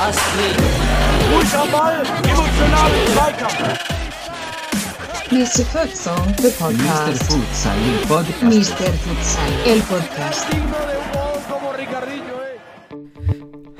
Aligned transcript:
Astrid. 0.00 0.56
Ball, 1.70 2.04
Zweikampf. 3.12 3.78
Mr. 5.30 5.64
Futsal, 5.66 6.16
the 6.36 6.48
Mr. 6.48 6.58
podcast. 6.58 7.22
Futsal, 7.24 7.78
il 7.84 7.98
podcast. 8.06 8.42
Mr. 8.42 8.92
Futsal, 9.04 9.52
el 9.66 9.80
podcast. 9.82 10.46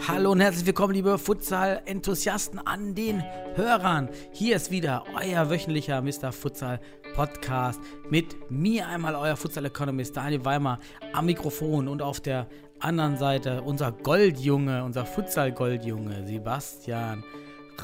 Hallo 0.06 0.32
und 0.32 0.40
herzlich 0.40 0.66
willkommen, 0.66 0.94
liebe 0.94 1.16
Futsal-Enthusiasten 1.16 2.58
an 2.58 2.94
den 2.94 3.22
Hörern. 3.54 4.08
Hier 4.32 4.56
ist 4.56 4.70
wieder 4.70 5.04
euer 5.14 5.48
wöchentlicher 5.48 6.02
Mr. 6.02 6.32
Futsal 6.32 6.80
Podcast 7.18 7.80
mit 8.10 8.48
mir 8.48 8.86
einmal 8.86 9.16
euer 9.16 9.34
Futsal 9.34 9.64
Economist 9.64 10.16
Daniel 10.16 10.44
Weimer 10.44 10.78
am 11.12 11.26
Mikrofon 11.26 11.88
und 11.88 12.00
auf 12.00 12.20
der 12.20 12.46
anderen 12.78 13.16
Seite 13.16 13.60
unser 13.62 13.90
Goldjunge, 13.90 14.84
unser 14.84 15.04
Futsal 15.04 15.50
Goldjunge 15.50 16.24
Sebastian 16.24 17.24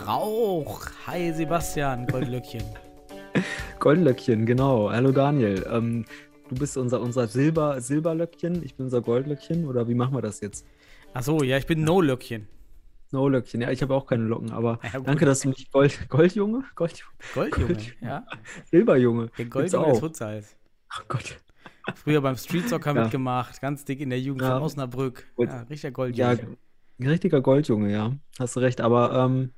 Rauch. 0.07 0.83
Hi 1.09 1.33
Sebastian, 1.33 2.07
Goldlöckchen. 2.07 2.63
Goldlöckchen, 3.81 4.47
genau. 4.47 4.93
Hallo 4.93 5.11
Daniel. 5.11 5.67
Ähm, 5.69 6.05
du 6.49 6.55
bist 6.55 6.77
unser, 6.77 7.01
unser 7.01 7.27
Silber, 7.27 7.81
Silberlöckchen, 7.81 8.63
ich 8.65 8.77
bin 8.77 8.85
unser 8.85 9.01
Goldlöckchen 9.01 9.67
oder 9.67 9.89
wie 9.89 9.95
machen 9.95 10.15
wir 10.15 10.23
das 10.23 10.43
jetzt? 10.43 10.65
Achso, 11.13 11.43
ja, 11.43 11.59
ich 11.59 11.67
bin 11.67 11.83
No-Löckchen. 11.83 12.47
No 13.15 13.29
Löckchen, 13.29 13.61
ja, 13.63 13.71
ich 13.71 13.81
habe 13.81 13.95
auch 13.95 14.07
keine 14.07 14.25
Locken, 14.25 14.51
aber 14.53 14.79
Ja, 14.93 15.01
danke, 15.01 15.25
dass 15.25 15.41
du 15.41 15.49
mich 15.49 15.71
Gold, 15.71 16.09
Goldjunge? 16.09 16.65
Goldjunge? 16.75 17.13
Goldjunge, 17.35 17.77
ja. 18.01 18.27
Silberjunge. 18.71 19.31
Der 19.39 19.45
Goldjunge 19.47 19.87
des 19.87 19.97
auch. 19.97 20.01
Futsals. 20.01 20.57
Ach 20.89 21.05
Gott. 21.09 21.37
Früher 21.97 22.21
beim 22.21 22.37
Street 22.37 22.69
Soccer 22.69 22.95
Ja. 22.95 23.03
mitgemacht, 23.03 23.61
ganz 23.61 23.85
dick 23.85 24.01
in 24.01 24.11
der 24.11 24.21
Jugend 24.21 24.43
Ja. 24.43 24.55
von 24.55 24.63
Osnabrück. 24.63 25.27
Und- 25.37 25.49
Ja, 25.49 25.63
richtiger 25.63 25.89
Ja, 26.09 26.35
Goldjunge. 26.35 26.57
ein 27.01 27.07
richtiger 27.09 27.41
Goldjunge, 27.41 27.93
ja. 27.93 28.13
Hast 28.39 28.57
du 28.57 28.61
recht, 28.61 28.81
aber 28.81 29.13
ähm, 29.15 29.53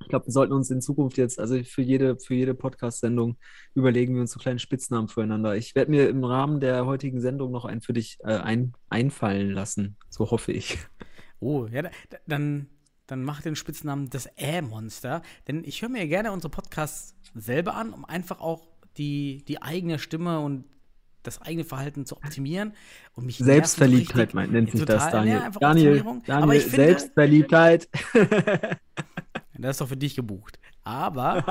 ich 0.00 0.08
glaube, 0.08 0.26
wir 0.26 0.32
sollten 0.32 0.52
uns 0.52 0.70
in 0.70 0.80
Zukunft 0.80 1.16
jetzt, 1.18 1.38
also 1.40 1.62
für 1.64 1.82
jede, 1.82 2.16
für 2.18 2.34
jede 2.34 2.54
Podcast-Sendung 2.54 3.36
überlegen 3.74 4.14
wir 4.14 4.20
uns 4.20 4.30
so 4.32 4.38
kleine 4.38 4.58
Spitznamen 4.60 5.08
füreinander. 5.08 5.56
Ich 5.56 5.74
werde 5.74 5.90
mir 5.90 6.08
im 6.08 6.22
Rahmen 6.24 6.60
der 6.60 6.86
heutigen 6.86 7.20
Sendung 7.20 7.50
noch 7.50 7.64
einen 7.64 7.80
für 7.82 7.92
dich 7.92 8.18
äh, 8.24 8.36
ein, 8.36 8.72
einfallen 8.88 9.50
lassen. 9.50 9.96
So 10.08 10.30
hoffe 10.30 10.52
ich. 10.52 10.78
Oh, 11.40 11.66
ja, 11.66 11.82
da, 11.82 11.90
da- 12.10 12.18
dann, 12.26 12.68
dann 13.06 13.22
mach 13.22 13.42
den 13.42 13.56
Spitznamen 13.56 14.10
das 14.10 14.28
Ä-Monster. 14.38 15.22
Denn 15.48 15.64
ich 15.64 15.82
höre 15.82 15.88
mir 15.88 16.06
gerne 16.08 16.32
unsere 16.32 16.50
Podcasts 16.50 17.14
selber 17.34 17.74
an, 17.74 17.92
um 17.92 18.04
einfach 18.04 18.40
auch 18.40 18.68
die, 18.96 19.44
die 19.46 19.62
eigene 19.62 19.98
Stimme 19.98 20.40
und 20.40 20.64
das 21.22 21.42
eigene 21.42 21.64
Verhalten 21.64 22.06
zu 22.06 22.16
optimieren 22.16 22.72
und 23.14 23.26
mich 23.26 23.38
Selbstverliebtheit 23.38 24.32
meint, 24.34 24.52
nennt 24.52 24.70
sich 24.70 24.84
das, 24.84 25.10
Daniel. 25.10 25.36
Ja, 25.36 25.50
Daniel. 25.50 26.04
Daniel, 26.24 26.60
finde, 26.60 26.76
Selbstverliebtheit. 26.76 27.88
das 29.58 29.72
ist 29.72 29.80
doch 29.80 29.88
für 29.88 29.96
dich 29.96 30.14
gebucht. 30.14 30.58
Aber 30.84 31.44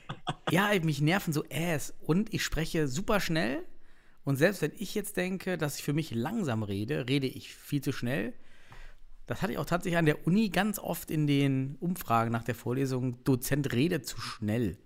ja, 0.50 0.70
mich 0.82 1.00
nerven 1.00 1.32
so 1.32 1.44
Äs 1.48 1.94
und 2.00 2.32
ich 2.32 2.44
spreche 2.44 2.86
super 2.86 3.20
schnell. 3.20 3.64
Und 4.24 4.36
selbst 4.36 4.62
wenn 4.62 4.72
ich 4.76 4.94
jetzt 4.94 5.16
denke, 5.16 5.58
dass 5.58 5.78
ich 5.78 5.84
für 5.84 5.94
mich 5.94 6.12
langsam 6.12 6.62
rede, 6.62 7.08
rede 7.08 7.26
ich 7.26 7.54
viel 7.54 7.80
zu 7.80 7.92
schnell. 7.92 8.34
Das 9.28 9.42
hatte 9.42 9.52
ich 9.52 9.58
auch 9.58 9.66
tatsächlich 9.66 9.98
an 9.98 10.06
der 10.06 10.26
Uni 10.26 10.48
ganz 10.48 10.78
oft 10.78 11.10
in 11.10 11.26
den 11.26 11.76
Umfragen 11.80 12.32
nach 12.32 12.44
der 12.44 12.54
Vorlesung. 12.54 13.22
Dozent 13.24 13.72
redet 13.72 14.06
zu 14.06 14.20
schnell. 14.20 14.78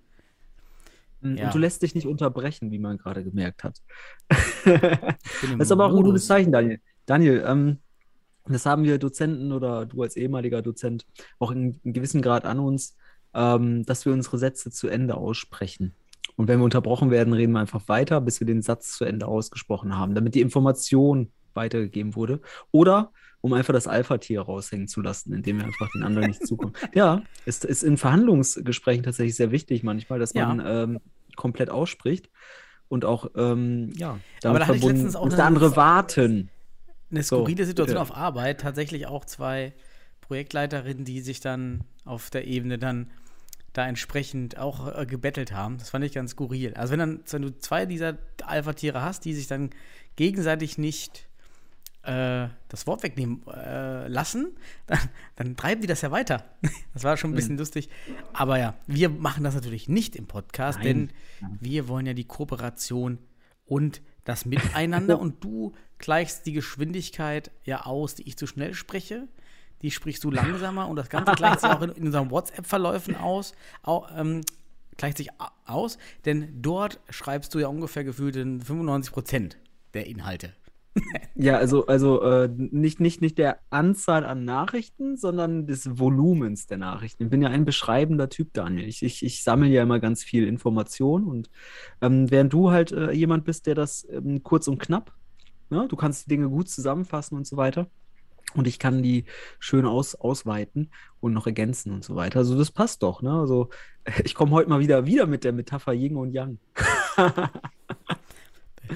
Und 1.22 1.36
Ja. 1.38 1.50
du 1.50 1.58
lässt 1.58 1.82
dich 1.82 1.94
nicht 1.94 2.08
unterbrechen, 2.08 2.72
wie 2.72 2.80
man 2.80 2.98
gerade 2.98 3.22
gemerkt 3.22 3.62
hat. 3.62 3.80
Das 4.28 5.60
ist 5.60 5.72
aber 5.72 5.86
auch 5.86 5.96
ein 5.96 6.02
gutes 6.02 6.26
Zeichen, 6.26 6.50
Daniel. 6.50 6.80
Daniel, 7.06 7.44
ähm, 7.46 7.78
das 8.46 8.66
haben 8.66 8.82
wir 8.82 8.98
Dozenten 8.98 9.52
oder 9.52 9.86
du 9.86 10.02
als 10.02 10.16
ehemaliger 10.16 10.60
Dozent 10.60 11.06
auch 11.38 11.52
in, 11.52 11.80
in 11.84 11.92
gewissem 11.92 12.20
Grad 12.20 12.44
an 12.44 12.58
uns, 12.58 12.96
ähm, 13.34 13.84
dass 13.86 14.04
wir 14.04 14.12
unsere 14.12 14.38
Sätze 14.38 14.72
zu 14.72 14.88
Ende 14.88 15.14
aussprechen. 15.14 15.94
Und 16.34 16.48
wenn 16.48 16.58
wir 16.58 16.64
unterbrochen 16.64 17.12
werden, 17.12 17.32
reden 17.32 17.52
wir 17.52 17.60
einfach 17.60 17.86
weiter, 17.86 18.20
bis 18.20 18.40
wir 18.40 18.46
den 18.46 18.62
Satz 18.62 18.96
zu 18.96 19.04
Ende 19.04 19.28
ausgesprochen 19.28 19.96
haben, 19.96 20.16
damit 20.16 20.34
die 20.34 20.40
Information 20.40 21.30
weitergegeben 21.54 22.16
wurde. 22.16 22.40
Oder 22.72 23.12
um 23.42 23.52
einfach 23.52 23.74
das 23.74 23.86
Alpha-Tier 23.86 24.40
raushängen 24.40 24.88
zu 24.88 25.02
lassen, 25.02 25.34
indem 25.34 25.58
wir 25.58 25.66
einfach 25.66 25.90
den 25.92 26.02
anderen 26.04 26.28
nicht 26.28 26.46
zukommen. 26.46 26.72
Ja, 26.94 27.22
es 27.44 27.62
ist 27.64 27.82
in 27.82 27.98
Verhandlungsgesprächen 27.98 29.02
tatsächlich 29.02 29.34
sehr 29.36 29.50
wichtig 29.50 29.82
manchmal, 29.82 30.18
dass 30.18 30.32
Ja. 30.32 30.46
man 30.46 30.62
ähm, 30.64 31.00
komplett 31.36 31.68
ausspricht 31.68 32.30
und 32.88 33.04
auch, 33.04 33.26
ähm, 33.36 33.90
ja, 33.96 34.10
Aber 34.12 34.20
damit 34.40 34.60
da 34.60 34.62
ich 34.62 34.66
verbunden, 34.80 34.96
letztens 34.96 35.16
auch 35.16 35.26
eine- 35.30 35.42
andere 35.44 35.76
warten. 35.76 36.48
Eine 37.10 37.22
So, 37.22 37.36
skurrile 37.40 37.66
Situation 37.66 37.96
bitte. 37.98 38.00
auf 38.00 38.16
Arbeit. 38.16 38.60
Tatsächlich 38.62 39.06
auch 39.06 39.24
zwei 39.26 39.74
Projektleiterinnen, 40.22 41.04
die 41.04 41.20
sich 41.20 41.40
dann 41.40 41.84
auf 42.04 42.30
der 42.30 42.46
Ebene 42.46 42.78
dann 42.78 43.10
da 43.72 43.86
entsprechend 43.86 44.58
auch 44.58 44.96
äh, 44.98 45.04
gebettelt 45.06 45.52
haben. 45.52 45.78
Das 45.78 45.90
fand 45.90 46.04
ich 46.04 46.12
ganz 46.12 46.32
skurril. 46.32 46.74
Also 46.74 46.92
wenn 46.92 46.98
dann, 47.00 47.20
wenn 47.30 47.42
du 47.42 47.58
zwei 47.58 47.86
dieser 47.86 48.18
Alpha-Tiere 48.44 49.02
hast, 49.02 49.24
die 49.24 49.34
sich 49.34 49.46
dann 49.46 49.70
gegenseitig 50.16 50.78
nicht 50.78 51.26
äh, 52.02 52.48
das 52.68 52.86
Wort 52.86 53.02
wegnehmen 53.02 53.42
äh, 53.46 54.08
lassen, 54.08 54.56
dann, 54.86 54.98
dann 55.36 55.56
treiben 55.56 55.80
die 55.80 55.86
das 55.86 56.02
ja 56.02 56.10
weiter. 56.10 56.44
Das 56.94 57.04
war 57.04 57.16
schon 57.16 57.32
ein 57.32 57.34
bisschen 57.34 57.56
lustig. 57.56 57.88
Aber 58.34 58.58
ja, 58.58 58.74
wir 58.86 59.08
machen 59.08 59.44
das 59.44 59.54
natürlich 59.54 59.88
nicht 59.88 60.14
im 60.14 60.26
Podcast, 60.26 60.78
Nein. 60.80 61.10
denn 61.40 61.58
wir 61.60 61.88
wollen 61.88 62.04
ja 62.04 62.12
die 62.12 62.24
Kooperation 62.24 63.18
und 63.64 64.02
das 64.24 64.44
Miteinander 64.44 65.18
und 65.20 65.42
du 65.42 65.72
gleichst 65.98 66.44
die 66.44 66.52
Geschwindigkeit 66.52 67.50
ja 67.64 67.86
aus, 67.86 68.14
die 68.14 68.28
ich 68.28 68.36
zu 68.36 68.46
schnell 68.46 68.74
spreche. 68.74 69.26
Die 69.80 69.90
sprichst 69.90 70.22
du 70.22 70.30
langsamer 70.30 70.88
und 70.88 70.96
das 70.96 71.08
Ganze 71.08 71.32
gleicht 71.32 71.60
sich 71.60 71.70
auch 71.70 71.82
in, 71.82 71.90
in 71.90 72.06
unseren 72.06 72.30
WhatsApp-Verläufen 72.30 73.16
aus, 73.16 73.54
au, 73.82 74.06
ähm, 74.14 74.42
gleicht 74.96 75.16
sich 75.16 75.30
aus, 75.64 75.98
denn 76.24 76.60
dort 76.62 77.00
schreibst 77.08 77.54
du 77.54 77.58
ja 77.58 77.68
ungefähr 77.68 78.04
gefühlt 78.04 78.36
in 78.36 78.60
95 78.60 79.12
Prozent 79.12 79.56
der 79.94 80.06
Inhalte. 80.06 80.54
Ja, 81.34 81.56
also, 81.56 81.86
also 81.86 82.22
äh, 82.22 82.48
nicht, 82.54 83.00
nicht, 83.00 83.20
nicht 83.22 83.38
der 83.38 83.58
Anzahl 83.70 84.24
an 84.24 84.44
Nachrichten, 84.44 85.16
sondern 85.16 85.66
des 85.66 85.98
Volumens 85.98 86.66
der 86.66 86.78
Nachrichten. 86.78 87.24
Ich 87.24 87.30
bin 87.30 87.42
ja 87.42 87.48
ein 87.48 87.64
beschreibender 87.64 88.28
Typ, 88.28 88.52
Daniel. 88.52 88.86
Ich, 88.86 89.02
ich, 89.02 89.24
ich 89.24 89.42
sammle 89.42 89.68
ja 89.68 89.82
immer 89.82 89.98
ganz 89.98 90.22
viel 90.22 90.46
Information 90.46 91.24
und 91.24 91.50
ähm, 92.00 92.30
während 92.30 92.52
du 92.52 92.70
halt 92.70 92.92
äh, 92.92 93.10
jemand 93.12 93.44
bist, 93.44 93.66
der 93.66 93.74
das 93.74 94.06
ähm, 94.10 94.42
kurz 94.42 94.68
und 94.68 94.78
knapp, 94.78 95.12
ne? 95.70 95.86
Du 95.88 95.96
kannst 95.96 96.26
die 96.26 96.28
Dinge 96.28 96.48
gut 96.48 96.68
zusammenfassen 96.68 97.36
und 97.36 97.46
so 97.46 97.56
weiter. 97.56 97.88
Und 98.54 98.66
ich 98.66 98.78
kann 98.78 99.02
die 99.02 99.24
schön 99.58 99.86
aus, 99.86 100.14
ausweiten 100.14 100.90
und 101.20 101.32
noch 101.32 101.46
ergänzen 101.46 101.92
und 101.92 102.04
so 102.04 102.16
weiter. 102.16 102.40
Also 102.40 102.58
das 102.58 102.70
passt 102.70 103.02
doch, 103.02 103.22
ne? 103.22 103.32
Also 103.32 103.70
ich 104.24 104.34
komme 104.34 104.52
heute 104.52 104.68
mal 104.68 104.80
wieder, 104.80 105.06
wieder 105.06 105.26
mit 105.26 105.44
der 105.44 105.52
Metapher 105.52 105.94
Yin 105.94 106.16
und 106.16 106.32
Yang. 106.32 106.58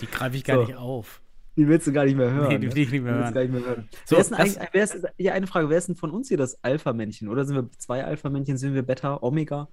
Die 0.00 0.06
greife 0.06 0.36
ich 0.36 0.44
gar 0.44 0.56
So. 0.56 0.64
nicht 0.64 0.76
auf. 0.76 1.22
Die 1.56 1.67
willst 1.69 1.87
du 1.87 1.93
gar 1.93 2.05
nicht 2.05 2.17
mehr 2.17 2.31
hören. 2.33 2.49
Nee, 2.49 2.59
die 2.59 2.67
ne? 2.69 2.75
will 2.75 2.83
ich 2.83 2.91
nicht 2.93 3.03
mehr 3.03 3.12
Die 3.15 3.19
hören. 3.19 3.25
willst 3.25 3.31
du 3.31 3.34
gar 3.34 3.43
nicht 3.43 3.53
mehr 3.53 3.77
hören. 3.77 3.89
So, 4.05 4.17
wer 4.17 4.21
ist 4.21 4.31
denn 4.31 4.39
das- 4.39 4.56
eigentlich, 4.56 4.69
wer 4.72 4.84
ist, 4.84 4.97
ja, 5.19 5.33
eine 5.33 5.47
Frage, 5.47 5.71
wer 5.71 5.78
ist 5.78 5.89
denn 5.89 5.97
von 5.97 6.11
uns 6.11 6.28
hier 6.28 6.37
das 6.37 6.62
Alpha-Männchen? 6.62 7.28
Oder 7.28 7.44
sind 7.44 7.56
wir 7.56 7.71
zwei 7.78 8.05
Alpha-Männchen? 8.05 8.56
Sind 8.59 8.75
wir 8.75 8.83
Beta, 8.83 9.19
Omega? 9.22 9.69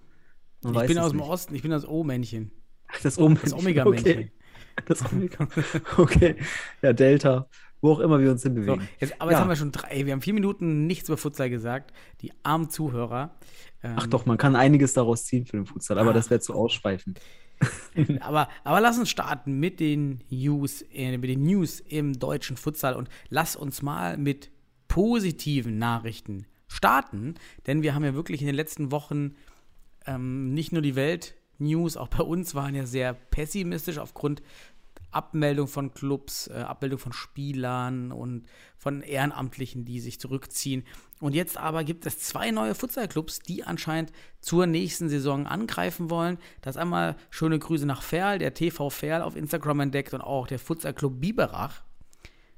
Man 0.64 0.76
Ich 0.82 0.88
bin 0.88 0.98
aus 0.98 1.10
dem 1.12 1.18
nicht. 1.20 1.30
Osten, 1.30 1.56
ich 1.56 1.62
bin 1.62 1.72
das 1.72 1.86
O-Männchen. 1.88 2.52
Das, 3.04 3.18
Om 3.18 3.38
Das 3.42 3.54
Omega-Männchen. 3.54 4.12
Okay. 4.12 4.32
Das 4.86 5.04
Omega. 5.12 5.48
Okay. 5.98 6.36
Ja, 6.82 6.94
Delta. 6.94 7.48
Wo 7.82 7.92
auch 7.92 8.00
immer 8.00 8.18
wir 8.22 8.32
uns 8.32 8.42
So, 8.44 8.50
hinbewegen. 8.50 8.88
jetzt, 9.00 9.20
aber 9.20 9.32
jetzt 9.32 9.40
Ja. 9.40 9.42
haben 9.44 9.50
wir 9.50 9.58
schon 9.58 9.74
drei, 9.74 10.06
wir 10.06 10.14
haben 10.14 10.22
vier 10.22 10.34
Minuten 10.34 10.88
nichts 10.88 11.10
über 11.10 11.18
Futsal 11.18 11.50
gesagt. 11.50 11.92
Die 12.22 12.32
armen 12.44 12.70
Zuhörer. 12.70 13.36
Ähm, 13.84 13.96
Ach 13.98 14.08
doch, 14.08 14.26
man 14.26 14.38
kann 14.38 14.56
einiges 14.56 14.94
daraus 14.94 15.26
ziehen 15.26 15.46
für 15.46 15.58
den 15.58 15.66
Futsal, 15.66 16.00
aber 16.00 16.12
Ah. 16.12 16.14
das 16.14 16.30
wäre 16.30 16.40
zu 16.40 16.54
ausschweifend. 16.54 17.20
Aber, 18.22 18.50
aber 18.64 18.82
lass 18.82 18.98
uns 18.98 19.10
starten 19.10 19.60
mit 19.60 19.80
den 19.80 20.22
News, 20.30 20.84
äh, 20.92 21.18
mit 21.18 21.30
den 21.30 21.44
News 21.44 21.80
im 21.80 22.18
deutschen 22.18 22.58
Futsal 22.58 22.96
und 22.96 23.10
lass 23.30 23.56
uns 23.56 23.82
mal 23.82 24.18
mit 24.18 24.50
positiven 24.88 25.78
Nachrichten 25.78 26.46
starten, 26.68 27.36
denn 27.68 27.84
wir 27.84 27.94
haben 27.94 28.04
ja 28.04 28.14
wirklich 28.14 28.42
in 28.42 28.48
den 28.48 28.56
letzten 28.56 28.92
Wochen 28.92 29.36
ähm, 30.06 30.54
nicht 30.54 30.72
nur 30.72 30.82
die 30.82 30.96
Welt-News, 30.96 31.98
auch 31.98 32.08
bei 32.08 32.24
uns 32.24 32.56
waren 32.56 32.76
ja 32.76 32.86
sehr 32.86 33.14
pessimistisch 33.14 33.98
aufgrund 33.98 34.42
Abmeldung 35.14 35.68
von 35.68 35.94
Clubs, 35.94 36.48
äh, 36.48 36.54
Abmeldung 36.54 37.00
von 37.00 37.14
Spielern 37.14 38.12
und 38.12 38.48
von 38.78 39.02
Ehrenamtlichen, 39.02 39.86
die 39.86 40.00
sich 40.00 40.20
zurückziehen. 40.20 40.84
Und 41.24 41.34
jetzt 41.36 41.56
aber 41.58 41.86
gibt 41.86 42.06
es 42.06 42.20
zwei 42.20 42.52
neue 42.52 42.76
Futsal-Clubs, 42.76 43.40
die 43.40 43.64
anscheinend 43.64 44.12
zur 44.42 44.66
nächsten 44.66 45.08
Saison 45.08 45.48
angreifen 45.48 46.10
wollen. 46.10 46.38
Das 46.60 46.76
einmal 46.76 47.16
schöne 47.30 47.58
Grüße 47.58 47.86
nach 47.86 48.02
Ferl, 48.02 48.40
der 48.40 48.54
TV 48.54 48.90
Ferl 48.90 49.22
auf 49.22 49.38
Instagram 49.38 49.80
entdeckt 49.80 50.14
und 50.14 50.20
auch 50.20 50.48
der 50.48 50.60
Futsal-Club 50.60 51.22
Biberach. 51.22 51.82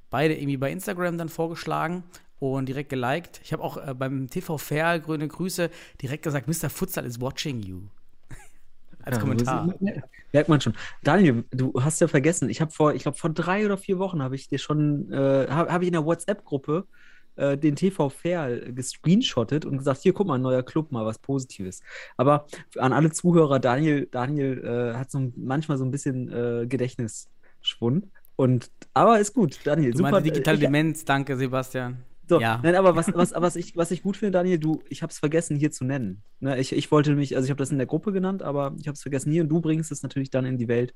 Beide 0.09 0.33
irgendwie 0.33 0.57
bei 0.57 0.71
Instagram 0.71 1.19
dann 1.19 1.29
vorgeschlagen 1.29 2.03
und 2.39 2.67
direkt 2.67 2.89
geliked. 2.89 3.39
Ich 3.43 3.53
habe 3.53 3.61
auch 3.63 3.77
äh, 3.77 3.93
beim 3.93 4.31
TV 4.31 4.57
Ferl, 4.57 4.99
grüne 4.99 5.27
Grüße, 5.27 5.69
direkt 6.01 6.23
gesagt, 6.23 6.47
Mr. 6.47 6.71
Futsal 6.71 7.05
is 7.05 7.21
watching 7.21 7.61
you. 7.61 7.81
als 9.03 9.17
Ja, 9.17 9.21
Kommentar. 9.21 9.75
ist- 9.79 10.01
Merkt 10.33 10.49
man 10.49 10.59
schon. 10.59 10.73
Daniel, 11.03 11.43
du 11.51 11.71
hast 11.83 12.01
ja 12.01 12.07
vergessen, 12.07 12.49
ich 12.49 12.61
habe 12.61 12.71
vor, 12.71 12.95
ich 12.95 13.03
glaube, 13.03 13.17
vor 13.19 13.29
drei 13.29 13.63
oder 13.63 13.77
vier 13.77 13.99
Wochen 13.99 14.23
habe 14.23 14.33
ich 14.33 14.49
dir 14.49 14.57
schon, 14.57 15.11
äh, 15.11 15.45
habe 15.51 15.71
hab 15.71 15.81
ich 15.83 15.87
in 15.87 15.93
der 15.93 16.03
WhatsApp-Gruppe 16.03 16.87
äh, 17.35 17.57
den 17.57 17.75
TV 17.75 18.09
Fair 18.09 18.71
gescreenshottet 18.71 19.65
und 19.65 19.77
gesagt, 19.77 20.01
hier, 20.01 20.13
guck 20.13 20.27
mal, 20.27 20.35
ein 20.35 20.41
neuer 20.41 20.63
Club, 20.63 20.91
mal 20.91 21.05
was 21.05 21.19
Positives. 21.19 21.81
Aber 22.17 22.47
an 22.77 22.93
alle 22.93 23.11
Zuhörer, 23.11 23.59
Daniel, 23.59 24.07
Daniel 24.11 24.63
äh, 24.63 24.97
hat 24.97 25.11
so 25.11 25.31
manchmal 25.35 25.77
so 25.77 25.85
ein 25.85 25.91
bisschen 25.91 26.31
äh, 26.31 26.65
Gedächtnisschwund. 26.67 28.07
Und, 28.35 28.69
aber 28.93 29.19
ist 29.19 29.33
gut, 29.33 29.59
Daniel, 29.63 29.91
Du 29.91 29.99
super. 29.99 30.21
digitale 30.21 30.57
ich, 30.57 30.63
Demenz, 30.63 31.05
danke 31.05 31.37
Sebastian. 31.37 32.03
so, 32.27 32.39
Ja. 32.41 32.59
nein, 32.61 32.75
aber 32.75 32.95
was, 32.95 33.07
was, 33.15 33.33
was, 33.33 33.55
ich, 33.55 33.77
was 33.77 33.91
ich 33.91 34.03
gut 34.03 34.17
finde, 34.17 34.31
Daniel, 34.31 34.59
du, 34.59 34.83
ich 34.89 35.01
habe 35.01 35.11
es 35.11 35.19
vergessen 35.19 35.55
hier 35.55 35.71
zu 35.71 35.85
nennen. 35.85 36.21
Ne, 36.41 36.59
ich, 36.59 36.73
ich 36.73 36.91
wollte 36.91 37.15
mich, 37.15 37.35
also 37.37 37.45
ich 37.45 37.49
habe 37.49 37.59
das 37.59 37.71
in 37.71 37.77
der 37.77 37.87
Gruppe 37.87 38.11
genannt, 38.11 38.43
aber 38.43 38.75
ich 38.77 38.87
habe 38.87 38.95
es 38.95 39.01
vergessen 39.01 39.31
hier 39.31 39.43
und 39.43 39.49
du 39.49 39.61
bringst 39.61 39.89
es 39.91 40.03
natürlich 40.03 40.31
dann 40.31 40.45
in 40.45 40.57
die 40.57 40.67
Welt. 40.67 40.93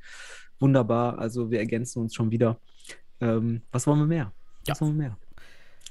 Wunderbar, 0.59 1.18
also 1.18 1.50
wir 1.50 1.59
ergänzen 1.59 2.01
uns 2.01 2.13
schon 2.13 2.30
wieder. 2.31 2.59
Ähm, 3.21 3.62
was 3.71 3.88
wollen 3.88 4.00
wir 4.00 4.06
mehr? 4.07 4.33
Was 4.68 4.80
Ja. 4.80 4.86
wollen 4.86 4.97
wir 4.97 5.03
mehr? 5.09 5.18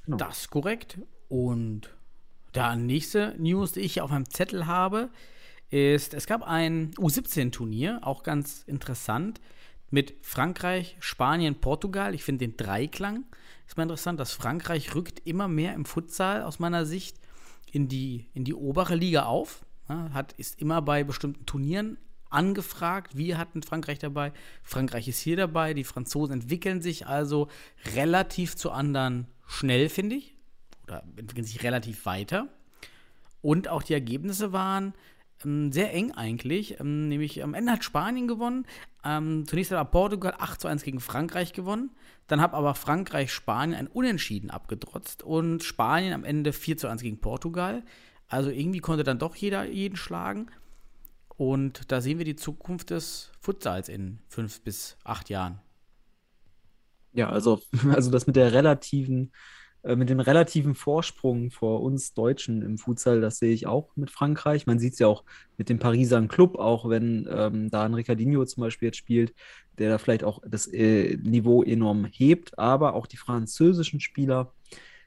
Genau. 0.09 0.19
Das 0.19 0.41
ist 0.41 0.51
korrekt. 0.51 0.99
Und 1.29 1.95
der 2.55 2.77
nächste 2.77 3.35
News, 3.39 3.73
die 3.73 3.81
ich 3.81 4.01
auf 4.01 4.11
meinem 4.11 4.29
Zettel 4.29 4.67
habe, 4.67 5.11
ist, 5.71 6.15
es 6.15 6.27
gab 6.27 6.43
ein 6.43 6.93
U17-Turnier, 6.95 8.01
auch 8.03 8.23
ganz 8.23 8.63
interessant, 8.67 9.41
mit 9.91 10.15
Frankreich, 10.23 10.97
Spanien, 11.01 11.61
Portugal. 11.61 12.15
Ich 12.15 12.25
finde 12.25 12.47
den 12.47 12.57
Dreiklang 12.57 13.25
ist 13.69 13.77
mal 13.77 13.83
interessant, 13.83 14.19
dass 14.19 14.33
Frankreich 14.33 14.95
rückt 14.95 15.27
immer 15.27 15.47
mehr 15.47 15.75
im 15.75 15.85
Futsal 15.85 16.43
aus 16.43 16.59
meiner 16.59 16.87
Sicht 16.87 17.19
in 17.71 17.87
die, 17.87 18.27
in 18.33 18.45
die 18.45 18.55
obere 18.55 18.95
Liga 18.95 19.25
auf. 19.25 19.65
Ja, 19.89 20.11
hat, 20.13 20.33
ist 20.33 20.61
immer 20.61 20.81
bei 20.81 21.05
bestimmten 21.05 21.45
Turnieren 21.45 21.99
angefragt. 22.31 23.17
Wir 23.17 23.37
hatten 23.37 23.63
Frankreich 23.63 23.99
dabei. 23.99 24.33
Frankreich 24.63 25.07
ist 25.07 25.21
hier 25.21 25.37
dabei. 25.37 25.75
Die 25.75 25.85
Franzosen 25.85 26.41
entwickeln 26.41 26.81
sich 26.81 27.07
also 27.07 27.49
relativ 27.95 28.57
zu 28.57 28.71
anderen 28.71 29.27
schnell, 29.49 29.89
finde 29.89 30.17
ich. 30.17 30.37
Oder 30.87 31.03
entwickeln 31.17 31.45
sich 31.45 31.63
relativ 31.65 32.07
weiter. 32.07 32.49
Und 33.43 33.69
auch 33.69 33.83
die 33.83 33.95
Ergebnisse 33.95 34.53
waren 34.53 34.95
ähm, 35.45 35.73
sehr 35.73 35.93
eng 35.93 36.13
eigentlich. 36.13 36.79
Ähm, 36.81 37.09
nämlich 37.09 37.43
am 37.43 37.55
Ende 37.55 37.73
hat 37.73 37.85
Spanien 37.85 38.29
gewonnen. 38.29 38.67
Ähm, 39.05 39.47
zunächst 39.47 39.73
hat 39.73 39.79
aber 39.79 39.91
Portugal 39.91 40.35
8 40.39 40.61
zu 40.61 40.69
1 40.69 40.83
gegen 40.83 41.01
Frankreich 41.01 41.53
gewonnen. 41.53 41.91
Dann 42.27 42.41
hat 42.41 42.55
aber 42.55 42.75
Frankreich 42.75 43.33
Spanien 43.33 43.79
ein 43.79 43.87
Unentschieden 43.87 44.51
abgetrotzt 44.51 45.23
und 45.23 45.63
Spanien 45.63 46.13
am 46.13 46.25
Ende 46.25 46.53
4 46.53 46.77
zu 46.77 46.89
1 46.89 47.03
gegen 47.03 47.21
Portugal. 47.21 47.83
Also 48.29 48.51
irgendwie 48.51 48.81
konnte 48.81 49.05
dann 49.05 49.19
doch 49.19 49.35
jeder 49.35 49.65
jeden 49.65 49.97
schlagen. 49.97 50.51
Und 51.37 51.91
da 51.93 52.01
sehen 52.01 52.19
wir 52.19 52.25
die 52.25 52.37
Zukunft 52.37 52.91
des 52.91 53.31
Futsals 53.41 53.89
in 53.89 54.19
fünf 54.29 54.61
bis 54.61 54.97
acht 55.05 55.31
Jahren. 55.31 55.61
Ja, 57.19 57.31
also, 57.31 57.61
also 57.93 58.13
das 58.13 58.29
mit 58.29 58.37
der 58.37 58.53
relativen, 58.53 59.33
äh, 59.83 59.97
mit 59.97 60.09
dem 60.09 60.21
relativen 60.21 60.77
Vorsprung 60.77 61.51
vor 61.51 61.83
uns 61.83 62.15
Deutschen 62.15 62.63
im 62.63 62.79
Futsal, 62.79 63.21
das 63.21 63.39
sehe 63.39 63.53
ich 63.53 63.67
auch 63.67 63.91
mit 63.97 64.13
Frankreich. 64.13 64.67
Man 64.67 64.79
sieht 64.79 64.93
es 64.93 65.01
ja 65.01 65.09
auch 65.09 65.25
mit 65.57 65.69
dem 65.69 65.81
Pariser 65.81 66.25
Club, 66.29 66.57
auch 66.57 66.89
wenn 66.89 67.29
ähm, 67.29 67.71
da 67.71 67.85
ein 67.85 67.95
Ricardinho 67.95 68.45
zum 68.45 68.61
Beispiel 68.61 68.87
jetzt 68.87 68.99
spielt, 68.99 69.35
der 69.79 69.91
da 69.91 69.99
vielleicht 69.99 70.23
auch 70.23 70.41
das 70.47 70.69
äh, 70.73 71.17
Niveau 71.17 71.65
enorm 71.65 72.05
hebt, 72.05 72.57
aber 72.57 72.95
auch 72.95 73.09
die 73.09 73.17
französischen 73.17 73.99
Spieler 73.99 74.53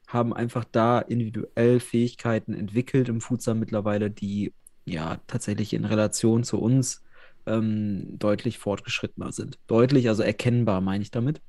haben 0.06 0.34
einfach 0.34 0.66
da 0.70 1.00
individuell 1.00 1.80
Fähigkeiten 1.80 2.54
entwickelt 2.54 3.08
im 3.08 3.22
Futsal 3.22 3.56
mittlerweile, 3.56 4.12
die 4.12 4.54
ja 4.84 5.22
tatsächlich 5.28 5.74
in 5.74 5.86
Relation 5.86 6.44
zu 6.44 6.60
uns 6.60 7.04
ähm, 7.46 8.20
deutlich 8.20 8.58
fortgeschrittener 8.58 9.32
sind. 9.32 9.60
Deutlich, 9.68 10.10
also 10.10 10.24
erkennbar, 10.24 10.82
meine 10.82 11.04
ich 11.04 11.12
damit. 11.12 11.42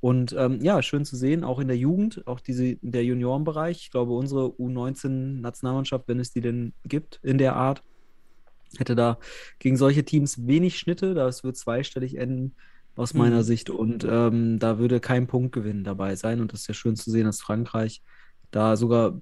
Und 0.00 0.34
ähm, 0.38 0.60
ja, 0.62 0.82
schön 0.82 1.04
zu 1.04 1.16
sehen, 1.16 1.44
auch 1.44 1.58
in 1.58 1.68
der 1.68 1.76
Jugend, 1.76 2.26
auch 2.26 2.40
diese, 2.40 2.76
der 2.80 3.04
Juniorenbereich. 3.04 3.78
Ich 3.82 3.90
glaube, 3.90 4.12
unsere 4.12 4.46
U19-Nationalmannschaft, 4.46 6.08
wenn 6.08 6.20
es 6.20 6.32
die 6.32 6.40
denn 6.40 6.72
gibt 6.84 7.20
in 7.22 7.36
der 7.38 7.56
Art, 7.56 7.82
hätte 8.78 8.94
da 8.94 9.18
gegen 9.58 9.76
solche 9.76 10.04
Teams 10.04 10.46
wenig 10.46 10.78
Schnitte. 10.78 11.14
Das 11.14 11.44
wird 11.44 11.56
zweistellig 11.56 12.16
enden 12.16 12.54
aus 12.96 13.14
meiner 13.14 13.38
Mhm. 13.38 13.42
Sicht. 13.42 13.70
Und 13.70 14.06
ähm, 14.08 14.58
da 14.58 14.78
würde 14.78 15.00
kein 15.00 15.26
Punktgewinn 15.26 15.84
dabei 15.84 16.16
sein. 16.16 16.40
Und 16.40 16.52
das 16.52 16.62
ist 16.62 16.68
ja 16.68 16.74
schön 16.74 16.96
zu 16.96 17.10
sehen, 17.10 17.24
dass 17.24 17.40
Frankreich 17.40 18.02
da 18.50 18.76
sogar 18.76 19.20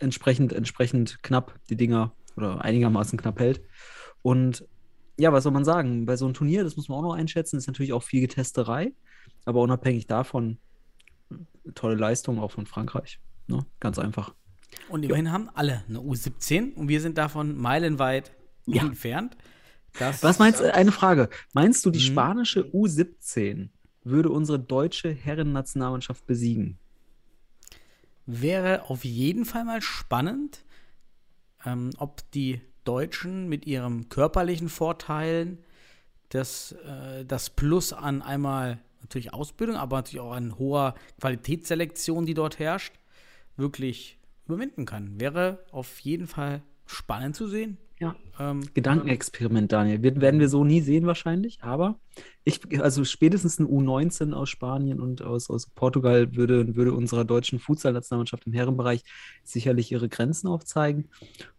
entsprechend, 0.00 0.52
entsprechend 0.52 1.22
knapp 1.22 1.58
die 1.68 1.76
Dinger 1.76 2.12
oder 2.36 2.62
einigermaßen 2.62 3.18
knapp 3.18 3.38
hält. 3.40 3.60
Und 4.22 4.66
ja, 5.18 5.32
was 5.32 5.42
soll 5.44 5.52
man 5.52 5.64
sagen? 5.64 6.06
Bei 6.06 6.16
so 6.16 6.24
einem 6.24 6.34
Turnier, 6.34 6.64
das 6.64 6.76
muss 6.76 6.88
man 6.88 6.98
auch 6.98 7.02
noch 7.02 7.14
einschätzen, 7.14 7.56
ist 7.56 7.66
natürlich 7.66 7.92
auch 7.92 8.02
viel 8.02 8.20
Getesterei. 8.22 8.92
Aber 9.44 9.60
unabhängig 9.60 10.06
davon, 10.06 10.58
tolle 11.74 11.96
Leistung 11.96 12.38
auch 12.40 12.50
von 12.52 12.66
Frankreich. 12.66 13.18
Ne? 13.46 13.64
Ganz 13.80 13.98
einfach. 13.98 14.34
Und 14.88 15.04
immerhin 15.04 15.32
haben 15.32 15.48
alle 15.54 15.84
eine 15.88 15.98
U17 16.00 16.74
und 16.74 16.88
wir 16.88 17.00
sind 17.00 17.18
davon 17.18 17.56
meilenweit 17.56 18.32
Ja. 18.66 18.82
entfernt. 18.82 19.36
Das 19.98 20.22
Was 20.22 20.38
meinst 20.38 20.60
du? 20.60 20.72
Eine 20.72 20.92
Frage. 20.92 21.28
Meinst 21.52 21.84
du, 21.84 21.90
die 21.90 21.98
Mhm. 21.98 22.04
spanische 22.12 22.62
U17 22.72 23.68
würde 24.04 24.30
unsere 24.30 24.58
deutsche 24.58 25.10
Herrennationalmannschaft 25.12 26.26
besiegen? 26.26 26.78
wäre 28.24 28.88
auf 28.88 29.04
jeden 29.04 29.44
Fall 29.44 29.64
mal 29.64 29.82
spannend, 29.82 30.64
ähm, 31.66 31.90
ob 31.98 32.28
die 32.30 32.60
Deutschen 32.84 33.48
mit 33.48 33.66
ihren 33.66 34.08
körperlichen 34.08 34.68
Vorteilen 34.68 35.58
das, 36.28 36.72
äh, 36.86 37.24
das 37.24 37.50
Plus 37.50 37.92
an 37.92 38.22
einmal 38.22 38.78
natürlich 39.02 39.32
Ausbildung, 39.34 39.76
aber 39.76 39.96
natürlich 39.96 40.20
auch 40.20 40.32
an 40.32 40.58
hoher 40.58 40.94
Qualitätsselektion, 41.20 42.26
die 42.26 42.34
dort 42.34 42.58
herrscht, 42.58 42.94
wirklich 43.56 44.18
überwinden 44.46 44.86
kann. 44.86 45.20
Wäre 45.20 45.64
auf 45.70 46.00
jeden 46.00 46.26
Fall 46.26 46.62
spannend 46.86 47.36
zu 47.36 47.46
sehen. 47.46 47.78
Ja. 48.00 48.16
Ähm, 48.40 48.62
Gedankenexperiment, 48.74 49.70
Daniel. 49.70 50.02
Wir, 50.02 50.20
werden 50.20 50.40
wir 50.40 50.48
so 50.48 50.64
nie 50.64 50.80
sehen 50.80 51.06
wahrscheinlich, 51.06 51.58
aber 51.62 52.00
ich, 52.42 52.58
also 52.80 53.04
spätestens 53.04 53.60
ein 53.60 53.66
U19 53.68 54.32
aus 54.32 54.48
Spanien 54.50 54.98
und 54.98 55.22
aus, 55.22 55.48
aus 55.48 55.66
Portugal 55.68 56.34
würde, 56.34 56.74
würde 56.74 56.94
unserer 56.94 57.24
deutschen 57.24 57.60
Futsal-Nationalmannschaft 57.60 58.44
im 58.48 58.54
Herrenbereich 58.54 59.04
sicherlich 59.44 59.92
ihre 59.92 60.08
Grenzen 60.08 60.48
aufzeigen. 60.48 61.10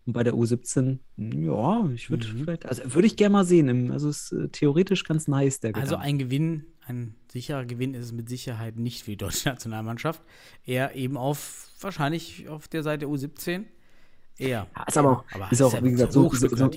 Und 0.05 0.11
bei 0.11 0.23
der 0.23 0.33
U17, 0.33 0.99
ja, 1.15 1.89
ich 1.95 2.09
würde 2.09 2.27
Mhm. 2.27 2.39
vielleicht, 2.43 2.65
also 2.65 2.93
würde 2.93 3.07
ich 3.07 3.15
gerne 3.15 3.31
mal 3.31 3.45
sehen. 3.45 3.91
Also 3.91 4.09
ist 4.09 4.33
äh, 4.33 4.49
theoretisch 4.49 5.05
ganz 5.05 5.29
nice, 5.29 5.61
der 5.61 5.73
Also 5.75 5.95
Gedanke. 5.95 6.05
ein 6.05 6.19
Gewinn, 6.19 6.65
ein 6.87 7.15
sicherer 7.31 7.65
Gewinn 7.65 7.93
ist 7.93 8.05
es 8.05 8.11
mit 8.11 8.29
Sicherheit 8.29 8.75
nicht 8.77 9.03
für 9.03 9.11
die 9.11 9.17
deutsche 9.17 9.49
Nationalmannschaft. 9.49 10.21
Eher 10.65 10.95
eben 10.95 11.17
auf, 11.17 11.69
wahrscheinlich 11.79 12.49
auf 12.49 12.67
der 12.67 12.83
Seite 12.83 13.05
U17. 13.07 13.63
Eher. 14.37 14.67
Ja, 14.75 14.83
ist 14.87 14.97
aber 14.97 15.11
auch- 15.19 15.23
aber 15.33 15.51
ist 15.51 15.61
auch, 15.61 15.81
wie 15.83 15.91
gesagt, 15.91 16.13
so- 16.13 16.29
so- 16.33 16.47
so-. 16.55 16.71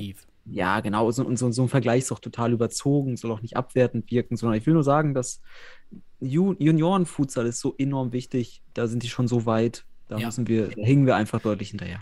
Ja, 0.48 0.80
genau. 0.80 1.10
So, 1.10 1.24
und 1.24 1.36
so, 1.38 1.50
so 1.50 1.62
ein 1.62 1.68
Vergleich 1.68 2.02
ist 2.02 2.12
auch 2.12 2.20
total 2.20 2.52
überzogen, 2.52 3.16
soll 3.16 3.32
auch 3.32 3.42
nicht 3.42 3.56
abwertend 3.56 4.10
wirken, 4.12 4.36
sondern 4.36 4.58
ich 4.58 4.66
will 4.66 4.74
nur 4.74 4.84
sagen, 4.84 5.12
dass 5.14 5.40
Ju 6.20 6.54
Junioren-Futsal 6.58 7.46
ist 7.46 7.60
so 7.60 7.74
enorm 7.76 8.12
wichtig. 8.12 8.62
Da 8.74 8.86
sind 8.86 9.02
die 9.02 9.08
schon 9.08 9.26
so 9.28 9.44
weit. 9.46 9.84
Da 10.08 10.18
Ja. 10.18 10.26
müssen 10.26 10.46
wir, 10.46 10.68
da 10.68 10.82
hängen 10.82 11.04
wir 11.06 11.16
einfach 11.16 11.40
deutlich 11.40 11.70
hinterher. 11.70 11.98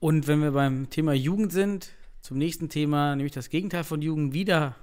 Und 0.00 0.26
wenn 0.26 0.40
wir 0.40 0.50
beim 0.52 0.90
Thema 0.90 1.12
Jugend 1.12 1.52
sind, 1.52 1.90
zum 2.22 2.36
nächsten 2.38 2.68
Thema, 2.68 3.14
nämlich 3.16 3.32
das 3.32 3.48
Gegenteil 3.48 3.84
von 3.84 4.02
Jugend, 4.02 4.34
wieder 4.34 4.74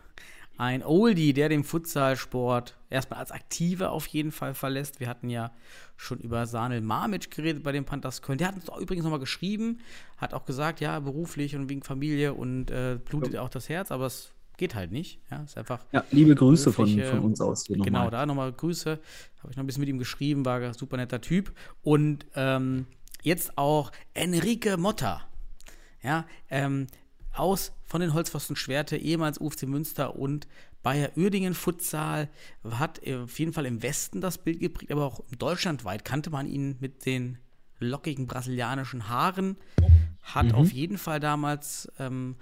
ein 0.58 0.84
Oldie, 0.84 1.34
der 1.34 1.50
den 1.50 1.64
Futsalsport 1.64 2.78
erstmal 2.90 3.20
als 3.20 3.32
Aktive 3.32 3.90
auf 3.92 4.08
jeden 4.08 4.32
Fall 4.32 4.54
verlässt. 4.54 5.00
Wir 5.00 5.08
hatten 5.08 5.30
ja 5.30 5.52
schon 5.96 6.20
über 6.20 6.46
Sanel 6.48 6.82
Mamic 6.82 7.32
geredet 7.32 7.64
bei 7.64 7.72
den 7.72 7.86
Panthers 7.86 8.22
Köln. 8.22 8.38
Der 8.38 8.48
hat 8.48 8.56
uns 8.56 8.70
auch 8.70 8.80
übrigens 8.80 9.04
nochmal 9.04 9.20
geschrieben, 9.20 9.80
hat 10.18 10.34
auch 10.34 10.46
gesagt, 10.46 10.80
ja, 10.80 11.00
beruflich 11.00 11.56
und 11.56 11.70
wegen 11.70 11.84
Familie 11.84 12.34
und 12.34 12.72
äh, 12.72 13.00
blutet 13.04 13.36
auch 13.38 13.50
das 13.50 13.70
Herz, 13.70 13.92
aber 13.92 14.06
es 14.08 14.32
geht 14.58 14.74
halt 14.74 14.92
nicht. 14.92 15.20
Ja, 15.30 15.44
ist 15.44 15.58
einfach 15.58 15.86
Ja, 15.92 16.04
liebe 16.12 16.34
Grüße 16.34 16.74
von, 16.74 16.88
von 17.04 17.20
uns 17.20 17.40
aus 17.42 17.66
hier 17.68 17.76
Genau, 17.78 17.86
nochmal. 18.06 18.12
da 18.12 18.26
nochmal 18.26 18.52
Grüße. 18.52 19.00
Habe 19.40 19.52
ich 19.52 19.58
noch 19.58 19.64
ein 19.64 19.68
bisschen 19.68 19.82
mit 19.82 19.90
ihm 19.90 20.00
geschrieben, 20.00 20.46
war 20.46 20.60
ein 20.60 20.74
super 20.74 20.98
netter 20.98 21.22
Typ. 21.22 21.54
Und 21.84 22.26
ähm, 22.36 22.88
jetzt 23.22 23.58
auch 23.58 23.92
Enrique 24.16 24.78
Motta. 24.78 25.22
Ja, 26.02 26.26
ähm, 26.50 26.88
aus 27.40 27.72
von 27.86 28.02
den 28.02 28.14
Holzpfosten 28.14 28.56
Schwerte, 28.56 28.98
ehemals 28.98 29.38
UFC 29.40 29.64
Münster 29.64 30.16
und 30.16 30.48
Bayer 30.84 31.12
Uerdingen 31.18 31.54
Futsal, 31.54 32.30
hat 32.70 33.02
auf 33.08 33.40
jeden 33.40 33.54
Fall 33.54 33.66
im 33.66 33.82
Westen 33.84 34.22
das 34.22 34.38
Bild 34.38 34.60
geprägt, 34.60 34.92
aber 34.92 35.06
auch 35.06 35.22
deutschlandweit 35.38 36.06
kannte 36.06 36.30
man 36.30 36.48
ihn 36.48 36.78
mit 36.80 37.06
den 37.06 37.38
lockigen 37.80 38.26
brasilianischen 38.28 39.08
Haaren. 39.10 39.58
Hat 40.22 40.54
auf 40.54 40.72
jeden 40.74 40.98
Fall 40.98 41.20
damals, 41.22 41.90
ähm, 42.00 42.36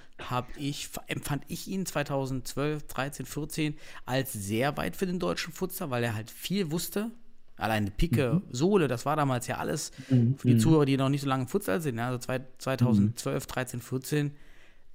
ich, 0.58 0.90
empfand 1.08 1.44
ich 1.50 1.68
ihn 1.68 1.86
2012, 1.86 2.88
13, 2.88 3.26
14 3.26 3.76
als 4.06 4.34
sehr 4.34 4.76
weit 4.78 4.96
für 4.96 5.06
den 5.06 5.20
deutschen 5.20 5.54
Futsal, 5.54 5.92
weil 5.92 6.04
er 6.04 6.16
halt 6.16 6.32
viel 6.32 6.72
wusste. 6.72 7.12
Alleine 7.58 7.92
Picke, 7.92 8.42
Sohle, 8.52 8.88
das 8.88 9.06
war 9.06 9.16
damals 9.16 9.48
ja 9.48 9.58
alles 9.58 9.92
für 10.38 10.48
die 10.48 10.58
Zuhörer, 10.58 10.86
die 10.86 10.98
noch 10.98 11.10
nicht 11.10 11.22
so 11.22 11.28
lange 11.28 11.44
im 11.44 11.48
Futsal 11.48 11.80
sind. 11.80 12.00
Also 12.00 12.18
zwei- 12.18 12.42
2012, 12.58 13.46
13, 13.46 13.82
14 13.82 14.32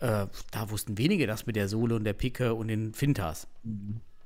äh, 0.01 0.27
da 0.51 0.71
wussten 0.71 0.99
wenige 0.99 1.27
das 1.27 1.47
mit 1.47 1.57
der 1.57 1.69
Sohle 1.69 1.95
und 1.95 2.05
der 2.05 2.13
Picke 2.13 2.55
und 2.55 2.69
den 2.69 2.95
Fintas. 2.95 3.47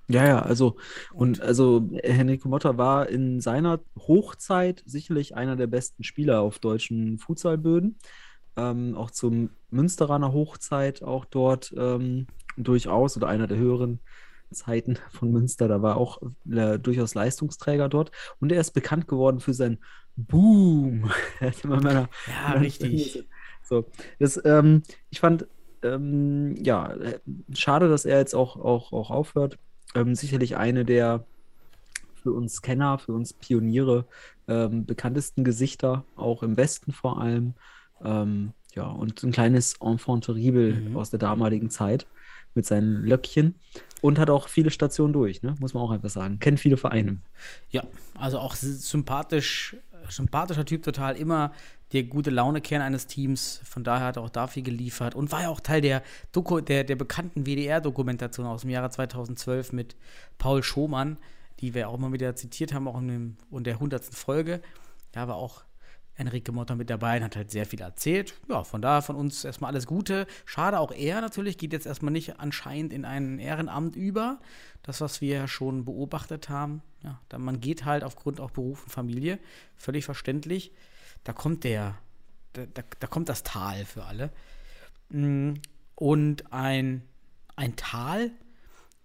Ja, 0.09 0.26
ja, 0.26 0.43
also, 0.43 0.76
und 1.12 1.40
also 1.40 1.88
Henrico 2.02 2.49
Motta 2.49 2.76
war 2.76 3.09
in 3.09 3.40
seiner 3.40 3.81
Hochzeit 3.99 4.83
sicherlich 4.87 5.35
einer 5.35 5.57
der 5.57 5.66
besten 5.66 6.04
Spieler 6.04 6.40
auf 6.40 6.59
deutschen 6.59 7.19
Futsalböden. 7.19 7.99
Ähm, 8.57 8.95
auch 8.95 9.11
zum 9.11 9.50
Münsteraner 9.71 10.33
Hochzeit 10.33 11.02
auch 11.02 11.25
dort 11.25 11.75
ähm, 11.76 12.26
durchaus 12.57 13.16
oder 13.16 13.26
einer 13.28 13.47
der 13.47 13.59
höheren 13.59 13.99
Zeiten 14.52 14.99
von 15.11 15.33
Münster. 15.33 15.69
Da 15.69 15.83
war 15.83 15.97
auch 15.97 16.21
äh, 16.50 16.78
durchaus 16.78 17.14
Leistungsträger 17.14 17.88
dort. 17.88 18.12
Und 18.40 18.52
er 18.52 18.61
ist 18.61 18.73
bekannt 18.73 19.09
geworden 19.09 19.40
für 19.40 19.54
sein 19.54 19.78
Boom. 20.16 21.11
Ja, 21.40 22.52
richtig. 22.61 23.26
So, 23.62 23.87
das, 24.19 24.40
ähm, 24.45 24.83
ich 25.11 25.21
fand, 25.21 25.47
ähm, 25.85 26.57
ja, 26.62 26.93
äh, 26.95 27.21
schade, 27.55 27.88
dass 27.88 28.05
er 28.05 28.19
jetzt 28.19 28.35
auch, 28.35 28.57
auch, 28.57 28.93
auch 28.93 29.11
aufhört. 29.11 29.59
Ähm, 29.95 30.14
sicherlich 30.14 30.57
eine 30.57 30.85
der 30.85 31.25
für 32.23 32.33
uns 32.33 32.62
Kenner, 32.62 32.99
für 32.99 33.12
uns 33.12 33.33
Pioniere 33.35 34.07
ähm, 34.49 34.87
bekanntesten 34.87 35.45
Gesichter, 35.45 36.05
auch 36.17 36.43
im 36.43 36.57
Westen 36.57 36.93
vor 36.93 37.21
allem. 37.21 37.55
Ähm, 38.03 38.53
ja, 38.75 38.87
und 38.87 39.23
ein 39.23 39.31
kleines 39.31 39.75
Enfant 39.81 40.25
terrible 40.25 40.73
Mhm. 40.75 40.97
aus 40.97 41.11
der 41.11 41.21
damaligen 41.21 41.71
Zeit 41.71 42.07
mit 42.55 42.67
seinen 42.67 43.05
Löckchen 43.05 43.55
und 44.00 44.19
hat 44.19 44.31
auch 44.31 44.49
viele 44.49 44.71
Stationen 44.71 45.12
durch, 45.12 45.43
ne? 45.43 45.55
muss 45.61 45.75
man 45.75 45.83
auch 45.83 45.91
einfach 45.91 46.11
sagen. 46.11 46.38
Kennt 46.38 46.61
viele 46.61 46.76
Vereine. 46.76 47.19
Ja, 47.71 47.85
also 48.17 48.38
auch 48.38 48.55
sy- 48.55 48.73
sympathisch, 48.73 49.76
sympathischer 50.09 50.64
Typ 50.64 50.83
total, 50.83 51.17
immer 51.17 51.53
der 51.93 52.05
gute 52.05 52.31
Laune-Kern 52.31 52.83
eines 52.83 53.07
Teams, 53.07 53.61
von 53.64 53.85
daher 53.85 54.07
hat 54.07 54.17
er 54.17 54.23
auch 54.23 54.31
da 54.31 54.47
viel 54.47 54.62
geliefert 54.62 55.14
und 55.14 55.31
war 55.31 55.43
ja 55.43 55.49
auch 55.49 55.61
Teil 55.61 55.81
der, 55.81 56.03
Doku, 56.33 56.61
der, 56.61 56.85
der 56.85 56.97
bekannten 56.97 57.47
WDR-Dokumentation 57.47 58.47
aus 58.47 58.62
dem 58.62 58.71
Jahre 58.71 58.91
2012 58.91 59.73
mit 59.73 59.97
Paul 60.38 60.62
Schomann, 60.62 61.19
die 61.61 61.75
wir 61.75 61.88
auch 61.88 61.95
immer 61.95 62.12
wieder 62.12 62.35
zitiert 62.35 62.73
haben, 62.73 62.88
auch 62.88 62.99
in, 62.99 63.09
dem, 63.09 63.37
in 63.53 63.64
der 63.64 63.75
100. 63.75 64.05
Folge. 64.05 64.61
Da 65.12 65.29
war 65.29 65.37
auch 65.37 65.64
Enrique 66.17 66.53
Motta 66.53 66.75
mit 66.75 66.91
dabei 66.91 67.17
und 67.17 67.25
hat 67.25 67.37
halt 67.37 67.50
sehr 67.50 67.67
viel 67.67 67.81
erzählt. 67.81 68.35
Ja, 68.49 68.64
von 68.64 68.81
daher 68.81 69.03
von 69.03 69.17
uns 69.17 69.45
erstmal 69.45 69.71
alles 69.71 69.87
Gute. 69.87 70.26
Schade, 70.45 70.79
auch 70.79 70.93
er 70.93 71.21
natürlich 71.21 71.59
geht 71.59 71.73
jetzt 71.73 71.87
erstmal 71.87 72.12
nicht 72.12 72.38
anscheinend 72.38 72.93
in 72.93 73.05
ein 73.05 73.38
Ehrenamt 73.38 73.97
über. 73.97 74.41
Das, 74.83 75.00
was 75.00 75.21
wir 75.21 75.37
ja 75.37 75.49
schon 75.49 75.85
beobachtet 75.85 76.49
haben. 76.49 76.83
Ja, 77.03 77.19
man 77.38 77.61
geht 77.61 77.85
halt 77.85 78.05
aufgrund 78.05 78.41
auch 78.41 78.50
Beruf 78.50 78.85
und 78.85 78.91
Familie. 78.91 79.38
Völlig 79.76 80.05
verständlich. 80.05 80.73
Da 81.25 81.33
kommt 81.33 81.64
der, 81.64 81.99
da, 82.52 82.66
da, 82.66 82.83
da 83.00 83.07
kommt 83.07 83.28
das 83.28 83.43
Tal 83.43 83.85
für 83.85 84.04
alle. 84.04 84.31
Mm, 85.11 85.54
Und 85.95 86.52
ein, 86.52 87.02
ein 87.57 87.76
Tal 87.76 88.31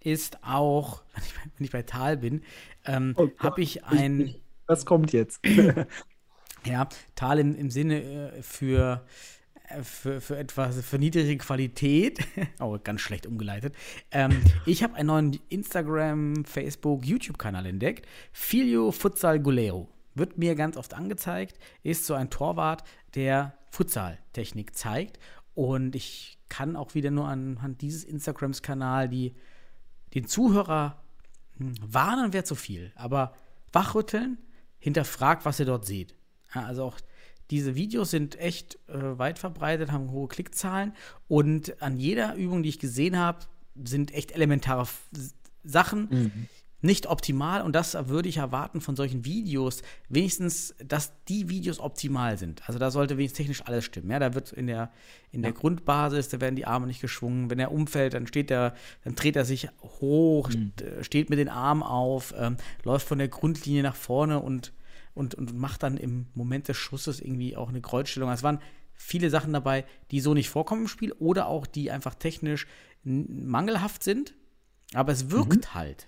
ist 0.01 0.43
auch, 0.43 1.03
wenn 1.13 1.23
ich, 1.23 1.35
wenn 1.57 1.65
ich 1.65 1.71
bei 1.71 1.83
Tal 1.83 2.17
bin, 2.17 2.43
ähm, 2.85 3.13
Oh 3.17 3.29
habe 3.37 3.61
ich 3.61 3.83
ein. 3.85 4.35
Was 4.67 4.85
kommt 4.85 5.13
jetzt? 5.13 5.39
Ja, 6.65 6.89
Tal 7.15 7.39
im, 7.39 7.55
im 7.55 7.69
Sinne 7.71 8.33
äh, 8.33 8.41
für, 8.41 9.05
äh, 9.69 9.81
für, 9.81 10.19
für 10.21 10.37
etwas, 10.37 10.81
für 10.85 10.99
niedrige 10.99 11.37
Qualität. 11.37 12.19
oh, 12.59 12.77
ganz 12.83 13.01
schlecht 13.01 13.25
umgeleitet. 13.25 13.75
Ähm, 14.11 14.41
ich 14.65 14.83
habe 14.83 14.95
einen 14.95 15.07
neuen 15.07 15.39
Instagram, 15.49 16.43
Facebook, 16.45 17.05
YouTube-Kanal 17.05 17.65
entdeckt. 17.65 18.07
Filio 18.33 18.91
Futsal 18.91 19.39
Golero. 19.39 19.87
Wird 20.19 20.37
mir 20.37 20.55
ganz 20.55 20.77
oft 20.77 20.93
angezeigt. 20.93 21.57
Ist 21.81 22.05
so 22.05 22.13
ein 22.13 22.29
Torwart, 22.29 22.83
der 23.15 23.57
Futsal-Technik 23.71 24.75
zeigt. 24.75 25.19
Und 25.55 25.95
ich 25.95 26.37
kann 26.49 26.75
auch 26.75 26.95
wieder 26.95 27.11
nur 27.11 27.27
anhand 27.27 27.81
dieses 27.81 28.03
Instagrams-Kanal 28.03 29.09
die, 29.09 29.35
den 30.13 30.27
Zuhörer 30.27 31.01
hm, 31.57 31.73
warnen 31.81 32.33
wäre 32.33 32.43
zu 32.43 32.55
viel, 32.55 32.91
aber 32.95 33.33
wachrütteln, 33.71 34.37
hinterfragt, 34.79 35.45
was 35.45 35.59
ihr 35.59 35.65
dort 35.65 35.85
seht. 35.85 36.15
Also 36.51 36.83
auch 36.83 36.97
diese 37.51 37.75
Videos 37.75 38.11
sind 38.11 38.39
echt 38.39 38.77
äh, 38.87 39.17
weit 39.17 39.39
verbreitet, 39.39 39.91
haben 39.91 40.11
hohe 40.11 40.27
Klickzahlen 40.27 40.93
und 41.27 41.81
an 41.81 41.97
jeder 41.97 42.35
Übung, 42.35 42.63
die 42.63 42.69
ich 42.69 42.79
gesehen 42.79 43.17
habe, 43.17 43.39
sind 43.83 44.13
echt 44.13 44.31
elementare 44.31 44.83
F 44.83 45.01
Sachen 45.63 46.47
nicht 46.81 47.07
optimal 47.07 47.61
und 47.61 47.73
das 47.73 47.95
würde 48.07 48.29
ich 48.29 48.37
erwarten 48.37 48.79
von 48.79 48.95
solchen 48.95 49.25
Videos, 49.25 49.81
wenigstens, 50.07 50.75
dass 50.83 51.11
die 51.25 51.49
Videos 51.49 51.79
optimal 51.79 52.37
sind. 52.37 52.67
Also 52.67 52.79
da 52.79 52.89
sollte 52.89 53.17
wenigstens 53.17 53.37
technisch 53.37 53.61
alles 53.65 53.85
stimmen. 53.85 54.09
Ja, 54.11 54.19
da 54.19 54.33
wird 54.33 54.53
in 54.53 54.67
der, 54.67 54.91
in 55.31 55.41
der 55.41 55.51
Grundbasis, 55.51 56.29
da 56.29 56.39
werden 56.39 56.55
die 56.55 56.65
Arme 56.65 56.87
nicht 56.87 57.01
geschwungen. 57.01 57.49
Wenn 57.49 57.59
er 57.59 57.71
umfällt, 57.71 58.13
dann 58.13 58.27
steht 58.27 58.49
er, 58.49 58.75
dann 59.03 59.15
dreht 59.15 59.35
er 59.35 59.45
sich 59.45 59.69
hoch, 59.81 60.49
st 60.49 60.81
äh, 60.81 61.03
steht 61.03 61.29
mit 61.29 61.39
den 61.39 61.49
Armen 61.49 61.83
auf, 61.83 62.33
ähm, 62.37 62.57
läuft 62.83 63.07
von 63.07 63.17
der 63.17 63.27
Grundlinie 63.27 63.83
nach 63.83 63.95
vorne 63.95 64.39
und, 64.39 64.73
und, 65.13 65.35
und 65.35 65.57
macht 65.57 65.83
dann 65.83 65.97
im 65.97 66.27
Moment 66.33 66.69
des 66.69 66.77
Schusses 66.77 67.19
irgendwie 67.19 67.57
auch 67.57 67.69
eine 67.69 67.81
Kreuzstellung. 67.81 68.29
Also 68.29 68.39
Es 68.39 68.43
waren 68.43 68.59
viele 68.93 69.29
Sachen 69.29 69.51
dabei, 69.53 69.85
die 70.11 70.21
so 70.21 70.33
nicht 70.33 70.49
vorkommen 70.49 70.83
im 70.83 70.87
Spiel 70.87 71.11
oder 71.13 71.47
auch 71.47 71.67
die 71.67 71.91
einfach 71.91 72.15
technisch 72.15 72.67
mangelhaft 73.03 74.03
sind. 74.03 74.35
Aber 74.93 75.11
es 75.11 75.29
wirkt 75.29 75.73
halt 75.73 76.07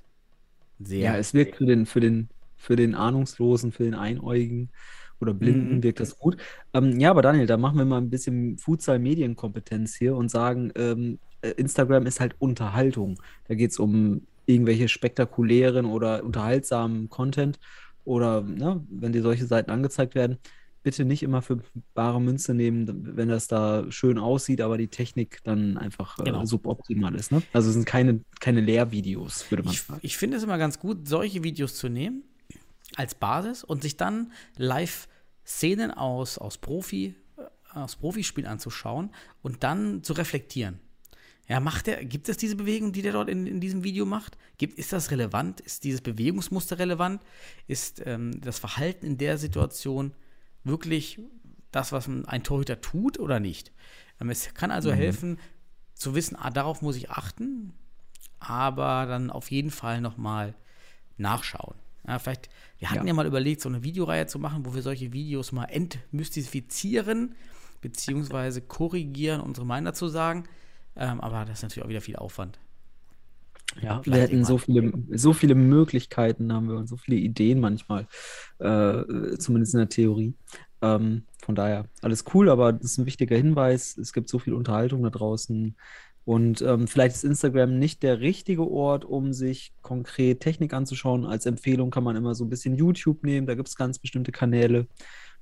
sehr. 0.86 1.14
Ja, 1.14 1.18
es 1.18 1.34
wirkt 1.34 1.58
für 1.58 1.66
den, 1.66 1.86
für 1.86 2.00
den, 2.00 2.30
für 2.58 2.76
den 2.76 2.96
Ahnungslosen, 2.96 3.72
für 3.72 3.84
den 3.84 3.96
Einäugigen 3.96 4.72
oder 5.20 5.34
Blinden 5.34 5.78
Mhm. 5.78 5.84
wirkt 5.84 6.00
das 6.00 6.18
gut. 6.18 6.38
Ähm, 6.74 7.00
ja, 7.00 7.12
aber 7.12 7.22
Daniel, 7.22 7.46
da 7.48 7.58
machen 7.58 7.78
wir 7.78 7.86
mal 7.86 7.98
ein 8.00 8.10
bisschen 8.10 8.58
Futsal-Medienkompetenz 8.58 9.96
hier 9.96 10.16
und 10.16 10.30
sagen, 10.30 10.72
ähm, 10.76 11.20
äh, 11.42 11.50
Instagram 11.52 12.06
ist 12.06 12.20
halt 12.20 12.36
Unterhaltung. 12.40 13.22
Da 13.46 13.56
geht 13.56 13.72
es 13.72 13.80
um 13.80 14.28
irgendwelche 14.46 14.88
spektakulären 14.90 15.86
oder 15.86 16.24
unterhaltsamen 16.24 17.10
Content 17.10 17.60
oder 18.04 18.42
ne, 18.42 18.86
wenn 18.90 19.14
dir 19.14 19.22
solche 19.22 19.46
Seiten 19.46 19.70
angezeigt 19.72 20.16
werden, 20.16 20.40
bitte 20.84 21.06
nicht 21.06 21.24
immer 21.24 21.42
für 21.42 21.60
bare 21.94 22.20
Münze 22.22 22.54
nehmen, 22.54 23.16
wenn 23.18 23.30
das 23.30 23.48
da 23.48 23.86
schön 23.92 24.18
aussieht, 24.18 24.62
aber 24.62 24.78
die 24.78 24.88
Technik 24.88 25.40
dann 25.44 25.78
einfach 25.78 26.20
äh, 26.20 26.24
Genau. 26.24 26.46
suboptimal 26.46 27.14
ist. 27.16 27.32
Ne? 27.32 27.42
Also 27.54 27.70
es 27.70 27.76
sind 27.76 27.86
keine, 27.86 28.22
keine 28.40 28.62
Lehrvideos, 28.62 29.50
würde 29.52 29.64
man 29.64 29.74
Ich, 29.74 29.82
sagen. 29.84 30.00
ich 30.04 30.18
finde 30.18 30.38
es 30.38 30.44
immer 30.44 30.58
ganz 30.58 30.80
gut, 30.80 31.08
solche 31.08 31.44
Videos 31.44 31.76
zu 31.76 31.90
nehmen 31.90 32.24
als 32.96 33.16
Basis 33.16 33.64
und 33.64 33.82
sich 33.82 33.96
dann 33.98 34.32
live 34.58 35.08
Szenen 35.46 35.92
aus, 35.92 36.38
aus 36.38 36.58
Profi, 36.58 37.16
äh, 37.38 37.78
aus 37.78 37.96
Profispielen 37.96 38.50
anzuschauen 38.50 39.12
und 39.42 39.64
dann 39.64 40.04
zu 40.04 40.14
reflektieren. 40.14 40.80
Ja, 41.48 41.60
macht 41.60 41.88
er, 41.90 42.06
gibt 42.06 42.30
es 42.30 42.38
diese 42.38 42.56
Bewegung, 42.56 42.94
die 42.94 43.02
der 43.02 43.12
dort 43.12 43.28
in, 43.28 43.46
in 43.46 43.60
diesem 43.60 43.84
Video 43.84 44.06
macht? 44.06 44.38
Gibt, 44.58 44.78
ist 44.80 44.94
das 44.94 45.12
relevant? 45.12 45.60
Ist 45.60 45.84
dieses 45.84 46.00
Bewegungsmuster 46.00 46.80
relevant? 46.80 47.22
Ist 47.68 48.02
ähm, 48.06 48.40
das 48.40 48.58
Verhalten 48.60 49.06
in 49.06 49.18
der 49.18 49.38
Situation 49.38 50.14
wirklich 50.64 51.20
das, 51.72 51.92
was 51.92 52.08
ein 52.08 52.44
Torhüter 52.44 52.82
tut 52.82 53.20
oder 53.20 53.40
nicht? 53.40 53.72
Ähm, 54.20 54.30
es 54.30 54.54
kann 54.54 54.72
also 54.72 54.92
helfen, 54.92 55.40
zu 55.94 56.16
wissen, 56.16 56.36
ah, 56.36 56.50
darauf 56.50 56.82
muss 56.82 56.96
ich 56.96 57.10
achten, 57.10 57.74
aber 58.40 59.06
dann 59.06 59.30
auf 59.30 59.52
jeden 59.52 59.72
Fall 59.72 60.02
nochmal 60.02 60.56
nachschauen. 61.18 61.76
Ja, 62.08 62.18
vielleicht, 62.18 62.50
wir 62.80 62.90
hatten 62.90 63.02
ja. 63.02 63.08
Ja. 63.08 63.14
mal 63.14 63.28
überlegt, 63.28 63.62
so 63.62 63.70
eine 63.70 63.84
Videoreihe 63.84 64.26
zu 64.26 64.40
machen, 64.40 64.66
wo 64.66 64.74
wir 64.74 64.82
solche 64.82 65.14
Videos 65.14 65.52
mal 65.52 65.66
entmystifizieren, 65.66 67.36
beziehungsweise 67.82 68.62
korrigieren, 68.62 69.42
unsere 69.42 69.68
Meinung 69.68 69.86
dazu 69.86 70.08
sagen. 70.08 70.46
Ähm, 70.96 71.22
aber 71.22 71.46
das 71.46 71.60
ist 71.60 71.64
natürlich 71.64 71.86
auch 71.86 71.90
wieder 71.90 72.02
viel 72.02 72.16
Aufwand. 72.16 72.60
Ja, 73.82 74.02
wir 74.04 74.16
hätten 74.16 74.44
so 74.44 74.58
viele, 74.58 74.92
so 75.12 75.34
viele 75.34 75.56
Möglichkeiten 75.56 76.52
haben 76.52 76.68
wir 76.68 76.76
und 76.76 76.88
so 76.88 76.98
viele 76.98 77.18
Ideen 77.18 77.60
manchmal, 77.60 78.08
äh, 78.60 79.38
zumindest 79.38 79.74
in 79.74 79.80
der 79.80 79.90
Theorie. 79.90 80.34
Ähm, 80.82 81.24
von 81.44 81.56
daher 81.56 81.86
alles 82.02 82.26
cool, 82.34 82.50
aber 82.50 82.74
das 82.74 82.92
ist 82.92 82.98
ein 82.98 83.06
wichtiger 83.06 83.38
Hinweis. 83.38 83.98
Es 83.98 84.14
gibt 84.14 84.30
so 84.30 84.40
viel 84.40 84.54
Unterhaltung 84.54 85.04
da 85.04 85.10
draußen. 85.10 85.76
Und 86.24 86.62
ähm, 86.62 86.88
vielleicht 86.88 87.16
ist 87.16 87.24
Instagram 87.24 87.80
nicht 87.80 88.04
der 88.04 88.20
richtige 88.20 88.70
Ort, 88.70 89.06
um 89.06 89.34
sich 89.34 89.74
konkret 89.82 90.40
Technik 90.40 90.74
anzuschauen. 90.74 91.26
Als 91.26 91.46
Empfehlung 91.46 91.90
kann 91.90 92.04
man 92.04 92.16
immer 92.16 92.36
so 92.36 92.46
ein 92.46 92.50
bisschen 92.50 92.76
YouTube 92.76 93.24
nehmen. 93.24 93.48
Da 93.48 93.56
gibt 93.56 93.68
es 93.68 93.76
ganz 93.76 93.98
bestimmte 93.98 94.32
Kanäle, 94.32 94.88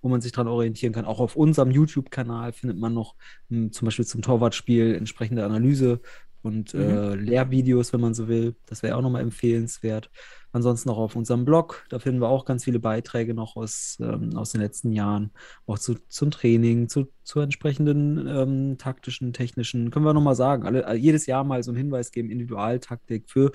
wo 0.02 0.08
man 0.08 0.22
sich 0.22 0.32
dran 0.32 0.48
orientieren 0.48 0.94
kann. 0.94 1.04
Auch 1.04 1.20
auf 1.20 1.36
unserem 1.36 1.72
YouTube-Kanal 1.72 2.54
findet 2.54 2.80
man 2.80 2.94
noch 2.94 3.16
m, 3.50 3.74
zum 3.74 3.86
Beispiel 3.86 4.06
zum 4.06 4.22
Torwartspiel 4.22 4.96
entsprechende 4.96 5.44
Analyse 5.44 6.00
und 6.42 6.74
äh, 6.74 7.16
Lehrvideos, 7.16 7.94
wenn 7.94 8.02
man 8.02 8.14
so 8.14 8.28
will. 8.28 8.56
Das 8.66 8.84
wäre 8.84 8.96
auch 8.96 9.02
nochmal 9.02 9.22
empfehlenswert. 9.22 10.10
Ansonsten 10.52 10.90
auch 10.90 10.98
auf 10.98 11.16
unserem 11.16 11.46
Blog, 11.46 11.86
da 11.90 12.00
finden 12.00 12.22
wir 12.22 12.30
auch 12.30 12.44
ganz 12.44 12.64
viele 12.64 12.80
Beiträge 12.80 13.36
noch 13.36 13.56
aus, 13.56 13.98
ähm, 14.00 14.36
aus 14.36 14.52
den 14.52 14.62
letzten 14.62 14.92
Jahren, 14.94 15.32
auch 15.68 15.78
zu, 15.78 15.96
zum 16.08 16.32
Training, 16.32 16.90
zu, 16.90 17.12
zu 17.24 17.40
entsprechenden 17.40 18.26
ähm, 18.28 18.78
taktischen, 18.80 19.32
technischen, 19.32 19.92
können 19.92 20.06
wir 20.06 20.14
nochmal 20.14 20.36
sagen, 20.36 20.66
alle, 20.66 20.86
äh, 20.86 20.96
jedes 20.96 21.28
Jahr 21.28 21.44
mal 21.44 21.62
so 21.62 21.70
einen 21.70 21.78
Hinweis 21.78 22.12
geben, 22.12 22.32
Individualtaktik 22.32 23.30
für, 23.30 23.52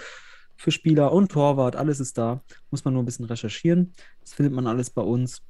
für 0.57 0.71
Spieler 0.71 1.12
und 1.12 1.33
Torwart, 1.33 1.75
alles 1.75 1.99
ist 1.99 2.17
da. 2.17 2.45
Muss 2.71 2.85
man 2.85 2.95
nur 2.95 3.03
ein 3.03 3.07
bisschen 3.07 3.25
recherchieren. 3.25 3.93
Das 4.21 4.35
findet 4.35 4.55
man 4.55 4.69
alles 4.69 4.91
bei 4.91 5.03
uns. 5.03 5.43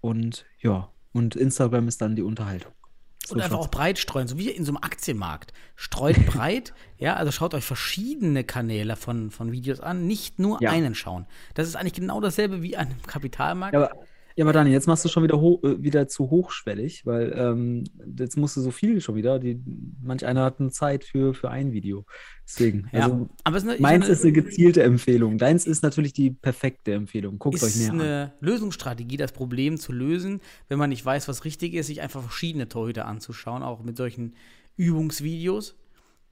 Und 0.00 0.46
ja, 0.60 0.88
und 1.12 1.34
Instagram 1.34 1.88
ist 1.88 2.00
dann 2.00 2.16
die 2.16 2.22
Unterhaltung. 2.22 2.72
Und 3.30 3.40
einfach 3.40 3.58
auch 3.58 3.68
breit 3.70 3.98
streuen, 3.98 4.26
so 4.28 4.36
wie 4.36 4.50
in 4.50 4.64
so 4.64 4.72
einem 4.72 4.78
Aktienmarkt. 4.82 5.52
Streut 5.76 6.16
breit, 6.26 6.72
ja, 6.98 7.14
also 7.14 7.30
schaut 7.32 7.54
euch 7.54 7.64
verschiedene 7.64 8.44
Kanäle 8.44 8.96
von, 8.96 9.30
von 9.30 9.52
Videos 9.52 9.80
an, 9.80 10.06
nicht 10.06 10.38
nur 10.38 10.60
Ja. 10.60 10.70
einen 10.70 10.94
schauen. 10.94 11.26
Das 11.54 11.68
ist 11.68 11.76
eigentlich 11.76 11.94
genau 11.94 12.20
dasselbe 12.20 12.62
wie 12.62 12.76
an 12.76 12.88
einem 12.88 13.02
Kapitalmarkt. 13.02 13.74
Ja, 13.74 13.84
aber, 13.90 14.04
ja, 14.36 14.44
aber 14.44 14.52
Daniel, 14.52 14.74
jetzt 14.74 14.86
machst 14.86 15.04
du 15.04 15.08
schon 15.08 15.22
wieder, 15.22 15.40
ho 15.40 15.60
äh, 15.62 15.82
wieder 15.82 16.08
zu 16.08 16.30
hochschwellig, 16.30 17.04
weil 17.06 17.32
ähm, 17.36 17.84
jetzt 18.18 18.36
musst 18.36 18.56
du 18.56 18.60
so 18.60 18.70
viel 18.70 19.00
schon 19.00 19.14
wieder. 19.14 19.38
Die, 19.38 19.60
manch 20.02 20.24
einer 20.24 20.44
hat 20.44 20.60
eine 20.60 20.70
Zeit 20.70 21.04
für, 21.04 21.34
für 21.34 21.50
ein 21.50 21.72
Video. 21.72 22.04
Deswegen. 22.46 22.88
Ja, 22.92 23.04
Also, 23.04 23.28
aber 23.44 23.56
es 23.56 23.62
ist 23.62 23.68
eine, 23.70 23.80
meins 23.80 24.00
meine, 24.02 24.12
ist 24.12 24.22
eine 24.22 24.32
gezielte 24.32 24.82
Empfehlung. 24.82 25.38
Deins 25.38 25.66
ist 25.66 25.82
natürlich 25.82 26.12
die 26.12 26.30
perfekte 26.30 26.92
Empfehlung. 26.92 27.38
Guckt 27.38 27.62
euch 27.62 27.70
ist 27.70 27.80
näher 27.80 27.92
an. 27.92 28.00
eine 28.00 28.32
Lösungsstrategie, 28.40 29.16
das 29.16 29.32
Problem 29.32 29.78
zu 29.78 29.92
lösen, 29.92 30.40
wenn 30.68 30.78
man 30.78 30.90
nicht 30.90 31.04
weiß, 31.04 31.28
was 31.28 31.44
richtig 31.44 31.74
ist, 31.74 31.86
sich 31.86 32.00
einfach 32.00 32.22
verschiedene 32.22 32.68
Torhüter 32.68 33.06
anzuschauen, 33.06 33.62
auch 33.62 33.82
mit 33.82 33.96
solchen 33.96 34.34
Übungsvideos 34.76 35.76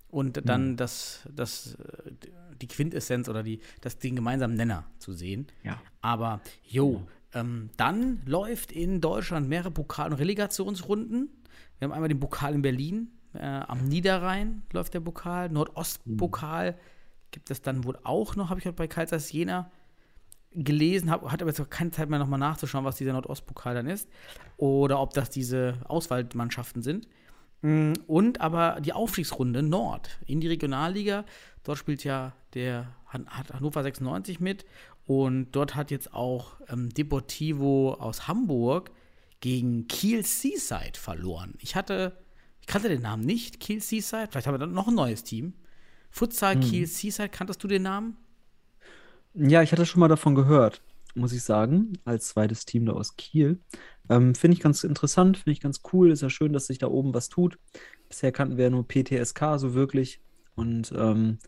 und 0.08 0.36
Hm. 0.36 0.44
dann 0.44 0.76
das, 0.76 1.28
das, 1.34 1.74
äh, 1.74 2.10
die 2.60 2.66
Quintessenz 2.68 3.28
oder 3.28 3.42
die, 3.42 3.60
das, 3.80 3.98
den 3.98 4.16
gemeinsamen 4.16 4.56
Nenner 4.56 4.84
zu 4.98 5.12
sehen. 5.12 5.46
Ja. 5.62 5.80
Aber, 6.00 6.40
jo, 6.64 7.06
ähm, 7.34 7.70
dann 7.76 8.22
läuft 8.26 8.72
in 8.72 9.00
Deutschland 9.00 9.48
mehrere 9.48 9.70
Pokal- 9.70 10.10
und 10.10 10.18
Relegationsrunden. 10.18 11.28
Wir 11.78 11.86
haben 11.86 11.92
einmal 11.92 12.08
den 12.08 12.20
Pokal 12.20 12.54
in 12.54 12.62
Berlin, 12.62 13.08
äh, 13.34 13.44
am 13.44 13.86
Niederrhein 13.86 14.62
läuft 14.72 14.94
der 14.94 15.00
Pokal, 15.00 15.48
Nordostpokal 15.50 16.76
gibt 17.30 17.50
es 17.50 17.62
dann 17.62 17.84
wohl 17.84 17.98
auch 18.02 18.36
noch, 18.36 18.50
habe 18.50 18.60
ich 18.60 18.66
heute 18.66 18.76
bei 18.76 18.88
Karlsruhe 18.88 19.20
Jena 19.30 19.70
gelesen, 20.52 21.10
hab, 21.10 21.30
hatte 21.30 21.44
aber 21.44 21.52
jetzt 21.52 21.70
keine 21.70 21.92
Zeit 21.92 22.08
mehr 22.10 22.18
nochmal 22.18 22.40
nachzuschauen, 22.40 22.84
was 22.84 22.96
dieser 22.96 23.12
Nordostpokal 23.12 23.74
dann 23.74 23.86
ist. 23.86 24.08
Oder 24.56 25.00
ob 25.00 25.14
das 25.14 25.30
diese 25.30 25.78
Auswahlmannschaften 25.84 26.82
sind. 26.82 27.06
Mm, 27.62 27.92
Und 28.06 28.40
aber 28.40 28.80
die 28.80 28.92
Aufstiegsrunde 28.92 29.62
Nord 29.62 30.18
in 30.26 30.40
die 30.40 30.48
Regionalliga. 30.48 31.24
Dort 31.62 31.78
spielt 31.78 32.02
ja 32.02 32.32
der 32.54 32.88
Hannover 33.06 33.82
96 33.82 34.40
mit. 34.40 34.64
Und 35.06 35.52
dort 35.52 35.74
hat 35.74 35.90
jetzt 35.90 36.14
auch 36.14 36.60
ähm, 36.68 36.90
Deportivo 36.90 37.94
aus 37.94 38.28
Hamburg 38.28 38.90
gegen 39.40 39.88
Kiel 39.88 40.24
Seaside 40.24 40.98
verloren. 40.98 41.54
Ich 41.58 41.74
hatte, 41.74 42.16
ich 42.60 42.66
kannte 42.66 42.88
den 42.88 43.02
Namen 43.02 43.24
nicht, 43.24 43.60
Kiel 43.60 43.80
Seaside. 43.80 44.28
Vielleicht 44.30 44.46
haben 44.46 44.54
wir 44.54 44.58
dann 44.58 44.72
noch 44.72 44.88
ein 44.88 44.94
neues 44.94 45.24
Team. 45.24 45.54
Futsal 46.10 46.58
Kiel 46.60 46.86
Seaside, 46.86 47.28
kanntest 47.28 47.62
du 47.62 47.68
den 47.68 47.82
Namen? 47.82 48.16
Ja, 49.34 49.62
ich 49.62 49.72
hatte 49.72 49.86
schon 49.86 50.00
mal 50.00 50.08
davon 50.08 50.34
gehört, 50.34 50.82
muss 51.14 51.32
ich 51.32 51.42
sagen, 51.42 51.92
als 52.04 52.28
zweites 52.28 52.64
Team 52.64 52.86
da 52.86 52.92
aus 52.92 53.16
Kiel. 53.16 53.60
Ähm, 54.08 54.34
finde 54.34 54.56
ich 54.56 54.60
ganz 54.60 54.82
interessant, 54.82 55.36
finde 55.38 55.52
ich 55.52 55.60
ganz 55.60 55.82
cool. 55.92 56.10
Ist 56.10 56.22
ja 56.22 56.30
schön, 56.30 56.52
dass 56.52 56.66
sich 56.66 56.78
da 56.78 56.88
oben 56.88 57.14
was 57.14 57.28
tut. 57.28 57.58
Bisher 58.08 58.32
kannten 58.32 58.56
wir 58.56 58.64
ja 58.64 58.70
nur 58.70 58.86
PTSK 58.86 59.56
so 59.56 59.74
wirklich. 59.74 60.20
Und 60.56 60.92
ähm, 60.96 61.38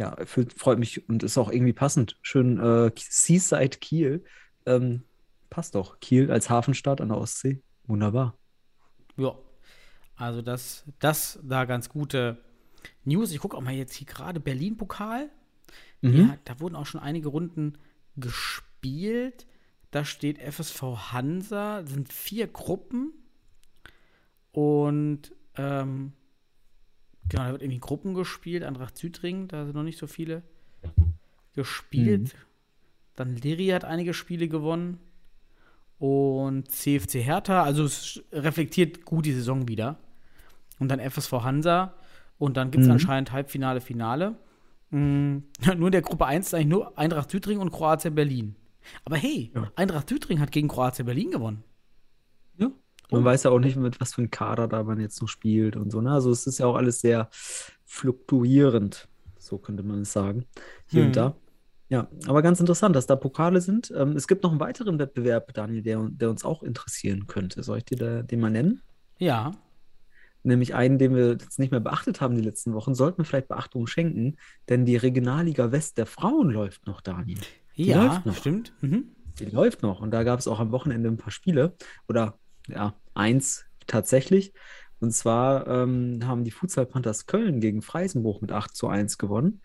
ja, 0.00 0.16
freut 0.24 0.78
mich 0.78 1.06
und 1.10 1.22
ist 1.22 1.36
auch 1.36 1.52
irgendwie 1.52 1.74
passend. 1.74 2.16
Schön 2.22 2.58
äh, 2.58 2.90
Seaside 2.96 3.76
Kiel. 3.80 4.24
Ähm, 4.64 5.02
passt 5.50 5.74
doch. 5.74 6.00
Kiel 6.00 6.32
als 6.32 6.48
Hafenstadt 6.48 7.02
an 7.02 7.10
der 7.10 7.18
Ostsee. 7.18 7.60
Wunderbar. 7.86 8.34
Ja. 9.18 9.34
Also 10.16 10.40
das, 10.40 10.84
das 11.00 11.38
da 11.42 11.66
ganz 11.66 11.90
gute 11.90 12.38
News. 13.04 13.30
Ich 13.30 13.40
gucke 13.40 13.58
auch 13.58 13.60
mal 13.60 13.74
jetzt 13.74 13.92
hier 13.92 14.06
gerade 14.06 14.40
Berlin-Pokal. 14.40 15.28
Mhm. 16.00 16.16
Ja, 16.16 16.38
da 16.44 16.60
wurden 16.60 16.76
auch 16.76 16.86
schon 16.86 17.02
einige 17.02 17.28
Runden 17.28 17.76
gespielt. 18.16 19.46
Da 19.90 20.06
steht 20.06 20.38
FSV 20.38 21.12
Hansa, 21.12 21.84
sind 21.84 22.10
vier 22.10 22.46
Gruppen. 22.46 23.12
Und 24.52 25.32
ähm, 25.56 26.14
genau, 27.30 27.44
da 27.44 27.52
wird 27.52 27.62
irgendwie 27.62 27.80
Gruppen 27.80 28.14
gespielt. 28.14 28.62
Eintracht 28.64 28.96
Südring, 28.98 29.48
da 29.48 29.64
sind 29.64 29.74
noch 29.74 29.82
nicht 29.82 29.98
so 29.98 30.06
viele 30.06 30.42
gespielt. 31.54 32.34
Dann 33.16 33.36
Liri 33.36 33.68
hat 33.68 33.84
einige 33.84 34.14
Spiele 34.14 34.48
gewonnen. 34.48 34.98
Und 35.98 36.70
CFC 36.70 37.14
Hertha, 37.22 37.62
also 37.62 37.84
es 37.84 38.22
reflektiert 38.32 39.04
gut 39.04 39.26
die 39.26 39.32
Saison 39.32 39.68
wieder. 39.68 39.98
Und 40.78 40.88
dann 40.88 40.98
FSV 41.00 41.32
Hansa. 41.42 41.94
Und 42.38 42.56
dann 42.56 42.70
gibt 42.70 42.82
es 42.82 42.86
Mhm. 42.88 42.92
anscheinend 42.94 43.32
Halbfinale, 43.32 43.80
Finale. 43.82 44.36
Mm, 44.90 45.38
Nur 45.76 45.88
in 45.88 45.92
der 45.92 46.00
Gruppe 46.02 46.24
1 46.26 46.46
ist 46.48 46.54
eigentlich 46.54 46.66
nur 46.68 46.98
Eintracht 46.98 47.30
Südring 47.30 47.58
und 47.58 47.70
Kroatien 47.70 48.14
Berlin. 48.14 48.56
Aber 49.04 49.16
hey, 49.16 49.50
Ja. 49.54 49.70
Eintracht 49.76 50.08
Südring 50.08 50.40
hat 50.40 50.50
gegen 50.52 50.68
Kroatien 50.68 51.04
Berlin 51.04 51.30
gewonnen. 51.30 51.62
Man 53.10 53.24
weiß 53.24 53.44
ja 53.44 53.50
auch 53.50 53.58
nicht, 53.58 53.76
mit 53.76 54.00
was 54.00 54.14
für 54.14 54.22
einem 54.22 54.30
Kader 54.30 54.68
da 54.68 54.82
man 54.82 55.00
jetzt 55.00 55.20
noch 55.20 55.28
spielt 55.28 55.76
und 55.76 55.90
so. 55.90 56.00
Ne? 56.00 56.10
Also 56.12 56.30
es 56.30 56.46
ist 56.46 56.58
ja 56.58 56.66
auch 56.66 56.76
alles 56.76 57.00
sehr 57.00 57.28
fluktuierend, 57.84 59.08
so 59.38 59.58
könnte 59.58 59.82
man 59.82 60.02
es 60.02 60.12
sagen, 60.12 60.46
hier 60.86 61.02
Hm. 61.02 61.06
und 61.08 61.16
da. 61.16 61.36
Ja, 61.88 62.06
aber 62.28 62.40
ganz 62.42 62.60
interessant, 62.60 62.94
dass 62.94 63.06
da 63.08 63.16
Pokale 63.16 63.60
sind. 63.60 63.92
Ähm, 63.96 64.14
es 64.14 64.28
gibt 64.28 64.44
noch 64.44 64.52
einen 64.52 64.60
weiteren 64.60 64.98
Wettbewerb, 65.00 65.52
Daniel, 65.54 65.82
der, 65.82 66.08
der 66.10 66.30
uns 66.30 66.44
auch 66.44 66.62
interessieren 66.62 67.26
könnte. 67.26 67.64
Soll 67.64 67.78
ich 67.78 67.84
dir 67.84 67.96
da, 67.98 68.22
den 68.22 68.38
mal 68.40 68.50
nennen? 68.50 68.80
Ja, 69.18 69.52
Nämlich 70.42 70.74
einen, 70.74 70.98
den 70.98 71.14
wir 71.14 71.32
jetzt 71.32 71.58
nicht 71.58 71.70
mehr 71.70 71.80
beachtet 71.80 72.20
haben 72.22 72.34
die 72.34 72.40
letzten 72.40 72.72
Wochen, 72.72 72.94
sollten 72.94 73.18
wir 73.18 73.24
vielleicht 73.26 73.48
Beachtung 73.48 73.86
schenken, 73.86 74.36
denn 74.70 74.86
die 74.86 74.96
Regionalliga 74.96 75.70
West 75.70 75.98
der 75.98 76.06
Frauen 76.06 76.48
läuft 76.50 76.86
noch, 76.86 77.02
Daniel. 77.02 77.38
Die 77.76 77.84
ja, 77.84 78.04
läuft 78.06 78.24
noch. 78.26 78.36
stimmt. 78.36 78.72
Mhm. 78.80 79.04
Die 79.38 79.44
läuft 79.46 79.82
noch. 79.82 80.00
Und 80.00 80.12
da 80.12 80.22
gab 80.22 80.38
es 80.38 80.48
auch 80.48 80.58
am 80.58 80.72
Wochenende 80.72 81.10
ein 81.10 81.18
paar 81.18 81.30
Spiele. 81.30 81.74
Oder 82.08 82.38
ja, 82.70 82.94
eins 83.14 83.64
tatsächlich. 83.86 84.52
Und 85.00 85.12
zwar 85.12 85.66
ähm, 85.66 86.20
haben 86.24 86.44
die 86.44 86.50
Futsal 86.50 86.86
Panthers 86.86 87.26
Köln 87.26 87.60
gegen 87.60 87.80
Freisenbruch 87.80 88.42
mit 88.42 88.52
8 88.52 88.76
zu 88.76 88.88
1 88.88 89.16
gewonnen. 89.16 89.62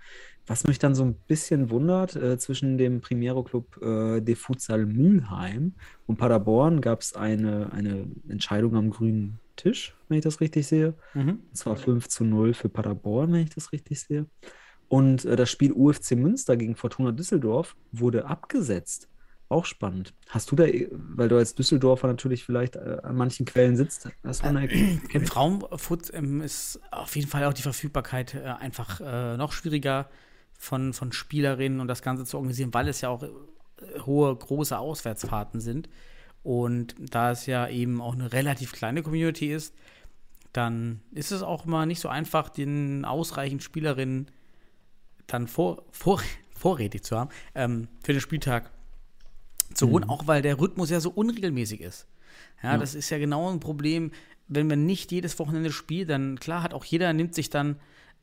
Was 0.48 0.66
mich 0.66 0.80
dann 0.80 0.96
so 0.96 1.04
ein 1.04 1.16
bisschen 1.16 1.72
wundert, 1.72 2.16
äh, 2.16 2.38
zwischen 2.38 2.78
dem 2.78 3.02
Primero-Club 3.02 3.82
äh, 3.82 4.22
de 4.22 4.36
Futsal 4.36 4.86
Mülheim 4.86 5.74
und 6.06 6.18
Paderborn 6.18 6.82
gab 6.82 7.02
es 7.02 7.16
eine, 7.16 7.74
eine 7.74 8.08
Entscheidung 8.30 8.76
am 8.76 8.92
grünen 8.92 9.40
Tisch, 9.56 9.96
wenn 10.08 10.20
ich 10.20 10.24
das 10.24 10.42
richtig 10.42 10.68
sehe. 10.68 10.94
Mhm. 11.14 11.40
Und 11.50 11.58
zwar 11.58 11.76
5 11.76 12.08
zu 12.08 12.24
0 12.24 12.54
für 12.54 12.70
Paderborn, 12.70 13.34
wenn 13.34 13.42
ich 13.42 13.56
das 13.56 13.72
richtig 13.72 14.02
sehe. 14.02 14.28
Und 14.88 15.26
äh, 15.26 15.36
das 15.36 15.50
Spiel 15.50 15.74
UFC 15.74 16.12
Münster 16.12 16.56
gegen 16.56 16.76
Fortuna 16.76 17.12
Düsseldorf 17.12 17.76
wurde 17.92 18.26
abgesetzt. 18.26 19.10
Auch 19.56 19.64
spannend. 19.64 20.14
Hast 20.28 20.52
du 20.52 20.58
da, 20.58 20.66
äh, 20.66 20.90
weil 20.92 21.30
du 21.30 21.38
als 21.38 21.56
Düsseldorfer 21.56 22.08
natürlich 22.08 22.44
vielleicht 22.44 22.76
äh, 22.76 22.98
an 23.04 23.16
manchen 23.16 23.46
Quellen 23.46 23.78
sitzt, 23.78 24.10
hast 24.26 24.44
du 24.44 24.48
eine 24.48 24.66
Im 24.66 25.00
Erkenntnis? 25.02 25.30
Frauenfoot 25.30 26.14
ähm, 26.14 26.42
ist 26.42 26.82
auf 26.92 27.16
jeden 27.16 27.30
Fall 27.30 27.46
auch 27.46 27.54
die 27.54 27.62
Verfügbarkeit 27.62 28.36
äh, 28.36 28.44
einfach 28.44 29.00
äh, 29.00 29.38
noch 29.38 29.54
schwieriger 29.54 30.10
von, 30.60 30.92
von 30.92 31.14
Spielerinnen 31.14 31.80
und 31.80 31.88
das 31.88 32.02
Ganze 32.02 32.26
zu 32.26 32.36
organisieren, 32.36 32.74
weil 32.74 32.90
es 32.90 33.00
ja 33.00 33.08
auch 33.08 33.24
äh, 33.24 33.30
hohe, 34.06 34.36
große 34.36 34.78
Auswärtsfahrten 34.78 35.62
sind. 35.62 35.88
Und 36.44 36.94
da 37.00 37.32
es 37.32 37.46
ja 37.46 37.70
eben 37.70 38.02
auch 38.02 38.14
eine 38.14 38.34
relativ 38.34 38.74
kleine 38.74 39.04
Community 39.04 39.54
ist, 39.54 39.74
dann 40.52 41.00
ist 41.14 41.32
es 41.32 41.44
auch 41.44 41.64
mal 41.64 41.86
nicht 41.86 42.02
so 42.02 42.10
einfach, 42.10 42.50
den 42.50 43.06
ausreichend 43.06 43.64
Spielerinnen 43.64 44.30
dann 45.28 45.48
vor, 45.48 45.86
vor, 45.92 46.22
vorrätig 46.58 47.06
zu 47.06 47.18
haben 47.18 47.30
ähm, 47.54 47.88
für 48.04 48.12
den 48.12 48.20
Spieltag 48.20 48.75
zu 49.74 49.90
holen, 49.90 50.04
auch 50.06 50.28
weil 50.28 50.42
der 50.42 50.60
Rhythmus 50.60 50.90
ja 50.90 51.00
so 51.00 51.10
unregelmäßig 51.10 51.82
ist. 51.82 52.08
Ja, 52.64 52.74
Ja. 52.74 52.78
das 52.78 52.96
ist 52.96 53.10
ja 53.10 53.18
genau 53.18 53.52
ein 53.52 53.60
Problem, 53.60 54.12
wenn 54.48 54.68
man 54.68 54.86
nicht 54.86 55.12
jedes 55.12 55.40
Wochenende 55.40 55.72
spielt, 55.72 56.10
dann 56.10 56.40
klar 56.40 56.62
hat 56.64 56.74
auch 56.74 56.86
jeder 56.86 57.14
nimmt 57.14 57.34
sich 57.36 57.50
dann 57.50 57.78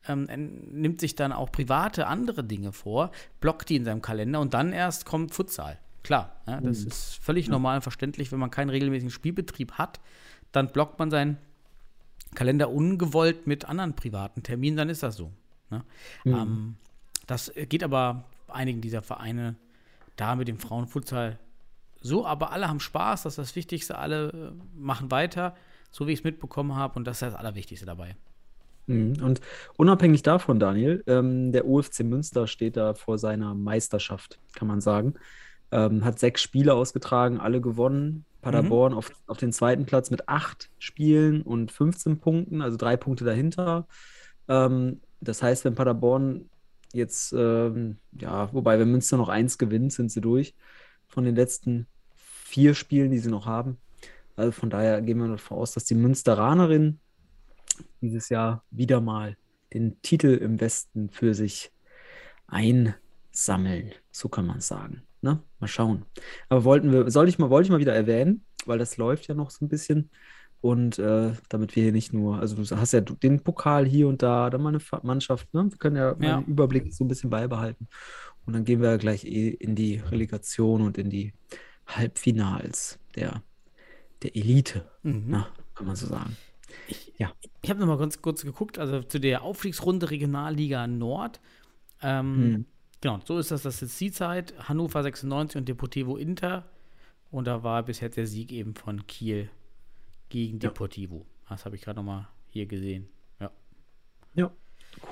ähm, 0.09 0.26
nimmt 0.72 1.00
sich 1.00 1.14
dann 1.14 1.33
auch 1.33 1.52
private 1.52 2.09
andere 2.09 2.42
Dinge 2.42 2.72
vor, 2.72 3.12
blockt 3.40 3.68
die 3.68 3.76
in 3.76 3.85
seinem 3.85 4.02
Kalender 4.02 4.40
und 4.40 4.52
dann 4.52 4.72
erst 4.72 5.05
kommt 5.05 5.33
Futsal. 5.33 5.78
Klar, 6.02 6.42
ja, 6.48 6.61
das 6.61 6.83
ist 6.83 7.22
völlig 7.22 7.48
normal 7.48 7.76
und 7.76 7.83
verständlich, 7.83 8.33
wenn 8.33 8.40
man 8.40 8.50
keinen 8.50 8.70
regelmäßigen 8.70 9.11
Spielbetrieb 9.12 9.74
hat, 9.74 10.00
dann 10.50 10.72
blockt 10.72 10.98
man 10.98 11.12
seinen 11.12 11.38
Kalender 12.35 12.70
ungewollt 12.70 13.46
mit 13.46 13.66
anderen 13.66 13.94
privaten 13.94 14.42
Terminen, 14.42 14.76
dann 14.76 14.88
ist 14.88 15.05
das 15.05 15.14
so. 15.14 15.31
Ne? 15.70 15.85
Ähm, 16.24 16.74
das 17.28 17.52
geht 17.68 17.85
aber 17.85 18.24
einigen 18.48 18.81
dieser 18.81 19.02
Vereine 19.02 19.55
da 20.16 20.35
mit 20.35 20.48
dem 20.48 20.59
Frauenfutsal 20.59 21.38
so, 22.03 22.27
aber 22.27 22.53
alle 22.53 22.68
haben 22.68 22.81
Spaß, 22.81 23.22
das 23.22 23.35
ist 23.35 23.38
das 23.38 23.57
Wichtigste, 23.57 23.96
alle 23.96 24.29
äh, 24.31 24.53
machen 24.77 25.11
weiter, 25.11 25.55
so 25.90 26.07
wie 26.07 26.12
ich 26.12 26.20
es 26.20 26.25
mitbekommen 26.25 26.75
habe 26.75 26.98
und 26.98 27.07
das 27.07 27.16
ist 27.16 27.22
das 27.22 27.35
Allerwichtigste 27.35 27.87
dabei. 27.87 28.16
Mhm. 28.87 29.22
Und 29.22 29.40
unabhängig 29.77 30.22
davon, 30.22 30.59
Daniel, 30.59 31.05
ähm, 31.07 31.53
der 31.53 31.66
OFC 31.66 32.01
Münster 32.01 32.46
steht 32.48 32.77
da 32.77 32.94
vor 32.94 33.18
seiner 33.18 33.55
Meisterschaft, 33.55 34.40
kann 34.55 34.68
man 34.68 34.81
sagen. 34.81 35.14
Ähm, 35.70 36.05
hat 36.05 36.18
sechs 36.18 36.42
Spiele 36.42 36.75
ausgetragen, 36.75 37.38
alle 37.40 37.61
gewonnen. 37.61 38.25
Paderborn 38.42 38.92
auf, 38.92 39.12
auf 39.29 39.38
den 39.38 39.53
zweiten 39.53 39.87
Platz 39.87 40.11
mit 40.11 40.29
acht 40.29 40.68
Spielen 40.81 41.42
und 41.42 41.70
15 41.70 42.18
Punkten, 42.18 42.61
also 42.61 42.77
drei 42.77 42.96
Punkte 42.96 43.25
dahinter. 43.25 43.87
Ähm, 44.48 45.01
das 45.20 45.42
heißt, 45.44 45.64
wenn 45.64 45.77
Paderborn 45.77 46.51
jetzt, 46.92 47.33
ähm, 47.33 47.98
ja, 48.12 48.52
wobei, 48.52 48.78
wenn 48.78 48.90
Münster 48.90 49.16
noch 49.16 49.28
eins 49.28 49.59
gewinnt, 49.59 49.92
sind 49.92 50.11
sie 50.11 50.20
durch 50.20 50.55
von 51.09 51.24
den 51.24 51.37
letzten 51.37 51.87
vier 52.14 52.74
Spielen, 52.74 53.11
die 53.11 53.18
sie 53.18 53.31
noch 53.31 53.46
haben. 53.46 53.78
Also 54.37 54.52
von 54.52 54.70
daher 54.70 55.02
gehen 55.02 55.18
wir 55.18 55.28
davon 55.28 55.59
aus, 55.59 55.72
dass 55.72 55.85
die 55.85 55.94
Münsteranerin 55.94 56.98
dieses 58.00 58.28
Jahr 58.28 58.64
wieder 58.70 59.00
mal 59.00 59.37
den 59.72 60.00
Titel 60.02 60.35
im 60.35 60.61
Westen 60.61 61.11
für 61.11 61.35
sich 61.35 61.72
einsammeln. 62.46 63.92
So 64.11 64.28
kann 64.28 64.46
man 64.46 64.61
sagen. 64.61 65.02
Ne? 65.20 65.40
Mal 65.61 65.68
schauen. 65.68 66.05
Aber 66.48 66.64
wollten 66.64 66.92
wir, 66.92 67.11
soll 67.11 67.28
ich 67.28 67.38
mal, 67.38 67.50
wollte 67.50 67.66
ich 67.66 67.70
mal 67.70 67.78
wieder 67.78 67.94
erwähnen, 67.94 68.44
weil 68.66 68.78
das 68.78 68.96
läuft 68.96 69.28
ja 69.28 69.35
noch 69.35 69.50
so 69.50 69.64
ein 69.64 69.68
bisschen. 69.68 70.11
Und 70.62 70.98
äh, 70.98 71.33
damit 71.51 71.77
wir 71.77 71.83
hier 71.83 71.92
nicht 71.92 72.12
nur, 72.14 72.38
also 72.38 72.55
du 72.57 72.77
hast 72.77 72.92
ja 72.92 73.01
den 73.01 73.40
Pokal 73.40 73.85
hier 73.85 74.07
und 74.09 74.22
da, 74.22 74.48
dann 74.48 74.62
mal 74.62 74.68
eine 74.70 74.81
Fa- 74.81 75.01
Mannschaft, 75.03 75.53
ne? 75.53 75.66
Wir 75.70 75.77
können 75.77 75.96
ja, 75.96 76.16
Ja. 76.20 76.40
den 76.40 76.46
Überblick 76.46 76.94
so 76.94 77.05
ein 77.05 77.09
bisschen 77.09 77.29
beibehalten. 77.31 77.88
Und 78.46 78.55
dann 78.55 78.64
gehen 78.64 78.81
wir 78.81 78.96
gleich 78.98 79.25
eh 79.25 79.48
in 79.51 79.75
die 79.75 79.96
Relegation 79.96 80.81
und 80.83 80.98
in 80.98 81.11
die 81.11 81.33
Halbfinals 81.88 82.98
der, 83.16 83.42
der 84.22 84.37
Elite, 84.37 84.85
Mhm. 85.03 85.25
na, 85.29 85.48
kann 85.75 85.87
man 85.87 85.96
so 85.96 86.07
sagen. 86.07 86.37
Ja. 87.18 87.33
Ich 87.61 87.68
habe 87.70 87.81
noch 87.81 87.87
mal 87.87 87.98
ganz 87.98 88.22
kurz 88.22 88.42
geguckt, 88.44 88.79
also 88.79 89.03
zu 89.03 89.18
der 89.20 89.42
Aufstiegsrunde 89.42 90.11
Regionalliga 90.11 90.87
Nord. 90.87 91.40
Ähm, 92.03 92.37
Hm. 92.37 92.66
Genau, 93.01 93.18
so 93.25 93.37
ist 93.38 93.51
das. 93.51 93.62
Das 93.62 93.75
ist 93.77 93.81
jetzt 93.81 94.01
die 94.01 94.12
Zeit. 94.12 94.55
Hannover 94.68 95.03
96 95.03 95.57
und 95.59 95.68
Deportivo 95.68 96.16
Inter. 96.16 96.64
Und 97.33 97.48
da 97.48 97.64
war 97.64 97.83
bis 97.83 97.98
jetzt 98.01 98.16
der 98.16 98.29
Sieg 98.29 98.53
eben 98.53 98.75
von 98.77 99.07
Kiel 99.09 99.51
gegen 100.33 100.59
Ja. 100.59 100.71
Deportivo. 100.71 101.27
Das 101.49 101.64
habe 101.66 101.77
ich 101.77 101.83
gerade 101.83 101.97
noch 101.99 102.05
mal 102.05 102.29
hier 102.49 102.66
gesehen. 102.66 103.09
Ja. 103.38 103.51
Ja, 104.35 104.51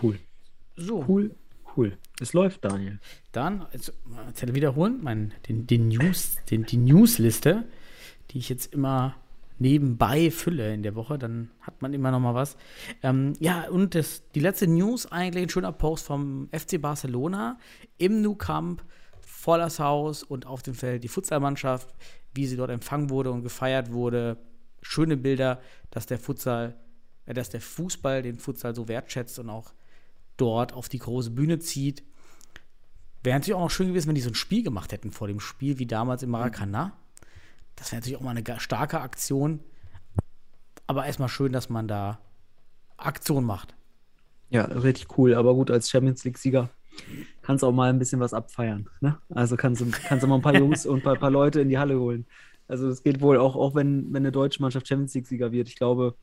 cool. 0.03 0.19
So, 0.77 1.05
Cool, 1.07 1.35
cool. 1.77 1.99
Es 2.21 2.33
läuft, 2.33 2.65
Daniel. 2.65 2.99
dann 3.33 3.67
jetzt, 3.73 3.93
jetzt 4.27 4.55
wiederholen, 4.55 5.01
mein, 5.03 5.33
den, 5.49 5.67
den 5.67 5.89
News, 5.89 6.37
den, 6.51 6.65
die 6.65 6.79
Newsliste, 6.79 7.65
die 8.31 8.39
ich 8.39 8.49
jetzt 8.49 8.73
immer 8.73 9.15
nebenbei 9.59 10.31
fülle 10.31 10.73
in 10.73 10.83
der 10.83 10.95
Woche, 10.95 11.19
dann 11.19 11.51
hat 11.61 11.83
man 11.83 11.93
immer 11.93 12.11
noch 12.11 12.21
mal 12.21 12.35
was. 12.35 12.57
Ähm, 13.03 13.35
ja, 13.41 13.69
und 13.69 13.95
das, 13.95 14.23
die 14.35 14.41
letzte 14.41 14.67
News 14.67 15.05
eigentlich 15.13 15.45
ein 15.45 15.51
schöner 15.51 15.73
Post 15.73 16.07
vom 16.07 16.49
FC 16.51 16.81
Barcelona 16.81 17.59
im 17.99 18.23
Nou 18.23 18.37
Camp, 18.37 18.83
volles 19.21 19.79
Haus 19.79 20.23
und 20.23 20.47
auf 20.47 20.63
dem 20.63 20.73
Feld 20.73 21.05
die 21.05 21.09
Futsalmannschaft, 21.09 21.95
wie 22.35 22.47
sie 22.47 22.57
dort 22.57 22.71
empfangen 22.71 23.11
wurde 23.11 23.31
und 23.33 23.43
gefeiert 23.43 23.93
wurde. 23.93 24.39
Schöne 24.83 25.17
Bilder, 25.17 25.61
dass 25.91 26.07
der 26.07 26.19
Futsal, 26.19 26.77
äh, 27.27 27.35
dass 27.35 27.51
der 27.51 27.61
Fußball 27.61 28.23
den 28.23 28.39
Futsal 28.39 28.75
so 28.75 28.89
wertschätzt 28.89 29.39
und 29.39 29.51
auch 29.51 29.73
dort 30.37 30.73
auf 30.73 30.89
die 30.89 30.99
große 30.99 31.31
Bühne 31.31 31.59
zieht. 31.59 32.03
Wäre 33.23 33.39
natürlich 33.39 33.55
auch 33.55 33.61
noch 33.61 33.71
schön 33.71 33.89
gewesen, 33.89 34.09
wenn 34.09 34.15
die 34.15 34.23
so 34.23 34.31
ein 34.31 34.35
Spiel 34.35 34.63
gemacht 34.63 34.93
hätten 34.93 35.11
vor 35.11 35.29
dem 35.29 35.41
Spiel, 35.41 35.79
wie 35.79 35.87
damals 35.87 36.23
im 36.23 36.31
Maracanã. 36.31 36.93
Das 37.77 37.93
wäre 37.93 38.01
natürlich 38.01 38.17
auch 38.17 38.23
mal 38.23 38.37
eine 38.37 38.61
starke 38.61 39.01
Aktion. 39.01 39.61
Aber 40.87 41.07
erstmal 41.07 41.29
schön, 41.29 41.53
dass 41.53 41.69
man 41.69 41.87
da 41.87 42.19
Aktion 42.97 43.45
macht. 43.45 43.75
Ja, 44.49 44.65
richtig 44.65 45.17
cool. 45.19 45.35
Aber 45.35 45.55
gut, 45.55 45.71
als 45.71 45.91
Champions 45.91 46.25
League-Sieger 46.25 46.71
kannst 47.43 47.63
du 47.63 47.69
auch 47.69 47.73
mal 47.73 47.91
ein 47.91 47.99
bisschen 47.99 48.21
was 48.21 48.35
abfeiern. 48.35 48.89
Ne? 49.01 49.19
Also 49.31 49.57
kannst 49.57 49.81
du, 49.81 49.91
kannst 49.91 50.23
du 50.23 50.27
mal 50.27 50.37
ein 50.37 50.43
paar 50.43 50.55
Jungs 50.59 50.87
und 50.87 50.99
ein 50.99 51.03
paar, 51.03 51.17
paar 51.17 51.31
Leute 51.31 51.61
in 51.61 51.69
die 51.69 51.79
Halle 51.79 51.99
holen. 51.99 52.27
Also 52.71 52.89
das 52.89 53.03
geht 53.03 53.21
wohl 53.21 53.39
auch, 53.39 53.57
auch 53.57 53.75
wenn, 53.75 54.07
wenn 54.13 54.23
eine 54.23 54.33
deutsche 54.33 54.63
Mannschaft 54.63 54.87
Champions 54.87 55.15
League-Sieger 55.15 55.53
wird. 55.53 55.69
Ich 55.69 55.77
glaube, 55.77 56.15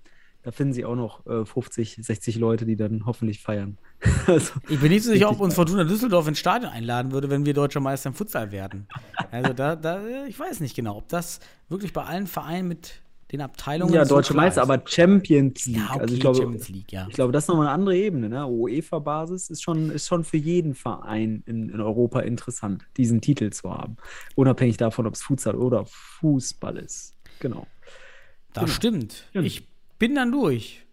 da 0.43 0.51
finden 0.51 0.71
sie 0.71 0.85
auch 0.85 0.95
noch 0.95 1.25
äh, 1.27 1.45
50, 1.45 1.99
60 2.01 2.37
Leute, 2.37 2.65
die 2.65 2.77
dann 2.77 3.05
hoffentlich 3.05 3.41
feiern. 3.41 3.77
also, 4.27 4.53
Ich 4.69 4.79
bin 4.79 4.91
nicht 4.91 5.03
so 5.03 5.11
sicher, 5.11 5.29
ob 5.29 5.41
uns 5.41 5.55
Fortuna 5.55 5.83
Düsseldorf 5.83 6.27
ins 6.27 6.39
Stadion 6.39 6.71
einladen 6.71 7.11
würde, 7.11 7.29
wenn 7.29 7.45
wir 7.45 7.53
deutscher 7.53 7.81
Meister 7.81 8.09
im 8.09 8.15
Futsal 8.15 8.51
werden. 8.51 8.87
Also 9.29 9.51
da, 9.51 9.75
da, 9.75 10.01
ich 10.25 10.39
weiß 10.39 10.61
nicht 10.61 10.75
genau, 10.75 10.97
ob 10.97 11.09
das 11.09 11.41
wirklich 11.67 11.91
bei 11.91 12.03
allen 12.03 12.27
Vereinen 12.27 12.69
mit 12.69 13.01
den 13.31 13.41
Abteilungen 13.41 13.93
ja, 13.93 14.05
deutsche 14.05 14.33
Meister, 14.33 14.61
ist. 14.61 14.69
aber 14.69 14.81
Champions 14.85 15.65
League. 15.65 15.77
ja, 15.77 15.89
okay, 15.91 15.99
also 15.99 16.13
ich 16.13 16.19
glaube, 16.21 16.37
Champions 16.37 16.69
League, 16.69 16.91
ja. 16.91 17.07
Ich 17.09 17.15
glaube, 17.15 17.33
das 17.33 17.43
ist 17.43 17.47
nochmal 17.49 17.67
eine 17.67 17.73
andere 17.73 17.97
Ebene. 17.97 18.29
Ne? 18.29 18.47
UEFA-Basis 18.47 19.49
ist 19.49 19.63
schon, 19.63 19.91
ist 19.91 20.07
schon 20.07 20.23
für 20.23 20.37
jeden 20.37 20.75
Verein 20.75 21.43
in, 21.45 21.69
in 21.69 21.81
Europa 21.81 22.21
interessant, 22.21 22.85
diesen 22.95 23.19
Titel 23.19 23.49
zu 23.49 23.73
haben. 23.73 23.97
Unabhängig 24.35 24.77
davon, 24.77 25.05
ob 25.07 25.15
es 25.15 25.21
Futsal 25.21 25.55
oder 25.55 25.85
Fußball 25.85 26.77
ist. 26.77 27.15
Genau. 27.39 27.67
Das 28.53 28.63
genau. 28.63 28.73
stimmt. 28.75 29.29
Ja. 29.33 29.41
Ich 29.41 29.67
bin 29.99 30.15
dann 30.15 30.31
durch. 30.31 30.85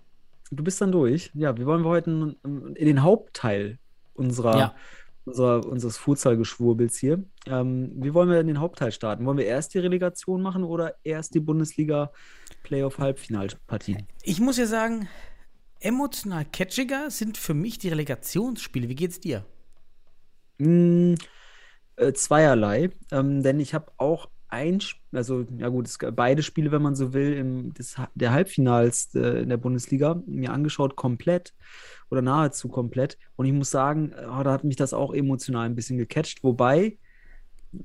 Du 0.50 0.64
bist 0.64 0.80
dann 0.80 0.92
durch. 0.92 1.30
Ja, 1.34 1.56
wir 1.56 1.66
wollen 1.66 1.84
heute 1.84 2.10
in, 2.10 2.74
in 2.74 2.86
den 2.86 3.02
Hauptteil 3.02 3.78
unserer, 4.14 4.58
Ja. 4.58 4.74
Unserer, 5.24 5.66
unseres 5.66 5.96
Futsal-Geschwurbels 5.96 6.98
hier. 6.98 7.24
Ähm, 7.46 7.92
wie 7.96 8.14
wollen 8.14 8.28
wir 8.28 8.38
in 8.40 8.46
den 8.46 8.60
Hauptteil 8.60 8.92
starten? 8.92 9.26
Wollen 9.26 9.38
wir 9.38 9.46
erst 9.46 9.74
die 9.74 9.78
Relegation 9.78 10.42
machen 10.42 10.62
oder 10.64 10.94
erst 11.02 11.34
die 11.34 11.40
Bundesliga-Playoff-Halbfinalpartien? 11.40 14.06
Ich 14.22 14.40
muss 14.40 14.58
ja 14.58 14.66
sagen, 14.66 15.08
emotional 15.80 16.44
catchiger 16.44 17.10
sind 17.10 17.38
für 17.38 17.54
mich 17.54 17.78
die 17.78 17.88
Relegationsspiele. 17.88 18.88
Wie 18.88 18.94
geht's 18.94 19.18
dir? 19.20 19.44
Mm, 20.58 21.14
äh, 21.96 22.12
zweierlei, 22.12 22.90
ähm, 23.10 23.42
denn 23.42 23.58
ich 23.60 23.74
habe 23.74 23.90
auch 23.96 24.28
ein, 24.48 24.80
also 25.12 25.46
ja 25.58 25.68
gut, 25.68 25.88
es, 25.88 25.98
beide 26.12 26.42
Spiele, 26.42 26.70
wenn 26.70 26.82
man 26.82 26.94
so 26.94 27.12
will, 27.12 27.34
im, 27.34 27.74
des, 27.74 27.96
der 28.14 28.32
Halbfinals 28.32 29.14
äh, 29.14 29.42
in 29.42 29.48
der 29.48 29.56
Bundesliga 29.56 30.22
mir 30.26 30.52
angeschaut, 30.52 30.96
komplett 30.96 31.54
oder 32.14 32.22
nahezu 32.22 32.68
komplett. 32.68 33.18
Und 33.36 33.46
ich 33.46 33.52
muss 33.52 33.70
sagen, 33.70 34.12
oh, 34.14 34.42
da 34.42 34.52
hat 34.52 34.64
mich 34.64 34.76
das 34.76 34.94
auch 34.94 35.12
emotional 35.12 35.66
ein 35.66 35.74
bisschen 35.74 35.98
gecatcht, 35.98 36.42
wobei 36.42 36.96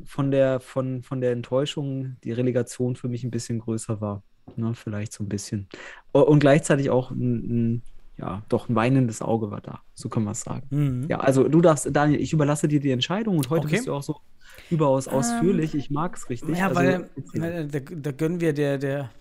von 0.05 0.29
der, 0.31 0.59
von, 0.59 1.01
von 1.01 1.19
der 1.19 1.31
Enttäuschung 1.31 2.15
die 2.23 2.31
Relegation 2.31 2.95
für 2.95 3.07
mich 3.09 3.23
ein 3.23 3.31
bisschen 3.31 3.59
größer 3.59 3.99
war. 4.01 4.23
Ne, 4.55 4.73
vielleicht 4.73 5.13
so 5.13 5.23
ein 5.23 5.29
bisschen. 5.29 5.67
Und 6.11 6.39
gleichzeitig 6.39 6.89
auch 6.89 7.11
ein, 7.11 7.33
ein, 7.75 7.83
ja, 8.17 8.43
doch 8.49 8.67
ein 8.69 8.75
weinendes 8.75 9.21
Auge 9.21 9.51
war 9.51 9.61
da, 9.61 9.81
so 9.93 10.09
kann 10.09 10.23
man 10.23 10.31
es 10.33 10.41
sagen. 10.41 10.67
Mhm. 10.69 11.07
Ja, 11.07 11.19
also 11.19 11.47
du 11.47 11.61
darfst, 11.61 11.87
Daniel, 11.91 12.19
ich 12.19 12.33
überlasse 12.33 12.67
dir 12.67 12.79
die 12.79 12.91
Entscheidung 12.91 13.37
und 13.37 13.49
heute 13.49 13.65
Okay. 13.65 13.75
bist 13.75 13.87
du 13.87 13.93
auch 13.93 14.03
so 14.03 14.17
überaus 14.69 15.07
ausführlich. 15.07 15.75
Ich 15.75 15.89
mag 15.89 16.15
es 16.15 16.29
richtig. 16.29 16.57
Ja, 16.57 16.67
Also, 16.67 16.79
weil 16.79 17.09
da, 17.67 17.79
da 17.79 18.11
gönnen 18.11 18.41
wir 18.41 18.53
der, 18.53 18.77
der, 18.77 19.11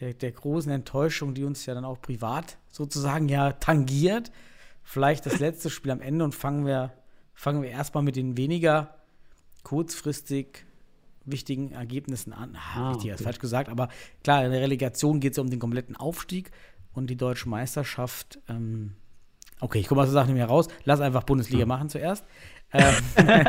der, 0.00 0.14
der 0.14 0.32
großen 0.32 0.70
Enttäuschung, 0.70 1.34
die 1.34 1.44
uns 1.44 1.66
ja 1.66 1.74
dann 1.74 1.84
auch 1.84 2.00
privat 2.00 2.58
sozusagen 2.70 3.28
ja 3.28 3.52
tangiert, 3.52 4.30
vielleicht 4.82 5.26
das 5.26 5.38
letzte 5.38 5.70
Spiel 5.70 5.90
am 5.90 6.00
Ende 6.00 6.24
und 6.24 6.34
fangen 6.34 6.66
wir, 6.66 6.92
fangen 7.34 7.62
wir 7.62 7.70
erstmal 7.70 8.02
mit 8.02 8.16
den 8.16 8.36
weniger 8.36 8.94
kurzfristig 9.64 10.64
wichtigen 11.24 11.72
Ergebnissen 11.72 12.32
an. 12.32 12.56
Ah, 12.56 12.90
Ah, 12.90 12.94
wichtig, 12.94 13.10
ist 13.10 13.14
okay. 13.16 13.24
falsch 13.24 13.38
gesagt, 13.38 13.68
aber 13.68 13.88
klar, 14.24 14.44
in 14.44 14.50
der 14.50 14.62
Relegation 14.62 15.20
geht 15.20 15.32
es 15.32 15.36
ja 15.36 15.42
um 15.42 15.50
den 15.50 15.58
kompletten 15.58 15.94
Aufstieg 15.96 16.50
und 16.94 17.10
die 17.10 17.16
deutsche 17.16 17.48
Meisterschaft. 17.48 18.38
Ähm, 18.48 18.94
okay, 19.60 19.78
ich 19.78 19.88
komme 19.88 20.00
aus 20.00 20.06
der 20.08 20.14
Sache 20.14 20.26
nicht 20.28 20.36
mehr 20.36 20.46
raus. 20.46 20.68
Lass 20.84 21.00
einfach 21.00 21.24
Bundesliga 21.24 21.66
machen 21.66 21.90
zuerst. 21.90 22.24
Ähm, 22.72 22.94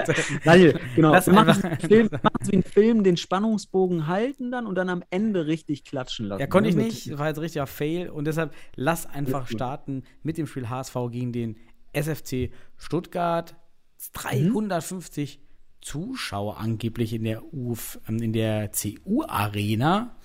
Daniel, 0.46 0.80
genau. 0.96 1.12
Lass 1.12 1.28
wir 1.28 1.34
machen 1.34 1.50
es 1.50 1.64
einfach- 1.64 1.90
wie, 1.90 1.96
ein 1.96 2.10
Film, 2.10 2.10
wie 2.48 2.56
ein 2.58 2.64
Film, 2.64 3.04
den 3.04 3.18
Spannungsbogen 3.18 4.08
halten 4.08 4.50
dann 4.52 4.66
und 4.66 4.76
dann 4.76 4.88
am 4.90 5.04
Ende 5.10 5.46
richtig 5.48 5.84
klatschen 5.84 6.26
lassen. 6.28 6.40
Ja, 6.40 6.48
konnte 6.48 6.70
ich 6.70 6.76
ne? 6.76 6.84
nicht, 6.84 7.18
war 7.18 7.28
jetzt 7.28 7.40
richtiger 7.42 7.68
Fail 7.68 8.10
und 8.10 8.26
deshalb 8.26 8.54
lass 8.76 9.06
einfach 9.06 9.48
starten 9.48 10.04
mit 10.24 10.38
dem 10.38 10.48
Spiel 10.48 10.70
HSV 10.70 10.96
gegen 11.12 11.34
den 11.34 11.58
SFC 11.94 12.52
Stuttgart. 12.78 13.54
Mhm. 13.54 14.14
350 14.14 15.42
Zuschauer 15.82 16.58
angeblich 16.58 17.14
in 17.14 17.26
der, 17.26 17.54
UF, 17.54 18.00
ähm, 18.08 18.22
in 18.22 18.32
der 18.34 18.70
CU-Arena. 18.72 20.16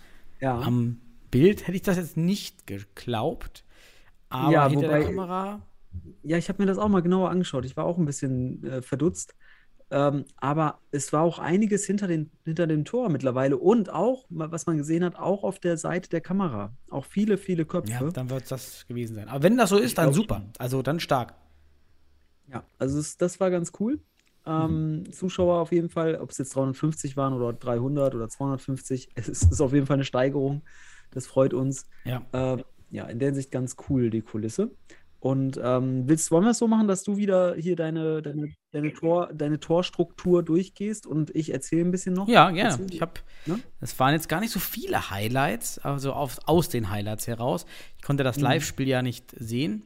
Ja. 0.40 0.60
Am 0.60 1.00
Bild 1.30 1.62
hätte 1.66 1.76
ich 1.76 1.82
das 1.82 1.96
jetzt 1.96 2.16
nicht 2.16 2.66
geglaubt, 2.68 3.64
aber 4.28 4.52
Ja, 4.52 4.68
hinter 4.68 4.86
wobei- 4.88 4.98
der 4.98 5.06
Kamera. 5.08 5.62
Ja, 6.22 6.38
ich 6.38 6.48
habe 6.48 6.62
mir 6.62 6.66
das 6.66 6.78
auch 6.78 6.88
mal 6.88 7.02
genauer 7.02 7.30
angeschaut. 7.30 7.64
Ich 7.64 7.76
war 7.76 7.84
auch 7.84 7.98
ein 7.98 8.04
bisschen 8.06 8.64
äh, 8.64 8.82
verdutzt. 8.82 9.34
Ähm, 9.90 10.24
aber 10.36 10.80
es 10.90 11.12
war 11.12 11.22
auch 11.22 11.38
einiges 11.38 11.84
hinter, 11.84 12.06
den, 12.06 12.30
hinter 12.44 12.66
dem 12.66 12.84
Tor 12.84 13.10
mittlerweile 13.10 13.58
und 13.58 13.90
auch, 13.90 14.24
was 14.30 14.66
man 14.66 14.78
gesehen 14.78 15.04
hat, 15.04 15.16
auch 15.16 15.44
auf 15.44 15.58
der 15.58 15.76
Seite 15.76 16.08
der 16.08 16.20
Kamera. 16.20 16.72
Auch 16.90 17.04
viele, 17.04 17.36
viele 17.36 17.64
Köpfe. 17.64 17.92
Ja, 17.92 18.10
dann 18.10 18.30
wird 18.30 18.50
das 18.50 18.86
gewesen 18.86 19.14
sein. 19.14 19.28
Aber 19.28 19.42
wenn 19.42 19.56
das 19.56 19.70
so 19.70 19.78
ist, 19.78 19.98
dann 19.98 20.12
super. 20.12 20.42
Also 20.58 20.82
dann 20.82 21.00
stark. 21.00 21.34
Ja, 22.50 22.64
also 22.78 22.98
es, 22.98 23.16
das 23.16 23.40
war 23.40 23.50
ganz 23.50 23.72
cool. 23.78 24.00
Ähm, 24.46 24.98
Mhm. 25.00 25.12
Zuschauer 25.12 25.60
auf 25.60 25.72
jeden 25.72 25.90
Fall, 25.90 26.16
ob 26.16 26.30
es 26.30 26.38
jetzt 26.38 26.54
350 26.54 27.16
waren 27.16 27.32
oder 27.32 27.52
300 27.52 28.14
oder 28.14 28.28
250, 28.28 29.10
es 29.14 29.28
ist, 29.28 29.50
ist 29.52 29.60
auf 29.60 29.72
jeden 29.72 29.86
Fall 29.86 29.94
eine 29.94 30.04
Steigerung. 30.04 30.62
Das 31.12 31.26
freut 31.26 31.54
uns. 31.54 31.86
Ja. 32.04 32.22
Äh, 32.32 32.62
ja, 32.90 33.06
in 33.06 33.18
der 33.18 33.28
Hinsicht 33.28 33.50
ganz 33.50 33.76
cool, 33.88 34.10
die 34.10 34.22
Kulisse. 34.22 34.70
Und 35.24 35.58
ähm, 35.62 36.06
willst, 36.06 36.30
wollen 36.30 36.44
wir 36.44 36.50
es 36.50 36.58
so 36.58 36.68
machen, 36.68 36.86
dass 36.86 37.02
du 37.02 37.16
wieder 37.16 37.54
hier 37.54 37.76
deine, 37.76 38.20
deine, 38.20 38.52
deine, 38.72 38.92
Tor, 38.92 39.30
deine 39.32 39.58
Torstruktur 39.58 40.42
durchgehst 40.42 41.06
und 41.06 41.34
ich 41.34 41.50
erzähle 41.50 41.80
ein 41.86 41.90
bisschen 41.90 42.12
noch? 42.12 42.28
Ja, 42.28 42.50
gerne. 42.50 42.72
dazu? 42.76 42.84
Ich 42.90 43.00
habe, 43.00 43.12
Ne? 43.46 43.58
es 43.80 43.98
waren 43.98 44.12
jetzt 44.12 44.28
gar 44.28 44.40
nicht 44.40 44.50
so 44.50 44.60
viele 44.60 45.08
Highlights, 45.10 45.78
also 45.78 46.12
auf, 46.12 46.40
aus 46.44 46.68
den 46.68 46.90
Highlights 46.90 47.26
heraus. 47.26 47.64
Ich 47.96 48.02
konnte 48.02 48.22
das 48.22 48.38
Live-Spiel 48.38 48.86
ja 48.86 49.00
nicht 49.00 49.34
sehen. 49.38 49.84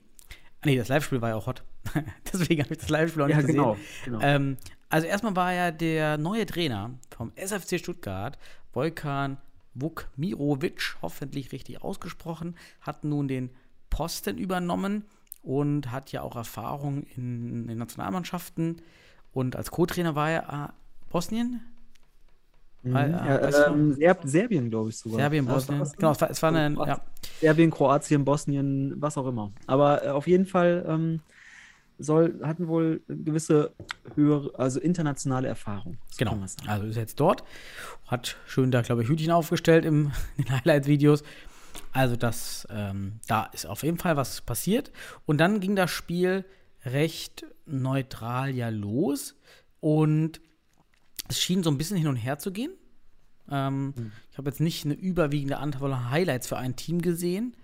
Ah, 0.61 0.65
Nee, 0.65 0.77
das 0.77 0.89
Live-Spiel 0.89 1.21
war 1.21 1.29
ja 1.29 1.37
auch 1.37 1.47
hot. 1.47 1.63
Deswegen 2.33 2.65
habe 2.65 2.75
ich 2.75 2.81
das 2.81 2.89
Live-Spiel 2.89 3.23
auch 3.23 3.29
Ja, 3.29 3.37
nicht 3.37 3.47
gesehen. 3.47 3.63
genau, 3.63 3.77
genau. 4.05 4.19
Ähm, 4.21 4.57
also 4.89 5.07
erstmal 5.07 5.37
war 5.37 5.53
ja 5.53 5.71
der 5.71 6.19
neue 6.19 6.47
Trainer 6.47 6.99
vom 7.17 7.31
SFC 7.37 7.79
Stuttgart, 7.79 8.37
Volkan 8.73 9.37
Vukmirovic, 9.75 10.97
hoffentlich 11.01 11.53
richtig 11.53 11.81
ausgesprochen, 11.83 12.57
hat 12.81 13.05
nun 13.05 13.29
den 13.29 13.51
Posten 13.89 14.37
übernommen 14.37 15.05
und 15.43 15.93
hat 15.93 16.13
ja 16.13 16.23
auch 16.23 16.37
Erfahrung 16.37 17.05
in 17.17 17.67
den 17.67 17.79
Nationalmannschaften. 17.79 18.83
Und 19.33 19.57
als 19.57 19.71
Co-Trainer 19.71 20.15
war 20.15 20.31
er 20.31 20.69
äh, 20.71 20.73
Bosnien? 21.11 21.61
Mhm. 22.83 22.95
Weil, 22.95 23.15
äh, 23.15 23.51
Ja, 23.51 23.67
ähm, 23.69 23.95
Serb 23.95 24.21
Serbien, 24.25 24.71
glaube 24.71 24.91
ich 24.91 24.97
sogar. 24.97 25.19
Serbien, 25.19 25.47
Bosnien. 25.47 25.81
was? 25.81 25.93
Genau, 25.97 26.13
es 26.13 26.21
war, 26.21 26.31
es 26.31 26.43
war 26.43 26.55
eine, 26.55 26.75
ja, 26.87 27.01
Serbien, 27.41 27.71
Kroatien, 27.71 28.25
Bosnien, 28.25 28.95
was 28.97 29.17
auch 29.17 29.27
immer. 29.27 29.53
Aber 29.67 30.05
äh, 30.05 30.09
auf 30.09 30.27
jeden 30.27 30.47
Fall 30.47 30.85
ähm, 30.89 31.21
soll, 31.99 32.41
hatten 32.43 32.69
wohl 32.69 33.03
gewisse 33.09 33.73
höhere, 34.15 34.51
also 34.59 34.81
internationale 34.81 35.49
Erfahrung. 35.49 35.99
So 36.11 36.19
Genau, 36.19 36.39
also 36.67 36.87
ist 36.87 36.97
jetzt 36.97 37.19
dort. 37.21 37.43
Hat 38.07 38.37
schön 38.47 38.71
da, 38.71 38.83
glaube 38.83 39.03
ich, 39.03 39.09
Hütchen 39.09 39.33
aufgestellt 39.33 39.85
im, 39.85 40.13
in 40.37 40.45
den 40.45 40.53
Highlight-Videos. 40.53 41.23
Also 41.93 42.17
das, 42.17 42.67
ähm, 42.71 43.21
da 43.27 43.45
ist 43.47 43.67
auf 43.67 43.83
jeden 43.83 43.99
Fall 43.99 44.17
was 44.17 44.41
passiert. 44.41 44.93
Und 45.27 45.39
dann 45.39 45.61
ging 45.61 45.77
das 45.77 45.91
Spiel 45.91 46.45
recht 46.85 47.45
neutral 47.67 48.55
ja 48.55 48.69
los. 48.69 49.35
Und 49.81 50.41
es 51.29 51.41
schien 51.41 51.63
so 51.63 51.71
ein 51.71 51.79
bisschen 51.79 51.97
hin 51.97 52.09
und 52.09 52.17
her 52.17 52.39
zu 52.39 52.53
gehen. 52.53 52.73
Ähm, 53.51 54.13
Ich 54.31 54.39
habe 54.39 54.51
jetzt 54.51 54.61
nicht 54.61 54.85
eine 54.85 54.95
überwiegende 54.95 55.59
Anzahl 55.59 55.93
an 55.93 56.11
Highlights 56.11 56.47
für 56.47 56.59
ein 56.59 56.77
Team 56.77 57.03
gesehen. 57.03 57.55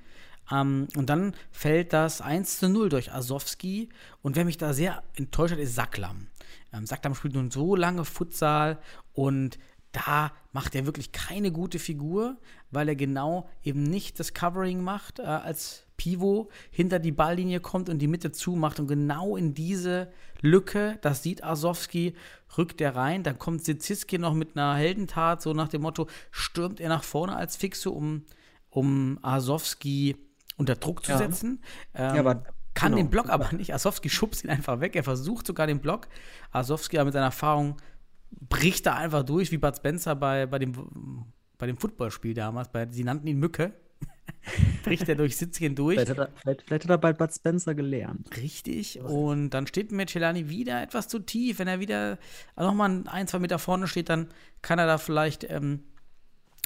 Ähm, 0.51 0.89
und 0.97 1.09
dann 1.09 1.35
fällt 1.53 1.93
das 1.93 2.21
1 2.21 2.59
zu 2.59 2.69
0 2.69 2.89
durch 2.89 3.13
Asowski. 3.13 3.89
Und 4.23 4.37
wer 4.37 4.45
mich 4.45 4.59
da 4.59 4.73
sehr 4.73 5.03
enttäuscht 5.15 5.53
hat, 5.53 5.61
ist 5.61 5.75
Saklam. 5.75 6.29
Ähm, 6.73 6.87
Saklam 6.87 7.15
spielt 7.15 7.35
nun 7.35 7.51
so 7.51 7.77
lange 7.77 8.05
Futsal 8.05 8.79
und 9.13 9.59
da 9.95 10.33
macht 10.53 10.75
er 10.75 10.87
wirklich 10.87 11.13
keine 11.13 11.53
gute 11.53 11.79
Figur, 11.79 12.37
weil 12.71 12.89
er 12.89 12.97
genau 12.97 13.49
eben 13.63 13.83
nicht 13.85 14.19
das 14.21 14.35
Covering 14.35 14.83
macht 14.83 15.21
äh, 15.21 15.23
als 15.23 15.87
Pivot, 15.97 16.51
hinter 16.71 16.99
die 16.99 17.13
Balllinie 17.13 17.61
kommt 17.61 17.89
und 17.89 18.01
die 18.01 18.09
Mitte 18.09 18.33
zumacht 18.33 18.81
und 18.81 18.89
genau 18.89 19.37
in 19.37 19.55
diese 19.55 20.11
Lücke, 20.41 20.99
das 21.03 21.23
sieht 21.23 21.45
Asowski, 21.45 22.15
rückt 22.59 22.81
er 22.81 22.97
rein, 22.97 23.23
dann 23.23 23.39
kommt 23.39 23.65
Siziski 23.65 24.19
noch 24.19 24.35
mit 24.35 24.57
einer 24.57 24.75
Heldentat, 24.75 25.41
so 25.41 25.53
nach 25.53 25.69
dem 25.69 25.83
Motto, 25.83 26.09
stürmt 26.33 26.81
er 26.81 26.89
nach 26.89 27.05
vorne 27.05 27.37
als 27.37 27.57
Fixe, 27.57 27.91
um, 27.91 28.25
um 28.71 29.19
Asowski 29.23 30.17
unter 30.57 30.75
Druck 30.75 31.05
zu 31.05 31.13
Ja. 31.13 31.19
setzen. 31.19 31.63
Ähm, 31.95 32.15
Ja, 32.17 32.21
aber- 32.21 32.43
kann 32.75 32.91
genau. 32.91 33.05
den 33.05 33.11
Block 33.11 33.29
aber 33.31 33.53
nicht. 33.53 33.73
Asowski 33.73 34.11
schubst 34.11 34.43
ihn 34.43 34.51
einfach 34.51 34.81
weg. 34.81 34.97
Er 34.97 35.05
versucht 35.05 35.47
sogar 35.47 35.69
den 35.69 35.79
Block. 35.79 36.09
Asowski 36.51 36.99
aber 36.99 37.05
mit 37.05 37.13
seiner 37.15 37.27
Erfahrung 37.27 37.77
bricht 38.41 38.87
da 38.87 38.95
einfach 38.97 39.23
durch, 39.23 39.51
wie 39.53 39.59
Bud 39.59 39.77
Spencer 39.77 40.15
bei, 40.17 40.47
bei 40.47 40.59
dem, 40.59 41.25
bei 41.59 41.67
dem 41.67 41.77
Footballspiel 41.77 42.35
damals. 42.35 42.69
Bei, 42.69 42.87
sie 42.91 43.05
nannten 43.05 43.27
ihn 43.27 43.39
Mücke. 43.39 43.73
bricht 44.85 45.09
er 45.09 45.15
durch 45.15 45.37
Sitzchen 45.37 45.75
durch. 45.75 45.97
Vielleicht 45.97 46.11
hat, 46.11 46.19
er, 46.19 46.29
vielleicht, 46.37 46.63
vielleicht 46.63 46.85
hat 46.85 46.91
er 46.91 46.99
bald 46.99 47.19
Bud 47.19 47.33
Spencer 47.33 47.75
gelernt. 47.75 48.37
Richtig. 48.37 49.01
Und 49.01 49.51
dann 49.51 49.67
steht 49.67 49.93
Michelani 49.93 50.49
wieder 50.49 50.83
etwas 50.83 51.09
zu 51.09 51.19
tief. 51.19 51.59
Wenn 51.59 51.69
er 51.69 51.81
wieder 51.81 52.19
nochmal 52.57 53.05
ein, 53.07 53.27
zwei 53.27 53.39
Meter 53.39 53.59
vorne 53.59 53.87
steht, 53.87 54.09
dann 54.09 54.29
kann 54.63 54.79
er 54.79 54.87
da 54.87 54.99
vielleicht 54.99 55.45
ähm, 55.51 55.85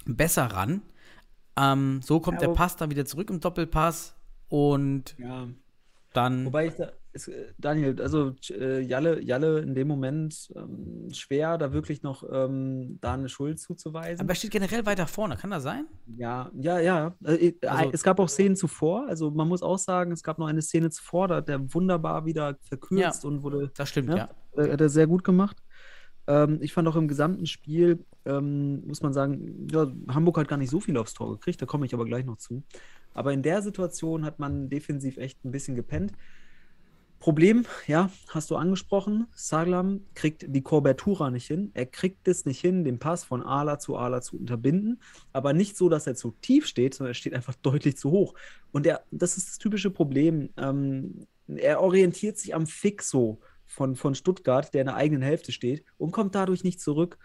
besser 0.06 0.46
ran. 0.46 0.82
Ähm, 1.56 2.00
so 2.02 2.20
kommt 2.20 2.40
Ja, 2.40 2.48
der 2.48 2.54
Pass 2.54 2.76
dann 2.76 2.90
wieder 2.90 3.04
zurück 3.04 3.30
im 3.30 3.40
Doppelpass. 3.40 4.14
Und 4.48 5.14
Ja. 5.18 5.48
dann. 6.12 6.46
Wobei 6.46 6.68
ich 6.68 6.74
da, 6.74 6.92
ist, 7.26 7.28
äh, 7.28 7.52
Daniel, 7.58 8.00
also 8.00 8.34
äh, 8.50 8.80
Jalle, 8.80 9.20
Jalle 9.22 9.60
in 9.60 9.74
dem 9.74 9.88
Moment 9.88 10.50
ähm, 10.56 11.08
schwer, 11.12 11.58
da 11.58 11.72
wirklich 11.72 12.02
noch 12.02 12.22
ähm, 12.30 12.98
da 13.00 13.14
eine 13.14 13.28
Schuld 13.28 13.58
zuzuweisen. 13.60 14.20
aber 14.20 14.30
er 14.30 14.34
steht 14.36 14.50
generell 14.52 14.86
weiter 14.86 15.06
vorne. 15.06 15.36
Kann 15.36 15.50
das 15.50 15.62
sein? 15.62 15.86
Ja, 16.16 16.50
ja, 16.54 16.78
ja. 16.80 17.14
Äh, 17.24 17.48
äh, 17.60 17.66
Also- 17.66 17.90
es 17.92 18.02
gab 18.02 18.18
auch 18.20 18.28
Szenen 18.28 18.56
zuvor. 18.56 19.06
Also 19.08 19.30
man 19.30 19.48
muss 19.48 19.62
auch 19.62 19.78
sagen, 19.78 20.12
es 20.12 20.22
gab 20.22 20.38
noch 20.38 20.46
eine 20.46 20.62
Szene 20.62 20.90
zuvor, 20.90 21.28
da 21.28 21.36
hat 21.36 21.48
der 21.48 21.72
wunderbar 21.74 22.24
wieder 22.24 22.56
verkürzt 22.62 23.24
und 23.24 23.42
wurde, 23.42 23.70
Das 23.76 23.88
stimmt, 23.88 24.08
Ja. 24.10 24.28
ja. 24.56 24.64
äh, 24.64 24.72
hat 24.72 24.80
er 24.80 24.88
sehr 24.88 25.06
gut 25.06 25.24
gemacht. 25.24 25.56
Ähm, 26.26 26.58
ich 26.60 26.72
fand 26.72 26.86
auch 26.88 26.96
im 26.96 27.08
gesamten 27.08 27.46
Spiel, 27.46 28.04
ähm, 28.26 28.86
muss 28.86 29.00
man 29.02 29.12
sagen, 29.14 29.66
ja, 29.70 29.90
Hamburg 30.08 30.36
hat 30.38 30.48
gar 30.48 30.58
nicht 30.58 30.70
so 30.70 30.78
viel 30.80 30.96
aufs 30.98 31.14
Tor 31.14 31.30
gekriegt, 31.32 31.60
da 31.62 31.66
komme 31.66 31.86
ich 31.86 31.94
aber 31.94 32.04
gleich 32.04 32.26
noch 32.26 32.36
zu. 32.36 32.62
Aber 33.14 33.32
in 33.32 33.42
der 33.42 33.62
Situation 33.62 34.24
hat 34.24 34.38
man 34.38 34.68
defensiv 34.68 35.16
echt 35.16 35.42
ein 35.44 35.50
bisschen 35.50 35.74
gepennt. 35.74 36.12
Problem, 37.20 37.66
ja, 37.88 38.10
hast 38.28 38.50
du 38.50 38.56
angesprochen, 38.56 39.26
Saglam 39.34 40.02
kriegt 40.14 40.44
die 40.48 40.62
Kobertura 40.62 41.30
nicht 41.30 41.46
hin. 41.48 41.72
Er 41.74 41.86
kriegt 41.86 42.28
es 42.28 42.44
nicht 42.46 42.60
hin, 42.60 42.84
den 42.84 42.98
Pass 43.00 43.24
von 43.24 43.42
Ala 43.42 43.78
zu 43.80 43.96
Ala 43.96 44.20
zu 44.20 44.38
unterbinden, 44.38 45.00
aber 45.32 45.52
nicht 45.52 45.76
so, 45.76 45.88
dass 45.88 46.06
er 46.06 46.14
zu 46.14 46.34
tief 46.40 46.66
steht, 46.66 46.94
sondern 46.94 47.10
er 47.10 47.14
steht 47.14 47.34
einfach 47.34 47.54
deutlich 47.62 47.96
zu 47.96 48.10
hoch. 48.10 48.34
Und 48.70 48.86
er, 48.86 49.02
das 49.10 49.36
ist 49.36 49.48
das 49.48 49.58
typische 49.58 49.90
Problem. 49.90 50.50
Ähm, 50.56 51.26
er 51.48 51.80
orientiert 51.80 52.38
sich 52.38 52.54
am 52.54 52.66
Fixo 52.66 53.40
von, 53.66 53.96
von 53.96 54.14
Stuttgart, 54.14 54.72
der 54.72 54.82
in 54.82 54.86
der 54.86 54.96
eigenen 54.96 55.22
Hälfte 55.22 55.50
steht, 55.50 55.84
und 55.98 56.12
kommt 56.12 56.34
dadurch 56.36 56.62
nicht 56.62 56.80
zurück. 56.80 57.18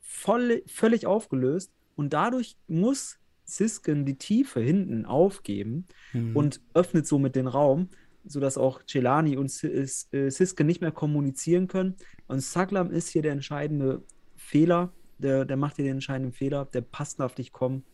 Voll, 0.00 0.62
völlig 0.66 1.06
aufgelöst. 1.06 1.72
Und 1.96 2.12
dadurch 2.12 2.56
muss 2.68 3.18
Sisken 3.44 4.04
die 4.06 4.16
Tiefe 4.16 4.60
hinten 4.60 5.04
aufgeben 5.06 5.86
Mhm. 6.12 6.36
und 6.36 6.60
öffnet 6.72 7.06
somit 7.06 7.34
den 7.34 7.48
Raum, 7.48 7.88
sodass 8.24 8.58
auch 8.58 8.82
Celani 8.86 9.36
und 9.36 9.48
Sis- 9.50 10.12
äh, 10.12 10.30
Siske 10.30 10.64
nicht 10.64 10.80
mehr 10.80 10.92
kommunizieren 10.92 11.66
können. 11.68 11.96
Und 12.26 12.42
Saglam 12.42 12.90
ist 12.90 13.08
hier 13.08 13.22
der 13.22 13.32
entscheidende 13.32 14.02
Fehler. 14.36 14.92
Der, 15.18 15.44
der 15.44 15.56
macht 15.56 15.76
hier 15.76 15.84
den 15.84 15.94
entscheidenden 15.96 16.32
Fehler. 16.32 16.64
Der 16.66 16.80
Pass 16.82 17.16
darf 17.16 17.36
nicht 17.36 17.52
kommen. 17.52 17.84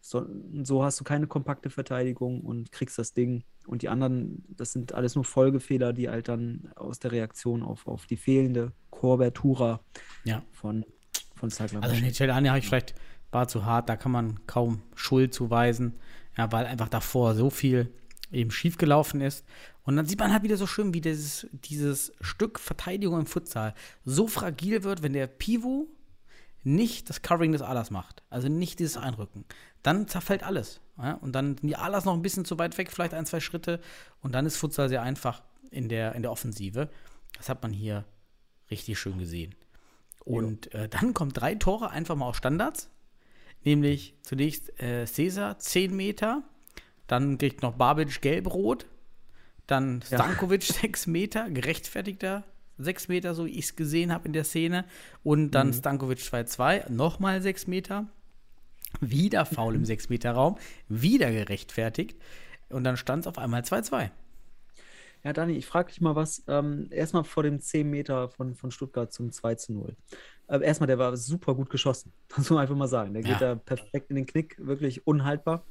So, 0.00 0.26
so 0.62 0.84
hast 0.84 1.00
du 1.00 1.04
keine 1.04 1.26
kompakte 1.26 1.70
Verteidigung 1.70 2.42
und 2.42 2.70
kriegst 2.72 2.98
das 2.98 3.14
Ding. 3.14 3.42
Und 3.66 3.80
die 3.80 3.88
anderen, 3.88 4.44
das 4.50 4.72
sind 4.72 4.92
alles 4.92 5.14
nur 5.14 5.24
Folgefehler, 5.24 5.94
die 5.94 6.10
halt 6.10 6.28
dann 6.28 6.70
aus 6.76 6.98
der 6.98 7.12
Reaktion 7.12 7.62
auf, 7.62 7.86
auf 7.86 8.06
die 8.06 8.18
fehlende 8.18 8.72
Kobertura 8.90 9.80
Ja. 10.24 10.42
von, 10.52 10.84
von 11.34 11.48
Saglam. 11.48 11.82
Also 11.82 11.94
entstehen. 11.94 12.08
Nichelani 12.08 12.48
habe 12.48 12.58
ich 12.58 12.66
vielleicht, 12.66 12.94
war 13.32 13.48
zu 13.48 13.64
hart, 13.64 13.88
da 13.88 13.96
kann 13.96 14.12
man 14.12 14.46
kaum 14.46 14.82
Schuld 14.94 15.32
zuweisen, 15.32 15.94
ja, 16.36 16.52
weil 16.52 16.66
einfach 16.66 16.90
davor 16.90 17.34
so 17.34 17.48
viel 17.48 17.90
eben 18.30 18.50
schiefgelaufen 18.50 19.20
ist. 19.20 19.44
Und 19.82 19.96
dann 19.96 20.06
sieht 20.06 20.18
man 20.18 20.32
halt 20.32 20.42
wieder 20.42 20.56
so 20.56 20.66
schön, 20.66 20.94
wie 20.94 21.00
dieses, 21.00 21.46
dieses 21.52 22.12
Stück 22.20 22.58
Verteidigung 22.58 23.20
im 23.20 23.26
Futsal 23.26 23.74
so 24.04 24.26
fragil 24.28 24.82
wird, 24.82 25.02
wenn 25.02 25.12
der 25.12 25.26
Pivot 25.26 25.88
nicht 26.62 27.10
das 27.10 27.22
Covering 27.22 27.52
des 27.52 27.62
Alas 27.62 27.90
macht, 27.90 28.22
also 28.30 28.48
nicht 28.48 28.78
dieses 28.78 28.96
Einrücken, 28.96 29.44
dann 29.82 30.08
zerfällt 30.08 30.42
alles. 30.42 30.80
Ja? 30.98 31.12
Und 31.14 31.32
dann 31.32 31.58
sind 31.58 31.68
die 31.68 31.76
Alas 31.76 32.06
noch 32.06 32.14
ein 32.14 32.22
bisschen 32.22 32.46
zu 32.46 32.58
weit 32.58 32.76
weg, 32.78 32.90
vielleicht 32.90 33.14
ein, 33.14 33.26
zwei 33.26 33.40
Schritte. 33.40 33.80
Und 34.22 34.32
dann 34.32 34.46
ist 34.46 34.56
Futsal 34.56 34.88
sehr 34.88 35.02
einfach 35.02 35.42
in 35.70 35.88
der, 35.88 36.14
in 36.14 36.22
der 36.22 36.32
Offensive. 36.32 36.88
Das 37.36 37.48
hat 37.48 37.62
man 37.62 37.72
hier 37.72 38.04
richtig 38.70 38.98
schön 38.98 39.18
gesehen. 39.18 39.54
Und 40.24 40.72
äh, 40.74 40.88
dann 40.88 41.12
kommen 41.12 41.32
drei 41.32 41.54
Tore 41.54 41.90
einfach 41.90 42.16
mal 42.16 42.28
aus 42.28 42.38
Standards. 42.38 42.90
Nämlich 43.62 44.14
zunächst 44.22 44.78
äh, 44.80 45.06
Cesar 45.06 45.58
10 45.58 45.94
Meter, 45.94 46.42
dann 47.06 47.38
kriegt 47.38 47.62
noch 47.62 47.74
Babic 47.74 48.20
gelb-rot, 48.20 48.86
dann 49.66 50.02
Ja. 50.10 50.18
Stankovic 50.18 50.62
6 50.62 51.06
Meter, 51.06 51.50
gerechtfertigter 51.50 52.44
6 52.78 53.08
Meter, 53.08 53.34
so 53.34 53.46
wie 53.46 53.50
ich 53.50 53.66
es 53.66 53.76
gesehen 53.76 54.12
habe 54.12 54.26
in 54.26 54.32
der 54.32 54.44
Szene. 54.44 54.84
Und 55.22 55.52
dann 55.52 55.72
Stankovic 55.72 56.18
2-2, 56.18 56.90
nochmal 56.90 57.40
6 57.40 57.66
Meter. 57.68 58.06
Wieder 59.00 59.44
faul 59.44 59.74
im 59.74 59.82
6-Meter-Raum, 59.84 60.56
wieder 60.88 61.30
gerechtfertigt. 61.30 62.16
Und 62.70 62.84
dann 62.84 62.96
stand 62.96 63.24
es 63.24 63.26
auf 63.26 63.38
einmal 63.38 63.62
2-2. 63.62 64.10
Ja, 65.22 65.32
Dani, 65.32 65.54
ich 65.54 65.66
frage 65.66 65.88
dich 65.88 66.00
mal 66.00 66.14
was. 66.16 66.42
Ähm, 66.48 66.88
erstmal 66.90 67.24
vor 67.24 67.42
dem 67.42 67.60
10 67.60 67.88
Meter 67.88 68.28
von, 68.28 68.54
von 68.54 68.70
Stuttgart 68.70 69.12
zum 69.12 69.32
2 69.32 69.54
zu 69.54 69.72
0. 69.72 69.96
Äh, 70.48 70.62
erstmal, 70.62 70.86
der 70.86 70.98
war 70.98 71.16
super 71.16 71.54
gut 71.54 71.70
geschossen. 71.70 72.12
Das 72.28 72.38
muss 72.38 72.50
man 72.50 72.58
einfach 72.60 72.76
mal 72.76 72.88
sagen. 72.88 73.14
Der 73.14 73.22
geht 73.22 73.32
Ja. 73.32 73.38
da 73.38 73.54
perfekt 73.54 74.10
in 74.10 74.16
den 74.16 74.26
Knick, 74.26 74.56
wirklich 74.58 75.06
unhaltbar 75.06 75.64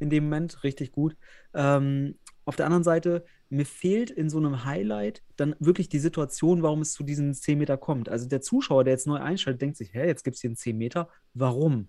in 0.00 0.10
dem 0.10 0.24
Moment, 0.24 0.64
richtig 0.64 0.92
gut. 0.92 1.16
Ähm, 1.54 2.16
auf 2.44 2.56
der 2.56 2.66
anderen 2.66 2.84
Seite, 2.84 3.24
mir 3.48 3.66
fehlt 3.66 4.10
in 4.10 4.30
so 4.30 4.38
einem 4.38 4.64
Highlight 4.64 5.22
dann 5.36 5.54
wirklich 5.60 5.88
die 5.88 5.98
Situation, 5.98 6.62
warum 6.62 6.80
es 6.82 6.92
zu 6.92 7.02
diesen 7.04 7.34
10 7.34 7.58
Meter 7.58 7.76
kommt. 7.76 8.08
Also 8.08 8.28
der 8.28 8.40
Zuschauer, 8.40 8.84
der 8.84 8.92
jetzt 8.94 9.06
neu 9.06 9.18
einschaltet, 9.18 9.60
denkt 9.62 9.76
sich, 9.76 9.92
hä, 9.92 10.06
jetzt 10.06 10.24
gibt 10.24 10.36
es 10.36 10.40
hier 10.40 10.48
einen 10.50 10.56
10 10.56 10.76
Meter. 10.76 11.08
Warum? 11.34 11.88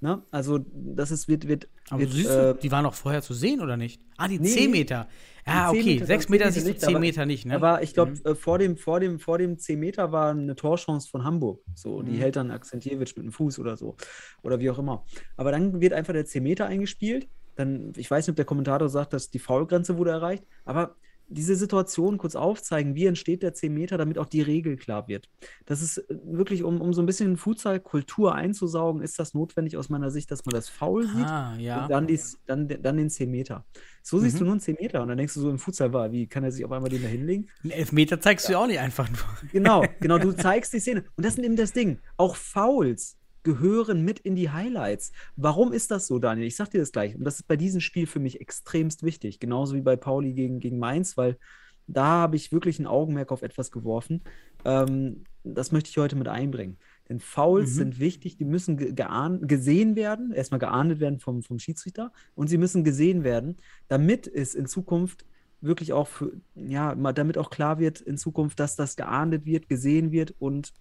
Na, 0.00 0.24
also 0.30 0.60
das 0.72 1.10
ist, 1.10 1.26
wird, 1.26 1.48
wird, 1.48 1.68
Aber 1.90 2.00
wird 2.00 2.12
siehst, 2.12 2.30
äh, 2.30 2.54
die 2.62 2.70
waren 2.70 2.84
noch 2.84 2.94
vorher 2.94 3.20
zu 3.20 3.34
sehen, 3.34 3.60
oder 3.60 3.76
nicht? 3.76 4.00
Ah, 4.16 4.28
die 4.28 4.38
Nee, 4.38 4.48
10 4.48 4.70
nee. 4.70 4.78
Meter. 4.78 5.08
Ja, 5.44 5.70
10 5.72 5.80
okay. 5.80 5.94
Meter, 5.94 6.06
6 6.06 6.24
10 6.26 6.30
Meter 6.30 6.44
Meter 6.44 6.52
siehst 6.52 6.66
du, 6.66 6.70
nicht, 6.70 6.80
10 6.80 6.88
aber- 6.90 7.00
Meter 7.00 7.26
nicht, 7.26 7.46
ne? 7.46 7.54
Aber 7.56 7.82
ich 7.82 7.94
glaube, 7.94 8.12
Mhm. 8.12 8.20
äh, 8.24 8.34
vor, 8.36 8.58
dem, 8.60 8.76
vor, 8.76 9.00
dem, 9.00 9.18
vor 9.18 9.38
dem 9.38 9.58
10 9.58 9.80
Meter 9.80 10.12
war 10.12 10.30
eine 10.30 10.54
Torchance 10.54 11.08
von 11.10 11.24
Hamburg. 11.24 11.64
So, 11.74 12.02
die 12.02 12.12
Mhm. 12.12 12.18
hält 12.18 12.36
dann 12.36 12.52
Akzentjewitsch 12.52 13.16
mit 13.16 13.24
dem 13.24 13.32
Fuß 13.32 13.58
oder 13.58 13.76
so. 13.76 13.96
Oder 14.42 14.60
wie 14.60 14.70
auch 14.70 14.78
immer. 14.78 15.04
Aber 15.36 15.50
dann 15.50 15.80
wird 15.80 15.92
einfach 15.94 16.12
der 16.12 16.26
10 16.26 16.44
Meter 16.44 16.66
eingespielt. 16.66 17.26
Dann, 17.58 17.92
ich 17.96 18.10
weiß 18.10 18.26
nicht, 18.26 18.30
ob 18.32 18.36
der 18.36 18.44
Kommentator 18.44 18.88
sagt, 18.88 19.12
dass 19.12 19.30
die 19.30 19.38
Foulgrenze 19.40 19.96
wurde 19.98 20.10
erreicht, 20.12 20.44
aber 20.64 20.94
diese 21.30 21.56
Situation 21.56 22.16
kurz 22.16 22.34
aufzeigen, 22.36 22.94
wie 22.94 23.04
entsteht 23.04 23.42
der 23.42 23.52
10 23.52 23.74
Meter, 23.74 23.98
damit 23.98 24.16
auch 24.16 24.24
die 24.24 24.40
Regel 24.40 24.76
klar 24.78 25.08
wird. 25.08 25.28
Das 25.66 25.82
ist 25.82 25.98
äh, 25.98 26.04
wirklich, 26.24 26.62
um, 26.62 26.80
um 26.80 26.94
so 26.94 27.02
ein 27.02 27.06
bisschen 27.06 27.36
Futsal-Kultur 27.36 28.34
einzusaugen, 28.34 29.02
ist 29.02 29.18
das 29.18 29.34
notwendig 29.34 29.76
aus 29.76 29.90
meiner 29.90 30.10
Sicht, 30.10 30.30
dass 30.30 30.46
man 30.46 30.54
das 30.54 30.70
Foul 30.70 31.06
sieht 31.06 31.26
Ah, 31.26 31.54
ja. 31.58 31.82
und 31.82 31.90
dann, 31.90 32.06
dies, 32.06 32.38
dann, 32.46 32.66
dann 32.66 32.96
den 32.96 33.10
10 33.10 33.30
Meter. 33.30 33.66
So 34.02 34.18
siehst 34.18 34.36
Mhm. 34.36 34.38
du 34.38 34.44
nur 34.44 34.52
einen 34.54 34.60
10 34.60 34.76
Meter 34.80 35.02
und 35.02 35.08
dann 35.08 35.18
denkst 35.18 35.34
du 35.34 35.40
so 35.40 35.50
im 35.50 35.58
Futsal 35.58 35.92
war, 35.92 36.10
wie 36.12 36.26
kann 36.28 36.44
er 36.44 36.50
sich 36.50 36.64
auf 36.64 36.72
einmal 36.72 36.88
den 36.88 37.02
da 37.02 37.08
hinlegen? 37.08 37.48
Einen 37.62 37.72
Elfmeter 37.72 38.18
zeigst 38.22 38.48
du 38.48 38.52
ja 38.52 38.60
auch 38.60 38.66
nicht 38.66 38.80
einfach 38.80 39.10
nur. 39.10 39.50
Genau, 39.52 39.84
genau, 40.00 40.16
du 40.16 40.32
zeigst 40.32 40.72
die 40.72 40.80
Szene. 40.80 41.04
Und 41.16 41.26
das 41.26 41.34
ist 41.36 41.44
eben 41.44 41.56
das 41.56 41.74
Ding. 41.74 41.98
Auch 42.16 42.36
Fouls 42.36 43.17
gehören 43.42 44.04
mit 44.04 44.18
in 44.20 44.36
die 44.36 44.50
Highlights. 44.50 45.12
Warum 45.36 45.72
ist 45.72 45.90
das 45.90 46.06
so, 46.06 46.18
Daniel? 46.18 46.46
Ich 46.46 46.56
sag 46.56 46.70
dir 46.70 46.80
das 46.80 46.92
gleich. 46.92 47.14
Und 47.16 47.24
das 47.24 47.36
ist 47.36 47.48
bei 47.48 47.56
diesem 47.56 47.80
Spiel 47.80 48.06
für 48.06 48.20
mich 48.20 48.40
extremst 48.40 49.02
wichtig. 49.02 49.40
Genauso 49.40 49.74
wie 49.74 49.80
bei 49.82 49.96
Pauli 49.96 50.32
gegen, 50.32 50.60
gegen 50.60 50.78
Mainz, 50.78 51.16
weil 51.16 51.38
da 51.86 52.04
habe 52.04 52.36
ich 52.36 52.52
wirklich 52.52 52.78
ein 52.78 52.86
Augenmerk 52.86 53.32
auf 53.32 53.42
etwas 53.42 53.70
geworfen. 53.70 54.22
Ähm, 54.64 55.24
das 55.44 55.72
möchte 55.72 55.88
ich 55.90 55.96
heute 55.98 56.16
mit 56.16 56.28
einbringen. 56.28 56.78
Denn 57.08 57.20
Fouls 57.20 57.70
Mhm. 57.70 57.74
sind 57.74 57.98
wichtig, 58.00 58.36
die 58.36 58.44
müssen 58.44 58.76
gesehen 58.76 59.96
werden, 59.96 60.32
erstmal 60.32 60.58
geahndet 60.58 61.00
werden 61.00 61.18
vom, 61.20 61.42
vom 61.42 61.58
Schiedsrichter 61.58 62.12
und 62.34 62.48
sie 62.48 62.58
müssen 62.58 62.84
gesehen 62.84 63.24
werden, 63.24 63.56
damit 63.88 64.26
es 64.26 64.54
in 64.54 64.66
Zukunft 64.66 65.24
wirklich 65.62 65.92
auch 65.94 66.06
für, 66.06 66.32
ja, 66.54 66.94
damit 66.94 67.38
auch 67.38 67.50
klar 67.50 67.78
wird 67.78 68.00
in 68.02 68.18
Zukunft, 68.18 68.60
dass 68.60 68.76
das 68.76 68.94
geahndet 68.94 69.46
wird, 69.46 69.68
gesehen 69.68 70.12
wird 70.12 70.34
und 70.38 70.72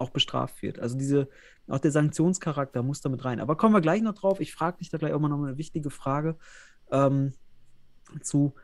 auch 0.00 0.10
bestraft 0.10 0.62
wird. 0.62 0.78
Also 0.78 0.96
diese, 0.96 1.28
auch 1.68 1.78
der 1.78 1.90
Sanktionscharakter 1.90 2.82
muss 2.82 3.00
damit 3.00 3.24
rein. 3.24 3.40
Aber 3.40 3.56
kommen 3.56 3.74
wir 3.74 3.80
gleich 3.80 4.02
noch 4.02 4.14
drauf. 4.14 4.40
Ich 4.40 4.52
frage 4.52 4.78
dich 4.78 4.90
da 4.90 4.98
gleich 4.98 5.12
auch 5.12 5.20
mal 5.20 5.28
noch 5.28 5.42
eine 5.42 5.58
wichtige 5.58 5.90
Frage 5.90 6.36
ähm, 6.90 7.32
zu, 8.22 8.54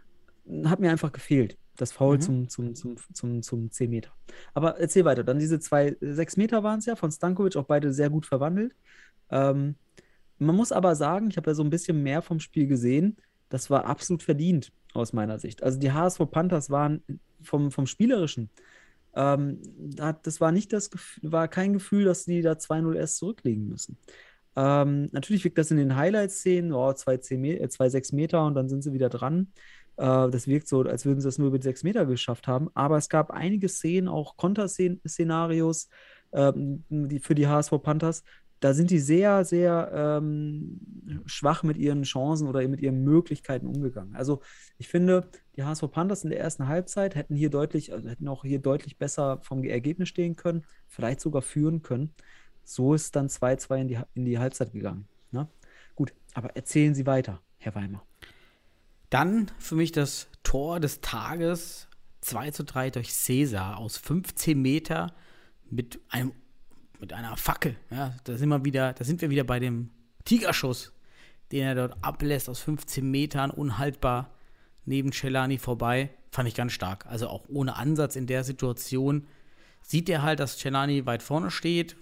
hat 0.65 0.81
mir 0.81 0.91
einfach 0.91 1.13
gefehlt. 1.13 1.59
Das 1.77 1.93
Foul 1.93 2.17
Mhm. 2.17 2.21
zum, 2.21 2.49
zum, 2.49 2.75
zum, 2.75 2.97
zum, 3.13 3.43
zum 3.43 3.71
10 3.71 3.91
Meter. 3.91 4.11
Aber 4.55 4.79
erzähl 4.79 5.05
weiter. 5.05 5.25
Dann 5.25 5.39
diese 5.39 5.61
zwei, 5.61 5.97
6 6.01 6.37
Meter 6.39 6.63
waren 6.63 6.79
es 6.79 6.87
ja 6.87 6.97
von 6.97 7.11
Stankovic, 7.11 7.57
auch 7.57 7.65
beide 7.67 7.93
sehr 7.93 8.09
gut 8.09 8.25
verwandelt. 8.27 8.75
Ähm, 9.31 9.77
man 10.39 10.57
muss 10.57 10.73
aber 10.73 10.95
sagen, 10.97 11.29
ich 11.29 11.37
habe 11.37 11.51
ja 11.51 11.55
so 11.55 11.63
ein 11.63 11.71
bisschen 11.71 12.03
mehr 12.03 12.23
vom 12.23 12.41
Spiel 12.41 12.67
gesehen. 12.67 13.17
Das 13.49 13.71
war 13.71 13.85
absolut 13.85 14.23
verdient 14.23 14.73
aus 14.95 15.13
meiner 15.13 15.39
Sicht. 15.39 15.63
Also 15.63 15.79
die 15.79 15.93
HSV 15.93 16.21
Panthers 16.31 16.71
waren 16.71 17.03
vom, 17.43 17.71
vom 17.71 17.87
Spielerischen, 17.87 18.51
ähm, 19.17 19.61
da- 19.79 20.13
das 20.13 20.41
war 20.41 20.53
nicht 20.53 20.73
das 20.73 20.91
Gefühl, 20.91 21.33
war 21.33 21.49
kein 21.49 21.73
Gefühl, 21.73 22.05
dass 22.05 22.25
die 22.27 22.43
da 22.43 22.59
2-0 22.59 22.97
erst 22.97 23.19
zurücklegen 23.19 23.69
müssen. 23.69 23.99
Ähm, 24.57 25.09
natürlich 25.13 25.45
wirkt 25.45 25.59
das 25.59 25.71
in 25.71 25.77
den 25.77 25.97
Highlight-Szenen, 25.97 26.73
oh, 26.73 26.93
zwei, 26.95 27.19
10 27.19 27.41
Me 27.41 27.59
äh, 27.61 27.69
zwei 27.69 27.89
6 27.91 28.13
Meter 28.13 28.45
und 28.47 28.55
dann 28.55 28.69
sind 28.69 28.83
sie 28.83 28.93
wieder 28.93 29.09
dran. 29.11 29.53
Äh, 29.97 30.31
das 30.31 30.47
wirkt 30.49 30.69
so, 30.69 30.83
als 30.83 31.05
würden 31.05 31.21
sie 31.21 31.29
das 31.29 31.39
nur 31.39 31.49
über 31.49 31.59
die 31.59 31.65
6 31.65 31.83
Meter 31.83 32.07
geschafft 32.07 32.49
haben. 32.49 32.71
Aber 32.75 32.97
es 32.97 33.09
gab 33.09 33.31
einige 33.31 33.69
Szenen, 33.69 34.09
auch 34.09 34.37
Konterszenarios 34.37 35.89
ähm, 36.33 36.85
die, 36.89 37.21
für 37.21 37.35
die 37.35 37.47
HSV 37.49 37.73
Panthers. 37.83 38.23
Da 38.61 38.73
sind 38.73 38.91
die 38.91 38.99
sehr, 38.99 39.45
sehr 39.45 39.91
ähm, 39.93 40.81
schwach 41.27 41.63
mit 41.63 41.77
ihren 41.77 42.05
Chancen 42.05 42.49
oder 42.49 42.67
mit 42.69 42.81
ihren 42.81 43.05
Möglichkeiten 43.05 43.67
umgegangen. 43.67 44.17
Also 44.17 44.41
ich 44.79 44.89
finde, 44.89 45.29
die 45.57 45.65
HSV 45.65 45.91
Panthers 45.91 46.25
in 46.25 46.31
der 46.31 46.41
ersten 46.41 46.67
Halbzeit 46.67 47.15
hätten 47.15 47.35
hier 47.35 47.51
deutlich, 47.51 47.93
also 47.93 48.09
hätten 48.09 48.29
auch 48.29 48.45
hier 48.45 48.61
deutlich 48.61 48.99
besser 48.99 49.41
vom 49.43 49.63
Ergebnis 49.65 50.09
stehen 50.09 50.37
können, 50.37 50.65
vielleicht 50.87 51.21
sogar 51.21 51.43
führen 51.43 51.83
können. 51.83 52.15
So 52.65 52.95
ist 52.95 53.15
dann 53.15 53.29
2-2 53.29 53.81
in 53.81 53.89
die, 53.89 53.99
in 54.15 54.25
die 54.25 54.39
Halbzeit 54.39 54.73
gegangen. 54.73 55.07
Ne? 55.31 55.49
Gut, 55.95 56.15
aber 56.35 56.57
erzählen 56.57 56.95
Sie 56.95 57.07
weiter, 57.07 57.41
Herr 57.59 57.75
Weimer. 57.75 58.03
Dann 59.11 59.51
für 59.59 59.77
mich 59.77 59.93
das 59.93 60.29
Tor 60.43 60.81
des 60.81 61.01
Tages 61.01 61.89
2 62.23 62.51
zu 62.51 62.65
3 62.65 62.91
durch 62.91 63.13
Cäsar 63.13 63.79
aus 63.79 63.99
15 63.99 64.61
Meter 64.61 65.15
mit 65.71 66.01
einem 66.09 66.33
mit 67.01 67.13
einer 67.13 67.37
Fackel. 67.37 67.77
Ja, 67.91 68.15
da 68.25 68.37
sind 68.37 68.49
wir 68.49 68.65
wieder, 68.65 68.93
da 68.93 69.05
sind 69.05 69.21
wir 69.21 69.31
wieder 69.31 69.45
bei 69.45 69.59
dem 69.59 69.91
Tigerschuss, 70.25 70.93
den 71.53 71.63
er 71.63 71.75
dort 71.75 71.97
ablässt 72.03 72.49
aus 72.49 72.61
15 72.61 73.09
Metern, 73.09 73.51
unhaltbar 73.51 74.31
neben 74.85 75.13
Celani 75.13 75.59
vorbei. 75.59 76.11
Fand 76.31 76.49
ich 76.49 76.55
ganz 76.55 76.73
stark. 76.73 77.07
Also 77.07 77.29
auch 77.29 77.45
ohne 77.49 77.77
Ansatz 77.77 78.17
in 78.17 78.27
der 78.27 78.45
Situation 78.45 79.27
sieht 79.83 80.09
er 80.09 80.23
halt, 80.23 80.41
dass 80.41 80.59
Celani 80.59 81.07
weit 81.07 81.23
vorne 81.23 81.51
steht, 81.51 81.97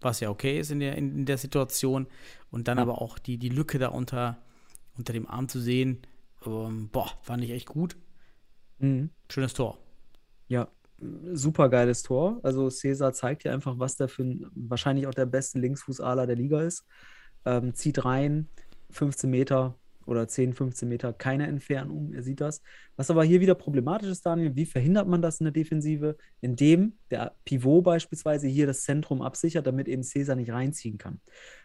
was 0.00 0.20
ja 0.20 0.30
okay 0.30 0.58
ist 0.58 0.70
in 0.70 0.80
der, 0.80 0.96
in, 0.96 1.14
in 1.14 1.26
der 1.26 1.38
Situation. 1.38 2.06
Und 2.50 2.68
dann 2.68 2.78
Ja. 2.78 2.82
aber 2.82 3.00
auch 3.02 3.18
die, 3.18 3.38
die 3.38 3.48
Lücke 3.48 3.78
da 3.78 3.88
unter, 3.88 4.38
unter 4.96 5.12
dem 5.12 5.26
Arm 5.28 5.48
zu 5.48 5.60
sehen, 5.60 6.02
ähm, 6.46 6.88
boah, 6.90 7.10
fand 7.22 7.42
ich 7.44 7.50
echt 7.50 7.66
gut. 7.68 7.96
Mhm. 8.78 9.10
Schönes 9.30 9.54
Tor. 9.54 9.78
Ja, 10.48 10.68
super 11.32 11.68
geiles 11.68 12.02
Tor. 12.02 12.40
Also 12.42 12.70
Cesar 12.70 13.12
zeigt 13.12 13.44
ja 13.44 13.52
einfach, 13.52 13.78
was 13.78 13.96
der 13.96 14.08
für 14.08 14.22
ein, 14.24 14.46
wahrscheinlich 14.54 15.06
auch 15.06 15.14
der 15.14 15.26
beste 15.26 15.58
Linksfußaler 15.58 16.26
der 16.26 16.36
Liga 16.36 16.62
ist. 16.62 16.84
Ähm, 17.44 17.74
zieht 17.74 18.04
rein, 18.04 18.48
15 18.90 19.28
Meter 19.30 19.76
oder 20.06 20.28
10, 20.28 20.54
15 20.54 20.88
Meter, 20.88 21.12
keine 21.12 21.48
Entfernung, 21.48 22.12
er 22.12 22.22
sieht 22.22 22.40
das. 22.40 22.62
Was 22.94 23.10
aber 23.10 23.24
hier 23.24 23.40
wieder 23.40 23.56
problematisch 23.56 24.08
ist, 24.08 24.24
Daniel, 24.24 24.54
wie 24.54 24.64
verhindert 24.64 25.08
man 25.08 25.20
das 25.20 25.40
in 25.40 25.44
der 25.44 25.52
Defensive? 25.52 26.16
Indem 26.40 26.92
der 27.10 27.34
Pivot 27.44 27.82
beispielsweise 27.84 28.46
hier 28.46 28.66
das 28.68 28.82
Zentrum 28.82 29.20
absichert, 29.20 29.66
damit 29.66 29.88
eben 29.88 30.04
Cesar 30.04 30.36
nicht 30.36 30.52
reinziehen 30.52 30.96
kann. 30.96 31.20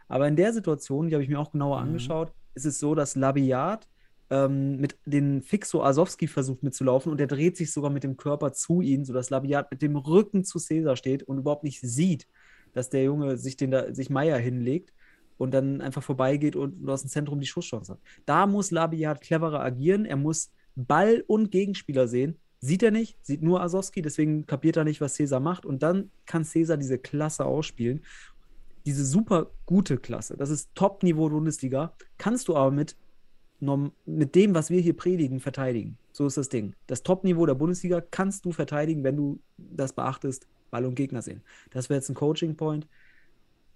Aber 0.08 0.28
in 0.28 0.36
der 0.36 0.54
Situation, 0.54 1.08
die 1.08 1.14
habe 1.14 1.24
ich 1.24 1.30
mir 1.30 1.40
auch 1.40 1.52
genauer 1.52 1.80
Mhm. 1.82 1.88
angeschaut, 1.90 2.34
ist 2.56 2.66
es 2.66 2.80
so, 2.80 2.96
dass 2.96 3.16
Labiat 3.16 3.88
ähm, 4.32 4.78
mit 4.78 4.98
den 5.06 5.42
Fixo 5.42 5.84
Asowski 5.84 6.28
versucht 6.28 6.64
mitzulaufen 6.64 7.12
und 7.12 7.20
der 7.20 7.28
dreht 7.28 7.58
sich 7.58 7.72
sogar 7.72 7.92
mit 7.92 8.04
dem 8.04 8.16
Körper 8.18 8.54
zu 8.54 8.82
ihm, 8.82 9.04
sodass 9.04 9.30
Labiat 9.30 9.70
mit 9.70 9.82
dem 9.82 9.98
Rücken 9.98 10.46
zu 10.46 10.58
Cäsar 10.58 10.96
steht 10.96 11.24
und 11.24 11.38
überhaupt 11.38 11.66
nicht 11.66 11.82
sieht, 11.82 12.28
dass 12.74 12.90
der 12.90 13.04
Junge 13.04 13.38
sich, 13.38 13.58
den 13.58 13.72
da, 13.72 13.94
sich 13.94 14.10
Meier 14.10 14.38
hinlegt 14.38 14.94
und 15.38 15.54
dann 15.54 15.82
einfach 15.82 16.02
vorbeigeht 16.02 16.56
und 16.56 16.88
aus 16.90 17.02
dem 17.02 17.10
Zentrum 17.10 17.42
die 17.42 17.48
Schusschance 17.48 17.92
hat. 17.92 18.00
Da 18.26 18.48
muss 18.48 18.72
Labiat 18.72 19.20
cleverer 19.20 19.60
agieren. 19.60 20.06
Er 20.06 20.16
muss 20.16 20.50
Ball 20.76 21.24
und 21.28 21.52
Gegenspieler 21.52 22.08
sehen. 22.08 22.38
Sieht 22.62 22.84
er 22.84 22.92
nicht, 22.92 23.18
sieht 23.26 23.42
nur 23.42 23.62
Asowski, 23.62 24.04
deswegen 24.04 24.46
kapiert 24.46 24.78
er 24.78 24.84
nicht, 24.84 25.02
was 25.02 25.16
Cäsar 25.16 25.40
macht. 25.40 25.66
Und 25.66 25.84
dann 25.84 26.12
kann 26.26 26.46
Cäsar 26.46 26.78
diese 26.78 27.00
Klasse 27.00 27.44
ausspielen. 27.44 28.02
Diese 28.86 29.04
super 29.04 29.52
gute 29.66 29.98
Klasse, 29.98 30.38
das 30.38 30.50
ist 30.50 30.70
Top-Niveau 30.74 31.30
Bundesliga, 31.30 31.94
kannst 32.18 32.48
du 32.48 32.56
aber 32.56 32.72
mit 32.72 32.96
mit 34.06 34.36
dem, 34.36 34.56
was 34.56 34.70
wir 34.70 34.82
hier 34.82 34.96
predigen, 34.98 35.40
verteidigen. 35.40 35.98
So 36.12 36.26
ist 36.26 36.38
das 36.38 36.50
Ding. 36.50 36.74
Das 36.88 37.04
Top-Niveau 37.04 37.46
der 37.46 37.54
Bundesliga 37.56 38.02
kannst 38.02 38.44
du 38.46 38.52
verteidigen, 38.52 39.04
wenn 39.04 39.16
du 39.16 39.40
das 39.58 39.94
beachtest, 39.94 40.48
Ball 40.72 40.86
und 40.86 40.96
Gegner 40.96 41.22
sehen. 41.22 41.42
Das 41.72 41.90
wäre 41.90 41.98
jetzt 42.00 42.10
ein 42.10 42.16
Coaching-Point. 42.16 42.88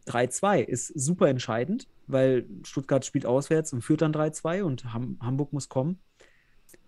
3-2 0.07 0.61
ist 0.61 0.87
super 0.87 1.29
entscheidend, 1.29 1.87
weil 2.07 2.45
Stuttgart 2.63 3.05
spielt 3.05 3.25
auswärts 3.25 3.73
und 3.73 3.81
führt 3.81 4.01
dann 4.01 4.13
3-2 4.13 4.63
und 4.63 4.93
Ham 4.93 5.17
Hamburg 5.21 5.51
muss 5.53 5.69
kommen. 5.69 5.99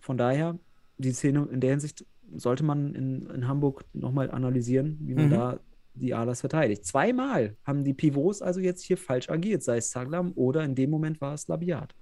Von 0.00 0.16
daher, 0.16 0.58
die 0.98 1.12
Szene 1.12 1.48
in 1.50 1.60
der 1.60 1.70
Hinsicht 1.70 2.04
sollte 2.36 2.62
man 2.64 2.94
in, 2.94 3.26
in 3.30 3.48
Hamburg 3.48 3.84
nochmal 3.92 4.30
analysieren, 4.30 4.98
wie 5.02 5.14
man 5.14 5.26
Mhm. 5.26 5.30
da 5.30 5.60
die 5.94 6.14
Alas 6.14 6.40
verteidigt. 6.40 6.84
Zweimal 6.84 7.56
haben 7.64 7.82
die 7.84 7.94
Pivots 7.94 8.40
also 8.40 8.60
jetzt 8.60 8.82
hier 8.82 8.96
falsch 8.96 9.28
agiert, 9.30 9.62
sei 9.62 9.78
es 9.78 9.90
Saglam 9.90 10.32
oder 10.36 10.62
in 10.64 10.74
dem 10.76 10.90
Moment 10.90 11.20
war 11.20 11.34
es 11.34 11.48
Labiat. 11.48 11.94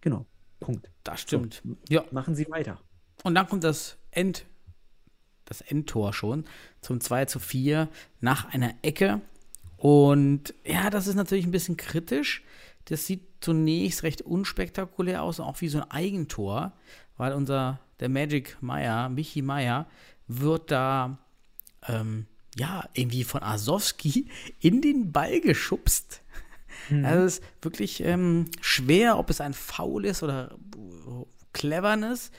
Genau, 0.00 0.26
Punkt. 0.60 0.90
Das 1.04 1.20
stimmt. 1.20 1.62
Ja, 1.88 2.04
Machen 2.10 2.34
Sie 2.34 2.48
weiter. 2.50 2.80
und 3.22 3.34
dann 3.34 3.46
kommt 3.48 3.64
das 3.64 3.96
End, 4.10 4.46
das 5.44 5.60
Endtor 5.60 6.12
schon 6.12 6.44
zum 6.80 7.00
2 7.00 7.24
zu 7.26 7.38
4 7.38 7.88
nach 8.20 8.52
einer 8.52 8.74
Ecke. 8.82 9.20
Und 9.76 10.54
ja, 10.64 10.90
das 10.90 11.06
ist 11.06 11.14
natürlich 11.14 11.46
ein 11.46 11.50
bisschen 11.52 11.76
kritisch. 11.76 12.42
Das 12.86 13.06
sieht 13.06 13.22
zunächst 13.40 14.02
recht 14.02 14.22
unspektakulär 14.22 15.22
aus, 15.22 15.40
auch 15.40 15.60
wie 15.60 15.68
so 15.68 15.78
ein 15.80 15.90
Eigentor, 15.90 16.72
weil 17.16 17.32
unser, 17.32 17.80
der 18.00 18.08
Magic 18.08 18.56
Meier, 18.60 19.08
Michi 19.08 19.42
Meier, 19.42 19.86
wird 20.26 20.70
da 20.70 21.18
ähm, 21.88 22.26
ja 22.56 22.88
irgendwie 22.94 23.24
von 23.24 23.42
Asowski 23.42 24.28
in 24.60 24.82
den 24.82 25.12
Ball 25.12 25.40
geschubst. 25.40 26.22
Also 27.04 27.24
es 27.24 27.38
ist 27.38 27.44
wirklich 27.62 28.02
ähm, 28.04 28.46
schwer, 28.60 29.18
ob 29.18 29.30
es 29.30 29.40
ein 29.40 29.52
Foul 29.54 30.04
ist 30.04 30.22
oder 30.22 30.56
Cleverness. 31.52 32.30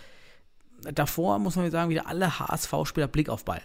Davor 0.94 1.38
muss 1.40 1.56
man 1.56 1.70
sagen, 1.70 1.90
wieder 1.90 2.08
alle 2.08 2.40
HSV-Spieler 2.40 3.08
Blick 3.08 3.30
auf 3.30 3.46
Ball. 3.46 3.62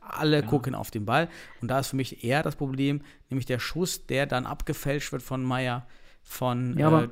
Alle 0.00 0.42
gucken 0.42 0.74
auf 0.74 0.90
den 0.90 1.04
Ball. 1.04 1.28
Und 1.60 1.68
da 1.68 1.78
ist 1.80 1.88
für 1.88 1.96
mich 1.96 2.24
eher 2.24 2.42
das 2.42 2.56
Problem, 2.56 3.02
nämlich 3.30 3.46
der 3.46 3.58
Schuss, 3.58 4.06
der 4.06 4.26
dann 4.26 4.46
abgefälscht 4.46 5.12
wird 5.12 5.22
von 5.22 5.42
Meier, 5.42 5.86
von 6.22 6.76
Ja, 6.78 7.02
äh. 7.02 7.08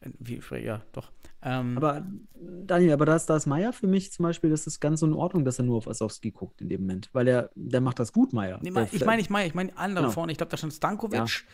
Äh, 0.00 0.10
Wie, 0.18 0.40
ja, 0.62 0.82
doch. 0.92 1.10
Ähm, 1.42 1.76
Aber 1.76 2.04
Daniel, 2.34 2.92
aber 2.92 3.04
da 3.06 3.16
ist, 3.16 3.26
da 3.26 3.36
ist 3.36 3.46
Meier 3.46 3.72
für 3.72 3.86
mich 3.86 4.10
zum 4.10 4.24
Beispiel, 4.24 4.50
das 4.50 4.66
ist 4.66 4.80
ganz 4.80 5.00
so 5.00 5.06
in 5.06 5.12
Ordnung, 5.12 5.44
dass 5.44 5.58
er 5.58 5.64
nur 5.64 5.76
auf 5.76 5.86
Asowski 5.88 6.30
guckt 6.30 6.60
in 6.60 6.68
dem 6.68 6.80
Moment, 6.82 7.08
weil 7.12 7.28
er, 7.28 7.50
der 7.54 7.80
macht 7.80 7.98
das 7.98 8.12
gut, 8.12 8.32
Meier. 8.32 8.58
Nee, 8.62 8.70
Der- 8.70 8.88
ich 8.92 9.04
meine, 9.04 9.20
ich 9.22 9.30
meine, 9.30 9.46
ich 9.48 9.54
meine 9.54 9.76
andere 9.76 10.04
Genau. 10.04 10.12
vorne. 10.14 10.32
Ich 10.32 10.38
glaube, 10.38 10.50
da 10.50 10.56
stand 10.56 10.72
Stankovic, 10.72 11.44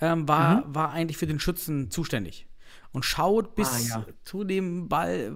ähm, 0.00 0.26
war, 0.28 0.64
war 0.74 0.90
eigentlich 0.92 1.16
für 1.16 1.26
den 1.26 1.40
Schützen 1.40 1.90
zuständig. 1.90 2.46
und 2.92 3.04
schaut 3.04 3.54
bis 3.54 3.68
Ah, 3.68 3.78
ja. 4.00 4.06
zu 4.24 4.44
dem 4.44 4.88
Ball. 4.88 5.32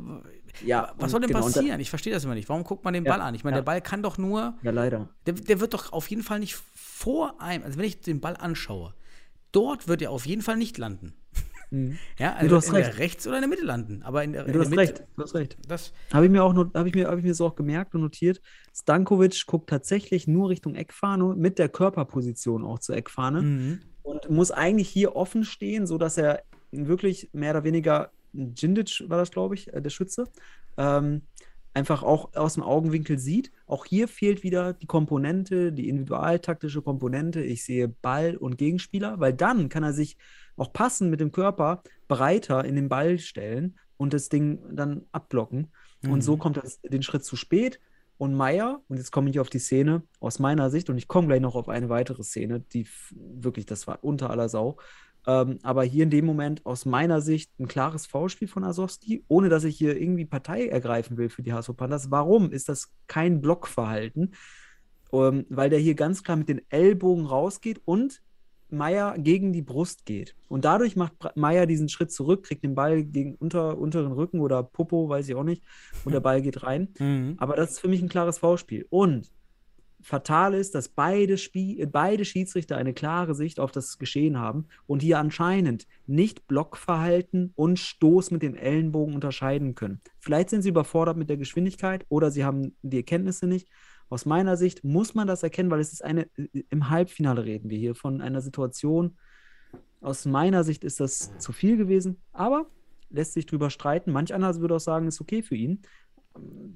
Ja, 0.65 0.93
Was 0.99 1.11
soll 1.11 1.21
denn 1.21 1.29
genau, 1.31 1.43
passieren? 1.43 1.81
Ich 1.81 1.91
verstehe 1.91 2.13
das 2.13 2.25
immer 2.25 2.35
nicht. 2.35 2.49
Warum 2.49 2.65
guckt 2.65 2.85
man 2.85 2.95
den 2.95 3.05
Ja, 3.05 3.13
Ball 3.13 3.21
an? 3.21 3.35
Ich 3.35 3.45
meine, 3.45 3.57
ja. 3.57 3.61
der 3.61 3.65
Ball 3.67 3.81
kann 3.81 4.03
doch 4.03 4.19
nur. 4.19 4.55
Ja, 4.63 4.71
leider. 4.71 5.09
Der, 5.27 5.35
der 5.35 5.61
wird 5.61 5.75
doch 5.75 5.93
auf 5.93 6.09
jeden 6.11 6.23
Fall 6.23 6.39
nicht 6.41 6.55
vor 6.75 7.41
einem. 7.41 7.65
Also, 7.65 7.79
wenn 7.79 7.85
ich 7.87 8.01
den 8.01 8.21
Ball 8.21 8.37
anschaue, 8.37 8.95
dort 9.53 9.87
wird 9.89 10.03
er 10.03 10.11
auf 10.11 10.27
jeden 10.27 10.43
Fall 10.43 10.57
nicht 10.57 10.79
landen. 10.79 11.15
Ja, 12.19 12.35
also 12.35 12.51
du 12.51 12.57
hast 12.57 12.73
recht. 12.73 12.99
rechts 12.99 13.27
oder 13.27 13.37
in 13.37 13.41
der 13.43 13.49
Mitte 13.49 13.65
landen. 13.65 14.03
Aber 14.05 14.23
in 14.23 14.33
der, 14.33 14.43
in 14.47 14.53
du 14.53 14.59
der 14.59 14.63
hast 14.63 14.71
Mitte. 14.71 14.81
recht. 14.83 15.05
Du 15.17 15.23
hast 15.25 15.35
recht. 15.35 15.57
Das, 15.67 15.93
Habe 16.13 16.27
ich 16.27 16.31
mir 16.31 16.45
auch 16.45 16.55
habe 16.55 16.89
ich 16.89 16.95
mir, 16.95 17.09
habe 17.09 17.19
ich 17.19 17.25
mir 17.25 17.35
so 17.35 17.47
auch 17.47 17.57
gemerkt 17.57 17.97
und 17.97 18.03
notiert. 18.03 18.41
Stankovic 18.73 19.45
guckt 19.47 19.71
tatsächlich 19.71 20.29
nur 20.29 20.51
Richtung 20.51 20.77
Eckfahne 20.77 21.35
mit 21.37 21.59
der 21.59 21.69
Körperposition 21.69 22.65
auch 22.65 22.79
zur 22.79 22.97
Eckfahne 22.97 23.43
Mhm. 23.43 23.81
Und 24.05 24.31
muss 24.31 24.53
eigentlich 24.53 24.89
hier 24.89 25.17
offen 25.17 25.43
stehen, 25.45 25.89
sodass 25.89 26.17
er 26.19 26.45
wirklich 26.71 27.31
mehr 27.33 27.51
oder 27.51 27.65
weniger 27.65 28.11
Djindic 28.33 29.05
war 29.09 29.19
das, 29.19 29.31
glaube 29.31 29.55
ich, 29.55 29.73
äh, 29.73 29.81
der 29.81 29.91
Schütze, 29.91 30.29
ähm, 30.77 31.23
einfach 31.73 32.03
auch 32.03 32.35
aus 32.35 32.55
dem 32.55 32.63
Augenwinkel 32.63 33.19
sieht. 33.19 33.51
Auch 33.67 33.85
hier 33.85 34.07
fehlt 34.07 34.43
wieder 34.43 34.75
die 34.75 34.87
Komponente, 34.87 35.73
die 35.73 35.89
individualtaktische 35.89 36.83
Komponente. 36.83 37.43
Ich 37.43 37.65
sehe 37.65 37.89
Ball 37.89 38.37
und 38.37 38.59
Gegenspieler, 38.59 39.19
weil 39.19 39.33
dann 39.33 39.69
kann 39.69 39.83
er 39.83 39.93
sich 39.93 40.17
auch 40.57 40.73
passend 40.73 41.11
mit 41.11 41.21
dem 41.21 41.33
Körper 41.33 41.83
breiter 42.07 42.65
in 42.65 42.77
den 42.77 42.89
Ball 42.89 43.19
stellen 43.19 43.77
und 43.97 44.13
das 44.13 44.29
Ding 44.29 44.61
dann 44.77 45.07
abblocken. 45.11 45.73
Und 46.07 46.23
so 46.23 46.37
kommt 46.37 46.59
er 46.59 46.65
den 46.89 47.03
Schritt 47.03 47.25
zu 47.25 47.35
spät. 47.35 47.81
Und 48.25 48.33
Meier, 48.33 48.81
und 48.89 48.97
jetzt 48.97 49.11
komme 49.11 49.29
ich 49.29 49.39
auf 49.39 49.51
die 49.51 49.59
Szene 49.59 50.03
aus 50.19 50.39
meiner 50.39 50.71
Sicht, 50.71 50.89
und 50.89 50.97
ich 50.97 51.09
komme 51.09 51.27
gleich 51.27 51.43
noch 51.43 51.57
auf 51.57 51.69
eine 51.69 51.91
weitere 51.91 52.23
Szene, 52.23 52.61
die 52.61 52.89
wirklich, 53.11 53.67
das 53.67 53.87
war 53.87 54.03
unter 54.03 54.31
aller 54.31 54.49
Sau. 54.49 54.79
Ähm, 55.27 55.59
aber 55.63 55.85
hier 55.85 56.05
in 56.05 56.11
dem 56.11 56.25
Moment 56.25 56.65
aus 56.65 56.87
meiner 56.87 57.21
Sicht 57.21 57.53
ein 57.61 57.69
klares 57.69 58.07
Foulspiel 58.07 58.49
von 58.49 58.65
Asowski, 58.65 59.27
ohne 59.29 59.51
dass 59.51 59.65
ich 59.65 59.77
hier 59.77 60.01
irgendwie 60.01 60.25
Partei 60.25 60.69
ergreifen 60.69 61.19
will 61.19 61.29
für 61.29 61.43
die 61.43 61.53
HSV 61.53 61.77
Panthers. 61.77 62.11
Warum 62.11 62.51
ist 62.51 62.71
das 62.71 62.95
kein 63.09 63.43
Blockverhalten? 63.43 64.35
Ähm, 65.13 65.45
weil 65.51 65.69
der 65.69 65.79
hier 65.79 65.95
ganz 65.95 66.23
klar 66.23 66.39
mit 66.39 66.49
den 66.49 66.63
Ellbogen 66.71 67.27
rausgeht 67.27 67.83
und 67.85 68.23
Meier 68.77 69.17
gegen 69.19 69.53
die 69.53 69.63
Brust 69.63 70.07
geht. 70.07 70.35
Und 70.49 70.65
dadurch 70.65 70.97
macht 70.97 71.15
Meier 71.37 71.67
diesen 71.67 71.89
Schritt 71.89 72.13
zurück, 72.13 72.45
kriegt 72.45 72.65
den 72.65 72.75
Ball 72.75 73.05
gegen 73.05 73.35
unter, 73.37 73.79
unteren 73.79 74.13
Rücken 74.13 74.41
oder 74.41 74.63
Popo, 74.63 75.09
weiß 75.09 75.29
ich 75.29 75.35
auch 75.35 75.45
nicht. 75.45 75.63
Und 76.05 76.13
der 76.13 76.21
Ball 76.21 76.43
geht 76.43 76.63
rein. 76.63 76.89
Mhm. 76.99 77.35
Aber 77.39 77.57
das 77.57 77.73
ist 77.73 77.81
für 77.81 77.89
mich 77.89 78.03
ein 78.03 78.09
klares 78.09 78.39
Foulspiel. 78.39 78.87
Und 78.91 79.31
fatal 80.05 80.55
ist, 80.55 80.75
dass 80.75 80.89
beide, 80.89 81.39
Spie 81.39 81.85
beide 81.91 82.25
Schiedsrichter 82.25 82.77
eine 82.77 82.93
klare 82.93 83.35
Sicht 83.35 83.59
auf 83.59 83.73
das 83.73 83.99
Geschehen 83.99 84.39
haben 84.39 84.67
und 84.87 85.03
hier 85.03 85.19
anscheinend 85.19 85.87
nicht 86.07 86.47
Blockverhalten 86.47 87.53
und 87.57 87.79
Stoß 87.79 88.31
mit 88.31 88.43
dem 88.43 88.55
Ellenbogen 88.55 89.15
unterscheiden 89.15 89.75
können. 89.75 90.01
Vielleicht 90.21 90.51
sind 90.51 90.63
sie 90.63 90.69
überfordert 90.69 91.17
mit 91.17 91.31
der 91.31 91.39
Geschwindigkeit 91.39 92.05
oder 92.09 92.31
sie 92.31 92.45
haben 92.45 92.77
die 92.83 92.99
Erkenntnisse 92.99 93.47
nicht. 93.47 93.69
Aus 94.09 94.27
meiner 94.27 94.57
Sicht 94.57 94.85
muss 94.85 95.15
man 95.15 95.27
das 95.27 95.43
erkennen, 95.43 95.71
weil 95.71 95.81
es 95.81 95.93
ist 95.93 96.05
eine, 96.05 96.29
im 96.71 96.91
Halbfinale 96.91 97.45
reden 97.45 97.71
wir 97.71 97.79
hier 97.79 97.95
von 97.95 98.21
einer 98.21 98.41
Situation. 98.41 99.17
Aus 100.01 100.27
meiner 100.27 100.65
Sicht 100.65 100.85
ist 100.85 101.01
das 101.01 101.37
zu 101.39 101.53
viel 101.53 101.77
gewesen, 101.77 102.21
aber 102.33 102.67
lässt 103.11 103.33
sich 103.33 103.47
drüber 103.47 103.71
streiten. 103.71 104.13
Manch 104.13 104.35
einer 104.35 104.55
würde 104.61 104.77
auch 104.77 104.81
sagen, 104.81 105.07
ist 105.07 105.21
okay 105.21 105.43
für 105.43 105.57
ihn. 105.57 105.83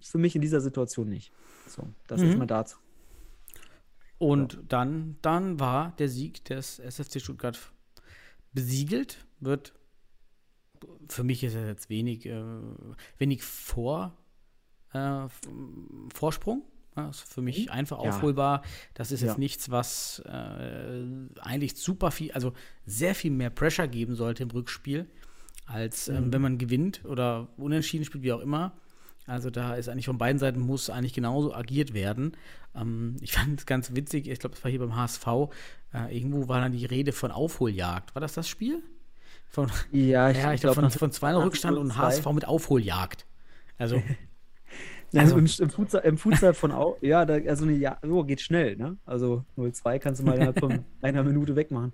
Für 0.01 0.18
mich 0.18 0.35
in 0.35 0.41
dieser 0.41 0.61
Situation 0.61 1.09
nicht. 1.09 1.33
So, 1.66 1.83
das 2.07 2.20
Mhm. 2.20 2.26
erstmal 2.29 2.47
dazu. 2.47 2.79
Und 4.18 4.61
dann, 4.68 5.16
dann 5.22 5.61
war 5.61 5.95
der 5.99 6.09
Sieg 6.09 6.45
des 6.45 6.79
SFC 6.79 7.20
Stuttgart 7.20 7.59
besiegelt, 8.53 9.26
wird 9.41 9.74
für 11.09 11.24
mich 11.24 11.43
ist 11.45 11.55
es 11.55 11.66
jetzt 11.66 11.91
wenig, 11.91 12.26
äh, 12.26 12.43
wenig 13.18 13.43
vor, 13.43 14.16
äh, 14.93 15.26
Vorsprung. 16.14 16.62
Ja, 16.99 17.09
ist 17.11 17.20
für 17.32 17.42
mich 17.42 17.70
einfach 17.70 17.99
Mhm. 17.99 18.05
Ja. 18.05 18.11
aufholbar. 18.11 18.62
Das 18.94 19.12
ist 19.12 19.20
Ja. 19.20 19.28
jetzt 19.28 19.38
nichts, 19.38 19.70
was 19.70 20.20
äh, 20.26 21.03
eigentlich 21.40 21.76
super 21.76 22.11
viel, 22.11 22.32
also 22.32 22.53
sehr 22.86 23.14
viel 23.14 23.30
mehr 23.30 23.51
Pressure 23.51 23.86
geben 23.88 24.14
sollte 24.16 24.42
im 24.42 24.51
Rückspiel, 24.51 25.07
als 25.66 26.09
Mhm. 26.09 26.16
ähm, 26.16 26.32
wenn 26.32 26.42
man 26.42 26.59
gewinnt 26.59 27.05
oder 27.05 27.49
unentschieden 27.57 28.05
spielt, 28.05 28.24
wie 28.24 28.32
auch 28.32 28.40
immer. 28.40 28.72
Also 29.26 29.51
da 29.51 29.74
ist 29.74 29.88
eigentlich 29.90 30.07
von 30.07 30.16
beiden 30.18 30.38
Seiten 30.38 30.59
muss 30.61 30.88
eigentlich 30.90 31.12
genauso 31.12 31.55
agiert 31.55 31.92
werden. 31.94 32.32
Ähm, 32.74 33.16
ich 33.20 33.32
fand 33.51 33.61
es 33.61 33.66
ganz 33.66 33.94
witzig, 33.94 34.26
ich 34.28 34.38
glaube, 34.38 34.57
es 34.57 34.64
war 34.64 34.70
hier 34.70 34.80
beim 34.80 34.96
HSV, 34.96 35.26
äh, 35.94 36.16
irgendwo 36.16 36.49
war 36.49 36.61
dann 36.61 36.72
die 36.72 36.86
Rede 36.86 37.12
von 37.12 37.30
Aufholjagd. 37.30 38.14
War 38.14 38.20
das 38.20 38.34
das 38.34 38.49
Spiel? 38.49 38.82
Von, 39.51 39.70
Ja, 39.92 40.28
ja, 40.30 40.53
ich 40.53 40.61
glaube, 40.62 40.74
von, 40.76 40.84
nach- 40.84 40.92
von 40.92 41.12
2 41.12 41.34
Rückstand 41.36 41.76
und 41.78 41.92
2. 41.92 41.96
HSV 41.99 42.26
mit 42.32 42.46
Aufholjagd. 42.46 43.24
Also, 43.76 43.96
Ja, 43.96 44.03
Also- 45.15 45.37
im, 45.39 45.47
im, 45.47 45.71
Futsal, 45.71 46.03
im 46.05 46.19
Futsal 46.19 46.55
von 46.55 46.73
au 46.73 46.97
ja, 47.01 47.25
da, 47.25 47.35
also 47.35 47.65
eine 47.65 47.75
ja 47.77 47.99
oh, 48.07 48.25
geht 48.25 48.41
schnell, 48.41 48.77
ne? 48.77 48.97
Also 49.07 49.45
0-2 49.57 49.99
kannst 49.99 50.21
du 50.21 50.25
mal 50.27 50.35
innerhalb 50.35 50.59
von 50.61 50.85
einer 51.03 51.23
Minute 51.25 51.57
wegmachen. 51.57 51.93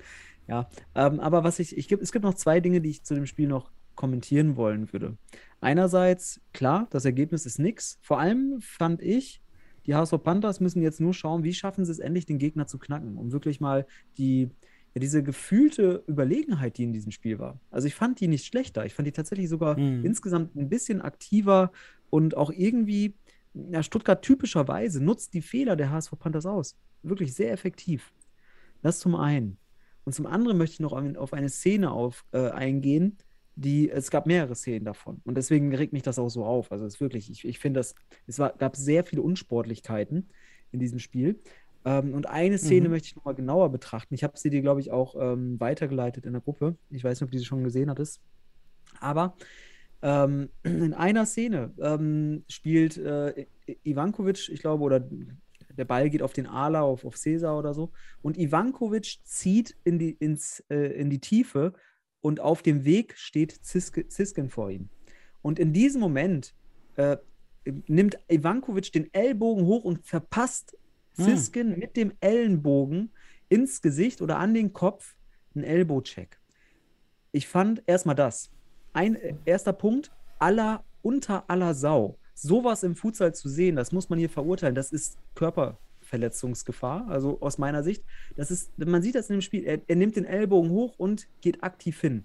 Ja, 0.49 0.69
ähm, 0.95 1.21
aber 1.21 1.43
was 1.45 1.59
ich, 1.59 1.77
ich 1.79 1.89
gibt, 1.89 2.03
es 2.03 2.12
gibt 2.12 2.25
noch 2.25 2.35
zwei 2.35 2.61
Dinge, 2.61 2.81
die 2.81 2.91
ich 2.91 3.03
zu 3.05 3.15
dem 3.15 3.27
Spiel 3.27 3.49
noch 3.49 3.71
kommentieren 3.95 4.57
wollen 4.57 4.93
würde. 4.93 5.17
Einerseits, 5.61 6.41
klar, 6.53 6.87
das 6.91 7.05
Ergebnis 7.05 7.47
ist 7.47 7.59
nix. 7.59 7.99
Vor 8.03 8.19
allem 8.21 8.61
fand 8.61 9.01
ich, 9.01 9.41
die 9.87 9.95
HSV 9.95 10.23
Panthers 10.23 10.61
müssen 10.61 10.83
jetzt 10.83 11.01
nur 11.01 11.15
schauen, 11.15 11.45
wie 11.45 11.55
schaffen 11.55 11.85
sie 11.85 11.93
es 11.93 11.99
endlich, 12.01 12.27
den 12.27 12.39
Gegner 12.39 12.67
zu 12.67 12.79
knacken, 12.79 13.17
um 13.17 13.33
wirklich 13.33 13.61
mal 13.61 13.87
die, 14.19 14.51
ja, 14.95 15.01
diese 15.01 15.23
gefühlte 15.23 16.03
Überlegenheit, 16.07 16.77
die 16.77 16.85
in 16.85 16.93
diesem 16.93 17.12
Spiel 17.12 17.39
war. 17.39 17.59
Also 17.71 17.87
ich 17.87 17.95
fand 17.95 18.21
die 18.21 18.29
nicht 18.29 18.45
schlechter. 18.45 18.85
Ich 18.85 18.95
fand 18.95 19.07
die 19.07 19.12
tatsächlich 19.12 19.49
sogar 19.49 19.79
Mhm. 19.79 20.05
insgesamt 20.05 20.55
ein 20.57 20.69
bisschen 20.69 21.01
aktiver 21.01 21.71
und 22.15 22.37
auch 22.37 22.53
irgendwie, 22.53 23.17
ja, 23.55 23.83
Stuttgart 23.83 24.23
typischerweise 24.23 25.03
nutzt 25.03 25.35
die 25.35 25.43
Fehler 25.43 25.75
der 25.75 25.91
HSV 25.91 26.12
Panthers 26.17 26.47
aus. 26.47 26.77
Wirklich 27.03 27.35
sehr 27.35 27.51
effektiv. 27.53 28.12
Das 28.83 29.01
zum 29.01 29.17
einen. 29.17 29.59
Und 30.05 30.12
zum 30.15 30.27
anderen 30.27 30.59
möchte 30.59 30.75
ich 30.75 30.81
noch 30.81 30.93
auf 30.93 31.17
auf 31.17 31.33
eine 31.33 31.49
Szene 31.49 31.91
auf, 31.91 32.25
äh, 32.33 32.51
eingehen, 32.51 33.19
die, 33.57 33.91
es 33.91 34.11
gab 34.12 34.27
mehrere 34.27 34.55
Szenen 34.55 34.85
davon. 34.85 35.21
Und 35.25 35.37
deswegen 35.37 35.75
regt 35.75 35.93
mich 35.93 36.03
das 36.05 36.21
auch 36.21 36.29
so 36.29 36.45
auf. 36.45 36.71
Also 36.71 36.87
es 36.87 36.95
ist 36.95 37.01
wirklich, 37.01 37.31
ich, 37.31 37.45
ich 37.45 37.59
finde 37.59 37.81
das, 37.81 37.97
es 38.29 38.39
war, 38.39 38.53
gab 38.57 38.77
sehr 38.77 39.05
viele 39.05 39.23
Unsportlichkeiten 39.23 40.29
in 40.73 40.79
diesem 40.81 41.01
Spiel. 41.01 41.41
Ähm, 41.85 42.15
und 42.15 42.29
eine 42.29 42.59
Szene 42.59 42.89
Mhm. 42.89 42.93
möchte 42.93 43.09
ich 43.09 43.17
nochmal 43.17 43.35
genauer 43.35 43.71
betrachten. 43.73 44.15
Ich 44.15 44.23
habe 44.25 44.39
sie 44.39 44.51
dir, 44.51 44.62
glaube 44.62 44.81
ich, 44.81 44.93
auch 44.93 45.17
ähm, 45.21 45.59
weitergeleitet 45.61 46.27
in 46.27 46.33
der 46.33 46.43
Gruppe. 46.43 46.79
Ich 46.91 47.03
weiß 47.05 47.21
nicht, 47.21 47.27
ob 47.27 47.33
du 47.33 47.39
sie 47.39 47.45
schon 47.45 47.65
gesehen 47.65 47.91
hattest. 47.91 48.21
Aber 49.01 49.37
ähm, 50.05 50.50
in 50.62 50.94
einer 50.94 51.26
Szene 51.26 51.74
ähm, 51.80 52.44
spielt 52.48 52.96
äh, 52.98 53.46
Ivankovic, 53.82 54.48
ich 54.48 54.61
glaube, 54.61 54.84
oder 54.84 55.00
der 55.76 55.84
Ball 55.84 56.09
geht 56.09 56.22
auf 56.22 56.32
den 56.32 56.46
Ala, 56.46 56.82
auf, 56.82 57.05
auf 57.05 57.16
Cäsar 57.16 57.59
oder 57.59 57.74
so. 57.74 57.90
Und 58.22 58.38
Ivankovic 58.38 59.18
zieht 59.24 59.76
in 59.82 59.98
die, 59.98 60.12
ins, 60.12 60.62
äh, 60.70 60.92
in 60.92 61.11
die 61.11 61.18
Tiefe 61.18 61.72
und 62.20 62.38
auf 62.38 62.62
dem 62.62 62.84
Weg 62.84 63.18
steht 63.18 63.50
Ziske, 63.50 64.07
Zisken 64.07 64.48
vor 64.50 64.70
ihm. 64.70 64.88
Und 65.42 65.59
in 65.59 65.72
diesem 65.72 66.00
Moment 66.00 66.55
äh, 66.94 67.16
nimmt 67.88 68.16
Ivankovic 68.28 68.92
den 68.92 69.12
Ellbogen 69.12 69.64
hoch 69.64 69.82
und 69.82 70.07
verpasst 70.07 70.76
Hm. 71.16 71.24
Zisken 71.24 71.78
mit 71.78 71.96
dem 71.96 72.12
Ellenbogen 72.20 73.11
ins 73.48 73.82
Gesicht 73.82 74.20
oder 74.20 74.38
an 74.38 74.55
den 74.55 74.72
Kopf 74.72 75.14
einen 75.55 75.64
Elbow-Check. 75.64 76.38
Ich 77.32 77.46
fand 77.48 77.82
erstmal 77.86 78.16
das. 78.16 78.50
Ein 78.95 79.16
äh, 79.16 79.34
erster 79.45 79.74
Punkt, 79.74 80.11
aller, 80.38 80.82
unter 81.03 81.45
aller 81.49 81.74
Sau. 81.74 82.16
Sowas 82.34 82.82
im 82.82 82.97
Futsal 82.97 83.34
zu 83.34 83.49
sehen, 83.49 83.76
das 83.76 83.92
muss 83.92 84.09
man 84.09 84.18
hier 84.18 84.30
verurteilen. 84.30 84.74
Das 84.74 84.90
ist 84.90 85.18
Körperverletzungsgefahr, 85.34 87.07
also 87.09 87.38
aus 87.40 87.59
meiner 87.59 87.82
Sicht. 87.82 88.03
Das 88.36 88.51
ist, 88.51 88.76
man 88.78 89.03
sieht 89.03 89.14
das 89.14 89.28
in 89.28 89.36
dem 89.36 89.42
Spiel. 89.42 89.64
Er, 89.64 89.80
er 89.86 89.97
nimmt 89.97 90.16
den 90.16 90.24
Ellbogen 90.24 90.70
hoch 90.70 90.95
und 90.97 91.28
geht 91.42 91.62
aktiv 91.62 92.01
hin. 92.01 92.24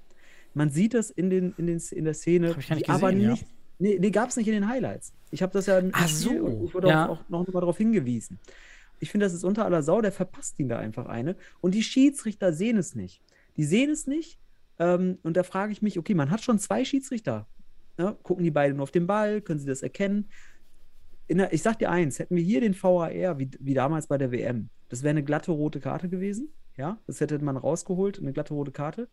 Man 0.53 0.69
sieht 0.69 0.93
das 0.93 1.11
in, 1.11 1.29
den, 1.29 1.53
in, 1.57 1.67
den, 1.67 1.81
in 1.91 2.05
der 2.05 2.13
Szene, 2.13 2.49
Hab 2.49 2.57
ich 2.57 2.69
gar 2.69 2.75
nicht 2.75 2.87
die 2.87 2.91
aber 2.91 3.11
gesehen, 3.11 3.23
ja. 3.23 3.31
nicht. 3.31 3.45
Nee, 3.77 3.97
nee 3.99 4.09
gab 4.09 4.29
es 4.29 4.35
nicht 4.35 4.47
in 4.47 4.53
den 4.53 4.67
Highlights. 4.67 5.13
Ich 5.31 5.41
habe 5.41 5.53
das 5.53 5.67
ja 5.67 5.79
im 5.79 5.91
Ach 5.93 6.07
Spiel 6.07 6.39
so, 6.39 6.65
ich 6.65 6.73
wurde 6.73 6.89
ja. 6.89 7.07
auch, 7.07 7.19
auch 7.19 7.29
noch 7.29 7.53
mal 7.53 7.59
darauf 7.59 7.77
hingewiesen. 7.77 8.39
Ich 8.99 9.11
finde, 9.11 9.25
das 9.25 9.33
ist 9.33 9.43
unter 9.43 9.65
aller 9.65 9.83
Sau, 9.83 10.01
der 10.01 10.11
verpasst 10.11 10.59
ihn 10.59 10.69
da 10.69 10.77
einfach 10.77 11.05
eine. 11.05 11.35
Und 11.61 11.75
die 11.75 11.83
Schiedsrichter 11.83 12.51
sehen 12.51 12.77
es 12.77 12.95
nicht. 12.95 13.21
Die 13.55 13.63
sehen 13.63 13.89
es 13.89 14.07
nicht. 14.07 14.39
Ähm, 14.79 15.19
und 15.23 15.37
da 15.37 15.43
frage 15.43 15.71
ich 15.71 15.81
mich, 15.81 15.99
okay, 15.99 16.15
man 16.15 16.31
hat 16.31 16.41
schon 16.41 16.57
zwei 16.57 16.83
Schiedsrichter. 16.85 17.47
Ja, 17.97 18.17
gucken 18.23 18.43
die 18.43 18.51
beiden 18.51 18.77
nur 18.77 18.83
auf 18.83 18.91
den 18.91 19.07
Ball, 19.07 19.41
können 19.41 19.59
sie 19.59 19.67
das 19.67 19.83
erkennen? 19.83 20.29
Der, 21.29 21.53
ich 21.53 21.61
sag 21.61 21.77
dir 21.79 21.91
eins, 21.91 22.17
hätten 22.17 22.35
wir 22.35 22.43
hier 22.43 22.61
den 22.61 22.73
VAR, 22.73 23.37
wie, 23.37 23.51
wie 23.59 23.73
damals 23.73 24.07
bei 24.07 24.17
der 24.17 24.31
WM, 24.31 24.69
das 24.87 25.03
wäre 25.03 25.11
eine 25.11 25.23
glatte 25.23 25.51
rote 25.51 25.79
Karte 25.79 26.09
gewesen. 26.09 26.49
Ja, 26.77 26.97
das 27.07 27.19
hätte 27.19 27.37
man 27.39 27.57
rausgeholt, 27.57 28.19
eine 28.19 28.31
glatte 28.31 28.53
rote 28.53 28.71
Karte. 28.71 29.09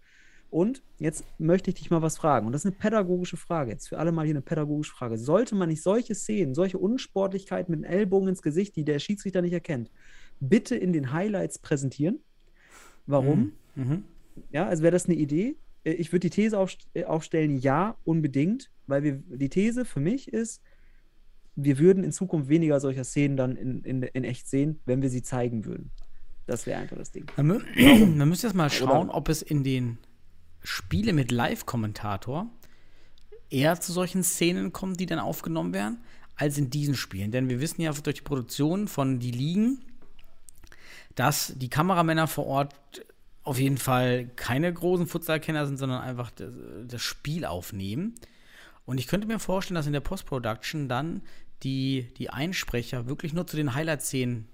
Und 0.51 0.85
jetzt 0.99 1.25
möchte 1.39 1.71
ich 1.71 1.75
dich 1.75 1.91
mal 1.91 2.03
was 2.03 2.17
fragen. 2.17 2.47
Und 2.47 2.53
das 2.53 2.65
ist 2.65 2.67
eine 2.67 2.77
pädagogische 2.77 3.37
Frage. 3.37 3.73
Jetzt 3.73 3.89
für 3.89 3.99
alle 3.99 4.13
mal 4.13 4.25
hier 4.25 4.35
eine 4.35 4.43
pädagogische 4.43 4.95
Frage. 4.95 5.19
Sollte 5.19 5.57
man 5.57 5.69
nicht 5.69 5.83
solche 5.83 6.15
Szenen, 6.15 6.55
solche 6.55 6.79
Unsportlichkeiten 6.79 7.73
mit 7.73 7.81
dem 7.81 7.85
Ellbogen 7.85 8.29
ins 8.29 8.43
Gesicht, 8.43 8.77
die 8.77 8.85
der 8.85 9.01
Schiedsrichter 9.01 9.43
nicht 9.43 9.53
erkennt, 9.53 9.91
bitte 10.39 10.77
in 10.77 10.93
den 10.93 11.13
Highlights 11.13 11.59
präsentieren? 11.59 12.21
Warum? 13.07 13.53
Mhm. 13.75 14.05
Ja, 14.51 14.67
also 14.67 14.83
wäre 14.83 14.93
das 14.93 15.07
eine 15.07 15.15
Idee. 15.15 15.57
äh, 15.85 15.93
ich 15.93 16.13
würde 16.13 16.29
die 16.29 16.31
These 16.31 16.65
äh, 16.95 17.05
aufstellen, 17.05 17.59
ja, 17.59 17.97
unbedingt, 18.05 18.71
weil 18.87 19.03
wir, 19.03 19.23
die 19.29 19.49
These 19.49 19.85
für 19.85 20.01
mich 20.01 20.33
ist, 20.33 20.63
wir 21.57 21.79
würden 21.79 22.05
in 22.05 22.13
Zukunft 22.13 22.49
weniger 22.49 22.81
solcher 22.81 23.05
Szenen 23.05 23.37
dann 23.37 23.57
in, 23.57 23.83
in, 23.83 24.03
in 24.03 24.25
echt 24.25 24.47
sehen, 24.49 24.79
wenn 24.85 25.01
wir 25.03 25.09
sie 25.09 25.23
zeigen 25.23 25.65
würden. 25.65 25.91
Das 26.47 26.67
wäre 26.67 26.81
einfach 26.81 26.97
das 26.97 27.11
Ding. 27.11 27.27
Man, 27.37 27.47
mü 27.47 27.61
man 28.15 28.29
müsste 28.29 28.47
jetzt 28.47 28.55
mal 28.55 28.71
schauen, 28.71 29.11
ob 29.11 29.29
es 29.29 29.43
in 29.43 29.65
den 29.65 29.99
Spielen 30.63 31.17
mit 31.17 31.31
Live-Kommentator 31.33 32.49
eher 33.51 33.81
zu 33.81 33.93
solchen 33.93 34.23
Szenen 34.23 34.73
kommt, 34.73 35.01
die 35.01 35.07
dann 35.07 35.19
aufgenommen 35.19 35.73
werden, 35.73 35.99
als 36.37 36.59
in 36.59 36.71
diesen 36.71 36.95
Spielen. 36.95 37.31
Denn 37.31 37.49
wir 37.49 37.61
wissen 37.61 37.81
ja 37.81 37.93
durch 37.93 38.17
die 38.17 38.23
Produktion 38.23 38.87
von 38.87 39.19
Die 39.19 39.31
Ligen, 39.31 39.81
dass 41.15 41.55
die 41.57 41.71
Kameramänner 41.71 42.27
vor 42.27 42.47
Ort 42.47 42.75
auf 43.47 43.59
jeden 43.59 43.79
Fall 43.79 44.27
keine 44.35 44.73
großen 44.73 45.07
Futsal-Kenner 45.07 45.67
sind, 45.67 45.77
sondern 45.77 46.03
einfach 46.03 46.31
das, 46.33 46.53
das 46.89 47.01
Spiel 47.01 47.45
aufnehmen. 47.45 48.15
Und 48.85 48.99
ich 48.99 49.07
könnte 49.07 49.27
mir 49.27 49.39
vorstellen, 49.39 49.77
dass 49.77 49.87
in 49.87 49.93
der 49.93 50.01
Post-Production 50.01 50.89
dann 50.89 51.23
die, 51.63 52.09
die 52.19 52.31
Einsprecher 52.31 53.07
wirklich 53.07 53.33
nur 53.33 53.47
zu 53.47 53.57
den 53.57 53.75
Highlight-Szenen 53.75 54.49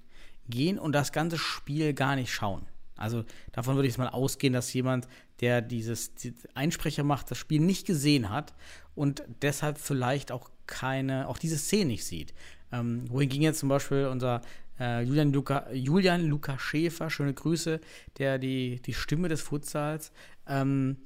gehen 0.48 0.78
und 0.78 0.92
das 0.92 1.12
ganze 1.12 1.38
Spiel 1.38 1.94
gar 1.94 2.16
nicht 2.16 2.32
schauen. 2.32 2.66
Also 2.96 3.24
davon 3.52 3.76
würde 3.76 3.88
ich 3.88 3.96
mal 3.96 4.08
ausgehen, 4.08 4.52
dass 4.52 4.72
jemand, 4.74 5.08
der 5.40 5.62
dieses 5.62 6.14
die 6.14 6.34
Einsprecher 6.54 7.02
macht, 7.02 7.30
das 7.30 7.38
Spiel 7.38 7.60
nicht 7.60 7.86
gesehen 7.86 8.28
hat 8.28 8.54
und 8.94 9.22
deshalb 9.40 9.78
vielleicht 9.78 10.30
auch 10.30 10.50
keine, 10.66 11.28
auch 11.28 11.38
diese 11.38 11.56
Szene 11.56 11.86
nicht 11.86 12.04
sieht. 12.04 12.34
Ähm, 12.70 13.04
wohin 13.08 13.28
ging 13.28 13.42
jetzt 13.42 13.58
zum 13.58 13.68
Beispiel 13.68 14.06
unser 14.06 14.42
äh, 14.78 15.02
Julian, 15.02 15.32
Luca, 15.32 15.70
Julian 15.72 16.26
Luca 16.26 16.58
Schäfer, 16.58 17.10
schöne 17.10 17.34
Grüße, 17.34 17.80
der 18.18 18.38
die, 18.38 18.80
die 18.82 18.94
Stimme 18.94 19.28
des 19.28 19.40
Futsals, 19.40 20.12
ähm, 20.46 20.98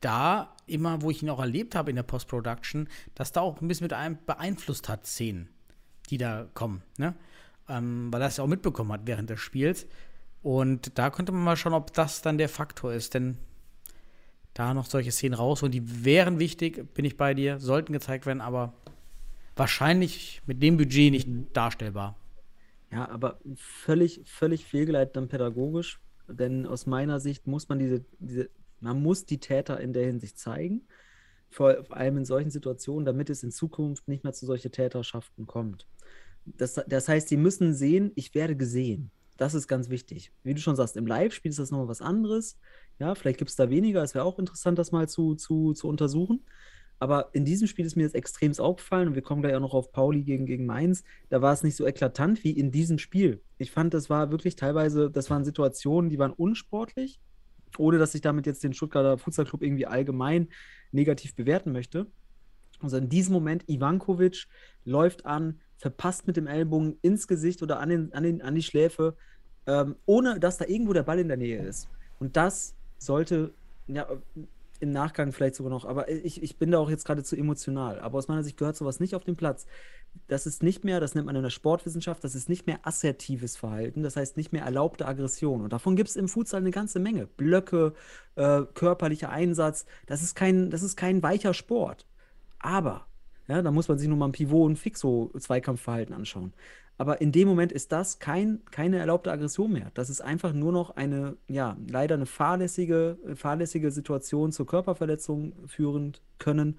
da 0.00 0.54
immer, 0.66 1.02
wo 1.02 1.10
ich 1.10 1.22
ihn 1.22 1.30
auch 1.30 1.40
erlebt 1.40 1.74
habe 1.74 1.90
in 1.90 1.96
der 1.96 2.02
Post-Production, 2.02 2.88
dass 3.14 3.32
da 3.32 3.40
auch 3.40 3.60
ein 3.60 3.68
bisschen 3.68 3.84
mit 3.84 3.92
einem 3.92 4.18
beeinflusst 4.24 4.88
hat, 4.88 5.06
Szenen, 5.06 5.48
die 6.10 6.18
da 6.18 6.48
kommen, 6.54 6.82
ne? 6.96 7.14
Ähm, 7.68 8.12
weil 8.12 8.20
er 8.20 8.28
es 8.28 8.36
ja 8.36 8.44
auch 8.44 8.48
mitbekommen 8.48 8.92
hat 8.92 9.02
während 9.06 9.30
des 9.30 9.40
Spiels. 9.40 9.86
Und 10.42 10.98
da 10.98 11.08
könnte 11.08 11.32
man 11.32 11.42
mal 11.42 11.56
schauen, 11.56 11.72
ob 11.72 11.94
das 11.94 12.20
dann 12.20 12.36
der 12.36 12.50
Faktor 12.50 12.92
ist, 12.92 13.14
denn 13.14 13.38
da 14.52 14.72
noch 14.74 14.86
solche 14.86 15.10
Szenen 15.10 15.34
raus 15.34 15.62
und 15.62 15.72
die 15.72 16.04
wären 16.04 16.38
wichtig, 16.38 16.94
bin 16.94 17.04
ich 17.04 17.16
bei 17.16 17.34
dir, 17.34 17.58
sollten 17.58 17.92
gezeigt 17.92 18.26
werden, 18.26 18.40
aber 18.40 18.74
wahrscheinlich 19.56 20.42
mit 20.46 20.62
dem 20.62 20.76
Budget 20.76 21.10
nicht 21.10 21.28
darstellbar. 21.54 22.16
Ja, 22.94 23.08
aber 23.08 23.40
völlig, 23.56 24.20
völlig 24.24 24.66
fehlgeleitet 24.66 25.16
dann 25.16 25.26
pädagogisch, 25.26 26.00
denn 26.28 26.64
aus 26.64 26.86
meiner 26.86 27.18
Sicht 27.18 27.44
muss 27.44 27.68
man 27.68 27.80
diese, 27.80 28.04
diese, 28.20 28.50
man 28.78 29.02
muss 29.02 29.26
die 29.26 29.40
Täter 29.40 29.80
in 29.80 29.92
der 29.92 30.06
Hinsicht 30.06 30.38
zeigen, 30.38 30.86
vor, 31.50 31.84
allem 31.90 32.18
in 32.18 32.24
solchen 32.24 32.50
Situationen, 32.50 33.04
damit 33.04 33.30
es 33.30 33.42
in 33.42 33.50
Zukunft 33.50 34.06
nicht 34.06 34.22
mehr 34.22 34.32
zu 34.32 34.46
solchen 34.46 34.70
Täterschaften 34.70 35.46
kommt. 35.46 35.88
Das, 36.44 36.80
das 36.86 37.08
heißt, 37.08 37.28
sie 37.28 37.36
müssen 37.36 37.74
sehen, 37.74 38.12
ich 38.14 38.32
werde 38.32 38.56
gesehen. 38.56 39.10
Das 39.38 39.54
ist 39.54 39.66
ganz 39.66 39.88
wichtig. 39.88 40.30
Wie 40.44 40.54
du 40.54 40.60
schon 40.60 40.76
sagst, 40.76 40.96
im 40.96 41.08
Live-Spiel 41.08 41.50
ist 41.50 41.58
das 41.58 41.72
nochmal 41.72 41.88
was 41.88 42.00
anderes. 42.00 42.60
Ja, 43.00 43.16
vielleicht 43.16 43.38
gibt 43.38 43.50
es 43.50 43.56
da 43.56 43.70
weniger. 43.70 44.04
Es 44.04 44.14
wäre 44.14 44.24
auch 44.24 44.38
interessant, 44.38 44.78
das 44.78 44.92
mal 44.92 45.08
zu, 45.08 45.34
zu, 45.34 45.72
zu 45.72 45.88
untersuchen. 45.88 46.44
Aber 46.98 47.30
in 47.32 47.44
diesem 47.44 47.66
Spiel 47.66 47.84
ist 47.84 47.96
mir 47.96 48.04
jetzt 48.04 48.14
extrem 48.14 48.52
aufgefallen 48.58 49.08
und 49.08 49.14
wir 49.14 49.22
kommen 49.22 49.42
gleich 49.42 49.54
auch 49.54 49.60
noch 49.60 49.74
auf 49.74 49.92
Pauli 49.92 50.22
gegen, 50.22 50.46
gegen 50.46 50.64
Mainz. 50.64 51.04
Da 51.28 51.42
war 51.42 51.52
es 51.52 51.62
nicht 51.62 51.76
so 51.76 51.86
eklatant 51.86 52.44
wie 52.44 52.52
in 52.52 52.70
diesem 52.70 52.98
Spiel. 52.98 53.42
Ich 53.58 53.70
fand, 53.70 53.94
das 53.94 54.08
war 54.08 54.30
wirklich 54.30 54.56
teilweise, 54.56 55.10
das 55.10 55.28
waren 55.28 55.44
Situationen, 55.44 56.08
die 56.08 56.18
waren 56.18 56.32
unsportlich, 56.32 57.20
ohne 57.76 57.98
dass 57.98 58.14
ich 58.14 58.20
damit 58.20 58.46
jetzt 58.46 58.62
den 58.62 58.72
Stuttgarter 58.72 59.18
Futsal 59.18 59.44
Club 59.44 59.62
irgendwie 59.62 59.86
allgemein 59.86 60.48
negativ 60.92 61.34
bewerten 61.34 61.72
möchte. 61.72 62.06
Also 62.80 62.96
in 62.96 63.08
diesem 63.08 63.32
Moment, 63.32 63.68
Ivankovic 63.68 64.46
läuft 64.84 65.26
an, 65.26 65.60
verpasst 65.78 66.26
mit 66.26 66.36
dem 66.36 66.46
Ellbogen 66.46 66.98
ins 67.02 67.26
Gesicht 67.26 67.62
oder 67.62 67.80
an, 67.80 67.88
den, 67.88 68.12
an, 68.12 68.22
den, 68.22 68.42
an 68.42 68.54
die 68.54 68.62
Schläfe, 68.62 69.16
ähm, 69.66 69.96
ohne 70.06 70.38
dass 70.38 70.58
da 70.58 70.66
irgendwo 70.66 70.92
der 70.92 71.02
Ball 71.02 71.18
in 71.18 71.28
der 71.28 71.36
Nähe 71.36 71.62
ist. 71.62 71.88
Und 72.18 72.36
das 72.36 72.74
sollte, 72.98 73.52
ja, 73.86 74.06
im 74.84 74.92
Nachgang 74.92 75.32
vielleicht 75.32 75.56
sogar 75.56 75.70
noch, 75.70 75.84
aber 75.84 76.08
ich, 76.08 76.42
ich 76.42 76.56
bin 76.56 76.70
da 76.70 76.78
auch 76.78 76.90
jetzt 76.90 77.04
gerade 77.04 77.24
zu 77.24 77.36
emotional. 77.36 77.98
Aber 77.98 78.18
aus 78.18 78.28
meiner 78.28 78.44
Sicht 78.44 78.56
gehört 78.56 78.76
sowas 78.76 79.00
nicht 79.00 79.14
auf 79.14 79.24
den 79.24 79.36
Platz. 79.36 79.66
Das 80.28 80.46
ist 80.46 80.62
nicht 80.62 80.84
mehr, 80.84 81.00
das 81.00 81.14
nennt 81.14 81.26
man 81.26 81.34
in 81.34 81.42
der 81.42 81.50
Sportwissenschaft, 81.50 82.22
das 82.22 82.36
ist 82.36 82.48
nicht 82.48 82.66
mehr 82.66 82.78
assertives 82.84 83.56
Verhalten, 83.56 84.02
das 84.02 84.16
heißt 84.16 84.36
nicht 84.36 84.52
mehr 84.52 84.62
erlaubte 84.62 85.06
Aggression. 85.06 85.62
Und 85.62 85.72
davon 85.72 85.96
gibt 85.96 86.08
es 86.08 86.16
im 86.16 86.28
Futsal 86.28 86.60
eine 86.60 86.70
ganze 86.70 87.00
Menge. 87.00 87.26
Blöcke, 87.26 87.94
äh, 88.36 88.62
körperlicher 88.74 89.30
Einsatz, 89.30 89.86
das 90.06 90.22
ist, 90.22 90.36
kein, 90.36 90.70
das 90.70 90.82
ist 90.82 90.96
kein 90.96 91.22
weicher 91.22 91.54
Sport. 91.54 92.06
Aber 92.60 93.06
ja, 93.48 93.60
da 93.60 93.70
muss 93.70 93.88
man 93.88 93.98
sich 93.98 94.08
nur 94.08 94.16
mal 94.16 94.28
ein 94.28 94.32
Pivot- 94.32 94.66
und 94.66 94.78
Fixo-Zweikampfverhalten 94.78 96.14
anschauen. 96.14 96.54
Aber 96.96 97.20
in 97.20 97.32
dem 97.32 97.48
Moment 97.48 97.72
ist 97.72 97.90
das 97.90 98.20
kein, 98.20 98.60
keine 98.70 98.98
erlaubte 98.98 99.32
Aggression 99.32 99.72
mehr. 99.72 99.90
Das 99.94 100.10
ist 100.10 100.20
einfach 100.20 100.52
nur 100.52 100.70
noch 100.70 100.90
eine, 100.96 101.36
ja, 101.48 101.76
leider 101.88 102.14
eine 102.14 102.26
fahrlässige, 102.26 103.18
fahrlässige 103.34 103.90
Situation 103.90 104.52
zur 104.52 104.66
Körperverletzung 104.66 105.54
führen 105.66 106.16
können. 106.38 106.78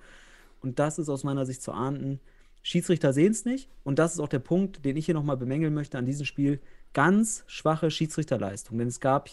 Und 0.62 0.80
das 0.80 1.00
ist 1.00 1.10
aus 1.10 1.24
meiner 1.24 1.46
Sicht 1.46 1.62
zu 1.62 1.74
ahnden. 1.74 2.20
Schiedsrichter 2.62 3.14
sehen 3.14 3.32
es 3.32 3.46
nicht. 3.46 3.70
Und 3.84 4.00
das 4.00 4.14
ist 4.14 4.20
auch 4.20 4.30
der 4.30 4.40
Punkt, 4.40 4.86
den 4.86 4.96
ich 4.96 5.06
hier 5.06 5.14
nochmal 5.14 5.38
bemängeln 5.38 5.74
möchte 5.74 5.98
an 5.98 6.06
diesem 6.06 6.26
Spiel. 6.26 6.62
Ganz 6.94 7.44
schwache 7.48 7.92
Schiedsrichterleistung. 7.92 8.78
Denn 8.78 8.88
es 8.88 9.02
gab 9.02 9.30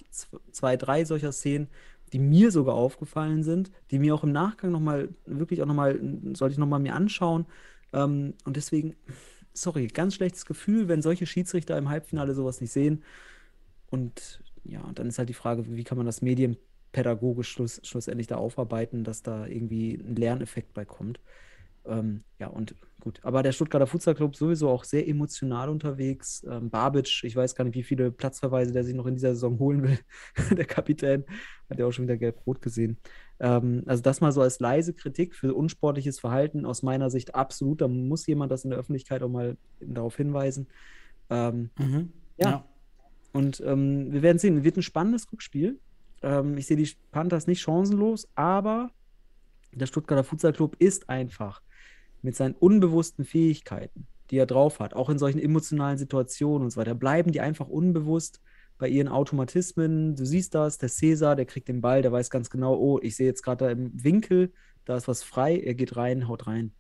zwei, 0.51 0.77
drei 0.77 1.05
solcher 1.05 1.33
Szenen, 1.33 1.69
die 2.13 2.19
mir 2.19 2.51
sogar 2.51 2.75
aufgefallen 2.75 3.43
sind, 3.43 3.71
die 3.91 3.99
mir 3.99 4.15
auch 4.15 4.25
im 4.25 4.33
Nachgang 4.33 4.73
nochmal, 4.73 5.09
wirklich 5.25 5.63
auch 5.63 5.67
nochmal, 5.67 5.99
sollte 6.35 6.53
ich 6.53 6.59
nochmal 6.59 6.81
mir 6.81 6.95
anschauen. 6.95 7.47
Ähm, 7.93 8.35
und 8.45 8.57
deswegen, 8.57 8.97
sorry, 9.55 9.87
ganz 9.89 10.15
schlechtes 10.15 10.47
Gefühl, 10.47 10.89
wenn 10.89 11.03
solche 11.03 11.27
Schiedsrichter 11.27 11.77
im 11.79 11.89
Halbfinale 11.89 12.35
sowas 12.35 12.61
nicht 12.61 12.73
sehen. 12.73 13.03
Und 13.91 14.43
ja, 14.65 14.83
dann 14.95 15.09
ist 15.09 15.19
halt 15.19 15.29
die 15.29 15.35
Frage, 15.35 15.65
wie 15.77 15.85
kann 15.85 15.99
man 15.99 16.07
das 16.07 16.23
medienpädagogisch 16.23 17.51
schluss, 17.51 17.81
schlussendlich 17.85 18.27
da 18.27 18.37
aufarbeiten, 18.37 19.05
dass 19.05 19.23
da 19.23 19.47
irgendwie 19.47 19.95
ein 19.95 20.17
Lerneffekt 20.17 20.73
bei 20.75 20.85
kommt. 20.85 21.21
Ähm, 21.87 22.23
ja, 22.39 22.49
und 22.49 22.75
gut. 23.01 23.19
Aber 23.23 23.43
der 23.43 23.53
Stuttgarter 23.53 23.87
Futsal 23.87 24.15
Club 24.15 24.37
sowieso 24.37 24.69
auch 24.69 24.85
sehr 24.85 25.09
emotional 25.09 25.69
unterwegs. 25.69 26.45
Ähm, 26.49 26.71
Babic, 26.71 27.25
ich 27.25 27.35
weiß 27.35 27.55
gar 27.55 27.65
nicht, 27.65 27.75
wie 27.75 27.83
viele 27.83 28.13
Platzverweise 28.13 28.73
der 28.73 28.85
sich 28.85 28.95
noch 28.95 29.07
in 29.07 29.15
dieser 29.15 29.35
Saison 29.35 29.59
holen 29.59 29.83
will. 29.83 29.99
der 30.57 30.65
Kapitän 30.65 31.25
hat 31.69 31.79
ja 31.79 31.87
auch 31.87 31.93
schon 31.93 32.05
wieder 32.05 32.17
gelb-rot 32.17 32.63
gesehen. 32.63 32.99
Ähm, 33.41 33.83
also 33.87 34.03
das 34.03 34.21
mal 34.21 34.33
so 34.33 34.41
als 34.41 34.61
leise 34.61 34.95
Kritik 34.95 35.35
für 35.35 35.55
unsportliches 35.55 36.21
Verhalten 36.21 36.65
aus 36.65 36.83
meiner 36.83 37.11
Sicht 37.11 37.35
absolut. 37.35 37.81
Da 37.81 37.89
muss 37.89 38.27
jemand 38.27 38.53
das 38.53 38.65
in 38.65 38.71
der 38.71 38.79
Öffentlichkeit 38.79 39.23
auch 39.23 39.29
mal 39.29 39.57
darauf 39.81 40.17
hinweisen. 40.17 40.69
Ähm, 41.29 41.71
mhm. 41.79 42.13
ja. 42.37 42.51
ja. 42.51 42.69
Und 43.33 43.63
ähm, 43.67 44.13
wir 44.13 44.23
werden 44.23 44.39
sehen, 44.39 44.63
wird 44.63 44.77
ein 44.77 44.83
spannendes 44.83 45.31
Rückspiel. 45.33 45.81
Ähm, 46.23 46.57
ich 46.57 46.67
sehe 46.67 46.77
die 46.77 46.89
Panthers 47.11 47.47
nicht 47.47 47.63
chancenlos, 47.63 48.29
aber 48.35 48.91
der 49.73 49.87
Stuttgarter 49.87 50.23
Futsal 50.23 50.53
Club 50.53 50.77
ist 50.79 51.09
einfach 51.09 51.63
mit 52.23 52.37
seinen 52.37 52.55
unbewussten 52.55 53.25
Fähigkeiten, 53.25 54.07
die 54.31 54.39
er 54.39 54.47
drauf 54.47 54.81
hat, 54.81 54.95
auch 54.95 55.11
in 55.11 55.19
solchen 55.19 55.39
emotionalen 55.41 55.99
Situationen 55.99 56.65
und 56.65 56.71
so 56.71 56.81
weiter, 56.81 56.95
bleiben 56.95 57.33
die 57.33 57.41
einfach 57.41 57.69
unbewusst 57.69 58.41
bei 58.79 58.89
ihren 58.89 59.09
Automatismen. 59.09 60.17
Du 60.17 60.25
siehst 60.25 60.55
das, 60.55 60.79
der 60.79 60.89
Cäsar, 60.89 61.37
der 61.37 61.47
kriegt 61.47 61.69
den 61.69 61.81
Ball, 61.81 62.03
der 62.03 62.13
weiß 62.13 62.31
ganz 62.31 62.51
genau, 62.51 62.75
oh, 62.77 62.99
ich 63.03 63.17
sehe 63.17 63.27
jetzt 63.27 63.43
gerade 63.43 63.67
da 63.67 63.71
im 63.71 63.91
Winkel, 64.03 64.53
da 64.85 64.97
ist 64.97 65.09
was 65.09 65.23
frei, 65.23 65.59
er 65.59 65.75
geht 65.75 65.97
rein, 65.97 66.29
haut 66.29 66.47
rein. 66.47 66.73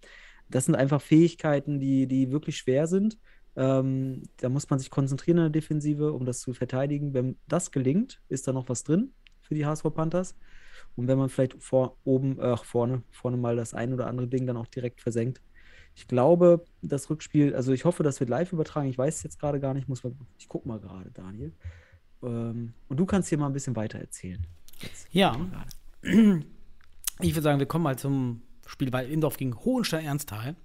Das 0.48 0.66
sind 0.66 0.74
einfach 0.74 1.00
Fähigkeiten, 1.00 1.78
die, 1.78 2.06
die 2.06 2.30
wirklich 2.30 2.56
schwer 2.56 2.86
sind. 2.86 3.18
Ähm, 3.54 4.22
da 4.38 4.48
muss 4.48 4.68
man 4.70 4.78
sich 4.78 4.90
konzentrieren 4.90 5.38
in 5.38 5.44
der 5.44 5.50
Defensive, 5.50 6.12
um 6.12 6.24
das 6.24 6.40
zu 6.40 6.54
verteidigen. 6.54 7.14
Wenn 7.14 7.38
das 7.48 7.70
gelingt, 7.70 8.20
ist 8.28 8.48
da 8.48 8.52
noch 8.52 8.68
was 8.68 8.84
drin 8.84 9.12
für 9.40 9.54
die 9.54 9.66
HSV 9.66 9.84
Panthers. 9.94 10.36
Und 10.96 11.08
wenn 11.08 11.18
man 11.18 11.28
vielleicht 11.28 11.62
vor, 11.62 11.96
oben, 12.04 12.38
äh, 12.38 12.56
vorne, 12.56 13.02
vorne 13.10 13.36
mal 13.36 13.56
das 13.56 13.74
ein 13.74 13.92
oder 13.92 14.06
andere 14.06 14.28
Ding 14.28 14.46
dann 14.46 14.56
auch 14.56 14.66
direkt 14.66 15.00
versenkt. 15.00 15.40
Ich 15.94 16.08
glaube, 16.08 16.64
das 16.80 17.10
Rückspiel, 17.10 17.54
also 17.54 17.72
ich 17.72 17.84
hoffe, 17.84 18.02
das 18.02 18.20
wird 18.20 18.30
live 18.30 18.52
übertragen. 18.52 18.88
Ich 18.88 18.98
weiß 18.98 19.16
es 19.16 19.22
jetzt 19.22 19.38
gerade 19.38 19.60
gar 19.60 19.74
nicht, 19.74 19.88
muss 19.88 20.04
man, 20.04 20.16
ich 20.38 20.48
gucke 20.48 20.68
mal 20.68 20.80
gerade, 20.80 21.10
Daniel. 21.10 21.52
Ähm, 22.22 22.74
und 22.88 22.96
du 22.98 23.06
kannst 23.06 23.28
hier 23.28 23.38
mal 23.38 23.46
ein 23.46 23.52
bisschen 23.52 23.76
weiter 23.76 23.98
erzählen. 23.98 24.46
Jetzt 24.80 25.08
ja. 25.12 25.36
Ich 27.20 27.34
würde 27.34 27.42
sagen, 27.42 27.58
wir 27.60 27.66
kommen 27.66 27.84
mal 27.84 27.96
zum 27.96 28.42
Spiel 28.66 28.90
bei 28.90 29.06
Indorf 29.06 29.36
gegen 29.36 29.54
Hohenstein-Ernsthal. 29.54 30.56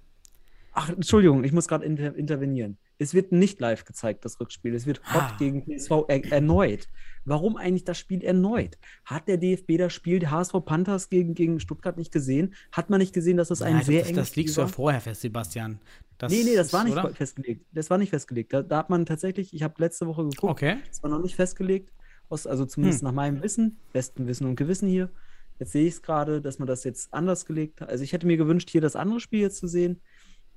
Ach, 0.72 0.88
Entschuldigung, 0.88 1.44
ich 1.44 1.52
muss 1.52 1.68
gerade 1.68 1.84
inter 1.84 2.16
intervenieren. 2.16 2.78
Es 2.98 3.14
wird 3.14 3.30
nicht 3.30 3.60
live 3.60 3.84
gezeigt, 3.84 4.24
das 4.24 4.40
Rückspiel. 4.40 4.74
Es 4.74 4.86
wird 4.86 5.00
Hot 5.14 5.22
ah. 5.22 5.36
gegen 5.38 5.64
PSV 5.64 6.04
er 6.08 6.32
erneut. 6.32 6.88
Warum 7.24 7.56
eigentlich 7.56 7.84
das 7.84 7.98
Spiel 7.98 8.24
erneut? 8.24 8.76
Hat 9.04 9.28
der 9.28 9.36
DFB 9.36 9.78
das 9.78 9.92
Spiel 9.92 10.18
der 10.18 10.32
HSV 10.32 10.54
Panthers 10.64 11.08
gegen, 11.08 11.34
gegen 11.34 11.60
Stuttgart 11.60 11.96
nicht 11.96 12.10
gesehen? 12.10 12.54
Hat 12.72 12.90
man 12.90 12.98
nicht 12.98 13.14
gesehen, 13.14 13.36
dass 13.36 13.48
das 13.48 13.62
ein 13.62 13.76
ja, 13.76 13.84
sehr 13.84 14.00
das, 14.00 14.08
enges 14.08 14.28
Das 14.28 14.36
liegst 14.36 14.56
du 14.56 14.62
ja 14.62 14.66
vorher 14.66 15.00
fest, 15.00 15.20
Sebastian. 15.20 15.78
Das 16.18 16.32
nee, 16.32 16.42
nee, 16.42 16.56
das 16.56 16.72
war 16.72 16.82
nicht 16.82 16.94
oder? 16.94 17.14
festgelegt. 17.14 17.64
Das 17.72 17.88
war 17.90 17.98
nicht 17.98 18.10
festgelegt. 18.10 18.52
Da, 18.52 18.62
da 18.62 18.78
hat 18.78 18.90
man 18.90 19.06
tatsächlich, 19.06 19.54
ich 19.54 19.62
habe 19.62 19.74
letzte 19.78 20.06
Woche 20.08 20.24
geguckt, 20.24 20.50
okay. 20.50 20.78
das 20.88 21.02
war 21.02 21.10
noch 21.10 21.22
nicht 21.22 21.36
festgelegt. 21.36 21.92
Aus, 22.28 22.46
also 22.46 22.66
zumindest 22.66 23.00
hm. 23.00 23.06
nach 23.06 23.14
meinem 23.14 23.42
Wissen, 23.42 23.78
besten 23.92 24.26
Wissen 24.26 24.46
und 24.46 24.56
Gewissen 24.56 24.88
hier, 24.88 25.10
Jetzt 25.58 25.72
sehe 25.72 25.86
ich 25.86 25.94
es 25.94 26.02
gerade, 26.02 26.40
dass 26.40 26.58
man 26.58 26.68
das 26.68 26.84
jetzt 26.84 27.12
anders 27.12 27.44
gelegt 27.44 27.80
hat. 27.80 27.88
Also 27.88 28.04
ich 28.04 28.12
hätte 28.12 28.26
mir 28.26 28.36
gewünscht, 28.36 28.70
hier 28.70 28.80
das 28.80 28.96
andere 28.96 29.20
Spiel 29.20 29.40
jetzt 29.40 29.58
zu 29.58 29.66
sehen, 29.66 30.00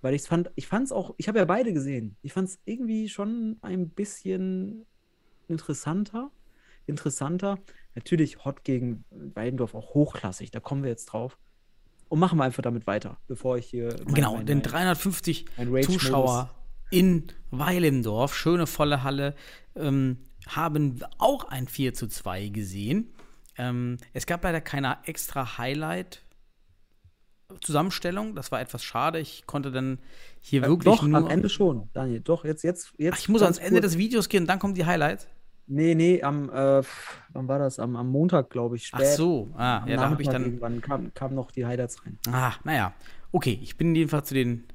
weil 0.01 0.13
ich 0.13 0.21
es 0.23 0.27
fand, 0.27 0.51
ich 0.55 0.67
fand 0.67 0.85
es 0.85 0.91
auch, 0.91 1.13
ich 1.17 1.27
habe 1.27 1.39
ja 1.39 1.45
beide 1.45 1.73
gesehen. 1.73 2.15
Ich 2.21 2.33
fand 2.33 2.49
es 2.49 2.59
irgendwie 2.65 3.07
schon 3.09 3.57
ein 3.61 3.89
bisschen 3.89 4.85
interessanter. 5.47 6.31
Interessanter. 6.87 7.59
Natürlich 7.95 8.43
Hot 8.45 8.63
gegen 8.63 9.03
Weidendorf 9.11 9.75
auch 9.75 9.93
hochklassig, 9.93 10.51
da 10.51 10.59
kommen 10.59 10.83
wir 10.83 10.89
jetzt 10.89 11.05
drauf. 11.07 11.37
Und 12.09 12.19
machen 12.19 12.37
wir 12.39 12.43
einfach 12.43 12.63
damit 12.63 12.87
weiter, 12.87 13.17
bevor 13.27 13.57
ich 13.57 13.67
hier. 13.67 13.95
mein- 14.05 14.13
Genau, 14.15 14.35
mein- 14.37 14.45
denn 14.45 14.57
mein- 14.57 14.63
350 14.63 15.45
mein 15.57 15.67
Rage-Modus- 15.69 15.85
Zuschauer 16.01 16.55
in 16.89 17.27
Weilendorf, 17.51 18.35
schöne 18.35 18.67
volle 18.67 19.03
Halle, 19.03 19.35
ähm, 19.75 20.17
haben 20.47 20.99
auch 21.19 21.45
ein 21.45 21.67
4 21.67 21.93
zu 21.93 22.07
2 22.07 22.49
gesehen. 22.49 23.13
Ähm, 23.57 23.97
es 24.13 24.25
gab 24.25 24.43
leider 24.43 24.59
keine 24.59 24.97
extra 25.05 25.57
Highlight-Zusammenstellung. 27.51 28.35
Das 28.35 28.51
war 28.51 28.61
etwas 28.61 28.83
schade. 28.83 29.19
Ich 29.19 29.45
konnte 29.45 29.71
dann 29.71 29.99
hier 30.39 30.63
Äh, 30.63 30.67
wirklich 30.67 30.95
doch, 30.95 31.03
nur. 31.03 31.17
am 31.17 31.27
Ende 31.27 31.49
schon, 31.49 31.89
Daniel. 31.93 32.21
Doch, 32.21 32.45
jetzt, 32.45 32.63
jetzt, 32.63 32.93
jetzt. 32.97 33.13
Ach, 33.15 33.19
ich 33.19 33.29
muss 33.29 33.41
ans 33.41 33.57
Ende 33.57 33.79
kurz- 33.81 33.91
des 33.93 33.97
Videos 33.97 34.29
gehen 34.29 34.43
und 34.43 34.47
dann 34.47 34.59
kommen 34.59 34.73
die 34.73 34.85
Highlights. 34.85 35.27
Nee, 35.67 35.95
nee, 35.95 36.21
am, 36.21 36.49
äh, 36.49 36.81
wann 37.33 37.47
war 37.47 37.59
das? 37.59 37.79
Am, 37.79 37.95
am 37.95 38.09
Montag, 38.09 38.49
glaube 38.49 38.75
ich, 38.75 38.89
Ach 38.93 38.99
spät. 38.99 39.13
so, 39.15 39.51
ah, 39.55 39.77
Am 39.83 39.87
ja, 39.87 39.95
da 39.97 40.09
habe 40.09 40.21
ich 40.21 40.27
dann. 40.27 40.43
Irgendwann 40.43 40.81
kam, 40.81 41.13
kamen 41.13 41.35
noch 41.35 41.51
die 41.51 41.65
Highlights 41.65 42.05
rein. 42.05 42.17
Ah, 42.29 42.53
naja. 42.63 42.93
Okay, 43.31 43.57
ich 43.61 43.77
bin 43.77 43.95
jedenfalls 43.95 44.27
zu 44.27 44.33
den 44.33 44.65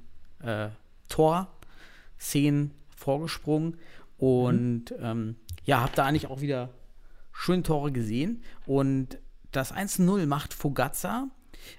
äh, 0.42 0.68
Tor-Szenen 1.10 2.70
vorgesprungen 2.96 3.76
und 4.16 4.94
ähm, 5.00 5.36
ja, 5.64 5.80
habe 5.82 5.92
da 5.94 6.04
eigentlich 6.06 6.28
auch 6.28 6.40
wieder 6.40 6.70
schöne 7.32 7.62
Tore 7.62 7.92
gesehen. 7.92 8.42
Und 8.64 9.18
das 9.52 9.74
1-0 9.74 10.26
macht 10.26 10.54
Fogazza 10.54 11.28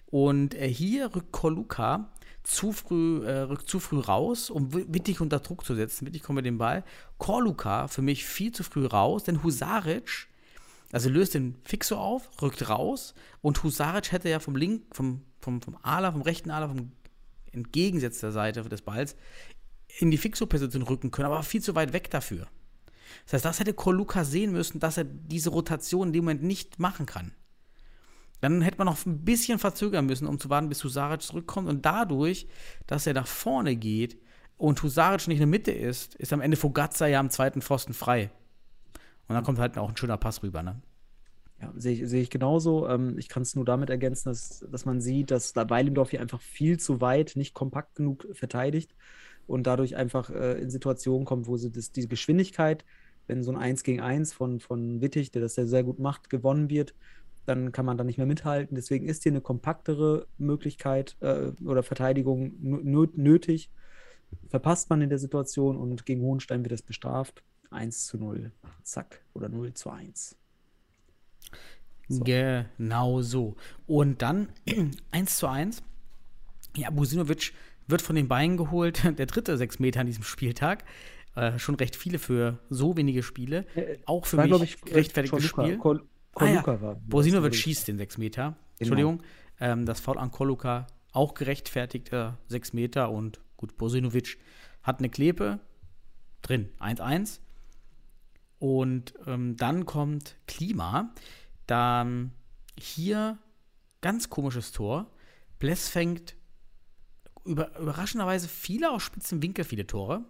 und 0.07 0.53
äh, 0.55 0.67
hier 0.67 1.15
rückt 1.15 1.31
Koluka 1.31 2.09
zu 2.43 2.71
früh, 2.71 3.25
äh, 3.25 3.39
rückt 3.41 3.69
zu 3.69 3.79
früh 3.79 3.99
raus, 3.99 4.49
um 4.49 4.73
Wi- 4.73 4.85
Wittig 4.87 5.19
unter 5.21 5.39
Druck 5.39 5.65
zu 5.65 5.75
setzen. 5.75 6.07
Wittig 6.07 6.23
kommt 6.23 6.37
mit 6.37 6.45
dem 6.45 6.57
Ball. 6.57 6.83
Koluka 7.17 7.87
für 7.87 8.01
mich 8.01 8.25
viel 8.25 8.51
zu 8.51 8.63
früh 8.63 8.85
raus, 8.85 9.23
denn 9.23 9.43
Husaric 9.43 10.27
also 10.93 11.09
löst 11.09 11.33
den 11.33 11.55
Fixo 11.63 11.97
auf, 11.97 12.29
rückt 12.41 12.69
raus 12.69 13.13
und 13.41 13.61
Husaric 13.61 14.13
hätte 14.13 14.29
ja 14.29 14.39
vom 14.39 14.55
Link, 14.55 14.83
vom, 14.95 15.21
vom, 15.41 15.61
vom 15.61 15.77
Ala, 15.81 16.13
vom 16.13 16.21
rechten 16.21 16.49
Ala, 16.49 16.69
vom 16.69 16.93
entgegengesetzter 17.51 18.31
Seite 18.31 18.63
des 18.63 18.81
Balls 18.81 19.17
in 19.99 20.11
die 20.11 20.17
Fixo-Position 20.17 20.83
rücken 20.83 21.11
können, 21.11 21.25
aber 21.25 21.43
viel 21.43 21.61
zu 21.61 21.75
weit 21.75 21.91
weg 21.91 22.09
dafür. 22.09 22.47
Das 23.25 23.33
heißt, 23.33 23.45
das 23.45 23.59
hätte 23.59 23.73
Koluka 23.73 24.23
sehen 24.23 24.51
müssen, 24.51 24.79
dass 24.79 24.97
er 24.97 25.03
diese 25.03 25.49
Rotation 25.49 26.07
in 26.07 26.13
dem 26.13 26.23
Moment 26.23 26.43
nicht 26.43 26.79
machen 26.79 27.05
kann. 27.05 27.33
Dann 28.41 28.61
hätte 28.61 28.77
man 28.77 28.87
noch 28.87 29.05
ein 29.05 29.23
bisschen 29.23 29.59
verzögern 29.59 30.05
müssen, 30.05 30.27
um 30.27 30.39
zu 30.39 30.49
warten, 30.49 30.69
bis 30.69 30.83
Husaric 30.83 31.21
zurückkommt. 31.21 31.67
Und 31.67 31.85
dadurch, 31.85 32.47
dass 32.85 33.07
er 33.07 33.13
nach 33.13 33.27
vorne 33.27 33.75
geht 33.75 34.17
und 34.57 34.81
Husaric 34.83 35.27
nicht 35.27 35.37
in 35.37 35.41
der 35.41 35.47
Mitte 35.47 35.71
ist, 35.71 36.15
ist 36.15 36.33
am 36.33 36.41
Ende 36.41 36.57
Fogazza 36.57 37.07
ja 37.07 37.19
am 37.19 37.29
zweiten 37.29 37.61
Pfosten 37.61 37.93
frei. 37.93 38.31
Und 39.27 39.35
dann 39.35 39.43
kommt 39.43 39.59
halt 39.59 39.77
auch 39.77 39.89
ein 39.89 39.97
schöner 39.97 40.17
Pass 40.17 40.43
rüber, 40.43 40.63
ne? 40.63 40.81
Ja, 41.59 41.73
sehe 41.75 41.93
ich, 41.93 42.07
sehe 42.07 42.21
ich 42.21 42.29
genauso. 42.29 42.87
Ähm, 42.87 43.17
ich 43.17 43.29
kann 43.29 43.41
es 43.41 43.55
nur 43.55 43.65
damit 43.65 43.89
ergänzen, 43.89 44.29
dass, 44.29 44.65
dass 44.71 44.85
man 44.85 45.01
sieht, 45.01 45.31
dass 45.31 45.53
da 45.53 45.67
Weilendorf 45.69 46.11
hier 46.11 46.21
einfach 46.21 46.41
viel 46.41 46.79
zu 46.79 47.01
weit, 47.01 47.35
nicht 47.35 47.55
kompakt 47.55 47.95
genug 47.95 48.27
verteidigt 48.33 48.95
und 49.47 49.65
dadurch 49.65 49.95
einfach 49.95 50.29
äh, 50.29 50.61
in 50.61 50.69
Situationen 50.69 51.25
kommt, 51.25 51.47
wo 51.47 51.57
sie 51.57 51.71
das, 51.71 51.91
die 51.91 52.07
Geschwindigkeit, 52.07 52.85
wenn 53.25 53.43
so 53.43 53.51
ein 53.51 53.57
1 53.57 53.83
gegen 53.83 54.01
1 54.01 54.33
von, 54.33 54.59
von 54.59 55.01
Wittig, 55.01 55.31
der 55.31 55.41
das 55.41 55.55
ja 55.55 55.65
sehr 55.65 55.83
gut 55.83 55.99
macht, 55.99 56.29
gewonnen 56.29 56.69
wird, 56.69 56.93
dann 57.47 57.71
kann 57.71 57.85
man 57.85 57.97
da 57.97 58.03
nicht 58.03 58.17
mehr 58.17 58.27
mithalten. 58.27 58.75
Deswegen 58.75 59.07
ist 59.07 59.23
hier 59.23 59.31
eine 59.31 59.41
kompaktere 59.41 60.27
Möglichkeit 60.37 61.15
äh, 61.21 61.51
oder 61.65 61.81
Verteidigung 61.83 62.53
nö- 62.61 63.09
nötig. 63.15 63.69
Verpasst 64.49 64.89
man 64.89 65.01
in 65.01 65.09
der 65.09 65.19
Situation 65.19 65.77
und 65.77 66.05
gegen 66.05 66.21
Hohenstein 66.21 66.63
wird 66.63 66.73
es 66.73 66.81
bestraft. 66.81 67.43
1 67.71 68.05
zu 68.07 68.17
0. 68.17 68.51
Zack. 68.83 69.21
Oder 69.33 69.49
0 69.49 69.73
zu 69.73 69.89
1. 69.89 70.35
So. 72.09 72.23
Genau 72.23 73.21
so. 73.21 73.55
Und 73.85 74.21
dann 74.21 74.49
1 75.11 75.37
zu 75.37 75.47
1. 75.47 75.83
Ja, 76.75 76.89
Businovic 76.89 77.53
wird 77.87 78.01
von 78.01 78.15
den 78.15 78.27
Beinen 78.27 78.57
geholt. 78.57 79.03
Der 79.17 79.25
dritte 79.25 79.57
sechs 79.57 79.79
Meter 79.79 80.01
an 80.01 80.07
diesem 80.07 80.23
Spieltag. 80.23 80.83
Äh, 81.35 81.59
schon 81.59 81.75
recht 81.75 81.95
viele 81.95 82.19
für 82.19 82.59
so 82.69 82.97
wenige 82.97 83.23
Spiele. 83.23 83.65
Auch 84.05 84.25
für 84.25 84.37
War, 84.37 84.47
mich 84.47 84.75
ich, 84.75 84.81
gerechtfertigtes 84.81 85.51
Koluka. 85.51 85.95
Spiel. 85.95 86.07
Kol 86.37 86.47
Ah, 86.47 86.51
ja. 86.51 86.61
Koluka 86.61 86.81
war. 86.81 86.95
Bosinovic 86.95 87.55
schießt 87.55 87.87
den 87.87 87.97
6 87.97 88.19
Meter. 88.19 88.43
Genau. 88.43 88.57
Entschuldigung. 88.77 89.23
Ähm, 89.59 89.85
das 89.87 89.99
Foul 89.99 90.19
an 90.19 90.29
Koluka 90.29 90.85
auch 91.13 91.33
gerechtfertigt, 91.33 92.13
äh, 92.13 92.31
6 92.47 92.73
Meter. 92.73 93.09
Und 93.09 93.39
gut, 93.57 93.75
Bosinovic 93.75 94.37
hat 94.83 94.99
eine 94.99 95.09
Klepe 95.09 95.59
drin. 96.43 96.69
1-1. 96.79 97.39
Und 98.59 99.15
ähm, 99.25 99.57
dann 99.57 99.85
kommt 99.85 100.35
Klima. 100.45 101.13
Dann 101.65 102.33
hier 102.79 103.39
ganz 104.01 104.29
komisches 104.29 104.71
Tor. 104.71 105.09
Bless 105.57 105.89
fängt 105.89 106.35
über, 107.45 107.75
überraschenderweise 107.79 108.47
viele 108.47 108.91
aus 108.91 109.01
spitzen 109.01 109.41
Winkel 109.41 109.65
viele 109.65 109.87
Tore. 109.87 110.23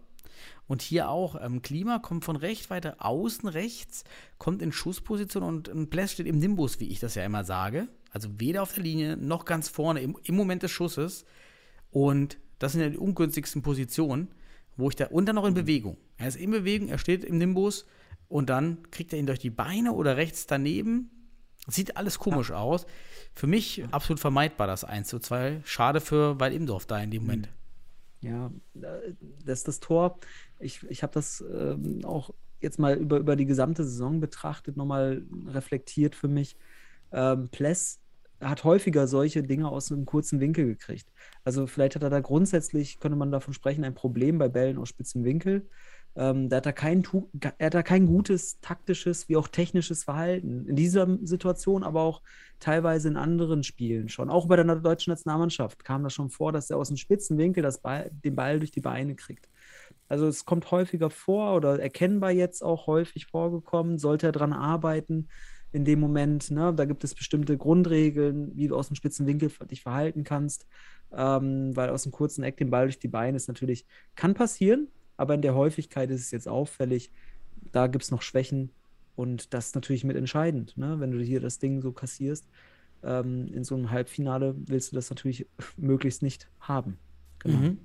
Und 0.68 0.82
hier 0.82 1.10
auch 1.10 1.42
ähm, 1.42 1.62
Klima 1.62 2.00
kommt 2.00 2.26
von 2.26 2.36
recht 2.36 2.70
weiter 2.70 2.98
außen 3.00 3.48
rechts, 3.48 4.04
kommt 4.38 4.62
in 4.62 4.72
Schussposition 4.72 5.44
und, 5.44 5.70
und 5.70 5.90
Bless 5.90 6.14
steht 6.14 6.28
im 6.28 6.40
Nimbus, 6.40 6.80
wie 6.80 6.88
ich 6.88 7.00
das 7.00 7.16
ja 7.16 7.24
immer 7.24 7.44
sage. 7.44 7.88
Also 8.12 8.30
weder 8.40 8.64
auf 8.64 8.74
der 8.74 8.84
Linie 8.84 9.18
noch 9.18 9.46
ganz 9.46 9.70
vorne 9.70 10.02
im, 10.02 10.18
im 10.24 10.36
Moment 10.36 10.64
des 10.64 10.72
Schusses. 10.72 11.26
Und 11.92 12.38
das 12.60 12.74
sind 12.74 12.82
ja 12.82 12.90
die 12.90 12.98
ungünstigsten 12.98 13.62
Positionen, 13.62 14.30
wo 14.76 14.90
ich 14.90 14.96
da 14.96 15.08
und 15.08 15.26
dann 15.26 15.36
noch 15.36 15.46
in 15.46 15.54
Bewegung. 15.54 15.98
Er 16.18 16.28
ist 16.28 16.36
in 16.38 16.52
Bewegung, 16.52 16.90
er 16.90 16.98
steht 16.98 17.24
im 17.24 17.38
Nimbus 17.38 17.86
und 18.28 18.50
dann 18.50 18.90
kriegt 18.92 19.14
er 19.14 19.20
ihn 19.20 19.28
durch 19.28 19.40
die 19.40 19.50
Beine 19.50 19.94
oder 19.94 20.18
rechts 20.18 20.48
daneben. 20.48 21.12
Sieht 21.68 21.98
alles 21.98 22.18
komisch 22.20 22.52
aus. 22.52 22.86
Für 23.34 23.48
mich 23.48 23.84
absolut 23.92 24.20
vermeidbar 24.20 24.68
das 24.68 24.84
1 24.84 25.10
zu 25.10 25.20
2. 25.20 25.62
Schade 25.66 26.00
für 26.00 26.40
Weil 26.40 26.54
Imdorf 26.54 26.86
da 26.86 27.00
in 27.00 27.12
dem 27.12 27.24
Moment. 27.24 27.50
Ja, 28.22 28.51
das 28.74 29.59
ist 29.59 29.68
das 29.68 29.80
Tor. 29.80 30.20
Ich, 30.59 30.84
ich 30.89 31.03
habe 31.03 31.13
das 31.13 31.43
ähm, 31.53 32.01
auch 32.03 32.32
jetzt 32.59 32.80
mal 32.80 32.95
über, 32.95 33.18
über 33.18 33.36
die 33.36 33.45
gesamte 33.45 33.84
Saison 33.84 34.20
betrachtet, 34.20 34.78
nochmal 34.78 35.24
reflektiert 35.47 36.15
für 36.15 36.28
mich. 36.28 36.57
Ähm, 37.11 37.49
Pless 37.49 37.99
hat 38.41 38.63
häufiger 38.63 39.07
solche 39.07 39.43
Dinge 39.43 39.70
aus 39.70 39.91
einem 39.91 40.05
kurzen 40.05 40.39
Winkel 40.39 40.65
gekriegt. 40.65 41.11
Also 41.43 41.68
vielleicht 41.68 41.95
hat 41.95 42.03
er 42.03 42.09
da 42.09 42.20
grundsätzlich, 42.20 42.99
könnte 42.99 43.18
man 43.18 43.32
davon 43.32 43.53
sprechen, 43.53 43.84
ein 43.84 43.95
Problem 43.95 44.38
bei 44.38 44.47
Bällen 44.49 44.78
aus 44.78 44.89
spitzem 44.89 45.24
Winkel. 45.24 45.68
Ähm, 46.18 46.49
da 46.49 46.57
hat 46.57 46.65
er, 46.65 46.74
kein, 46.74 47.03
er 47.59 47.65
hat 47.68 47.74
da 47.76 47.84
kein 47.84 48.07
gutes 48.07 48.59
taktisches 48.59 49.30
wie 49.30 49.38
auch 49.38 49.47
technisches 49.47 50.03
Verhalten. 50.03 50.65
In 50.65 50.76
dieser 50.76 51.07
Situation, 51.22 51.84
aber 51.84 52.01
auch 52.01 52.24
teilweise 52.59 53.07
in 53.07 53.18
anderen 53.18 53.61
Spielen 53.61 54.09
schon. 54.09 54.32
Auch 54.32 54.47
bei 54.47 54.55
der 54.55 54.65
deutschen 54.78 55.11
Nationalmannschaft 55.11 55.84
kam 55.84 56.03
das 56.03 56.13
schon 56.13 56.32
vor, 56.32 56.51
dass 56.51 56.72
er 56.72 56.78
aus 56.78 56.88
dem 56.88 56.97
spitzen 56.97 57.38
Winkel 57.38 57.72
Ball, 57.84 58.09
den 58.26 58.36
Ball 58.36 58.59
durch 58.59 58.72
die 58.72 58.82
Beine 58.82 59.13
kriegt. 59.15 59.47
Also 60.09 60.26
es 60.26 60.45
kommt 60.45 60.72
häufiger 60.72 61.11
vor 61.11 61.55
oder 61.55 61.80
erkennbar 61.80 62.32
jetzt 62.32 62.63
auch 62.63 62.88
häufig 62.88 63.28
vorgekommen. 63.28 63.99
Sollte 63.99 64.28
er 64.28 64.32
dran 64.32 64.53
arbeiten 64.53 65.28
in 65.72 65.86
dem 65.86 65.99
Moment, 65.99 66.49
ne? 66.49 66.74
da 66.74 66.86
gibt 66.86 67.03
es 67.03 67.13
bestimmte 67.13 67.57
Grundregeln, 67.57 68.55
wie 68.55 68.68
du 68.68 68.76
aus 68.76 68.88
dem 68.88 68.95
spitzen 68.95 69.28
Winkel 69.28 69.51
dich 69.70 69.84
verhalten 69.84 70.24
kannst, 70.24 70.65
ähm, 71.11 71.76
weil 71.76 71.89
aus 71.89 72.03
dem 72.03 72.11
kurzen 72.11 72.43
Eck 72.43 72.57
den 72.57 72.72
Ball 72.72 72.86
durch 72.86 72.99
die 72.99 73.09
Beine 73.09 73.38
ist 73.38 73.47
natürlich, 73.47 73.86
kann 74.15 74.34
passieren, 74.34 74.88
aber 75.18 75.34
in 75.34 75.41
der 75.41 75.55
Häufigkeit 75.55 76.09
ist 76.11 76.22
es 76.22 76.32
jetzt 76.32 76.47
auffällig. 76.47 77.11
Da 77.72 77.88
gibt 77.88 78.03
es 78.03 78.11
noch 78.11 78.22
Schwächen 78.22 78.72
und 79.15 79.53
das 79.53 79.68
ist 79.68 79.76
natürlich 79.76 80.03
mit 80.03 80.15
entscheidend, 80.15 80.78
ne? 80.78 80.99
wenn 80.99 81.11
du 81.11 81.20
hier 81.20 81.39
das 81.41 81.59
Ding 81.59 81.82
so 81.82 81.91
kassierst. 81.91 82.47
Ähm, 83.03 83.47
in 83.53 83.63
so 83.63 83.76
einem 83.76 83.91
Halbfinale 83.91 84.55
willst 84.57 84.91
du 84.91 84.95
das 84.95 85.09
natürlich 85.09 85.47
möglichst 85.78 86.22
nicht 86.22 86.47
haben. 86.59 86.97
Genau. 87.39 87.57
Mhm. 87.57 87.78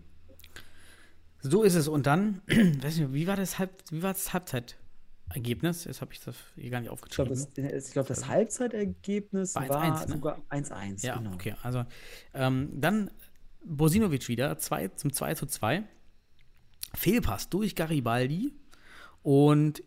So 1.40 1.62
ist 1.64 1.74
es. 1.74 1.88
Und 1.88 2.06
dann, 2.06 2.40
weiß 2.46 2.98
nicht, 2.98 3.12
wie 3.12 3.26
war 3.26 3.36
das, 3.36 3.58
Halb, 3.58 3.82
wie 3.90 4.02
war 4.02 4.12
das 4.12 4.32
Halbzeitergebnis? 4.32 5.84
Jetzt 5.84 6.00
habe 6.00 6.12
ich 6.12 6.20
das 6.20 6.36
hier 6.54 6.70
gar 6.70 6.80
nicht 6.80 6.92
Ich 6.92 7.00
glaube, 7.10 7.32
aufgeschrieben. 7.32 7.70
das, 7.72 7.90
glaub, 7.92 8.06
das 8.06 8.28
Halbzeitergebnis 8.28 9.54
War 9.54 9.68
war, 9.68 9.84
1-1, 9.84 10.08
ne? 10.08 10.14
sogar 10.14 10.38
1-1. 10.50 11.04
Ja, 11.04 11.16
genau. 11.16 11.32
okay. 11.34 11.54
Also 11.62 11.84
ähm, 12.34 12.68
dann 12.74 13.10
Bosinovic 13.64 14.28
wieder 14.28 14.58
zwei, 14.58 14.88
zum 14.88 15.12
2 15.12 15.34
zu 15.34 15.46
2. 15.46 15.84
Fehlpass 16.94 17.48
durch 17.48 17.74
Garibaldi. 17.74 18.52
Und 19.22 19.82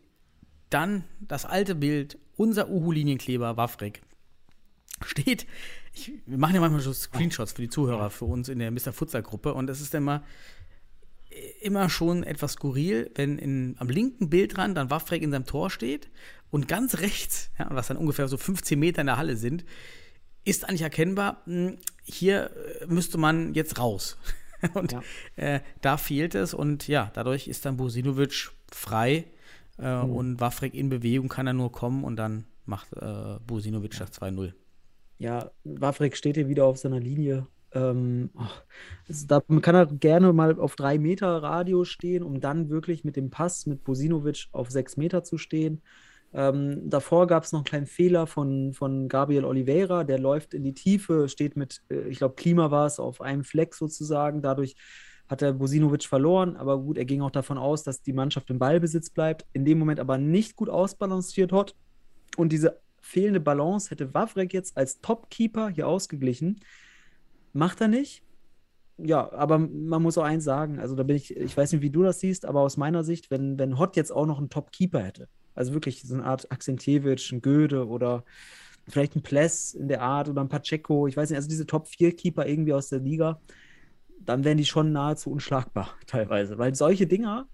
dann 0.69 1.03
das 1.19 1.45
alte 1.45 1.75
Bild, 1.75 2.17
unser 2.35 2.69
Uhu-Linienkleber 2.69 3.57
Wafrek 3.57 4.01
steht. 5.05 5.45
Ich, 5.93 6.11
wir 6.25 6.37
machen 6.37 6.55
ja 6.55 6.61
manchmal 6.61 6.81
so 6.81 6.93
Screenshots 6.93 7.53
für 7.53 7.61
die 7.61 7.69
Zuhörer, 7.69 8.09
für 8.09 8.25
uns 8.25 8.49
in 8.49 8.59
der 8.59 8.71
Mr. 8.71 8.93
Futsal-Gruppe. 8.93 9.53
Und 9.53 9.69
es 9.69 9.81
ist 9.81 9.93
immer, 9.93 10.23
immer 11.61 11.89
schon 11.89 12.23
etwas 12.23 12.53
skurril, 12.53 13.11
wenn 13.15 13.37
in, 13.37 13.75
am 13.79 13.89
linken 13.89 14.29
Bildrand 14.29 14.77
dann 14.77 14.89
Wafrek 14.89 15.21
in 15.21 15.31
seinem 15.31 15.45
Tor 15.45 15.69
steht 15.69 16.09
und 16.51 16.67
ganz 16.67 16.99
rechts, 16.99 17.51
ja, 17.59 17.67
was 17.71 17.87
dann 17.87 17.97
ungefähr 17.97 18.27
so 18.27 18.37
15 18.37 18.79
Meter 18.79 19.01
in 19.01 19.07
der 19.07 19.17
Halle 19.17 19.35
sind, 19.35 19.65
ist 20.45 20.67
eigentlich 20.67 20.83
erkennbar, 20.83 21.41
mh, 21.45 21.73
hier 22.03 22.51
äh, 22.81 22.85
müsste 22.87 23.17
man 23.17 23.53
jetzt 23.53 23.79
raus. 23.79 24.17
und 24.73 24.95
Ja. 24.95 25.05
äh, 25.35 25.59
da 25.81 25.97
fehlt 25.97 26.35
es 26.35 26.53
und 26.53 26.87
ja, 26.87 27.11
dadurch 27.13 27.47
ist 27.47 27.65
dann 27.65 27.77
Bosinovic 27.77 28.51
frei 28.71 29.25
äh, 29.77 30.01
Mhm. 30.01 30.03
und 30.03 30.39
Wafrek 30.39 30.73
in 30.73 30.89
Bewegung 30.89 31.29
kann 31.29 31.47
er 31.47 31.53
nur 31.53 31.71
kommen 31.71 32.03
und 32.03 32.15
dann 32.17 32.45
macht 32.65 32.93
äh, 32.93 33.37
Bosinovic 33.45 33.97
das 33.97 34.11
2-0. 34.11 34.53
Ja, 35.17 35.51
Wawrik 35.63 36.17
steht 36.17 36.35
hier 36.35 36.47
wieder 36.49 36.65
auf 36.65 36.77
seiner 36.77 36.99
Linie. 36.99 37.47
Ähm, 37.73 38.31
es- 39.07 39.27
da 39.27 39.41
kann 39.41 39.75
er 39.75 39.85
gerne 39.87 40.33
mal 40.33 40.59
auf 40.59 40.75
drei 40.75 40.97
Meter 40.99 41.41
Radio 41.41 41.85
stehen, 41.85 42.23
um 42.23 42.39
dann 42.41 42.69
wirklich 42.69 43.03
mit 43.03 43.15
dem 43.15 43.29
Pass 43.29 43.65
mit 43.65 43.83
Bosinovic 43.83 44.47
auf 44.51 44.69
sechs 44.71 44.97
Meter 44.97 45.23
zu 45.23 45.37
stehen. 45.37 45.81
Ähm, 46.37 46.89
davor 46.89 47.27
gab 47.27 47.45
es 47.45 47.53
noch 47.53 47.59
einen 47.59 47.65
kleinen 47.65 47.85
Fehler 47.85 48.27
von, 48.27 48.73
von 48.73 49.07
Gabriel 49.07 49.45
Oliveira, 49.45 50.03
der 50.03 50.19
läuft 50.19 50.53
in 50.53 50.65
die 50.65 50.73
Tiefe, 50.73 51.29
steht 51.29 51.55
mit, 51.55 51.81
äh, 51.89 52.09
ich 52.09 52.17
glaube, 52.17 52.35
Klima 52.35 52.71
war 52.71 52.85
es, 52.85 52.99
auf 52.99 53.21
einem 53.21 53.45
Fleck 53.45 53.73
sozusagen. 53.73 54.41
Dadurch 54.41 54.75
hat 55.29 55.39
der 55.39 55.53
Bosinovic 55.53 56.03
verloren, 56.03 56.57
aber 56.57 56.77
gut, 56.77 56.97
er 56.97 57.05
ging 57.05 57.21
auch 57.21 57.31
davon 57.31 57.57
aus, 57.57 57.83
dass 57.83 58.01
die 58.01 58.11
Mannschaft 58.11 58.49
im 58.49 58.59
Ballbesitz 58.59 59.09
bleibt. 59.11 59.45
In 59.53 59.63
dem 59.63 59.79
Moment 59.79 60.01
aber 60.01 60.17
nicht 60.17 60.57
gut 60.57 60.67
ausbalanciert 60.67 61.53
hat. 61.53 61.73
Und 62.35 62.51
diese 62.51 62.81
fehlende 62.99 63.39
Balance 63.39 63.89
hätte 63.89 64.13
Wawrek 64.13 64.53
jetzt 64.53 64.75
als 64.75 64.99
Topkeeper 64.99 65.69
hier 65.69 65.87
ausgeglichen. 65.87 66.59
Macht 67.53 67.79
er 67.79 67.87
nicht. 67.87 68.23
Ja, 68.97 69.31
aber 69.31 69.57
man 69.57 70.01
muss 70.01 70.17
auch 70.17 70.23
eins 70.23 70.43
sagen, 70.43 70.79
also 70.79 70.95
da 70.95 71.03
bin 71.03 71.15
ich, 71.15 71.35
ich 71.35 71.55
weiß 71.55 71.71
nicht, 71.71 71.81
wie 71.81 71.89
du 71.89 72.03
das 72.03 72.19
siehst, 72.19 72.45
aber 72.45 72.59
aus 72.59 72.75
meiner 72.75 73.05
Sicht, 73.05 73.31
wenn, 73.31 73.57
wenn 73.57 73.77
Hott 73.77 73.95
jetzt 73.95 74.11
auch 74.11 74.25
noch 74.25 74.37
einen 74.37 74.49
Top-Keeper 74.49 75.01
hätte, 75.01 75.27
also 75.55 75.73
wirklich 75.73 76.01
so 76.03 76.13
eine 76.13 76.25
Art 76.25 76.51
Akzentjewitsch, 76.51 77.31
ein 77.31 77.41
Göde 77.41 77.87
oder 77.87 78.23
vielleicht 78.87 79.15
ein 79.15 79.23
Pless 79.23 79.73
in 79.73 79.87
der 79.87 80.01
Art 80.01 80.29
oder 80.29 80.41
ein 80.41 80.49
Pacheco, 80.49 81.07
ich 81.07 81.17
weiß 81.17 81.29
nicht, 81.29 81.37
also 81.37 81.49
diese 81.49 81.65
Top-4-Keeper 81.65 82.45
irgendwie 82.45 82.73
aus 82.73 82.89
der 82.89 82.99
Liga, 82.99 83.41
dann 84.19 84.43
wären 84.43 84.57
die 84.57 84.65
schon 84.65 84.91
nahezu 84.91 85.31
unschlagbar 85.31 85.89
teilweise, 86.07 86.57
weil 86.57 86.75
solche 86.75 87.07
Dinger, 87.07 87.47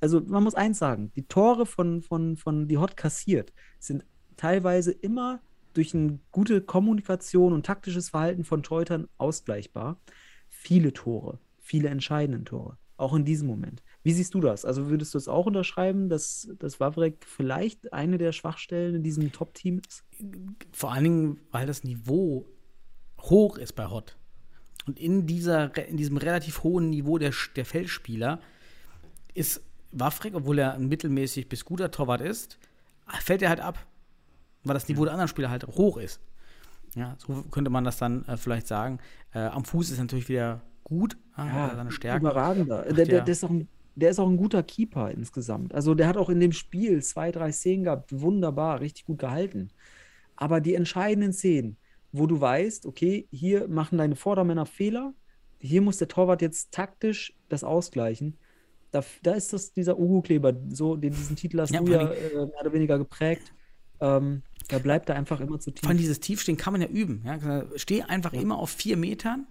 also 0.00 0.20
man 0.20 0.42
muss 0.42 0.54
eins 0.54 0.78
sagen, 0.78 1.12
die 1.16 1.26
Tore 1.26 1.66
von, 1.66 2.02
von, 2.02 2.36
von 2.36 2.68
die 2.68 2.78
Hott 2.78 2.96
kassiert, 2.96 3.52
sind 3.78 4.04
teilweise 4.36 4.92
immer 4.92 5.40
durch 5.74 5.94
eine 5.94 6.18
gute 6.32 6.60
Kommunikation 6.60 7.52
und 7.52 7.66
taktisches 7.66 8.10
Verhalten 8.10 8.44
von 8.44 8.62
Teutern 8.62 9.08
ausgleichbar. 9.18 10.00
Viele 10.48 10.92
Tore, 10.92 11.38
viele 11.58 11.88
entscheidende 11.88 12.42
Tore, 12.44 12.78
auch 12.98 13.14
in 13.14 13.24
diesem 13.24 13.46
Moment. 13.46 13.82
Wie 14.02 14.12
siehst 14.12 14.34
du 14.34 14.40
das? 14.40 14.64
Also 14.64 14.90
würdest 14.90 15.14
du 15.14 15.18
es 15.18 15.28
auch 15.28 15.46
unterschreiben, 15.46 16.08
dass, 16.08 16.48
dass 16.58 16.80
Wawrek 16.80 17.24
vielleicht 17.24 17.92
eine 17.92 18.18
der 18.18 18.32
Schwachstellen 18.32 18.96
in 18.96 19.02
diesem 19.02 19.32
Top-Team 19.32 19.80
ist? 19.86 20.04
Vor 20.72 20.92
allen 20.92 21.04
Dingen, 21.04 21.40
weil 21.50 21.66
das 21.66 21.84
Niveau 21.84 22.46
hoch 23.20 23.56
ist 23.56 23.74
bei 23.74 23.86
Hot. 23.88 24.16
Und 24.86 24.98
in, 24.98 25.26
dieser, 25.26 25.76
in 25.88 25.96
diesem 25.96 26.16
relativ 26.16 26.62
hohen 26.62 26.90
Niveau 26.90 27.18
der, 27.18 27.32
der 27.56 27.64
Feldspieler 27.64 28.40
ist 29.34 29.62
Wafrek, 29.92 30.34
obwohl 30.34 30.58
er 30.58 30.74
ein 30.74 30.88
mittelmäßig 30.88 31.48
bis 31.48 31.64
guter 31.64 31.90
Torwart 31.90 32.20
ist, 32.20 32.58
fällt 33.20 33.42
er 33.42 33.48
halt 33.50 33.60
ab. 33.60 33.86
Weil 34.64 34.74
das 34.74 34.88
Niveau 34.88 35.04
der 35.04 35.12
anderen 35.12 35.28
Spieler 35.28 35.50
halt 35.50 35.66
hoch 35.66 35.98
ist. 35.98 36.20
Ja, 36.94 37.16
so 37.18 37.42
könnte 37.50 37.70
man 37.70 37.84
das 37.84 37.98
dann 37.98 38.24
äh, 38.24 38.36
vielleicht 38.36 38.66
sagen. 38.66 38.98
Äh, 39.32 39.40
am 39.40 39.64
Fuß 39.64 39.90
ist 39.90 39.98
natürlich 39.98 40.28
wieder 40.28 40.62
gut, 40.88 41.16
ja, 41.36 41.44
hat 41.52 41.70
er 41.72 41.76
seine 41.76 41.90
Stärken. 41.92 42.26
überragender. 42.26 42.84
Macht 42.86 42.98
Der, 42.98 43.06
der, 43.06 43.18
ja- 43.18 43.24
der, 43.24 43.32
ist 43.32 43.44
auch 43.44 43.50
ein, 43.50 43.68
der 43.94 44.10
ist 44.10 44.18
auch 44.18 44.28
ein 44.28 44.36
guter 44.36 44.62
Keeper 44.62 45.10
insgesamt. 45.10 45.74
Also 45.74 45.94
der 45.94 46.08
hat 46.08 46.16
auch 46.16 46.28
in 46.30 46.40
dem 46.40 46.52
Spiel 46.52 47.02
zwei, 47.02 47.30
drei 47.32 47.52
Szenen 47.52 47.84
gehabt, 47.84 48.10
wunderbar, 48.20 48.80
richtig 48.80 49.04
gut 49.06 49.18
gehalten. 49.18 49.70
Aber 50.36 50.60
die 50.60 50.74
entscheidenden 50.74 51.32
Szenen, 51.32 51.76
wo 52.12 52.26
du 52.26 52.40
weißt, 52.40 52.86
okay, 52.86 53.28
hier 53.30 53.68
machen 53.68 53.98
deine 53.98 54.16
Vordermänner 54.16 54.66
Fehler, 54.66 55.14
hier 55.60 55.82
muss 55.82 55.98
der 55.98 56.08
Torwart 56.08 56.42
jetzt 56.42 56.72
taktisch 56.72 57.34
das 57.48 57.64
ausgleichen. 57.64 58.36
Da, 58.90 59.04
da 59.22 59.32
ist 59.34 59.52
das 59.52 59.72
dieser 59.72 59.98
Uhu-Kleber, 59.98 60.54
so, 60.70 60.96
den, 60.96 61.12
diesen 61.12 61.36
Titel 61.36 61.60
hast 61.60 61.70
Ja, 61.74 61.80
du 61.80 61.92
ja 61.92 62.10
äh, 62.10 62.34
mehr 62.46 62.60
oder 62.60 62.72
weniger 62.72 62.98
geprägt. 62.98 63.52
Ähm, 64.00 64.42
da 64.68 64.78
bleibt 64.78 65.08
er 65.08 65.16
einfach 65.16 65.40
immer 65.40 65.58
zu 65.58 65.72
tief. 65.72 65.88
Allem 65.88 65.98
dieses 65.98 66.20
Tiefstehen 66.20 66.56
kann 66.56 66.72
man 66.72 66.80
ja 66.80 66.88
üben. 66.88 67.22
Ja? 67.24 67.64
Steh 67.76 68.02
einfach 68.02 68.32
immer 68.32 68.58
auf 68.58 68.70
vier 68.70 68.96
Metern. 68.96 69.46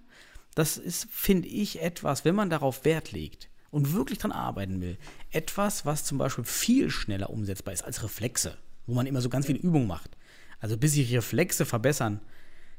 Das 0.58 0.78
ist, 0.78 1.08
finde 1.12 1.48
ich, 1.48 1.82
etwas, 1.82 2.26
wenn 2.26 2.34
man 2.34 2.50
darauf 2.50 2.84
Wert 2.84 3.12
legt 3.12 3.48
und 3.70 3.94
wirklich 3.94 4.18
dran 4.18 4.32
arbeiten 4.32 4.82
will, 4.82 4.98
etwas, 5.32 5.86
was 5.86 6.04
zum 6.04 6.18
Beispiel 6.18 6.44
viel 6.46 6.90
schneller 6.90 7.30
umsetzbar 7.30 7.74
ist 7.76 7.84
als 7.84 8.02
Reflexe, 8.02 8.58
wo 8.88 8.96
man 8.96 9.06
immer 9.06 9.22
so 9.22 9.30
ganz 9.30 9.46
viele 9.46 9.60
Übungen 9.60 9.86
macht. 9.88 10.18
Also 10.60 10.76
bis 10.78 10.94
sich 10.94 11.14
Reflexe 11.14 11.66
verbessern 11.66 12.22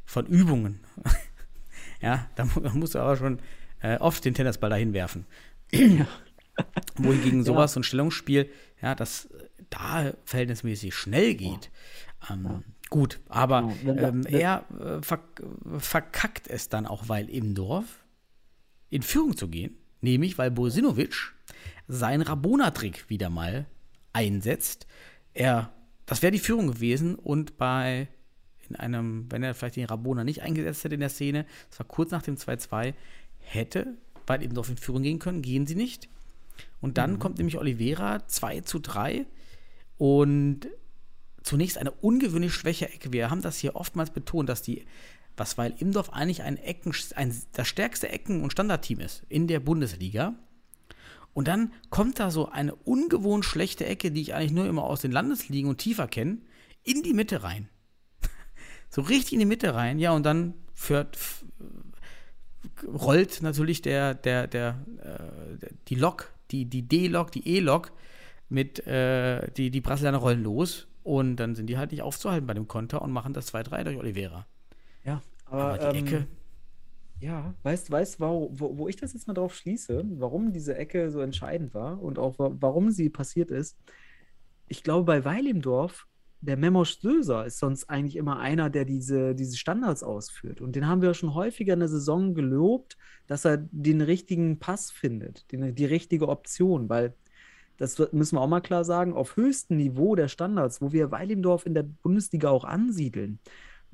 von 0.05 0.27
Übungen, 0.27 0.81
ja, 2.01 2.29
da 2.35 2.47
mu- 2.47 2.61
da 2.61 2.71
musst 2.75 2.97
du 2.97 2.99
aber 2.99 3.17
schon 3.17 3.39
äh, 3.81 3.99
oft 3.99 4.25
den 4.25 4.35
Tennisball 4.35 4.71
dahin 4.71 4.93
werfen. 4.93 5.25
Wohingegen 6.97 7.45
sowas, 7.45 7.75
so 7.75 7.81
ein 7.81 7.85
Stellungsspiel, 7.85 8.51
ja, 8.83 8.95
das 8.97 9.27
äh, 9.27 9.49
da 9.71 10.13
verhältnismäßig 10.25 10.95
schnell 10.95 11.35
geht. 11.35 11.71
Ähm, 12.29 12.65
Gut, 12.91 13.21
aber 13.29 13.73
ähm, 13.85 14.25
er 14.27 14.65
äh, 14.81 15.03
verk 15.03 15.43
verkackt 15.79 16.49
es 16.49 16.69
dann 16.69 16.87
auch, 16.87 17.09
weil 17.09 17.29
im 17.29 17.55
Dorf 17.55 18.05
in 18.89 19.03
Führung 19.03 19.37
zu 19.37 19.49
gehen, 19.49 19.77
nämlich 20.01 20.39
weil 20.39 20.51
Bosinovic 20.51 21.35
seinen 21.87 22.23
Rabona-Trick 22.23 23.11
wieder 23.11 23.29
mal 23.29 23.67
einsetzt. 24.13 24.87
Er, 25.35 25.73
das 26.07 26.23
wäre 26.23 26.33
die 26.33 26.39
Führung 26.39 26.69
gewesen 26.69 27.15
und 27.15 27.59
bei 27.59 28.09
in 28.69 28.77
einem, 28.77 29.31
wenn 29.31 29.43
er 29.43 29.55
vielleicht 29.55 29.77
den 29.77 29.87
Rabona 29.87 30.25
nicht 30.25 30.43
eingesetzt 30.43 30.85
hätte 30.85 30.95
in 30.95 31.01
der 31.01 31.09
Szene, 31.09 31.47
das 31.71 31.79
war 31.79 31.87
kurz 31.87 32.11
nach 32.11 32.23
dem 32.23 32.37
2-2, 32.37 32.95
hätte 33.39 33.95
bei 34.27 34.37
dem 34.39 34.53
Dorf 34.53 34.69
in 34.69 34.77
Führung 34.77 35.03
gehen 35.03 35.19
können, 35.19 35.43
gehen 35.43 35.67
sie 35.67 35.75
nicht. 35.75 36.09
Und 36.81 36.99
dann 36.99 37.19
kommt 37.19 37.39
nämlich 37.39 37.57
Oliveira 37.57 38.27
2 38.27 38.61
zu 38.61 38.79
3 38.79 39.27
und 39.97 40.69
zunächst 41.49 41.79
eine 41.79 41.91
ungewöhnlich 41.91 42.53
schwäche 42.53 42.93
Ecke. 42.93 43.13
Wir 43.13 43.31
haben 43.31 43.41
das 43.41 43.59
hier 43.59 43.75
oftmals 43.75 44.11
betont, 44.11 44.51
dass 44.51 44.61
die, 44.61 44.85
was 45.37 45.57
weil 45.57 45.75
Imdorf 45.79 46.11
eigentlich 46.11 46.43
ein 46.43 46.59
Ecken, 46.59 46.95
ein, 47.17 47.35
das 47.53 47.67
stärkste 47.67 48.11
Ecken- 48.11 48.43
und 48.43 48.53
Standardteam 48.53 49.01
ist 49.01 49.25
in 49.31 49.47
der 49.49 49.59
Bundesliga. 49.59 50.35
Und 51.33 51.49
dann 51.49 51.73
kommt 51.89 52.21
da 52.21 52.31
so 52.31 52.51
eine 52.51 52.75
ungewohnt 52.75 53.47
schlechte 53.47 53.87
Ecke, 53.87 54.11
die 54.11 54.21
ich 54.21 54.35
eigentlich 54.35 54.53
nur 54.53 54.67
immer 54.67 54.85
aus 54.85 55.01
den 55.01 55.11
Landesligen 55.11 55.71
und 55.71 55.79
tiefer 55.79 56.07
kenne, 56.07 56.39
in 56.85 57.03
die 57.03 57.15
Mitte 57.15 57.43
rein. 57.43 57.71
so 58.91 59.01
richtig 59.01 59.33
in 59.33 59.39
die 59.39 59.47
Mitte 59.47 59.75
rein, 59.75 59.99
ja, 59.99 60.13
und 60.13 60.25
dann 60.25 60.55
führt, 60.75 61.17
rollt 62.87 63.41
natürlich 63.41 63.81
der, 63.81 64.15
der, 64.15 64.49
der, 64.49 64.85
äh, 65.03 65.67
die 65.89 65.95
Lok, 65.95 66.31
die, 66.51 66.67
die 66.67 66.83
D-Lok, 66.83 67.33
die 67.33 67.57
E-Lok 67.57 67.93
mit, 68.51 68.87
äh, 68.87 69.51
die, 69.53 69.71
die 69.71 69.81
Brasilianer 69.81 70.19
rollen 70.19 70.43
los 70.43 70.89
und 71.09 71.37
dann 71.37 71.55
sind 71.55 71.67
die 71.69 71.79
halt 71.79 71.91
nicht 71.93 72.03
aufzuhalten 72.03 72.47
bei 72.47 72.55
dem 72.55 72.69
Konter 72.69 73.03
und 73.03 73.13
machen 73.13 73.33
das 73.35 73.49
2-3 73.49 73.85
durch 73.85 73.97
Oliveira. 73.99 74.47
Ja, 75.05 75.23
Aber 75.45 75.65
aber, 75.65 75.79
die 75.79 75.87
ähm, 75.87 75.97
Ecke, 75.97 76.29
Ja, 77.21 77.57
weißt 77.63 77.89
du, 77.89 77.93
weißt, 77.93 78.21
wo, 78.21 78.51
wo, 78.53 78.79
wo 78.79 78.89
ich 78.89 78.97
das 78.97 79.13
jetzt 79.13 79.27
mal 79.27 79.35
drauf 79.35 79.55
schließe, 79.55 80.05
warum 80.19 80.53
diese 80.53 80.77
Ecke 80.77 81.11
so 81.11 81.21
entscheidend 81.21 81.75
war 81.75 82.01
und 82.01 82.19
auch 82.19 82.39
wa 82.39 82.51
warum 82.61 82.91
sie 82.91 83.11
passiert 83.11 83.51
ist? 83.51 83.77
Ich 84.69 84.83
glaube, 84.85 85.05
bei 85.05 85.25
Weil 85.25 85.47
im 85.47 85.63
Dorf, 85.63 86.07
der 86.41 86.57
Memosch 86.57 87.01
Söser 87.01 87.47
ist 87.47 87.59
sonst 87.59 87.91
eigentlich 87.91 88.17
immer 88.17 88.39
einer, 88.41 88.71
der 88.71 88.85
diese, 88.85 89.35
diese 89.35 89.57
Standards 89.57 90.03
ausführt. 90.05 90.61
Und 90.61 90.77
den 90.77 90.87
haben 90.87 91.03
wir 91.03 91.15
schon 91.15 91.35
häufiger 91.35 91.75
in 91.75 91.81
der 91.81 91.89
Saison 91.89 92.35
gelobt, 92.35 92.97
dass 93.27 93.45
er 93.45 93.59
den 93.59 94.01
richtigen 94.03 94.59
Pass 94.61 94.91
findet, 94.93 95.51
den, 95.53 95.75
die 95.75 95.85
richtige 95.87 96.29
Option, 96.29 96.89
weil 96.89 97.17
das 97.79 98.13
müssen 98.13 98.37
wir 98.37 98.43
auch 98.43 98.49
mal 98.49 98.61
klar 98.61 98.85
sagen, 98.85 99.15
auf 99.15 99.37
höchstem 99.37 99.77
Niveau 99.77 100.15
der 100.15 100.29
Standards, 100.29 100.83
wo 100.83 100.93
wir 100.93 101.11
Weil 101.11 101.31
im 101.31 101.43
Dorf 101.43 101.65
in 101.65 101.75
der 101.75 101.85
Bundesliga 101.85 102.51
auch 102.51 102.65
ansiedeln, 102.65 103.39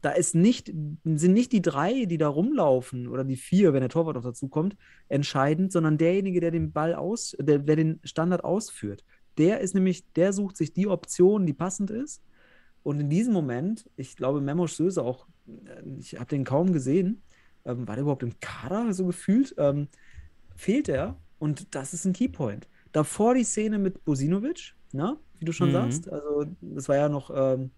da 0.01 0.11
ist 0.11 0.35
nicht, 0.35 0.67
sind 1.05 1.33
nicht 1.33 1.53
die 1.53 1.63
drei, 1.63 2.05
die 2.05 2.19
da 2.19 2.29
rumlaufen, 2.29 3.09
oder 3.09 3.25
die 3.25 3.37
vier, 3.37 3.73
wenn 3.73 3.81
der 3.81 3.89
Torwart 3.89 4.17
noch 4.17 4.23
dazu 4.23 4.49
kommt, 4.49 4.77
entscheidend, 5.09 5.73
sondern 5.73 5.97
derjenige, 5.97 6.41
der 6.41 6.51
den 6.51 6.73
Ball 6.73 6.95
aus, 6.95 7.37
der, 7.41 7.59
der 7.59 7.77
den 7.77 8.01
Standard 8.05 8.45
ausführt. 8.45 9.05
Der 9.39 9.61
ist 9.61 9.75
nämlich, 9.75 10.05
der 10.13 10.33
sucht 10.33 10.57
sich 10.57 10.75
die 10.75 10.89
Option, 10.89 11.47
die 11.47 11.55
passend 11.55 11.91
ist. 11.91 12.23
Und 12.83 13.01
in 13.01 13.09
diesem 13.09 13.33
Moment, 13.33 13.89
ich 13.97 14.15
glaube, 14.17 14.43
Memosch 14.43 14.75
Söse 14.75 15.03
auch, 15.03 15.27
äh, 15.47 15.83
ich 15.99 16.17
habe 16.17 16.27
den 16.27 16.45
kaum 16.45 16.73
gesehen, 16.73 17.23
ähm, 17.65 17.89
war 17.89 17.95
der 17.95 18.03
überhaupt 18.03 18.23
im 18.23 18.39
Kader 18.41 18.93
so 18.93 19.07
gefühlt, 19.07 19.55
ähm, 19.57 19.89
fehlt 20.55 20.91
er 20.91 21.17
und 21.39 21.75
das 21.75 21.95
ist 21.95 22.05
ein 22.05 22.13
Keypoint. 22.13 22.69
Davor 22.95 23.35
die 23.35 23.45
Szene 23.45 23.79
mit 23.79 24.05
Bosinovic, 24.07 24.75
ne? 24.93 25.19
wie 25.41 25.47
du 25.47 25.53
schon 25.53 25.71
Mhm. 25.71 25.73
sagst, 25.73 26.11
also 26.13 26.47
das 26.63 26.89
war 26.89 26.97
ja 26.97 27.11
noch, 27.11 27.31
ähm, 27.35 27.73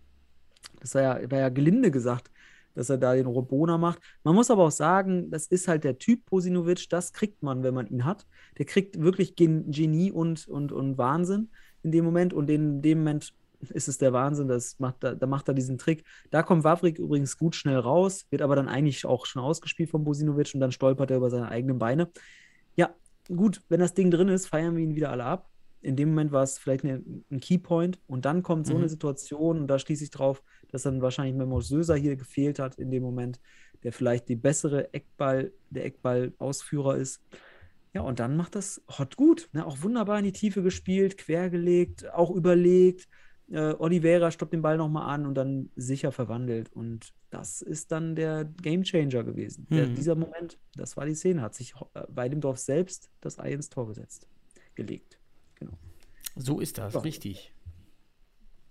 das 0.81 0.95
war 0.95 1.03
ja, 1.03 1.31
war 1.31 1.39
ja 1.39 1.49
gelinde 1.51 1.91
gesagt, 1.91 2.31
dass 2.75 2.91
er 2.91 2.99
da 2.99 3.15
den 3.15 3.27
Robona 3.27 3.79
macht. 3.79 4.01
Man 4.25 4.35
muss 4.35 4.51
aber 4.51 4.65
auch 4.65 4.71
sagen, 4.71 5.31
das 5.31 5.47
ist 5.47 5.69
halt 5.69 5.85
der 5.85 5.99
Typ 5.99 6.25
Bosinovic, 6.27 6.89
das 6.91 7.13
kriegt 7.13 7.43
man, 7.43 7.63
wenn 7.63 7.75
man 7.75 7.87
ihn 7.89 8.05
hat. 8.05 8.27
Der 8.59 8.67
kriegt 8.67 9.01
wirklich 9.01 9.37
Gen 9.37 9.71
Genie 9.71 10.13
und, 10.13 10.49
und, 10.49 10.73
und 10.73 10.99
Wahnsinn 10.99 11.51
in 11.83 11.93
dem 11.93 12.05
Moment 12.05 12.35
und 12.35 12.51
in 12.51 12.83
dem 12.83 12.99
Moment 12.99 13.35
ist 13.71 13.89
es 13.89 13.99
der 13.99 14.13
Wahnsinn. 14.13 14.49
Das 14.49 14.79
macht, 14.81 14.97
da, 15.05 15.15
da 15.15 15.27
macht 15.27 15.49
er 15.49 15.55
diesen 15.55 15.79
Trick. 15.79 16.05
Da 16.31 16.43
kommt 16.43 16.65
Wawrik 16.65 16.99
übrigens 16.99 17.39
gut 17.39 17.55
schnell 17.57 17.79
raus, 17.79 18.27
wird 18.31 18.43
aber 18.43 18.57
dann 18.57 18.69
eigentlich 18.69 19.07
auch 19.07 19.27
schon 19.27 19.43
ausgespielt 19.43 19.91
von 19.91 20.05
Bosinovic 20.05 20.53
und 20.55 20.61
dann 20.61 20.73
stolpert 20.73 21.11
er 21.11 21.19
über 21.19 21.31
seine 21.31 21.49
eigenen 21.51 21.79
Beine. 21.79 22.11
Ja, 22.77 22.95
gut, 23.29 23.63
wenn 23.69 23.81
das 23.81 23.95
Ding 23.95 24.11
drin 24.11 24.29
ist, 24.29 24.47
feiern 24.47 24.77
wir 24.77 24.83
ihn 24.85 24.95
wieder 24.97 25.11
alle 25.11 25.25
ab. 25.25 25.51
In 25.83 25.97
dem 25.97 26.11
Moment 26.11 26.33
war 26.33 26.43
es 26.43 26.59
vielleicht 26.59 26.85
eine, 26.85 27.03
ein 27.31 27.41
Keypoint 27.41 28.01
und 28.07 28.25
dann 28.25 28.43
kommt 28.43 28.67
so 28.67 28.75
Mhm. 28.75 28.79
eine 28.79 28.89
Situation 28.89 29.61
und 29.61 29.69
da 29.69 29.79
schließe 29.79 30.05
ich 30.05 30.11
drauf, 30.11 30.43
dass 30.71 30.83
dann 30.83 31.03
wahrscheinlich 31.03 31.37
Memo 31.37 31.61
Söser 31.61 31.95
hier 31.97 32.17
gefehlt 32.17 32.59
hat 32.59 32.77
in 32.77 32.91
dem 32.91 33.03
Moment, 33.03 33.41
der 33.83 33.93
vielleicht 33.93 34.29
die 34.29 34.37
bessere 34.37 34.93
Eckball, 34.95 35.53
der 35.71 35.85
Eckball-Ausführer 35.87 36.97
ist. 36.97 37.23
Ja, 37.95 38.03
und 38.03 38.21
dann 38.21 38.37
macht 38.37 38.55
das 38.57 38.83
Hot 38.99 39.17
gut. 39.17 39.49
Ne? 39.53 39.65
Auch 39.67 39.83
wunderbar 39.83 40.19
in 40.19 40.25
die 40.25 40.33
Tiefe 40.33 40.63
gespielt, 40.63 41.17
quergelegt, 41.19 42.13
auch 42.13 42.31
überlegt. 42.31 43.09
Äh, 43.51 43.75
Oliveira 43.79 44.31
stoppt 44.33 44.53
den 44.53 44.63
Ball 44.63 44.77
nochmal 44.77 45.09
an 45.15 45.25
und 45.25 45.35
dann 45.35 45.71
sicher 45.77 46.11
verwandelt. 46.11 46.73
Und 46.73 47.13
das 47.31 47.63
ist 47.63 47.93
dann 47.93 48.17
der 48.17 48.45
Gamechanger 48.45 49.23
gewesen. 49.23 49.67
Der, 49.71 49.87
Mhm. 49.87 49.95
dieser 49.95 50.17
Moment, 50.17 50.59
das 50.75 50.97
war 50.97 51.07
die 51.07 51.15
Szene, 51.15 51.43
hat 51.43 51.55
sich 51.55 51.75
äh, 51.95 52.03
Weidemdorf 52.09 52.59
selbst 52.59 53.09
das 53.21 53.39
Ei 53.39 53.53
ins 53.53 53.69
Tor 53.69 53.87
gesetzt, 53.87 54.27
gelegt. 54.75 55.19
Genau. 55.55 55.79
So 56.35 56.59
ist 56.61 56.79
das, 56.79 56.95
Ja. 56.95 57.01
richtig. 57.01 57.53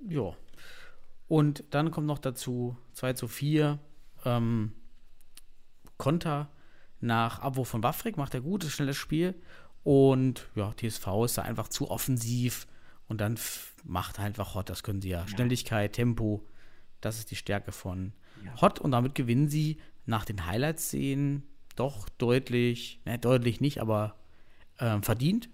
Ja. 0.07 0.35
Und 1.27 1.63
dann 1.71 1.89
kommt 1.91 2.05
noch 2.07 2.19
dazu 2.19 2.75
2 2.93 3.13
zu 3.13 3.27
4. 3.27 3.79
Ähm, 4.25 4.73
Konter 5.97 6.49
nach 6.99 7.39
Abwurf 7.39 7.69
von 7.69 7.81
Waffrik 7.83 8.17
macht 8.17 8.33
er 8.33 8.41
gut, 8.41 8.63
ist 8.63 8.73
schnelles 8.73 8.97
Spiel. 8.97 9.35
Und 9.83 10.49
ja, 10.55 10.73
TSV 10.73 11.07
ist 11.25 11.37
da 11.37 11.43
einfach 11.43 11.67
zu 11.69 11.89
offensiv. 11.89 12.67
Und 13.07 13.21
dann 13.21 13.37
macht 13.83 14.19
einfach 14.19 14.55
Hot, 14.55 14.69
das 14.69 14.83
können 14.83 15.01
sie 15.01 15.09
ja. 15.09 15.27
Schnelligkeit, 15.27 15.93
Tempo, 15.93 16.43
das 17.01 17.19
ist 17.19 17.31
die 17.31 17.35
Stärke 17.35 17.71
von 17.71 18.13
Ja. 18.43 18.61
Hot. 18.61 18.79
Und 18.79 18.91
damit 18.91 19.15
gewinnen 19.15 19.47
sie 19.47 19.77
nach 20.05 20.25
den 20.25 20.45
Highlights-Szenen 20.45 21.43
doch 21.75 22.09
deutlich, 22.09 22.99
ne, 23.05 23.19
deutlich 23.19 23.61
nicht, 23.61 23.79
aber 23.81 24.15
ähm, 24.79 25.03
verdient. 25.03 25.49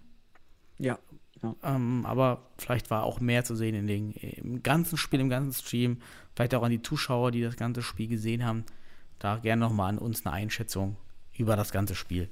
Ja. 0.78 0.98
ja. 1.42 1.56
Ähm, 1.64 2.06
aber 2.06 2.50
vielleicht 2.58 2.90
war 2.90 3.04
auch 3.04 3.20
mehr 3.20 3.44
zu 3.44 3.56
sehen 3.56 3.76
in 3.76 3.88
den, 3.88 4.12
im 4.12 4.64
ganzen 4.64 4.98
Spiel, 4.98 5.20
im 5.20 5.30
ganzen 5.30 5.54
Stream. 5.54 5.98
Vielleicht 6.36 6.56
auch 6.56 6.64
an 6.64 6.72
die 6.72 6.82
Zuschauer, 6.82 7.32
die 7.32 7.42
das 7.42 7.58
ganze 7.58 7.82
Spiel 7.82 8.08
gesehen 8.08 8.46
haben. 8.46 8.66
Da 9.20 9.38
gerne 9.38 9.60
nochmal 9.60 9.90
an 9.90 9.98
uns 9.98 10.26
eine 10.26 10.34
Einschätzung 10.34 10.98
über 11.38 11.56
das 11.56 11.72
ganze 11.72 11.96
Spiel. 11.96 12.30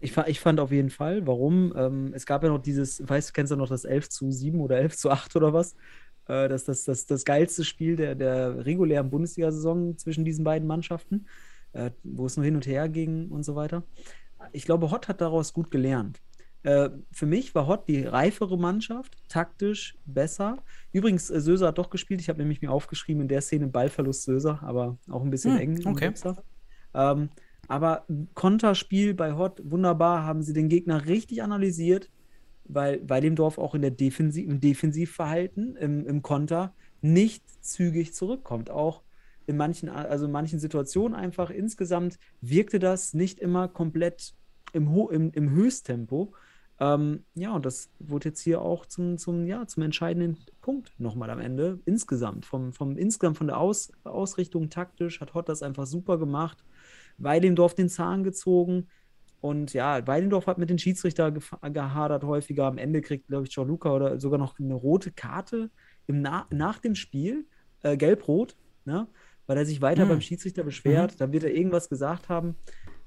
Ich, 0.00 0.16
ich 0.16 0.40
fand 0.40 0.60
auf 0.60 0.72
jeden 0.72 0.90
Fall, 0.90 1.26
warum? 1.26 1.72
Ähm, 1.76 2.12
es 2.14 2.26
gab 2.26 2.42
ja 2.42 2.48
noch 2.48 2.62
dieses, 2.62 3.06
weißt 3.06 3.28
du, 3.30 3.32
kennst 3.32 3.52
du 3.52 3.56
noch 3.56 3.68
das 3.68 3.84
11 3.84 4.08
zu 4.08 4.30
7 4.30 4.60
oder 4.60 4.78
11 4.78 4.96
zu 4.96 5.10
8 5.10 5.36
oder 5.36 5.52
was? 5.52 5.74
Äh, 6.26 6.48
das, 6.48 6.64
das, 6.64 6.84
das, 6.84 7.06
das 7.06 7.24
geilste 7.24 7.64
Spiel 7.64 7.96
der, 7.96 8.14
der 8.14 8.64
regulären 8.64 9.10
Bundesliga-Saison 9.10 9.98
zwischen 9.98 10.24
diesen 10.24 10.44
beiden 10.44 10.66
Mannschaften, 10.66 11.26
äh, 11.72 11.90
wo 12.02 12.26
es 12.26 12.36
nur 12.36 12.44
hin 12.44 12.54
und 12.56 12.66
her 12.66 12.88
ging 12.88 13.28
und 13.28 13.42
so 13.44 13.54
weiter. 13.56 13.84
Ich 14.52 14.64
glaube, 14.64 14.90
Hott 14.90 15.08
hat 15.08 15.20
daraus 15.20 15.52
gut 15.52 15.70
gelernt. 15.70 16.20
Äh, 16.62 16.90
für 17.10 17.26
mich 17.26 17.54
war 17.54 17.66
Hott 17.66 17.88
die 17.88 18.04
reifere 18.04 18.58
Mannschaft, 18.58 19.16
taktisch 19.28 19.96
besser. 20.06 20.62
Übrigens, 20.92 21.30
äh, 21.30 21.40
Söser 21.40 21.68
hat 21.68 21.78
doch 21.78 21.90
gespielt. 21.90 22.20
Ich 22.20 22.28
habe 22.28 22.38
nämlich 22.38 22.62
mir 22.62 22.70
aufgeschrieben, 22.70 23.22
in 23.22 23.28
der 23.28 23.40
Szene 23.40 23.66
Ballverlust 23.66 24.24
Söser, 24.24 24.62
aber 24.62 24.98
auch 25.08 25.22
ein 25.22 25.30
bisschen 25.30 25.56
Hm, 25.56 25.84
eng. 25.84 25.86
okay. 25.86 26.12
Ähm, 26.94 27.30
aber 27.68 28.04
Konterspiel 28.34 29.14
bei 29.14 29.34
Hott, 29.34 29.60
wunderbar, 29.64 30.24
haben 30.24 30.42
sie 30.42 30.52
den 30.52 30.68
Gegner 30.68 31.06
richtig 31.06 31.42
analysiert, 31.42 32.10
weil 32.64 33.08
Weidemdorf 33.08 33.58
auch 33.58 33.74
in 33.74 33.82
der 33.82 33.90
Defensiv, 33.90 34.48
im 34.48 34.60
Defensivverhalten, 34.60 35.76
im, 35.76 36.06
im 36.06 36.22
Konter, 36.22 36.74
nicht 37.00 37.44
zügig 37.64 38.14
zurückkommt. 38.14 38.70
Auch 38.70 39.02
in 39.46 39.56
manchen, 39.56 39.88
also 39.88 40.26
in 40.26 40.32
manchen 40.32 40.58
Situationen 40.58 41.14
einfach 41.14 41.50
insgesamt 41.50 42.18
wirkte 42.40 42.78
das 42.78 43.14
nicht 43.14 43.38
immer 43.38 43.68
komplett 43.68 44.34
im, 44.72 44.92
Ho 44.92 45.08
im, 45.08 45.32
im 45.32 45.50
Höchsttempo. 45.50 46.32
Ähm, 46.78 47.24
ja, 47.34 47.52
und 47.52 47.66
das 47.66 47.90
wurde 47.98 48.30
jetzt 48.30 48.40
hier 48.40 48.62
auch 48.62 48.86
zum, 48.86 49.18
zum, 49.18 49.46
ja, 49.46 49.66
zum 49.66 49.82
entscheidenden 49.82 50.38
Punkt 50.62 50.92
nochmal 50.98 51.30
am 51.30 51.40
Ende. 51.40 51.80
Insgesamt, 51.84 52.46
vom, 52.46 52.72
vom 52.72 52.96
insgesamt 52.96 53.36
von 53.36 53.48
der 53.48 53.58
Aus, 53.58 53.92
Ausrichtung 54.04 54.70
taktisch 54.70 55.20
hat 55.20 55.34
Hott 55.34 55.48
das 55.48 55.62
einfach 55.62 55.86
super 55.86 56.16
gemacht. 56.18 56.64
Weidendorf 57.22 57.74
den 57.74 57.88
Zahn 57.88 58.24
gezogen. 58.24 58.88
Und 59.40 59.72
ja, 59.72 60.06
Weidendorf 60.06 60.46
hat 60.46 60.58
mit 60.58 60.68
den 60.68 60.78
Schiedsrichter 60.78 61.32
gehadert 61.32 62.24
häufiger. 62.24 62.64
Am 62.66 62.76
Ende 62.78 63.00
kriegt, 63.00 63.28
glaube 63.28 63.46
ich, 63.46 63.54
Gianluca 63.54 63.94
oder 63.94 64.20
sogar 64.20 64.38
noch 64.38 64.58
eine 64.58 64.74
rote 64.74 65.12
Karte 65.12 65.70
im 66.06 66.20
Na 66.20 66.46
nach 66.50 66.78
dem 66.78 66.94
Spiel, 66.94 67.46
äh, 67.82 67.96
gelb-rot, 67.96 68.56
ne? 68.84 69.06
weil 69.46 69.56
er 69.56 69.64
sich 69.64 69.80
weiter 69.80 70.04
Mhm. 70.04 70.08
beim 70.10 70.20
Schiedsrichter 70.20 70.62
beschwert. 70.62 71.20
Dann 71.20 71.32
wird 71.32 71.44
er 71.44 71.54
irgendwas 71.54 71.88
gesagt 71.88 72.28
haben, 72.28 72.56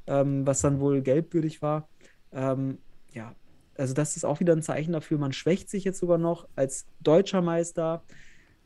ähm, 0.08 0.46
was 0.48 0.62
dann 0.62 0.80
wohl 0.80 1.02
gelbwürdig 1.02 1.62
war. 1.62 1.88
Ähm, 2.32 2.80
ja, 3.14 3.36
also 3.78 3.94
das 3.94 4.16
ist 4.18 4.26
auch 4.26 4.40
wieder 4.40 4.54
ein 4.54 4.62
Zeichen 4.62 4.92
dafür, 4.92 5.18
man 5.18 5.34
schwächt 5.34 5.70
sich 5.70 5.84
jetzt 5.84 6.00
sogar 6.00 6.18
noch 6.18 6.48
als 6.56 6.86
deutscher 7.02 7.42
Meister. 7.42 8.04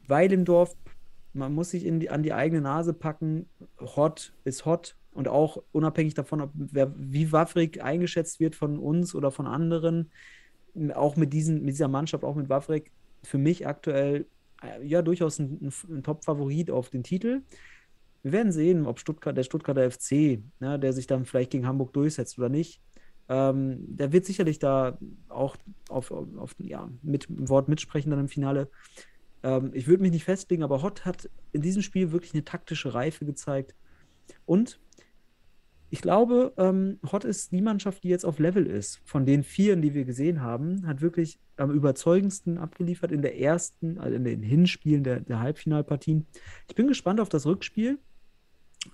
Weidendorf, 0.07 0.75
man 1.33 1.53
muss 1.53 1.71
sich 1.71 1.83
die, 1.83 2.09
an 2.09 2.23
die 2.23 2.33
eigene 2.33 2.61
Nase 2.61 2.93
packen. 2.93 3.47
Hot 3.79 4.33
ist 4.43 4.65
hot. 4.65 4.96
Und 5.17 5.27
auch 5.27 5.63
unabhängig 5.71 6.13
davon, 6.13 6.41
ob, 6.41 6.51
wer, 6.53 6.93
wie 6.95 7.31
Wawrik 7.31 7.83
eingeschätzt 7.83 8.39
wird 8.39 8.53
von 8.53 8.77
uns 8.77 9.15
oder 9.15 9.31
von 9.31 9.47
anderen, 9.47 10.11
auch 10.93 11.15
mit, 11.15 11.33
diesen, 11.33 11.63
mit 11.63 11.73
dieser 11.73 11.87
Mannschaft, 11.87 12.23
auch 12.23 12.35
mit 12.35 12.49
Wawrik, 12.49 12.91
für 13.23 13.39
mich 13.39 13.65
aktuell 13.65 14.27
äh, 14.61 14.85
ja 14.85 15.01
durchaus 15.01 15.39
ein, 15.39 15.71
ein, 15.89 16.03
Top-Favorit 16.03 16.69
auf 16.69 16.91
den 16.91 17.01
Titel. 17.01 17.41
Wir 18.21 18.31
werden 18.31 18.51
sehen, 18.51 18.85
ob 18.85 18.99
Stuttgart, 18.99 19.35
der 19.35 19.41
Stuttgarter 19.41 19.89
FC, 19.89 20.39
ne, 20.59 20.77
der 20.77 20.93
sich 20.93 21.07
dann 21.07 21.25
vielleicht 21.25 21.49
gegen 21.49 21.65
Hamburg 21.65 21.93
durchsetzt 21.93 22.37
oder 22.37 22.49
nicht, 22.49 22.79
ähm, 23.27 23.77
der 23.87 24.13
wird 24.13 24.27
sicherlich 24.27 24.59
da 24.59 24.99
auch 25.29 25.57
auf, 25.89 26.11
auf, 26.11 26.53
ja, 26.59 26.91
mit 27.01 27.27
im 27.27 27.49
Wort 27.49 27.69
mitsprechen 27.69 28.11
dann 28.11 28.19
im 28.19 28.29
Finale. 28.29 28.69
Ähm, 29.41 29.71
ich 29.73 29.87
würde 29.87 30.03
mich 30.03 30.11
nicht 30.11 30.25
festlegen, 30.25 30.61
aber 30.61 30.83
Hott 30.83 31.05
hat 31.05 31.27
in 31.53 31.63
diesem 31.63 31.81
Spiel 31.81 32.11
wirklich 32.11 32.35
eine 32.35 32.45
taktische 32.45 32.93
Reife 32.93 33.25
gezeigt. 33.25 33.73
Und 34.45 34.79
ich 35.89 36.01
glaube, 36.01 36.53
ähm, 36.57 36.99
Hott 37.11 37.23
ist 37.23 37.51
die 37.51 37.61
Mannschaft, 37.61 38.03
die 38.03 38.09
jetzt 38.09 38.25
auf 38.25 38.39
Level 38.39 38.65
ist. 38.65 38.99
Von 39.05 39.25
den 39.25 39.43
Vieren, 39.43 39.81
die 39.81 39.93
wir 39.93 40.03
gesehen 40.05 40.41
haben, 40.41 40.85
hat 40.85 41.01
wirklich 41.01 41.39
am 41.55 41.71
überzeugendsten 41.71 42.57
abgeliefert 42.57 43.11
in 43.11 43.21
der 43.21 43.39
ersten, 43.39 43.97
also 43.97 44.15
in 44.15 44.23
den 44.23 44.43
Hinspielen 44.43 45.03
der, 45.03 45.21
der 45.21 45.39
Halbfinalpartien. 45.39 46.27
Ich 46.67 46.75
bin 46.75 46.87
gespannt 46.87 47.19
auf 47.19 47.29
das 47.29 47.45
Rückspiel. 47.45 47.99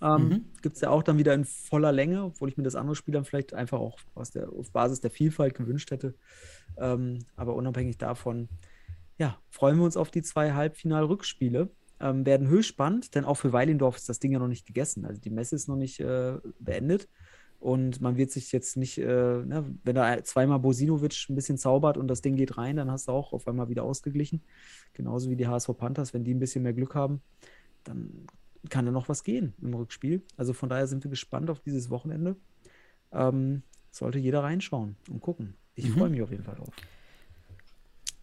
Ähm, 0.01 0.27
Mhm. 0.27 0.45
Gibt 0.61 0.75
es 0.75 0.81
ja 0.81 0.89
auch 0.89 1.03
dann 1.03 1.17
wieder 1.17 1.33
in 1.33 1.45
voller 1.45 1.91
Länge, 1.91 2.23
obwohl 2.23 2.49
ich 2.49 2.57
mir 2.57 2.63
das 2.63 2.75
andere 2.75 2.95
Spiel 2.95 3.13
dann 3.13 3.25
vielleicht 3.25 3.53
einfach 3.53 3.79
auch 3.79 3.97
aus 4.15 4.31
der, 4.31 4.51
auf 4.51 4.71
Basis 4.71 5.01
der 5.01 5.11
Vielfalt 5.11 5.55
gewünscht 5.55 5.91
hätte. 5.91 6.15
Ähm, 6.77 7.25
aber 7.35 7.55
unabhängig 7.55 7.97
davon, 7.97 8.49
ja, 9.17 9.37
freuen 9.49 9.77
wir 9.77 9.85
uns 9.85 9.97
auf 9.97 10.11
die 10.11 10.21
zwei 10.21 10.53
Halbfinal-Rückspiele. 10.53 11.69
Ähm, 12.03 12.25
werden 12.25 12.49
höchst 12.49 12.67
spannend, 12.67 13.15
denn 13.15 13.23
auch 13.23 13.35
für 13.35 13.53
Weilendorf 13.53 13.95
ist 13.95 14.09
das 14.09 14.19
Ding 14.19 14.33
ja 14.33 14.39
noch 14.39 14.49
nicht 14.49 14.65
gegessen. 14.65 15.05
Also 15.05 15.21
die 15.21 15.29
Messe 15.29 15.55
ist 15.55 15.69
noch 15.69 15.77
nicht 15.77 16.01
äh, 16.01 16.33
beendet. 16.59 17.07
Und 17.61 18.01
man 18.01 18.17
wird 18.17 18.29
sich 18.29 18.51
jetzt 18.51 18.75
nicht, 18.75 18.97
äh, 18.97 19.05
ne, 19.05 19.63
wenn 19.85 19.95
da 19.95 20.21
zweimal 20.21 20.59
Bosinovic 20.59 21.27
ein 21.29 21.35
bisschen 21.35 21.57
zaubert 21.57 21.95
und 21.97 22.09
das 22.09 22.21
Ding 22.21 22.35
geht 22.35 22.57
rein, 22.57 22.75
dann 22.75 22.91
hast 22.91 23.07
du 23.07 23.13
auch 23.13 23.31
auf 23.31 23.47
einmal 23.47 23.69
wieder 23.69 23.83
ausgeglichen. 23.85 24.41
Genauso 24.91 25.29
wie 25.29 25.37
die 25.37 25.47
HSV 25.47 25.69
Panthers, 25.77 26.13
wenn 26.13 26.25
die 26.25 26.33
ein 26.33 26.39
bisschen 26.39 26.63
mehr 26.63 26.73
Glück 26.73 26.93
haben, 26.93 27.21
dann 27.85 28.27
kann 28.69 28.85
da 28.85 28.91
noch 28.91 29.07
was 29.07 29.23
gehen 29.23 29.53
im 29.61 29.73
Rückspiel. 29.73 30.23
Also 30.35 30.51
von 30.51 30.67
daher 30.67 30.87
sind 30.87 31.05
wir 31.05 31.09
gespannt 31.09 31.49
auf 31.49 31.61
dieses 31.61 31.89
Wochenende. 31.89 32.35
Ähm, 33.13 33.63
sollte 33.91 34.19
jeder 34.19 34.43
reinschauen 34.43 34.97
und 35.09 35.21
gucken. 35.21 35.55
Ich 35.75 35.87
Mhm. 35.87 35.93
freue 35.93 36.09
mich 36.09 36.21
auf 36.21 36.31
jeden 36.31 36.43
Fall 36.43 36.55
drauf. 36.55 36.73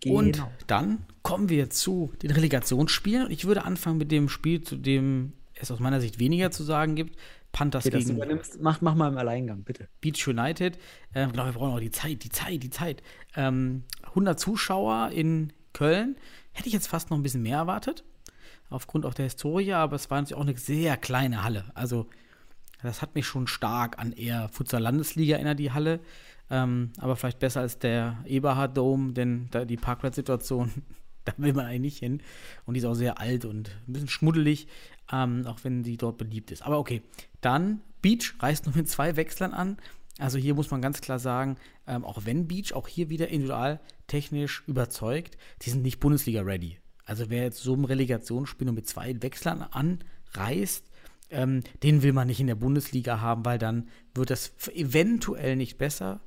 Und 0.07 0.33
Genau. 0.33 0.51
dann 0.67 1.05
kommen 1.23 1.49
wir 1.49 1.69
zu 1.71 2.13
den 2.23 2.31
Relegationsspielen. 2.31 3.27
Und 3.27 3.31
ich 3.33 3.45
würde 3.45 3.65
anfangen 3.65 3.99
mit 3.99 4.11
dem 4.11 4.29
Spiel, 4.29 4.63
zu 4.63 4.77
dem 4.77 5.33
es 5.55 5.71
aus 5.71 5.79
meiner 5.81 6.01
Sicht 6.01 6.19
weniger 6.19 6.51
zu 6.51 6.63
sagen 6.63 6.95
gibt. 6.95 7.17
Panthers 7.53 7.85
Okay, 7.85 7.99
gegen 8.03 8.41
mach, 8.61 8.81
mach 8.81 8.95
mal 8.95 9.09
im 9.09 9.19
Alleingang, 9.19 9.63
bitte. 9.65 9.89
Beach 10.01 10.27
United. 10.27 10.79
Ähm, 11.15 11.29
Ich 11.29 11.33
glaube, 11.35 11.51
wir 11.53 11.59
brauchen 11.59 11.73
auch 11.75 11.81
die 11.81 11.91
Zeit, 11.91 12.23
die 12.25 12.31
Zeit, 12.31 12.63
die 12.63 12.71
Zeit. 12.71 13.03
Ähm, 13.35 13.83
100 14.05 14.39
Zuschauer 14.39 15.11
in 15.13 15.53
Köln. 15.73 16.17
Hätte 16.53 16.69
ich 16.69 16.73
jetzt 16.75 16.87
fast 16.87 17.11
noch 17.11 17.19
ein 17.19 17.23
bisschen 17.23 17.43
mehr 17.43 17.59
erwartet. 17.59 18.05
Aufgrund 18.71 19.05
auch 19.05 19.15
der 19.15 19.25
Historie, 19.25 19.73
aber 19.73 19.97
es 19.97 20.09
war 20.11 20.21
natürlich 20.21 20.37
auch 20.41 20.47
eine 20.47 20.57
sehr 20.57 20.97
kleine 20.97 21.43
Halle. 21.43 21.65
Also, 21.75 22.07
das 22.83 23.03
hat 23.03 23.15
mich 23.17 23.27
schon 23.27 23.47
stark 23.49 23.99
an 23.99 24.13
eher 24.13 24.49
Futsal-Landesliga 24.51 25.35
erinnert, 25.35 25.59
die 25.59 25.73
Halle. 25.73 26.01
Ähm, 26.51 26.91
aber 26.99 27.17
vielleicht 27.17 27.39
besser 27.39 27.61
als 27.61 27.79
der 27.79 28.19
Eberhard 28.27 28.77
Dome, 28.77 29.13
denn 29.13 29.49
da 29.51 29.65
die 29.65 29.77
Parkplatzsituation, 29.77 30.71
da 31.25 31.33
will 31.37 31.53
man 31.53 31.67
eigentlich 31.67 31.81
nicht 31.81 31.99
hin. 31.99 32.23
Und 32.67 32.75
die 32.75 32.81
ist 32.81 32.87
auch 32.87 32.95
sehr 32.95 33.21
alt 33.21 33.45
und 33.45 33.71
ein 33.87 33.93
bisschen 33.93 34.09
schmuddelig, 34.09 34.67
ähm, 35.13 35.47
auch 35.47 35.61
wenn 35.63 35.85
sie 35.85 35.97
dort 35.97 36.19
beliebt 36.19 36.51
ist. 36.51 36.63
Aber 36.63 36.79
okay, 36.79 37.03
dann 37.41 37.81
Beach 38.03 38.35
reist 38.41 38.67
nur 38.67 38.77
mit 38.77 38.89
zwei 38.89 39.17
Wechslern 39.17 39.53
an. 39.53 39.77
Also 40.19 40.39
hier 40.39 40.55
muss 40.55 40.71
man 40.71 40.83
ganz 40.83 41.01
klar 41.01 41.19
sagen, 41.19 41.57
ähm, 41.87 42.05
auch 42.05 42.23
wenn 42.25 42.47
Beach 42.49 42.75
auch 42.75 42.89
hier 42.89 43.09
wieder 43.09 43.29
individual 43.29 43.81
technisch 44.07 44.65
überzeugt, 44.67 45.39
die 45.63 45.71
sind 45.71 45.83
nicht 45.83 46.01
Bundesliga-ready. 46.01 46.79
Also 47.05 47.31
wer 47.31 47.45
jetzt 47.45 47.63
so 47.63 47.75
ein 47.75 47.85
Relegationsspiel 47.85 48.67
nur 48.67 48.75
mit 48.75 48.89
zwei 48.89 49.21
Wechslern 49.23 49.63
anreißt, 49.63 50.85
ähm, 51.31 51.63
den 51.83 52.03
will 52.03 52.13
man 52.13 52.27
nicht 52.27 52.41
in 52.41 52.49
der 52.49 52.55
Bundesliga 52.55 53.21
haben, 53.21 53.45
weil 53.45 53.59
dann 53.59 53.89
wird 54.15 54.31
das 54.31 54.53
eventuell 54.75 55.57
nicht 55.57 55.79
besser. 55.79 56.21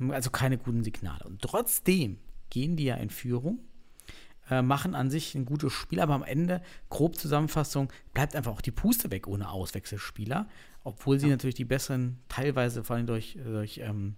Ähm, 0.00 0.10
also 0.10 0.30
keine 0.30 0.58
guten 0.58 0.82
Signale. 0.82 1.24
Und 1.24 1.42
trotzdem 1.42 2.18
gehen 2.48 2.76
die 2.76 2.84
ja 2.84 2.96
in 2.96 3.10
Führung 3.10 3.60
äh, 4.50 4.62
machen 4.62 4.94
an 4.94 5.10
sich 5.10 5.34
ein 5.34 5.44
gutes 5.44 5.72
Spiel, 5.72 6.00
aber 6.00 6.14
am 6.14 6.24
Ende, 6.24 6.60
grob 6.88 7.16
Zusammenfassung, 7.16 7.92
bleibt 8.12 8.34
einfach 8.34 8.52
auch 8.52 8.60
die 8.60 8.72
Puste 8.72 9.10
weg 9.10 9.26
ohne 9.28 9.50
Auswechselspieler, 9.50 10.48
obwohl 10.82 11.18
sie 11.18 11.26
ja. 11.26 11.32
natürlich 11.32 11.54
die 11.54 11.64
besseren, 11.64 12.18
teilweise 12.28 12.82
vor 12.82 12.96
allem 12.96 13.06
durch, 13.06 13.38
durch, 13.44 13.78
ähm, 13.78 14.16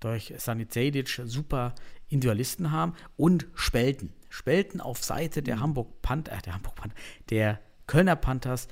durch 0.00 0.34
Sani 0.36 0.68
Zedic 0.68 1.22
super 1.24 1.74
Individualisten 2.08 2.70
haben 2.70 2.94
und 3.16 3.46
Spelten. 3.54 4.12
Spelten 4.28 4.80
auf 4.80 5.02
Seite 5.02 5.42
der 5.42 5.56
mhm. 5.56 5.60
Hamburg 5.60 6.02
Panther, 6.02 6.36
äh, 6.36 6.42
der 6.42 6.54
Hamburg 6.54 6.74
Panther, 6.74 6.96
der 7.30 7.60
Kölner 7.86 8.16
Panthers 8.16 8.68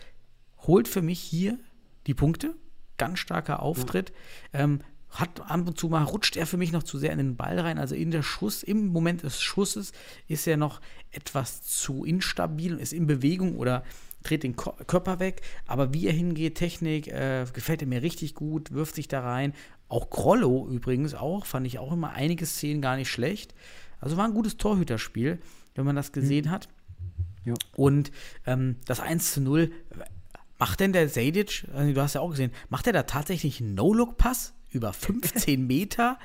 holt 0.66 0.88
für 0.88 1.02
mich 1.02 1.20
hier 1.20 1.58
die 2.06 2.14
Punkte. 2.14 2.54
Ganz 2.98 3.18
starker 3.18 3.60
Auftritt. 3.60 4.12
Ja. 4.52 4.60
Ähm, 4.60 4.80
hat 5.14 5.40
ab 5.40 5.66
und 5.66 5.78
zu 5.78 5.88
mal 5.88 6.02
rutscht 6.02 6.36
er 6.36 6.46
für 6.46 6.56
mich 6.56 6.72
noch 6.72 6.82
zu 6.82 6.98
sehr 6.98 7.12
in 7.12 7.18
den 7.18 7.36
Ball 7.36 7.58
rein. 7.58 7.78
Also 7.78 7.94
in 7.94 8.10
der 8.10 8.22
Schuss, 8.22 8.62
im 8.62 8.88
Moment 8.88 9.22
des 9.22 9.40
Schusses 9.40 9.92
ist 10.28 10.46
er 10.46 10.56
noch 10.56 10.80
etwas 11.12 11.62
zu 11.62 12.04
instabil 12.04 12.74
und 12.74 12.80
ist 12.80 12.92
in 12.92 13.06
Bewegung 13.06 13.56
oder 13.56 13.84
dreht 14.24 14.42
den 14.42 14.56
Ko 14.56 14.72
Körper 14.86 15.20
weg. 15.20 15.42
Aber 15.66 15.94
wie 15.94 16.06
er 16.06 16.12
hingeht, 16.12 16.56
Technik, 16.56 17.08
äh, 17.08 17.46
gefällt 17.52 17.82
er 17.82 17.88
mir 17.88 18.02
richtig 18.02 18.34
gut, 18.34 18.72
wirft 18.72 18.96
sich 18.96 19.06
da 19.06 19.20
rein. 19.20 19.52
Auch 19.88 20.10
Krollo 20.10 20.66
übrigens 20.68 21.14
auch, 21.14 21.46
fand 21.46 21.66
ich 21.66 21.78
auch 21.78 21.92
immer 21.92 22.10
einige 22.10 22.46
Szenen 22.46 22.82
gar 22.82 22.96
nicht 22.96 23.10
schlecht. 23.10 23.54
Also 24.00 24.16
war 24.16 24.24
ein 24.24 24.34
gutes 24.34 24.56
Torhüterspiel, 24.56 25.38
wenn 25.74 25.84
man 25.84 25.96
das 25.96 26.12
gesehen 26.12 26.46
mhm. 26.46 26.50
hat. 26.50 26.68
Ja. 27.44 27.54
Und 27.76 28.10
ähm, 28.46 28.76
das 28.86 29.00
1 29.00 29.32
zu 29.32 29.40
0, 29.42 29.70
macht 30.58 30.80
denn 30.80 30.92
der 30.92 31.08
Sadic, 31.08 31.66
also 31.74 31.92
du 31.92 32.00
hast 32.00 32.14
ja 32.14 32.20
auch 32.20 32.30
gesehen, 32.30 32.50
macht 32.68 32.86
er 32.86 32.92
da 32.92 33.02
tatsächlich 33.04 33.60
einen 33.60 33.74
No-Look-Pass? 33.74 34.54
Über 34.74 34.92
15 34.92 35.66
Meter 35.66 36.18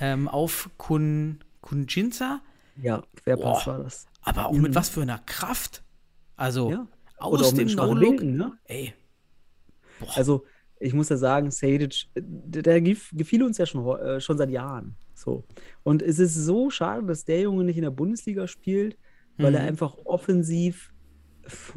ähm, 0.00 0.28
auf 0.28 0.70
Kun, 0.78 1.40
Kunjinsa. 1.60 2.40
Ja, 2.80 3.02
Querpass 3.22 3.66
war 3.66 3.78
das. 3.78 4.06
Aber 4.22 4.46
auch 4.46 4.52
mhm. 4.52 4.62
mit 4.62 4.74
was 4.74 4.88
für 4.88 5.02
einer 5.02 5.18
Kraft. 5.18 5.82
Also 6.36 6.70
ja. 6.70 6.86
aus 7.18 7.54
dem 7.54 7.68
No-Look. 7.68 8.22
Ne? 8.22 8.52
Ey. 8.64 8.94
Boah. 9.98 10.16
Also, 10.16 10.44
ich 10.78 10.94
muss 10.94 11.10
ja 11.10 11.18
sagen, 11.18 11.50
Sadic, 11.50 12.06
der, 12.14 12.62
der 12.62 12.80
gefiel 12.80 13.42
uns 13.42 13.58
ja 13.58 13.66
schon, 13.66 13.86
äh, 13.98 14.20
schon 14.20 14.38
seit 14.38 14.50
Jahren. 14.50 14.96
So. 15.14 15.44
Und 15.82 16.00
es 16.00 16.18
ist 16.18 16.34
so 16.34 16.70
schade, 16.70 17.06
dass 17.06 17.26
der 17.26 17.42
Junge 17.42 17.64
nicht 17.64 17.76
in 17.76 17.82
der 17.82 17.90
Bundesliga 17.90 18.46
spielt, 18.46 18.96
weil 19.36 19.50
mhm. 19.50 19.56
er 19.56 19.62
einfach 19.64 19.98
offensiv 20.04 20.92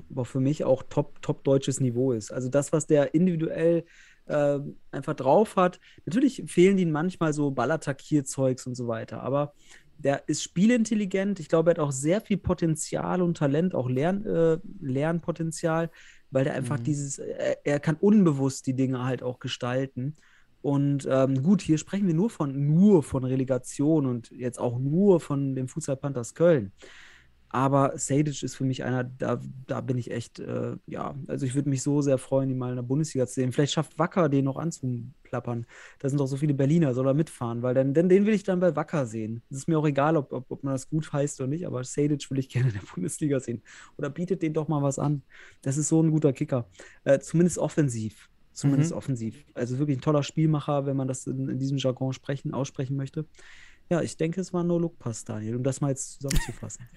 boah, 0.09 0.25
für 0.25 0.39
mich 0.39 0.63
auch 0.63 0.83
top, 0.83 1.21
top 1.21 1.43
deutsches 1.43 1.79
Niveau 1.79 2.11
ist. 2.11 2.31
Also 2.31 2.49
das, 2.49 2.71
was 2.71 2.87
der 2.87 3.13
individuell 3.13 3.85
äh, 4.25 4.59
einfach 4.91 5.13
drauf 5.15 5.55
hat. 5.55 5.79
Natürlich 6.05 6.43
fehlen 6.47 6.77
ihnen 6.77 6.91
manchmal 6.91 7.33
so 7.33 7.51
Ballattackierzeugs 7.51 8.67
und 8.67 8.75
so 8.75 8.87
weiter, 8.87 9.21
aber 9.21 9.53
der 9.97 10.27
ist 10.27 10.43
spielintelligent. 10.43 11.39
Ich 11.39 11.49
glaube, 11.49 11.71
er 11.71 11.75
hat 11.75 11.79
auch 11.79 11.91
sehr 11.91 12.21
viel 12.21 12.37
Potenzial 12.37 13.21
und 13.21 13.37
Talent, 13.37 13.73
auch 13.75 13.89
Lern, 13.89 14.25
äh, 14.25 14.57
Lernpotenzial, 14.81 15.89
weil 16.31 16.43
der 16.43 16.53
einfach 16.55 16.79
mhm. 16.79 16.83
dieses, 16.83 17.19
er, 17.19 17.65
er, 17.65 17.79
kann 17.79 17.95
unbewusst 17.95 18.67
die 18.67 18.75
Dinge 18.75 19.03
halt 19.05 19.23
auch 19.23 19.39
gestalten. 19.39 20.15
Und 20.61 21.07
ähm, 21.09 21.43
gut, 21.43 21.61
hier 21.61 21.77
sprechen 21.77 22.07
wir 22.07 22.13
nur 22.13 22.29
von 22.29 22.67
nur 22.67 23.03
von 23.03 23.23
Relegation 23.23 24.05
und 24.05 24.31
jetzt 24.31 24.59
auch 24.59 24.79
nur 24.79 25.19
von 25.19 25.55
dem 25.55 25.67
Futsal 25.67 25.97
Panthers 25.97 26.33
Köln. 26.33 26.71
Aber 27.53 27.99
Sadic 27.99 28.41
ist 28.41 28.55
für 28.55 28.65
mich 28.65 28.83
einer, 28.83 29.03
da, 29.03 29.39
da 29.67 29.79
bin 29.81 29.99
ich 29.99 30.09
echt, 30.09 30.39
äh, 30.39 30.75
ja, 30.87 31.13
also 31.27 31.45
ich 31.45 31.53
würde 31.53 31.69
mich 31.69 31.83
so 31.83 32.01
sehr 32.01 32.17
freuen, 32.17 32.49
ihn 32.49 32.57
mal 32.57 32.71
in 32.71 32.77
der 32.77 32.81
Bundesliga 32.81 33.27
zu 33.27 33.35
sehen. 33.35 33.51
Vielleicht 33.51 33.73
schafft 33.73 33.99
Wacker 33.99 34.27
den 34.27 34.45
noch 34.45 34.57
anzuplappern. 34.57 35.67
Da 35.99 36.09
sind 36.09 36.17
doch 36.17 36.25
so 36.25 36.35
viele 36.35 36.55
Berliner, 36.55 36.95
soll 36.95 37.07
er 37.07 37.13
mitfahren, 37.13 37.61
weil 37.61 37.75
dann, 37.75 37.93
denn 37.93 38.09
den 38.09 38.25
will 38.25 38.33
ich 38.33 38.41
dann 38.41 38.59
bei 38.59 38.75
Wacker 38.75 39.05
sehen. 39.05 39.43
Es 39.51 39.57
ist 39.57 39.67
mir 39.67 39.77
auch 39.77 39.85
egal, 39.85 40.17
ob, 40.17 40.33
ob, 40.33 40.49
ob 40.49 40.63
man 40.63 40.73
das 40.73 40.89
gut 40.89 41.13
heißt 41.13 41.39
oder 41.41 41.47
nicht, 41.47 41.67
aber 41.67 41.83
Sadic 41.83 42.31
will 42.31 42.39
ich 42.39 42.49
gerne 42.49 42.69
in 42.69 42.73
der 42.73 42.87
Bundesliga 42.91 43.39
sehen. 43.39 43.61
Oder 43.97 44.09
bietet 44.09 44.41
den 44.41 44.53
doch 44.53 44.67
mal 44.67 44.81
was 44.81 44.97
an. 44.97 45.21
Das 45.61 45.77
ist 45.77 45.89
so 45.89 46.01
ein 46.01 46.09
guter 46.09 46.33
Kicker. 46.33 46.67
Äh, 47.03 47.19
zumindest 47.19 47.59
offensiv. 47.59 48.31
Zumindest 48.51 48.91
mhm. 48.91 48.97
offensiv. 48.97 49.45
Also 49.53 49.77
wirklich 49.77 49.99
ein 49.99 50.01
toller 50.01 50.23
Spielmacher, 50.23 50.87
wenn 50.87 50.97
man 50.97 51.07
das 51.07 51.27
in, 51.27 51.49
in 51.49 51.59
diesem 51.59 51.77
Jargon 51.77 52.13
sprechen, 52.13 52.53
aussprechen 52.53 52.95
möchte. 52.95 53.25
Ja, 53.93 54.01
ich 54.01 54.17
denke, 54.17 54.41
es 54.41 54.51
war 54.53 54.63
No-Look-Pass, 54.63 55.23
Daniel, 55.23 55.55
um 55.55 55.61
das 55.61 55.79
mal 55.79 55.89
jetzt 55.89 56.13
zusammenzufassen. 56.13 56.89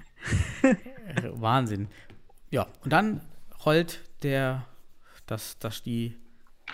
Wahnsinn. 1.33 1.89
Ja, 2.51 2.69
und 2.85 2.91
dann 2.91 3.21
rollt 3.67 4.01
der, 4.23 4.67
das, 5.27 5.59
das 5.59 5.83
die, 5.83 6.17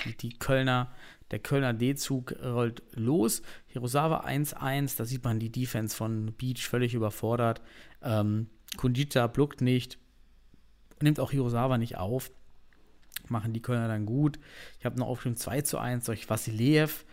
die, 0.04 0.16
die 0.16 0.38
Kölner, 0.38 0.92
der 1.32 1.40
Kölner 1.40 1.72
D-Zug 1.72 2.36
rollt 2.40 2.84
los. 2.92 3.42
Hirosawa 3.66 4.24
1-1, 4.24 4.96
da 4.96 5.04
sieht 5.04 5.24
man 5.24 5.40
die 5.40 5.50
Defense 5.50 5.96
von 5.96 6.32
Beach 6.34 6.68
völlig 6.68 6.94
überfordert. 6.94 7.60
Ähm, 8.00 8.46
Kundita 8.76 9.26
blockt 9.26 9.60
nicht, 9.60 9.98
nimmt 11.00 11.18
auch 11.18 11.32
Hirosawa 11.32 11.78
nicht 11.78 11.96
auf. 11.96 12.30
Machen 13.26 13.52
die 13.52 13.60
Kölner 13.60 13.88
dann 13.88 14.06
gut. 14.06 14.38
Ich 14.78 14.84
habe 14.84 15.00
noch 15.00 15.08
aufgeschrieben 15.08 15.36
2 15.36 15.62
zu 15.62 15.78
1 15.78 16.04
durch 16.04 16.30
Vasiliev 16.30 17.06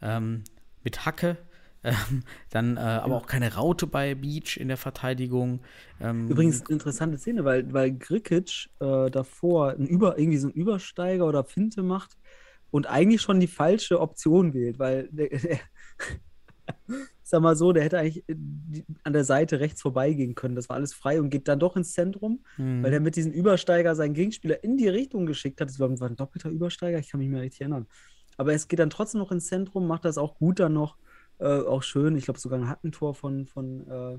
ähm, 0.00 0.44
mit 0.84 1.04
Hacke 1.04 1.38
ähm, 1.84 2.22
dann 2.50 2.76
äh, 2.76 2.80
aber 2.80 3.16
auch 3.16 3.26
keine 3.26 3.54
Raute 3.54 3.86
bei 3.86 4.14
Beach 4.14 4.56
in 4.56 4.68
der 4.68 4.76
Verteidigung. 4.76 5.60
Ähm, 6.00 6.28
Übrigens 6.28 6.60
eine 6.60 6.70
interessante 6.70 7.18
Szene, 7.18 7.44
weil, 7.44 7.72
weil 7.72 7.92
Grikic 7.92 8.70
äh, 8.80 9.10
davor 9.10 9.70
ein 9.70 9.86
Über, 9.86 10.18
irgendwie 10.18 10.38
so 10.38 10.48
einen 10.48 10.54
Übersteiger 10.54 11.26
oder 11.26 11.44
Finte 11.44 11.82
macht 11.82 12.16
und 12.70 12.86
eigentlich 12.86 13.22
schon 13.22 13.40
die 13.40 13.46
falsche 13.46 14.00
Option 14.00 14.54
wählt, 14.54 14.78
weil 14.78 15.08
der, 15.10 15.28
der 15.38 15.58
sag 17.32 17.40
mal 17.40 17.56
so, 17.56 17.72
der 17.72 17.82
hätte 17.82 17.98
eigentlich 17.98 18.28
äh, 18.28 18.36
an 19.04 19.12
der 19.14 19.24
Seite 19.24 19.58
rechts 19.58 19.80
vorbeigehen 19.80 20.34
können. 20.34 20.54
Das 20.54 20.68
war 20.68 20.76
alles 20.76 20.92
frei 20.92 21.20
und 21.20 21.30
geht 21.30 21.48
dann 21.48 21.58
doch 21.58 21.76
ins 21.76 21.92
Zentrum, 21.92 22.44
mhm. 22.58 22.82
weil 22.82 22.90
der 22.90 23.00
mit 23.00 23.16
diesem 23.16 23.32
Übersteiger 23.32 23.94
seinen 23.94 24.14
Gegenspieler 24.14 24.62
in 24.62 24.76
die 24.76 24.88
Richtung 24.88 25.26
geschickt 25.26 25.60
hat. 25.60 25.68
Das 25.68 25.80
war 25.80 25.88
ein 25.88 26.16
doppelter 26.16 26.50
Übersteiger, 26.50 26.98
ich 26.98 27.10
kann 27.10 27.20
mich 27.20 27.30
mehr 27.30 27.40
richtig 27.40 27.62
erinnern. 27.62 27.86
Aber 28.36 28.52
es 28.52 28.68
geht 28.68 28.78
dann 28.78 28.90
trotzdem 28.90 29.20
noch 29.20 29.32
ins 29.32 29.46
Zentrum, 29.46 29.86
macht 29.86 30.04
das 30.04 30.18
auch 30.18 30.36
gut 30.36 30.60
dann 30.60 30.74
noch. 30.74 30.96
Äh, 31.42 31.66
auch 31.66 31.82
schön. 31.82 32.16
Ich 32.16 32.24
glaube 32.24 32.38
sogar 32.38 32.58
ein 32.60 32.68
Hackentor 32.68 33.14
von, 33.14 33.46
von 33.46 33.88
äh, 33.88 34.18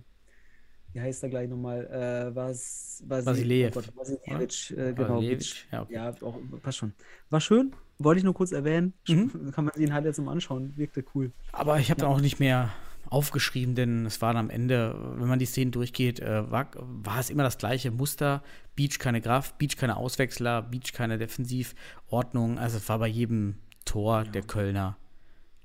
wie 0.92 1.02
heißt 1.02 1.24
er 1.24 1.30
gleich 1.30 1.50
nochmal? 1.50 1.86
Äh, 1.88 2.36
was, 2.36 3.02
was 3.08 3.26
Vasiliev. 3.26 3.76
Oh 3.78 3.82
Vasiljevic, 3.96 4.72
äh, 4.72 4.94
genau. 4.94 5.16
Vasiljevic, 5.16 5.68
ja, 5.72 5.82
okay. 5.82 5.94
ja 5.94 6.14
auch, 6.22 6.38
passt 6.62 6.78
schon. 6.80 6.94
War 7.30 7.40
schön, 7.40 7.74
wollte 7.98 8.20
ich 8.20 8.26
nur 8.26 8.34
kurz 8.34 8.52
erwähnen. 8.52 8.94
Mhm. 9.08 9.52
Kann 9.56 9.66
man 9.66 9.74
ihn 9.80 9.94
halt 9.94 10.06
jetzt 10.06 10.20
mal 10.20 10.34
anschauen. 10.34 10.74
Wirkte 10.76 11.04
cool. 11.16 11.32
Aber 11.54 11.80
ich 11.80 11.90
habe 11.90 12.02
ja. 12.02 12.08
dann 12.08 12.16
auch 12.16 12.22
nicht 12.22 12.40
mehr 12.40 12.70
aufgeschrieben, 13.10 13.74
denn 13.76 14.06
es 14.06 14.22
war 14.22 14.36
am 14.36 14.50
Ende, 14.50 14.96
wenn 15.18 15.28
man 15.28 15.40
die 15.40 15.46
Szenen 15.46 15.72
durchgeht, 15.72 16.20
äh, 16.20 16.52
war, 16.52 16.70
war, 16.76 17.20
es 17.20 17.30
immer 17.30 17.44
das 17.44 17.58
gleiche 17.58 17.90
Muster. 17.90 18.44
Beach 18.76 19.00
keine 19.00 19.22
Graf, 19.22 19.54
Beach 19.54 19.78
keine 19.78 19.96
Auswechsler, 19.96 20.62
Beach 20.62 20.92
keine 20.94 21.18
Defensivordnung. 21.18 22.60
Also 22.60 22.78
es 22.78 22.90
war 22.90 23.00
bei 23.00 23.08
jedem 23.08 23.56
Tor 23.86 24.24
ja. 24.24 24.32
der 24.32 24.42
Kölner 24.44 24.98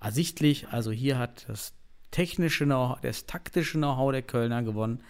ersichtlich. 0.00 0.68
Also 0.68 0.90
hier 0.90 1.18
hat 1.18 1.46
das 1.48 1.72
technische 2.10 2.64
Know-how, 2.64 3.00
das 3.00 3.26
taktische 3.26 3.78
Know-how 3.78 4.12
der 4.12 4.22
Kölner 4.22 4.62
gewonnen, 4.62 5.00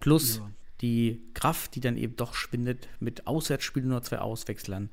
plus 0.00 0.38
ja. 0.38 0.50
die 0.80 1.22
Kraft, 1.34 1.74
die 1.74 1.80
dann 1.80 1.96
eben 1.96 2.16
doch 2.16 2.34
schwindet 2.34 2.88
mit 3.00 3.26
Auswärtsspielen 3.26 3.88
nur 3.88 4.02
zwei 4.02 4.18
Auswechslern. 4.18 4.90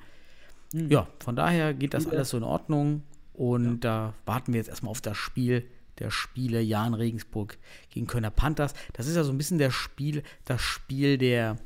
Mhm. 0.73 0.89
Ja, 0.89 1.07
von 1.19 1.35
daher 1.35 1.73
geht 1.73 1.93
das 1.93 2.07
alles 2.07 2.29
so 2.29 2.37
in 2.37 2.43
Ordnung 2.43 3.03
und 3.33 3.83
ja. 3.83 4.13
da 4.13 4.13
warten 4.25 4.53
wir 4.53 4.59
jetzt 4.59 4.69
erstmal 4.69 4.91
auf 4.91 5.01
das 5.01 5.17
Spiel 5.17 5.67
der 5.99 6.09
Spiele 6.09 6.61
Jan 6.61 6.93
Regensburg 6.93 7.57
gegen 7.89 8.07
Kölner 8.07 8.31
Panthers. 8.31 8.73
Das 8.93 9.07
ist 9.07 9.15
ja 9.15 9.23
so 9.23 9.31
ein 9.31 9.37
bisschen 9.37 9.57
der 9.57 9.71
Spiel, 9.71 10.23
das 10.45 10.61
Spiel 10.61 11.17
der 11.17 11.57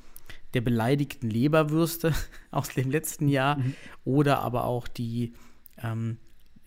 der 0.56 0.62
beleidigten 0.62 1.30
Leberwürste 1.30 2.14
aus 2.52 2.70
dem 2.70 2.90
letzten 2.90 3.28
Jahr 3.28 3.58
mhm. 3.58 3.76
oder 4.06 4.40
aber 4.40 4.64
auch 4.64 4.88
die 4.88 5.34
ähm, 5.84 6.18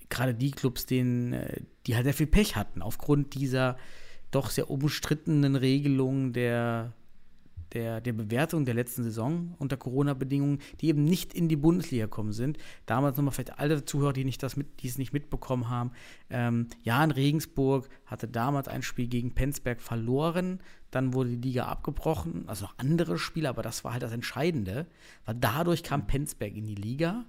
gerade 0.09 0.34
die 0.34 0.50
Clubs, 0.50 0.86
denen, 0.86 1.32
äh, 1.32 1.61
die 1.86 1.94
halt 1.94 2.04
sehr 2.04 2.14
viel 2.14 2.26
Pech 2.26 2.56
hatten, 2.56 2.82
aufgrund 2.82 3.34
dieser 3.34 3.76
doch 4.30 4.50
sehr 4.50 4.70
umstrittenen 4.70 5.56
Regelung 5.56 6.32
der, 6.32 6.92
der, 7.72 8.00
der 8.00 8.12
Bewertung 8.12 8.64
der 8.64 8.74
letzten 8.74 9.02
Saison 9.02 9.54
unter 9.59 9.76
Corona-Bedingungen, 9.76 10.59
die 10.80 10.88
eben 10.88 11.04
nicht 11.04 11.34
in 11.34 11.48
die 11.48 11.56
Bundesliga 11.56 12.04
gekommen 12.04 12.32
sind. 12.32 12.59
Damals 12.86 13.16
nochmal 13.16 13.32
vielleicht 13.32 13.59
alle 13.59 13.84
Zuhörer, 13.84 14.12
die, 14.12 14.24
nicht 14.24 14.42
das 14.42 14.56
mit, 14.56 14.82
die 14.82 14.88
es 14.88 14.98
nicht 14.98 15.12
mitbekommen 15.12 15.68
haben. 15.68 15.92
Ähm, 16.30 16.68
Jan 16.82 17.11
Regensburg 17.11 17.88
hatte 18.06 18.28
damals 18.28 18.68
ein 18.68 18.82
Spiel 18.82 19.09
gegen 19.09 19.34
Penzberg 19.34 19.80
verloren. 19.80 20.61
Dann 20.90 21.12
wurde 21.12 21.30
die 21.30 21.48
Liga 21.48 21.66
abgebrochen, 21.66 22.48
also 22.48 22.64
noch 22.64 22.78
andere 22.78 23.18
Spiele, 23.18 23.48
aber 23.50 23.62
das 23.62 23.84
war 23.84 23.92
halt 23.92 24.02
das 24.02 24.12
Entscheidende, 24.12 24.86
weil 25.26 25.34
dadurch 25.34 25.82
kam 25.82 26.06
Penzberg 26.06 26.54
in 26.56 26.66
die 26.66 26.74
Liga 26.74 27.26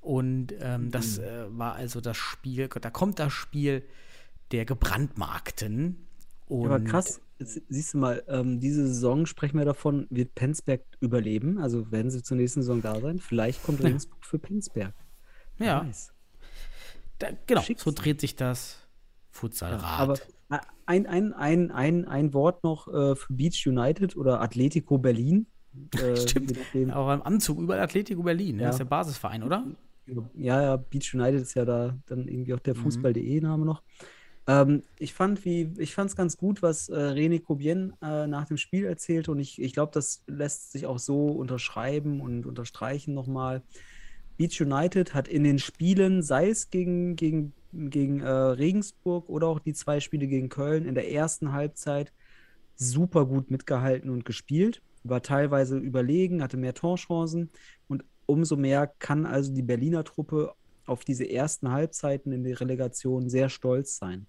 Und 0.00 0.54
ähm, 0.60 0.90
das 0.90 1.18
Mhm. 1.18 1.24
äh, 1.24 1.58
war 1.58 1.74
also 1.74 2.00
das 2.00 2.16
Spiel, 2.16 2.68
da 2.68 2.90
kommt 2.90 3.18
das 3.18 3.32
Spiel 3.32 3.82
der 4.52 4.64
Gebrandmarkten. 4.64 6.06
Und 6.46 6.62
Ja, 6.62 6.66
aber 6.76 6.80
krass, 6.84 7.20
jetzt 7.38 7.60
siehst 7.68 7.94
du 7.94 7.98
mal, 7.98 8.22
ähm, 8.28 8.60
diese 8.60 8.86
Saison 8.86 9.26
sprechen 9.26 9.58
wir 9.58 9.64
davon, 9.66 10.06
wird 10.10 10.34
Penzberg 10.34 10.82
überleben? 11.00 11.58
Also 11.58 11.90
werden 11.90 12.10
sie 12.10 12.22
zur 12.22 12.36
nächsten 12.36 12.62
Saison 12.62 12.80
da 12.80 12.98
sein? 13.00 13.18
Vielleicht 13.18 13.62
kommt 13.62 13.82
Regensburg 13.82 14.24
für 14.24 14.38
Penzberg. 14.38 14.94
Ja, 15.58 15.84
weiß. 15.86 16.12
da, 17.18 17.28
genau, 17.46 17.60
so 17.60 17.66
Schicksal. 17.66 17.94
dreht 17.94 18.20
sich 18.20 18.36
das 18.36 18.78
Futsalrad. 19.30 19.82
Aber 20.00 20.14
äh, 20.50 20.58
ein, 20.86 21.06
ein, 21.06 21.32
ein, 21.34 21.70
ein, 21.70 22.04
ein 22.06 22.32
Wort 22.32 22.64
noch 22.64 22.88
äh, 22.88 23.14
für 23.16 23.32
Beach 23.32 23.66
United 23.66 24.16
oder 24.16 24.40
Atletico 24.40 24.96
Berlin. 24.98 25.46
Äh, 26.00 26.16
Stimmt. 26.16 26.56
Auch 26.92 27.12
im 27.12 27.22
Anzug 27.22 27.58
überall 27.60 27.78
Atletico 27.80 28.22
Berlin, 28.22 28.56
ne? 28.56 28.62
Ja. 28.62 28.68
das 28.68 28.76
ist 28.76 28.78
der 28.80 28.84
Basisverein, 28.86 29.44
oder? 29.44 29.64
Ja, 30.34 30.62
ja, 30.62 30.76
Beach 30.76 31.12
United 31.14 31.42
ist 31.42 31.54
ja 31.54 31.64
da 31.64 31.98
dann 32.06 32.28
irgendwie 32.28 32.54
auch 32.54 32.60
der 32.60 32.74
Mhm. 32.74 32.74
Fußball.de-Name 32.74 33.64
noch. 33.66 33.82
Ähm, 34.46 34.84
ich 34.98 35.14
fand 35.14 35.44
wie, 35.44 35.72
ich 35.78 35.94
fand 35.94 36.10
es 36.10 36.16
ganz 36.16 36.36
gut, 36.36 36.62
was 36.62 36.88
äh, 36.88 36.94
René 36.94 37.42
Cobien 37.42 37.94
äh, 38.02 38.26
nach 38.26 38.46
dem 38.46 38.56
Spiel 38.56 38.86
erzählte 38.86 39.32
und 39.32 39.40
ich, 39.40 39.60
ich 39.60 39.72
glaube, 39.74 39.92
das 39.94 40.24
lässt 40.26 40.72
sich 40.72 40.86
auch 40.86 40.98
so 40.98 41.28
unterschreiben 41.28 42.20
und 42.20 42.46
unterstreichen 42.46 43.14
nochmal. 43.14 43.64
Beach 44.38 44.60
United 44.62 45.14
hat 45.14 45.28
in 45.28 45.44
den 45.44 45.58
Spielen, 45.58 46.22
sei 46.22 46.50
es 46.50 46.70
gegen, 46.70 47.16
gegen, 47.16 47.54
gegen 47.72 48.20
äh, 48.20 48.28
Regensburg 48.30 49.28
oder 49.28 49.48
auch 49.48 49.60
die 49.60 49.74
zwei 49.74 50.00
Spiele 50.00 50.28
gegen 50.28 50.48
Köln, 50.48 50.86
in 50.86 50.94
der 50.94 51.10
ersten 51.12 51.52
Halbzeit 51.52 52.12
super 52.76 53.26
gut 53.26 53.50
mitgehalten 53.50 54.10
und 54.10 54.24
gespielt, 54.24 54.82
war 55.02 55.22
teilweise 55.22 55.78
überlegen, 55.78 56.42
hatte 56.42 56.56
mehr 56.56 56.74
Torchancen 56.74 57.50
und 57.88 58.04
umso 58.28 58.56
mehr 58.56 58.86
kann 58.98 59.26
also 59.26 59.52
die 59.52 59.62
Berliner 59.62 60.04
Truppe 60.04 60.52
auf 60.86 61.04
diese 61.04 61.28
ersten 61.28 61.70
Halbzeiten 61.70 62.30
in 62.32 62.44
der 62.44 62.60
Relegation 62.60 63.28
sehr 63.28 63.48
stolz 63.48 63.96
sein. 63.96 64.26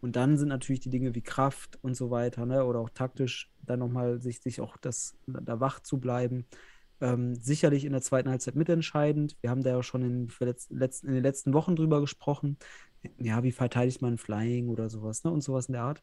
Und 0.00 0.16
dann 0.16 0.38
sind 0.38 0.48
natürlich 0.48 0.80
die 0.80 0.90
Dinge 0.90 1.14
wie 1.14 1.20
Kraft 1.20 1.78
und 1.82 1.94
so 1.94 2.10
weiter, 2.10 2.46
ne, 2.46 2.64
oder 2.64 2.78
auch 2.78 2.90
taktisch 2.90 3.50
dann 3.62 3.80
nochmal 3.80 4.20
sich, 4.22 4.40
sich 4.40 4.60
auch 4.60 4.76
das, 4.78 5.14
da 5.26 5.60
wach 5.60 5.80
zu 5.80 5.98
bleiben. 5.98 6.46
Ähm, 7.00 7.34
sicherlich 7.34 7.84
in 7.84 7.92
der 7.92 8.02
zweiten 8.02 8.30
Halbzeit 8.30 8.54
mitentscheidend. 8.54 9.36
Wir 9.40 9.50
haben 9.50 9.62
da 9.62 9.70
ja 9.70 9.82
schon 9.82 10.02
in, 10.02 10.28
in 10.40 11.14
den 11.14 11.22
letzten 11.22 11.52
Wochen 11.52 11.76
drüber 11.76 12.00
gesprochen. 12.00 12.56
Ja, 13.18 13.42
wie 13.42 13.52
verteidigt 13.52 14.02
man 14.02 14.18
Flying 14.18 14.68
oder 14.68 14.90
sowas, 14.90 15.24
ne? 15.24 15.30
Und 15.30 15.42
sowas 15.42 15.66
in 15.66 15.72
der 15.72 15.82
Art. 15.82 16.02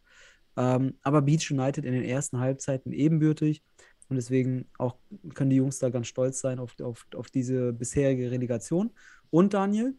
Ähm, 0.57 0.95
aber 1.03 1.21
Beach 1.21 1.51
United 1.51 1.85
in 1.85 1.93
den 1.93 2.03
ersten 2.03 2.39
Halbzeiten 2.39 2.91
ebenbürtig. 2.91 3.61
Und 4.09 4.15
deswegen 4.15 4.65
auch 4.77 4.95
können 5.33 5.49
die 5.49 5.57
Jungs 5.57 5.79
da 5.79 5.89
ganz 5.89 6.07
stolz 6.07 6.39
sein 6.39 6.59
auf, 6.59 6.79
auf, 6.81 7.05
auf 7.15 7.29
diese 7.29 7.73
bisherige 7.73 8.31
Relegation. 8.31 8.91
Und 9.29 9.53
Daniel, 9.53 9.95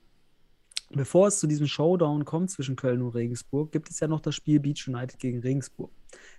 bevor 0.90 1.28
es 1.28 1.40
zu 1.40 1.46
diesem 1.46 1.66
Showdown 1.66 2.24
kommt 2.24 2.50
zwischen 2.50 2.76
Köln 2.76 3.02
und 3.02 3.14
Regensburg, 3.14 3.70
gibt 3.72 3.90
es 3.90 4.00
ja 4.00 4.08
noch 4.08 4.20
das 4.20 4.34
Spiel 4.34 4.60
Beach 4.60 4.88
United 4.88 5.18
gegen 5.18 5.40
Regensburg. 5.40 5.90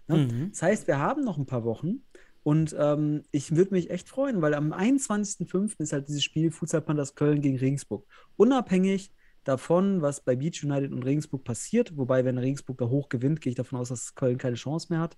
Ne? 0.07 0.17
Mhm. 0.17 0.49
Das 0.51 0.61
heißt, 0.63 0.87
wir 0.87 0.97
haben 0.97 1.23
noch 1.23 1.37
ein 1.37 1.45
paar 1.45 1.63
Wochen 1.63 2.01
und 2.43 2.75
ähm, 2.79 3.23
ich 3.31 3.55
würde 3.55 3.73
mich 3.73 3.89
echt 3.91 4.09
freuen, 4.09 4.41
weil 4.41 4.53
am 4.53 4.73
21.05. 4.73 5.75
ist 5.79 5.93
halt 5.93 6.07
dieses 6.07 6.23
Spiel 6.23 6.51
Futsal 6.51 6.81
Panthers 6.81 7.15
Köln 7.15 7.41
gegen 7.41 7.57
Regensburg. 7.57 8.05
Unabhängig 8.37 9.11
davon, 9.43 10.01
was 10.01 10.21
bei 10.21 10.35
Beach 10.35 10.63
United 10.63 10.91
und 10.91 11.03
Regensburg 11.03 11.43
passiert, 11.43 11.97
wobei, 11.97 12.25
wenn 12.25 12.37
Regensburg 12.37 12.77
da 12.77 12.87
hoch 12.87 13.09
gewinnt, 13.09 13.41
gehe 13.41 13.51
ich 13.51 13.55
davon 13.55 13.79
aus, 13.79 13.89
dass 13.89 14.15
Köln 14.15 14.37
keine 14.37 14.55
Chance 14.55 14.87
mehr 14.89 14.99
hat. 14.99 15.17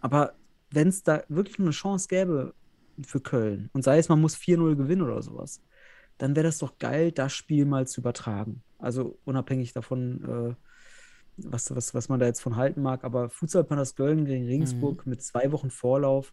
Aber 0.00 0.34
wenn 0.72 0.88
es 0.88 1.02
da 1.02 1.22
wirklich 1.28 1.58
nur 1.58 1.68
eine 1.68 1.72
Chance 1.72 2.08
gäbe 2.08 2.54
für 3.04 3.20
Köln 3.20 3.70
und 3.72 3.82
sei 3.82 3.98
es, 3.98 4.08
man 4.08 4.20
muss 4.20 4.36
4-0 4.36 4.76
gewinnen 4.76 5.02
oder 5.02 5.22
sowas, 5.22 5.62
dann 6.18 6.36
wäre 6.36 6.46
das 6.46 6.58
doch 6.58 6.78
geil, 6.78 7.12
das 7.12 7.32
Spiel 7.32 7.64
mal 7.64 7.86
zu 7.86 8.00
übertragen. 8.00 8.62
Also 8.78 9.18
unabhängig 9.24 9.72
davon, 9.72 10.22
äh, 10.24 10.54
was, 11.36 11.74
was, 11.74 11.94
was 11.94 12.08
man 12.08 12.20
da 12.20 12.26
jetzt 12.26 12.40
von 12.40 12.56
halten 12.56 12.82
mag, 12.82 13.04
aber 13.04 13.28
Panthers 13.28 13.94
Köln 13.94 14.24
gegen 14.24 14.46
Regensburg 14.46 15.06
mit 15.06 15.22
zwei 15.22 15.50
Wochen 15.52 15.70
Vorlauf 15.70 16.32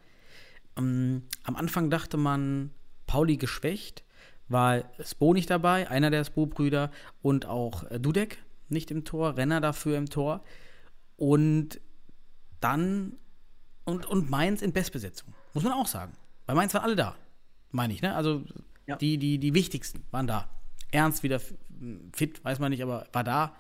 Ähm, 0.78 1.24
am 1.44 1.56
Anfang 1.56 1.90
dachte 1.92 2.18
man, 2.18 2.72
Pauli 3.06 3.38
geschwächt, 3.38 4.04
war 4.48 4.84
Spo 5.04 5.34
nicht 5.34 5.50
dabei, 5.50 5.90
einer 5.90 6.10
der 6.10 6.24
Spo-Brüder 6.24 6.90
und 7.22 7.46
auch 7.46 7.84
äh, 7.92 8.00
Dudek 8.00 8.44
nicht 8.70 8.90
im 8.92 9.04
Tor, 9.04 9.38
Renner 9.38 9.62
dafür 9.62 9.98
im 9.98 10.10
Tor. 10.10 10.44
Und 11.18 11.80
dann 12.60 13.14
und, 13.86 14.06
und 14.06 14.30
Mainz 14.30 14.62
in 14.62 14.74
Bestbesetzung, 14.74 15.34
muss 15.54 15.64
man 15.64 15.74
auch 15.74 15.88
sagen. 15.88 16.14
Bei 16.46 16.54
Mainz 16.54 16.74
waren 16.74 16.84
alle 16.84 16.96
da, 16.96 17.16
meine 17.72 17.94
ich, 17.94 18.02
ne? 18.02 18.16
Also 18.16 18.44
Ja. 18.86 18.96
die, 18.98 19.18
die, 19.18 19.38
die 19.38 19.54
wichtigsten 19.54 20.04
waren 20.12 20.28
da. 20.28 20.50
Ernst 20.92 21.24
wieder 21.24 21.42
fit, 22.14 22.44
weiß 22.44 22.60
man 22.60 22.72
nicht, 22.72 22.82
aber 22.84 23.08
war 23.12 23.24
da. 23.24 23.56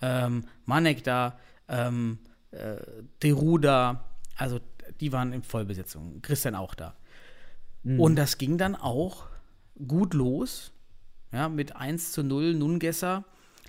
Ähm, 0.00 0.44
Manek 0.66 1.02
da, 1.02 1.38
ähm, 1.68 2.18
äh, 2.50 2.76
Deru 3.22 3.58
da, 3.58 4.04
also 4.36 4.60
die 5.00 5.12
waren 5.12 5.32
in 5.32 5.42
Vollbesetzung. 5.42 6.20
Christian 6.22 6.54
auch 6.54 6.74
da. 6.74 6.94
Und 7.84 8.16
das 8.16 8.36
ging 8.38 8.58
dann 8.58 8.74
auch 8.76 9.26
gut 9.86 10.12
los. 10.12 10.72
Ja, 11.32 11.48
mit 11.48 11.76
1 11.76 12.12
zu 12.12 12.22
0, 12.22 12.54
Nungesser, 12.54 13.24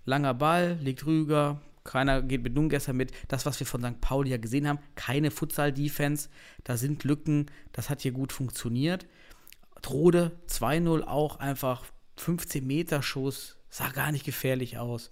langer 0.06 0.34
Ball, 0.34 0.78
legt 0.82 1.06
Rüger, 1.06 1.62
keiner 1.84 2.22
geht 2.22 2.43
mit 2.43 2.53
Nungesser 2.53 2.93
mit. 2.93 3.11
Das, 3.27 3.45
was 3.45 3.60
wir 3.60 3.68
von 3.68 3.81
St. 3.81 4.01
Pauli 4.01 4.31
ja 4.31 4.38
gesehen 4.38 4.68
haben, 4.68 4.80
keine 4.95 5.31
Futsal-Defense, 5.31 6.30
da 6.64 6.77
sind 6.77 7.03
Lücken, 7.03 7.47
das 7.72 7.89
hat 7.89 8.01
hier 8.01 8.11
gut 8.11 8.34
funktioniert. 8.34 9.07
Trode 9.81 10.31
2-0 10.47 11.03
auch 11.03 11.38
einfach 11.38 11.85
15 12.18 12.65
Meter 12.65 13.01
Schuss, 13.01 13.57
sah 13.69 13.89
gar 13.89 14.11
nicht 14.11 14.26
gefährlich 14.26 14.77
aus. 14.77 15.11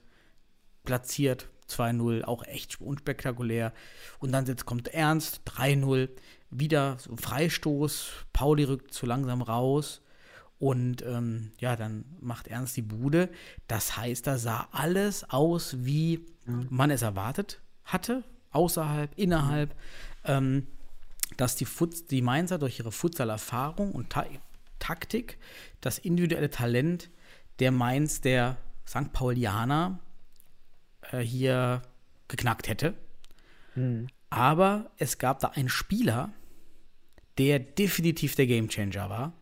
Platziert 0.84 1.50
2-0, 1.70 2.24
auch 2.24 2.44
echt 2.44 2.80
unspektakulär. 2.82 3.74
Und 4.20 4.32
dann 4.32 4.46
jetzt 4.46 4.66
kommt 4.66 4.90
Ernst 4.90 5.42
3-0, 5.46 6.10
wieder 6.50 6.98
so 7.00 7.16
Freistoß, 7.16 8.12
Pauli 8.34 8.64
rückt 8.64 8.94
zu 8.94 9.06
langsam 9.06 9.42
raus. 9.42 10.02
Und 10.60 11.04
ähm, 11.04 11.52
ja, 11.60 11.76
dann 11.76 12.06
macht 12.20 12.48
Ernst 12.48 12.76
die 12.78 12.82
Bude. 12.82 13.30
Das 13.68 13.96
heißt, 13.98 14.26
da 14.26 14.38
sah 14.38 14.68
alles 14.72 15.30
aus, 15.30 15.86
wie 15.86 16.26
man 16.70 16.90
es 16.92 17.02
erwartet 17.02 17.62
hatte, 17.84 18.24
außerhalb, 18.52 19.12
innerhalb. 19.18 19.76
Ähm, 20.24 20.68
dass 21.36 21.56
die, 21.56 21.66
Fut 21.66 22.10
die 22.10 22.22
Mainzer 22.22 22.58
durch 22.58 22.80
ihre 22.80 22.92
Futsal-Erfahrung 22.92 23.92
und 23.92 24.10
Ta 24.10 24.26
Taktik 24.80 25.38
das 25.82 25.98
individuelle 25.98 26.52
Talent 26.52 27.10
der 27.60 27.72
Mainz, 27.72 28.22
der 28.22 28.58
St. 28.88 29.12
Paulianer, 29.12 30.00
äh, 31.12 31.20
hier 31.20 31.82
geknackt 32.28 32.68
hätte. 32.68 32.94
Aber 34.30 34.92
es 34.98 35.18
gab 35.18 35.40
da 35.40 35.50
einen 35.50 35.70
Spieler, 35.70 36.32
der 37.38 37.60
definitiv 37.60 38.36
der 38.36 38.48
Gamechanger 38.48 39.10
war. 39.10 39.34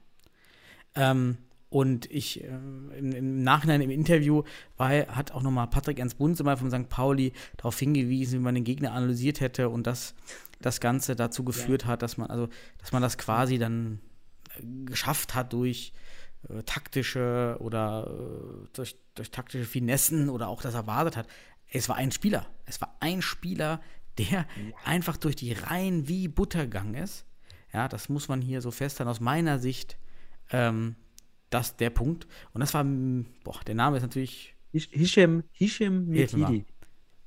Ähm, 0.95 1.37
und 1.69 2.09
ich 2.09 2.41
äh, 2.43 2.47
im, 2.47 3.11
im, 3.11 3.43
Nachhinein 3.43 3.81
im 3.81 3.89
Interview 3.89 4.43
war, 4.77 4.89
hat 4.89 5.31
auch 5.31 5.41
nochmal 5.41 5.67
Patrick 5.67 5.99
Ernst 5.99 6.17
Bunzemann 6.17 6.57
von 6.57 6.71
St. 6.71 6.87
Pauli 6.89 7.33
darauf 7.57 7.77
hingewiesen, 7.77 8.39
wie 8.39 8.43
man 8.43 8.55
den 8.55 8.63
Gegner 8.63 8.93
analysiert 8.93 9.41
hätte 9.41 9.69
und 9.69 9.85
dass 9.85 10.15
das 10.61 10.79
Ganze 10.79 11.15
dazu 11.15 11.43
geführt 11.43 11.83
ja. 11.83 11.89
hat, 11.89 12.01
dass 12.01 12.17
man, 12.17 12.29
also, 12.29 12.47
dass 12.77 12.91
man 12.91 13.01
das 13.01 13.17
quasi 13.17 13.57
dann 13.57 13.99
äh, 14.57 14.85
geschafft 14.85 15.35
hat 15.35 15.53
durch 15.53 15.91
äh, 16.49 16.63
taktische 16.63 17.57
oder 17.59 18.07
äh, 18.09 18.67
durch, 18.73 18.95
durch 19.15 19.31
taktische 19.31 19.65
Finessen 19.65 20.29
oder 20.29 20.47
auch 20.47 20.61
das 20.61 20.75
erwartet 20.75 21.17
hat. 21.17 21.27
Es 21.69 21.89
war 21.89 21.97
ein 21.97 22.11
Spieler. 22.11 22.45
Es 22.65 22.79
war 22.79 22.95
ein 22.99 23.21
Spieler, 23.21 23.81
der 24.17 24.45
einfach 24.85 25.17
durch 25.17 25.35
die 25.35 25.51
Reihen 25.51 26.07
wie 26.07 26.27
Butter 26.27 26.63
gegangen 26.63 26.95
ist. 26.95 27.25
Ja, 27.73 27.89
das 27.89 28.07
muss 28.07 28.29
man 28.29 28.41
hier 28.41 28.61
so 28.61 28.71
festhalten. 28.71 29.09
Aus 29.09 29.19
meiner 29.19 29.59
Sicht 29.59 29.97
ähm, 30.51 30.95
das 31.49 31.75
der 31.77 31.89
Punkt. 31.89 32.27
Und 32.53 32.61
das 32.61 32.73
war, 32.73 32.85
boah, 33.43 33.59
der 33.65 33.75
Name 33.75 33.97
ist 33.97 34.03
natürlich. 34.03 34.55
Hisham, 34.71 35.43
Hisham 35.53 36.07
Metidi. 36.07 36.65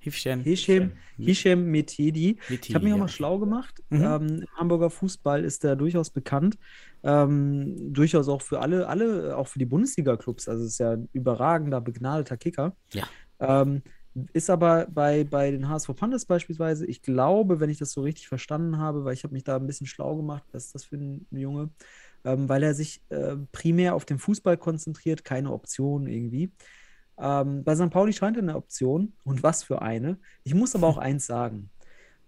Hisham, 0.01 0.43
Hisham, 0.43 0.93
Hisham 1.17 1.65
Metidi. 1.65 2.39
Ich 2.49 2.75
habe 2.75 2.85
mich 2.85 2.95
auch 2.95 2.99
mal 2.99 3.09
schlau 3.09 3.39
gemacht. 3.39 3.83
Mhm. 3.91 4.03
Ähm, 4.03 4.27
Im 4.43 4.47
Hamburger 4.57 4.91
Fußball 4.91 5.45
ist 5.45 5.65
er 5.65 5.77
durchaus 5.77 6.11
bekannt. 6.11 6.59
Ähm, 7.03 7.93
durchaus 7.93 8.29
auch 8.29 8.43
für 8.43 8.61
alle, 8.61 8.87
alle, 8.87 9.37
auch 9.37 9.49
für 9.49 9.59
die 9.59 9.67
Bundesliga-Clubs. 9.67 10.49
Also 10.49 10.65
ist 10.65 10.79
ja 10.79 10.93
ein 10.93 11.09
überragender, 11.13 11.81
begnadeter 11.81 12.37
Kicker. 12.37 12.77
Ja. 12.93 13.09
Ähm, 13.41 13.83
ist 14.33 14.51
aber 14.51 14.87
bei, 14.91 15.25
bei 15.25 15.51
den 15.51 15.69
HSV 15.69 15.95
Pandas 15.95 16.25
beispielsweise, 16.25 16.87
ich 16.87 17.03
glaube, 17.03 17.61
wenn 17.61 17.71
ich 17.71 17.79
das 17.79 17.93
so 17.93 18.03
richtig 18.03 18.29
verstanden 18.29 18.79
habe, 18.79 19.05
weil 19.05 19.15
ich 19.15 19.25
habe 19.25 19.35
mich 19.35 19.45
da 19.45 19.57
ein 19.57 19.67
bisschen 19.67 19.87
schlau 19.87 20.17
gemacht, 20.17 20.45
was 20.53 20.67
ist 20.67 20.75
das 20.75 20.85
für 20.85 20.97
ein 20.97 21.27
Junge, 21.31 21.71
ähm, 22.25 22.49
weil 22.49 22.63
er 22.63 22.75
sich 22.75 23.03
äh, 23.11 23.37
primär 23.53 23.95
auf 23.95 24.05
den 24.05 24.19
Fußball 24.19 24.57
konzentriert, 24.57 25.25
keine 25.25 25.53
Option 25.53 26.07
irgendwie. 26.07 26.53
Ähm, 27.19 27.65
bei 27.65 27.75
St. 27.75 27.91
Pauli 27.91 28.13
scheint 28.13 28.37
er 28.37 28.43
eine 28.43 28.57
Option 28.57 29.13
und 29.25 29.43
was 29.43 29.65
für 29.65 29.83
eine. 29.83 30.19
Ich 30.45 30.55
muss 30.55 30.75
aber 30.75 30.87
auch 30.87 30.99
eins 30.99 31.27
sagen. 31.27 31.71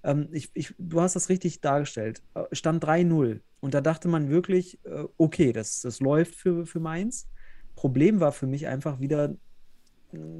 Ähm, 0.02 0.28
ich, 0.32 0.50
ich, 0.54 0.74
du 0.78 1.00
hast 1.00 1.16
das 1.16 1.28
richtig 1.28 1.60
dargestellt. 1.60 2.22
Äh, 2.34 2.44
stand 2.52 2.84
3-0 2.84 3.40
und 3.60 3.74
da 3.74 3.80
dachte 3.80 4.08
man 4.08 4.30
wirklich, 4.30 4.78
äh, 4.84 5.04
okay, 5.16 5.52
das, 5.52 5.80
das 5.80 6.00
läuft 6.00 6.34
für, 6.34 6.66
für 6.66 6.80
Mainz. 6.80 7.28
Problem 7.76 8.20
war 8.20 8.32
für 8.32 8.46
mich 8.46 8.66
einfach 8.66 9.00
wieder, 9.00 9.34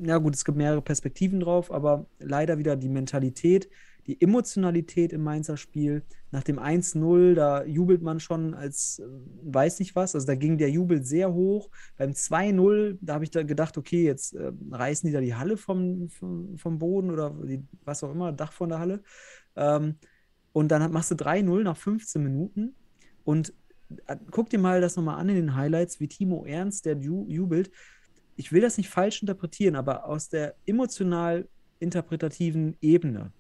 ja 0.02 0.18
gut, 0.18 0.34
es 0.34 0.44
gibt 0.44 0.58
mehrere 0.58 0.82
Perspektiven 0.82 1.40
drauf, 1.40 1.70
aber 1.70 2.06
leider 2.18 2.58
wieder 2.58 2.76
die 2.76 2.88
Mentalität, 2.88 3.68
die 4.10 4.20
Emotionalität 4.20 5.12
im 5.12 5.22
Mainzer 5.22 5.56
Spiel. 5.56 6.02
Nach 6.32 6.42
dem 6.42 6.58
1-0, 6.58 7.34
da 7.34 7.62
jubelt 7.64 8.02
man 8.02 8.18
schon 8.18 8.54
als 8.54 8.98
äh, 8.98 9.04
weiß 9.44 9.78
nicht 9.78 9.94
was. 9.94 10.16
Also 10.16 10.26
da 10.26 10.34
ging 10.34 10.58
der 10.58 10.68
Jubel 10.68 11.04
sehr 11.04 11.32
hoch. 11.32 11.70
Beim 11.96 12.10
2-0, 12.10 12.98
da 13.00 13.14
habe 13.14 13.24
ich 13.24 13.30
da 13.30 13.44
gedacht, 13.44 13.78
okay, 13.78 14.04
jetzt 14.04 14.34
äh, 14.34 14.50
reißen 14.72 15.06
die 15.06 15.12
da 15.12 15.20
die 15.20 15.36
Halle 15.36 15.56
vom, 15.56 16.08
vom, 16.08 16.58
vom 16.58 16.78
Boden 16.80 17.12
oder 17.12 17.30
die, 17.44 17.62
was 17.84 18.02
auch 18.02 18.10
immer, 18.10 18.32
Dach 18.32 18.52
von 18.52 18.70
der 18.70 18.80
Halle. 18.80 19.02
Ähm, 19.54 19.94
und 20.52 20.72
dann 20.72 20.90
machst 20.90 21.12
du 21.12 21.14
3-0 21.14 21.62
nach 21.62 21.76
15 21.76 22.20
Minuten. 22.20 22.74
Und 23.22 23.54
äh, 24.06 24.16
guck 24.32 24.50
dir 24.50 24.58
mal 24.58 24.80
das 24.80 24.96
nochmal 24.96 25.20
an 25.20 25.28
in 25.28 25.36
den 25.36 25.54
Highlights, 25.54 26.00
wie 26.00 26.08
Timo 26.08 26.44
Ernst, 26.44 26.84
der 26.84 26.96
ju 26.96 27.26
jubelt. 27.28 27.70
Ich 28.34 28.50
will 28.50 28.60
das 28.60 28.76
nicht 28.76 28.88
falsch 28.88 29.22
interpretieren, 29.22 29.76
aber 29.76 30.06
aus 30.06 30.28
der 30.28 30.56
emotional 30.66 31.46
interpretativen 31.78 32.76
Ebene 32.80 33.32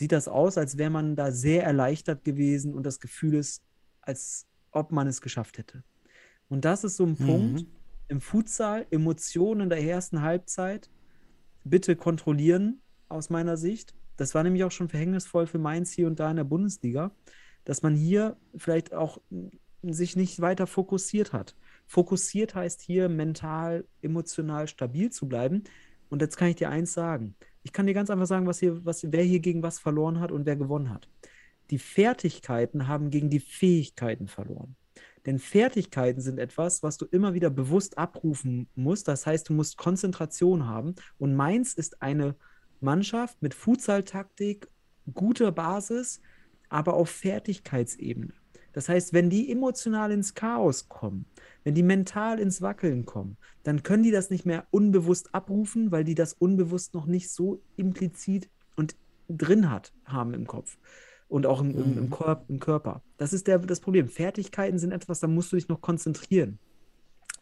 sieht 0.00 0.12
das 0.12 0.28
aus, 0.28 0.56
als 0.56 0.78
wäre 0.78 0.88
man 0.88 1.14
da 1.14 1.30
sehr 1.30 1.62
erleichtert 1.62 2.24
gewesen 2.24 2.72
und 2.72 2.86
das 2.86 3.00
Gefühl 3.00 3.34
ist, 3.34 3.62
als 4.00 4.46
ob 4.70 4.92
man 4.92 5.06
es 5.06 5.20
geschafft 5.20 5.58
hätte. 5.58 5.84
Und 6.48 6.64
das 6.64 6.84
ist 6.84 6.96
so 6.96 7.04
ein 7.04 7.16
mhm. 7.18 7.26
Punkt 7.26 7.66
im 8.08 8.22
Futsal, 8.22 8.86
Emotionen 8.90 9.60
in 9.60 9.68
der 9.68 9.82
ersten 9.82 10.22
Halbzeit 10.22 10.88
bitte 11.64 11.96
kontrollieren, 11.96 12.80
aus 13.10 13.28
meiner 13.28 13.58
Sicht. 13.58 13.94
Das 14.16 14.34
war 14.34 14.42
nämlich 14.42 14.64
auch 14.64 14.70
schon 14.70 14.88
verhängnisvoll 14.88 15.46
für 15.46 15.58
Mainz 15.58 15.92
hier 15.92 16.06
und 16.06 16.18
da 16.18 16.30
in 16.30 16.36
der 16.36 16.44
Bundesliga, 16.44 17.10
dass 17.66 17.82
man 17.82 17.94
hier 17.94 18.38
vielleicht 18.56 18.94
auch 18.94 19.20
sich 19.82 20.16
nicht 20.16 20.40
weiter 20.40 20.66
fokussiert 20.66 21.34
hat. 21.34 21.54
Fokussiert 21.86 22.54
heißt 22.54 22.80
hier 22.80 23.10
mental, 23.10 23.84
emotional 24.00 24.66
stabil 24.66 25.10
zu 25.10 25.28
bleiben. 25.28 25.64
Und 26.08 26.22
jetzt 26.22 26.38
kann 26.38 26.48
ich 26.48 26.56
dir 26.56 26.70
eins 26.70 26.94
sagen. 26.94 27.34
Ich 27.62 27.72
kann 27.72 27.86
dir 27.86 27.94
ganz 27.94 28.10
einfach 28.10 28.26
sagen, 28.26 28.46
was 28.46 28.60
hier, 28.60 28.84
was, 28.84 29.04
wer 29.10 29.22
hier 29.22 29.40
gegen 29.40 29.62
was 29.62 29.78
verloren 29.78 30.20
hat 30.20 30.32
und 30.32 30.46
wer 30.46 30.56
gewonnen 30.56 30.90
hat. 30.90 31.08
Die 31.70 31.78
Fertigkeiten 31.78 32.88
haben 32.88 33.10
gegen 33.10 33.30
die 33.30 33.40
Fähigkeiten 33.40 34.28
verloren. 34.28 34.76
Denn 35.26 35.38
Fertigkeiten 35.38 36.20
sind 36.20 36.38
etwas, 36.38 36.82
was 36.82 36.96
du 36.96 37.04
immer 37.04 37.34
wieder 37.34 37.50
bewusst 37.50 37.98
abrufen 37.98 38.68
musst. 38.74 39.06
Das 39.06 39.26
heißt, 39.26 39.48
du 39.48 39.52
musst 39.52 39.76
Konzentration 39.76 40.66
haben. 40.66 40.94
Und 41.18 41.36
Mainz 41.36 41.74
ist 41.74 42.00
eine 42.02 42.34
Mannschaft 42.80 43.42
mit 43.42 43.54
Futsal-Taktik, 43.54 44.68
guter 45.12 45.52
Basis, 45.52 46.20
aber 46.70 46.94
auf 46.94 47.10
Fertigkeitsebene. 47.10 48.32
Das 48.72 48.88
heißt, 48.88 49.12
wenn 49.12 49.30
die 49.30 49.50
emotional 49.50 50.12
ins 50.12 50.34
Chaos 50.34 50.88
kommen, 50.88 51.26
wenn 51.64 51.74
die 51.74 51.82
mental 51.82 52.38
ins 52.38 52.62
Wackeln 52.62 53.04
kommen, 53.04 53.36
dann 53.62 53.82
können 53.82 54.02
die 54.02 54.10
das 54.10 54.30
nicht 54.30 54.46
mehr 54.46 54.66
unbewusst 54.70 55.34
abrufen, 55.34 55.90
weil 55.90 56.04
die 56.04 56.14
das 56.14 56.32
unbewusst 56.32 56.94
noch 56.94 57.06
nicht 57.06 57.30
so 57.30 57.60
implizit 57.76 58.48
und 58.76 58.96
drin 59.28 59.70
hat, 59.70 59.92
haben 60.04 60.34
im 60.34 60.46
Kopf 60.46 60.78
und 61.28 61.46
auch 61.46 61.60
im, 61.60 61.70
im, 61.70 61.98
im, 61.98 62.04
mhm. 62.04 62.10
Körp 62.10 62.44
im 62.48 62.60
Körper. 62.60 63.02
Das 63.16 63.32
ist 63.32 63.46
der, 63.46 63.58
das 63.58 63.80
Problem. 63.80 64.08
Fertigkeiten 64.08 64.78
sind 64.78 64.92
etwas, 64.92 65.20
da 65.20 65.28
musst 65.28 65.52
du 65.52 65.56
dich 65.56 65.68
noch 65.68 65.80
konzentrieren. 65.80 66.58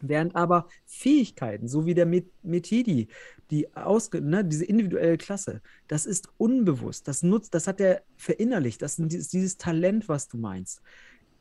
Während 0.01 0.35
aber 0.35 0.67
Fähigkeiten, 0.85 1.67
so 1.67 1.85
wie 1.85 1.93
der 1.93 2.05
Metidi, 2.05 3.09
die 3.51 3.75
ausge, 3.75 4.21
ne, 4.21 4.45
diese 4.45 4.63
individuelle 4.63 5.17
Klasse, 5.17 5.61
das 5.89 6.05
ist 6.05 6.29
unbewusst, 6.37 7.07
das 7.09 7.21
nutzt, 7.21 7.53
das 7.53 7.67
hat 7.67 7.81
er 7.81 8.03
verinnerlicht, 8.15 8.81
das 8.81 8.97
ist 8.97 9.33
dieses 9.33 9.57
Talent, 9.57 10.07
was 10.07 10.29
du 10.29 10.37
meinst 10.37 10.81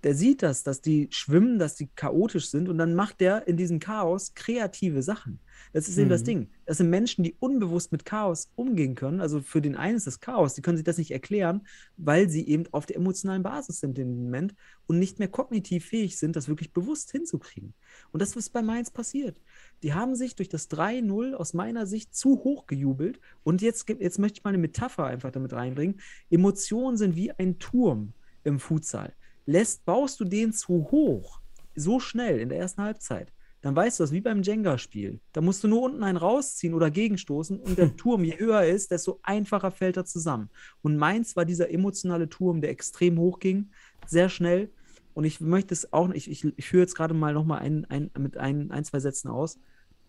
der 0.05 0.15
sieht 0.15 0.43
das, 0.43 0.63
dass 0.63 0.81
die 0.81 1.09
schwimmen, 1.11 1.59
dass 1.59 1.75
die 1.75 1.89
chaotisch 1.89 2.51
sind 2.51 2.69
und 2.69 2.79
dann 2.79 2.95
macht 2.95 3.21
der 3.21 3.49
in 3.49 3.57
diesem 3.57 3.81
Chaos 3.81 4.35
kreative 4.35 5.03
Sachen. 5.03 5.41
Das 5.73 5.89
ist 5.89 5.97
mhm. 5.97 6.03
eben 6.03 6.11
das 6.11 6.21
mhm. 6.23 6.27
Ding. 6.27 6.49
Das 6.67 6.77
sind 6.79 6.91
Menschen, 6.91 7.25
die 7.25 7.35
unbewusst 7.41 7.91
mit 7.91 8.05
Chaos 8.05 8.51
umgehen 8.55 8.95
können. 8.95 9.21
Also 9.21 9.41
für 9.41 9.61
den 9.61 9.75
einen 9.75 9.97
ist 9.97 10.07
das 10.07 10.21
Chaos, 10.21 10.55
die 10.55 10.63
können 10.63 10.77
sich 10.77 10.85
das 10.85 10.99
nicht 10.99 11.11
erklären, 11.11 11.67
weil 11.97 12.29
sie 12.29 12.47
eben 12.47 12.65
auf 12.73 12.87
der 12.87 12.97
emotionalen 12.97 13.43
Basis 13.43 13.81
sind 13.81 13.99
im 13.99 14.25
Moment 14.25 14.55
und 14.87 15.01
nicht 15.01 15.19
mehr 15.19 15.29
kognitiv 15.29 15.87
fähig 15.87 16.17
sind, 16.17 16.37
das 16.37 16.49
wirklich 16.49 16.73
bewusst 16.73 17.11
hinzukriegen. 17.11 17.75
Und 18.13 18.23
das 18.23 18.37
ist 18.37 18.51
bei 18.51 18.63
Mainz 18.63 18.91
passiert. 18.91 19.37
Die 19.83 19.95
haben 19.95 20.15
sich 20.15 20.37
durch 20.37 20.49
das 20.49 20.71
3-0 20.71 21.35
aus 21.35 21.55
meiner 21.55 21.87
Sicht 21.87 22.15
zu 22.15 22.45
hoch 22.45 22.67
gejubelt. 22.67 23.19
Und 23.43 23.63
jetzt, 23.63 23.89
jetzt 23.89 24.19
möchte 24.19 24.39
ich 24.39 24.45
mal 24.45 24.51
eine 24.51 24.59
Metapher 24.59 25.07
einfach 25.07 25.33
damit 25.33 25.53
reinbringen. 25.53 26.01
Emotionen 26.31 26.97
sind 26.97 27.17
wie 27.17 27.33
ein 27.33 27.59
Turm 27.59 28.13
im 28.45 28.61
Futsal 28.61 29.13
lässt, 29.49 29.85
baust 29.87 30.21
du 30.21 30.25
den 30.25 30.53
zu 30.53 30.89
hoch, 30.91 31.41
so 31.75 32.01
schnell 32.01 32.39
in 32.39 32.51
der 32.51 32.59
ersten 32.59 32.83
Halbzeit, 32.83 33.33
dann 33.63 33.75
weißt 33.75 33.99
du 33.99 34.05
das 34.05 34.13
wie 34.13 34.21
beim 34.21 34.43
Jenga-Spiel. 34.43 35.21
Da 35.33 35.41
musst 35.41 35.65
du 35.65 35.69
nur 35.69 35.83
unten 35.83 36.05
einen 36.05 36.19
rausziehen 36.19 36.75
oder 36.75 36.91
gegenstoßen 36.91 37.59
und 37.59 37.79
der 37.79 37.97
Turm, 37.97 38.25
je 38.25 38.39
höher 38.39 38.61
er 38.61 38.75
ist, 38.75 38.91
desto 38.91 39.19
einfacher 39.23 39.71
fällt 39.71 39.97
er 39.97 40.05
zusammen. 40.05 40.51
Und 40.83 40.99
meins 40.99 41.35
war 41.35 41.47
dieser 41.47 41.71
emotionale 41.71 42.29
Turm, 42.29 42.61
der 42.61 42.71
extrem 42.71 43.19
hoch 43.19 43.41
ging, 43.41 43.71
sehr 44.07 44.29
schnell. 44.29 44.71
Und 45.15 45.25
ich 45.25 45.41
möchte 45.41 45.73
es 45.73 45.93
auch, 45.95 46.11
ich, 46.11 46.31
ich, 46.31 46.45
ich 46.45 46.69
führe 46.69 46.83
jetzt 46.83 46.95
gerade 46.95 47.15
mal 47.15 47.33
nochmal 47.33 47.61
ein, 47.61 47.87
ein, 47.87 48.11
mit 48.19 48.37
ein, 48.37 48.71
ein, 48.71 48.85
zwei 48.85 49.01
Sätzen 49.01 49.29
aus, 49.29 49.59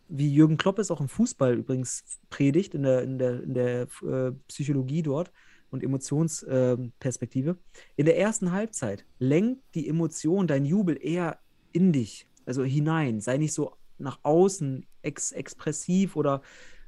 wie 0.09 0.31
Jürgen 0.31 0.57
Klopp 0.57 0.79
es 0.79 0.91
auch 0.91 0.99
im 0.99 1.07
Fußball 1.07 1.55
übrigens 1.55 2.03
predigt, 2.29 2.75
in 2.75 2.83
der, 2.83 3.03
in 3.03 3.17
der, 3.17 3.41
in 3.41 3.53
der 3.53 3.87
äh, 4.03 4.31
Psychologie 4.47 5.01
dort 5.01 5.31
und 5.71 5.83
Emotionsperspektive. 5.83 7.51
Äh, 7.51 7.55
in 7.97 8.05
der 8.05 8.17
ersten 8.17 8.51
Halbzeit 8.51 9.05
lenkt 9.19 9.61
die 9.75 9.87
Emotion, 9.87 10.47
dein 10.47 10.65
Jubel 10.65 10.97
eher 11.01 11.39
in 11.71 11.91
dich, 11.91 12.27
also 12.45 12.63
hinein. 12.63 13.19
Sei 13.19 13.37
nicht 13.37 13.53
so 13.53 13.73
nach 13.97 14.19
außen 14.23 14.85
ex 15.01 15.31
expressiv 15.31 16.15
oder 16.15 16.41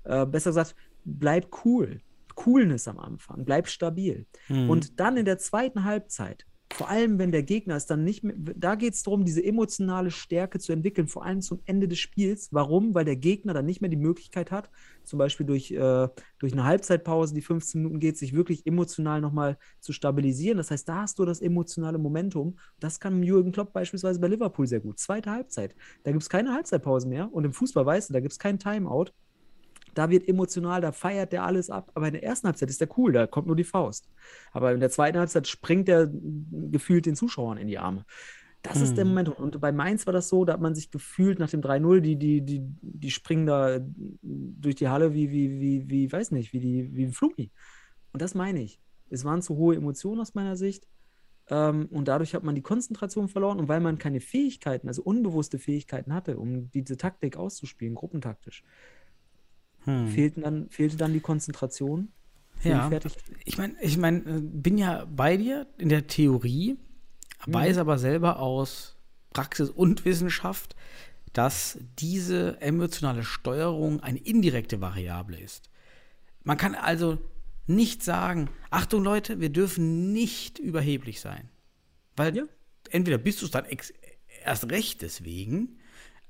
äh, 0.03 0.25
besser 0.25 0.51
gesagt, 0.51 0.75
bleib 1.05 1.65
cool. 1.65 2.01
Coolness 2.35 2.87
am 2.87 2.97
Anfang, 2.97 3.43
bleib 3.43 3.67
stabil. 3.67 4.25
Mhm. 4.47 4.69
Und 4.69 4.99
dann 4.99 5.17
in 5.17 5.25
der 5.25 5.37
zweiten 5.37 5.83
Halbzeit 5.83 6.45
vor 6.73 6.89
allem, 6.89 7.19
wenn 7.19 7.31
der 7.31 7.43
Gegner 7.43 7.75
ist 7.75 7.87
dann 7.87 8.03
nicht 8.03 8.23
mehr, 8.23 8.35
da 8.37 8.75
geht 8.75 8.93
es 8.93 9.03
darum, 9.03 9.25
diese 9.25 9.43
emotionale 9.43 10.11
Stärke 10.11 10.59
zu 10.59 10.71
entwickeln, 10.71 11.07
vor 11.07 11.25
allem 11.25 11.41
zum 11.41 11.59
Ende 11.65 11.87
des 11.87 11.99
Spiels. 11.99 12.49
Warum? 12.51 12.93
Weil 12.93 13.05
der 13.05 13.15
Gegner 13.15 13.53
dann 13.53 13.65
nicht 13.65 13.81
mehr 13.81 13.89
die 13.89 13.97
Möglichkeit 13.97 14.51
hat, 14.51 14.69
zum 15.03 15.19
Beispiel 15.19 15.45
durch, 15.45 15.71
äh, 15.71 16.07
durch 16.39 16.53
eine 16.53 16.63
Halbzeitpause, 16.63 17.33
die 17.33 17.41
15 17.41 17.81
Minuten 17.81 17.99
geht, 17.99 18.17
sich 18.17 18.33
wirklich 18.33 18.65
emotional 18.65 19.21
nochmal 19.21 19.57
zu 19.79 19.93
stabilisieren. 19.93 20.57
Das 20.57 20.71
heißt, 20.71 20.87
da 20.87 21.01
hast 21.01 21.19
du 21.19 21.25
das 21.25 21.41
emotionale 21.41 21.97
Momentum. 21.97 22.57
Das 22.79 22.99
kann 22.99 23.23
Jürgen 23.23 23.51
Klopp 23.51 23.73
beispielsweise 23.73 24.19
bei 24.19 24.27
Liverpool 24.27 24.67
sehr 24.67 24.79
gut. 24.79 24.99
Zweite 24.99 25.31
Halbzeit. 25.31 25.75
Da 26.03 26.11
gibt 26.11 26.23
es 26.23 26.29
keine 26.29 26.53
Halbzeitpause 26.53 27.07
mehr. 27.07 27.31
Und 27.33 27.45
im 27.45 27.53
Fußball 27.53 27.85
weißt 27.85 28.09
du, 28.09 28.13
da 28.13 28.19
gibt 28.19 28.31
es 28.31 28.39
kein 28.39 28.59
Timeout. 28.59 29.11
Da 29.93 30.09
wird 30.09 30.27
emotional, 30.27 30.81
da 30.81 30.91
feiert 30.91 31.33
der 31.33 31.43
alles 31.43 31.69
ab. 31.69 31.91
Aber 31.95 32.07
in 32.07 32.13
der 32.13 32.23
ersten 32.23 32.47
Halbzeit 32.47 32.69
ist 32.69 32.81
der 32.81 32.97
cool, 32.97 33.11
da 33.11 33.27
kommt 33.27 33.47
nur 33.47 33.55
die 33.55 33.63
Faust. 33.63 34.09
Aber 34.51 34.71
in 34.71 34.79
der 34.79 34.89
zweiten 34.89 35.17
Halbzeit 35.17 35.47
springt 35.47 35.87
der 35.87 36.09
gefühlt 36.11 37.05
den 37.05 37.15
Zuschauern 37.15 37.57
in 37.57 37.67
die 37.67 37.77
Arme. 37.77 38.05
Das 38.61 38.79
ist 38.79 38.95
der 38.95 39.05
Hm. 39.05 39.09
Moment. 39.09 39.29
Und 39.29 39.59
bei 39.59 39.71
Mainz 39.71 40.05
war 40.05 40.13
das 40.13 40.29
so, 40.29 40.45
da 40.45 40.53
hat 40.53 40.61
man 40.61 40.75
sich 40.75 40.91
gefühlt 40.91 41.39
nach 41.39 41.49
dem 41.49 41.61
3-0, 41.61 41.99
die, 41.99 42.15
die, 42.15 42.41
die, 42.41 42.61
die 42.81 43.11
springen 43.11 43.47
da 43.47 43.79
durch 44.21 44.75
die 44.75 44.87
Halle 44.87 45.13
wie, 45.13 45.31
wie, 45.31 45.59
wie, 45.59 45.89
wie, 45.89 46.11
weiß 46.11 46.31
nicht, 46.31 46.53
wie, 46.53 46.59
die, 46.59 46.95
wie 46.95 47.05
ein 47.05 47.11
Flummi. 47.11 47.51
Und 48.13 48.21
das 48.21 48.35
meine 48.35 48.61
ich. 48.61 48.79
Es 49.09 49.25
waren 49.25 49.41
zu 49.41 49.57
hohe 49.57 49.75
Emotionen 49.75 50.21
aus 50.21 50.35
meiner 50.35 50.55
Sicht. 50.55 50.87
Ähm, 51.49 51.87
und 51.91 52.07
dadurch 52.07 52.35
hat 52.35 52.43
man 52.43 52.53
die 52.53 52.61
Konzentration 52.61 53.27
verloren. 53.29 53.59
Und 53.59 53.67
weil 53.67 53.79
man 53.79 53.97
keine 53.97 54.21
Fähigkeiten, 54.21 54.87
also 54.87 55.01
unbewusste 55.01 55.57
Fähigkeiten 55.57 56.13
hatte, 56.13 56.37
um 56.37 56.69
diese 56.69 56.97
Taktik 56.97 57.37
auszuspielen, 57.37 57.95
gruppentaktisch, 57.95 58.63
Hm. 59.85 60.07
fehlten 60.07 60.41
dann, 60.41 60.69
fehlte 60.69 60.97
dann 60.97 61.13
die 61.13 61.19
Konzentration 61.19 62.09
Ja. 62.63 62.91
Ich 63.45 63.57
meine, 63.57 63.75
ich 63.81 63.97
mein, 63.97 64.27
äh, 64.27 64.39
bin 64.41 64.77
ja 64.77 65.05
bei 65.05 65.37
dir 65.37 65.67
in 65.77 65.89
der 65.89 66.07
Theorie, 66.07 66.77
weiß 67.47 67.77
aber 67.77 67.97
selber 67.97 68.39
aus 68.39 68.95
Praxis 69.33 69.69
und 69.69 70.05
Wissenschaft, 70.05 70.75
dass 71.33 71.79
diese 71.97 72.61
emotionale 72.61 73.23
Steuerung 73.23 74.01
eine 74.01 74.19
indirekte 74.19 74.81
Variable 74.81 75.39
ist. 75.39 75.69
Man 76.43 76.57
kann 76.57 76.75
also 76.75 77.17
nicht 77.67 78.03
sagen, 78.03 78.49
Achtung 78.69 79.03
Leute, 79.03 79.39
wir 79.39 79.49
dürfen 79.49 80.11
nicht 80.11 80.59
überheblich 80.59 81.21
sein. 81.21 81.49
Weil 82.15 82.35
Ja. 82.35 82.43
entweder 82.89 83.17
bist 83.17 83.41
du 83.41 83.45
es 83.45 83.51
dann 83.51 83.65
erst 84.43 84.69
recht 84.69 85.01
deswegen, 85.01 85.79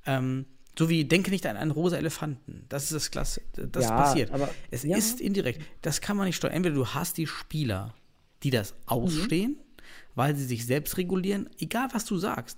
ähm, 0.05 0.45
so 0.77 0.89
wie 0.89 1.05
denke 1.05 1.31
nicht 1.31 1.45
an 1.45 1.57
einen 1.57 1.71
rosa 1.71 1.97
Elefanten. 1.97 2.65
Das 2.69 2.83
ist 2.83 2.93
das 2.93 3.11
Klasse. 3.11 3.41
Das 3.55 3.85
Ja, 3.85 3.91
passiert. 3.91 4.31
aber- 4.31 4.49
es 4.71 4.83
ja. 4.83 4.95
ist 4.97 5.19
indirekt. 5.21 5.61
Das 5.81 6.01
kann 6.01 6.17
man 6.17 6.25
nicht 6.27 6.35
steuern. 6.37 6.53
Entweder 6.53 6.75
du 6.75 6.87
hast 6.87 7.17
die 7.17 7.27
Spieler, 7.27 7.93
die 8.43 8.49
das 8.51 8.73
ausstehen, 8.85 9.57
weil 10.15 10.35
sie 10.35 10.45
sich 10.45 10.65
selbst 10.65 10.97
regulieren, 10.97 11.49
egal 11.59 11.89
was 11.91 12.05
du 12.05 12.17
sagst. 12.17 12.57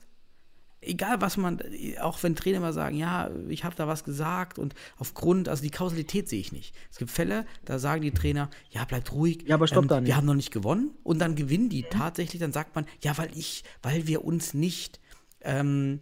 Egal 0.86 1.22
was 1.22 1.38
man, 1.38 1.62
auch 2.02 2.22
wenn 2.24 2.36
Trainer 2.36 2.60
mal 2.60 2.74
sagen, 2.74 2.98
ja, 2.98 3.32
ich 3.48 3.64
habe 3.64 3.74
da 3.74 3.88
was 3.88 4.04
gesagt 4.04 4.60
und 4.60 4.76
aufgrund, 4.98 5.48
also 5.48 5.64
die 5.64 5.70
Kausalität 5.70 6.28
sehe 6.28 6.42
ich 6.42 6.52
nicht. 6.52 6.76
Es 6.92 6.98
gibt 6.98 7.10
Fälle, 7.10 7.46
da 7.64 7.80
sagen 7.80 8.02
die 8.02 8.12
Trainer, 8.12 8.50
ja, 8.70 8.84
bleibt 8.84 9.14
ruhig. 9.14 9.44
ähm, 9.44 9.48
Ja, 9.48 9.56
aber 9.56 9.68
stopp, 9.68 9.88
Daniel. 9.88 10.08
Wir 10.08 10.18
haben 10.18 10.26
noch 10.26 10.34
nicht 10.34 10.52
gewonnen 10.52 10.92
und 11.04 11.20
dann 11.20 11.36
gewinnen 11.36 11.70
die 11.70 11.84
tatsächlich, 11.84 12.42
dann 12.42 12.52
sagt 12.52 12.76
man, 12.76 12.86
ja, 13.02 13.18
weil 13.18 13.30
ich, 13.34 13.64
weil 13.82 14.08
wir 14.08 14.26
uns 14.26 14.54
nicht 14.54 15.00
ähm, 15.40 16.02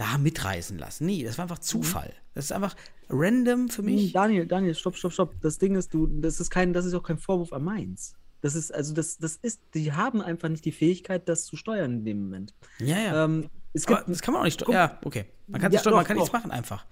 da 0.00 0.16
mitreißen 0.16 0.78
lassen. 0.78 1.04
Nee, 1.04 1.22
das 1.24 1.36
war 1.36 1.42
einfach 1.44 1.58
Zufall. 1.58 2.12
Das 2.34 2.46
ist 2.46 2.52
einfach 2.52 2.74
random 3.10 3.68
für 3.68 3.82
mich. 3.82 4.12
Daniel, 4.12 4.46
Daniel, 4.46 4.74
stopp, 4.74 4.96
stopp, 4.96 5.12
stopp. 5.12 5.34
Das 5.42 5.58
Ding 5.58 5.76
ist, 5.76 5.92
du, 5.92 6.06
das 6.06 6.40
ist 6.40 6.48
kein, 6.50 6.72
das 6.72 6.86
ist 6.86 6.94
auch 6.94 7.02
kein 7.02 7.18
Vorwurf 7.18 7.52
an 7.52 7.64
Mainz. 7.64 8.14
Das 8.40 8.54
ist, 8.54 8.72
also 8.72 8.94
das, 8.94 9.18
das 9.18 9.36
ist, 9.36 9.60
die 9.74 9.92
haben 9.92 10.22
einfach 10.22 10.48
nicht 10.48 10.64
die 10.64 10.72
Fähigkeit, 10.72 11.28
das 11.28 11.44
zu 11.44 11.56
steuern 11.56 11.92
in 11.98 12.04
dem 12.06 12.22
Moment. 12.22 12.54
Ja, 12.78 12.98
ja. 12.98 13.24
Ähm, 13.26 13.50
es 13.74 13.84
gibt, 13.84 14.02
das 14.08 14.22
kann 14.22 14.32
man 14.32 14.40
auch 14.40 14.44
nicht 14.46 14.54
steuern. 14.54 14.72
Ja, 14.72 14.98
okay. 15.04 15.26
Man 15.48 15.60
kann, 15.60 15.70
Ja, 15.70 15.80
steuern, 15.80 15.96
man 15.96 16.04
doch, 16.04 16.08
kann 16.08 16.16
nichts 16.16 16.30
doch. 16.30 16.38
machen 16.38 16.50
einfach. 16.50 16.86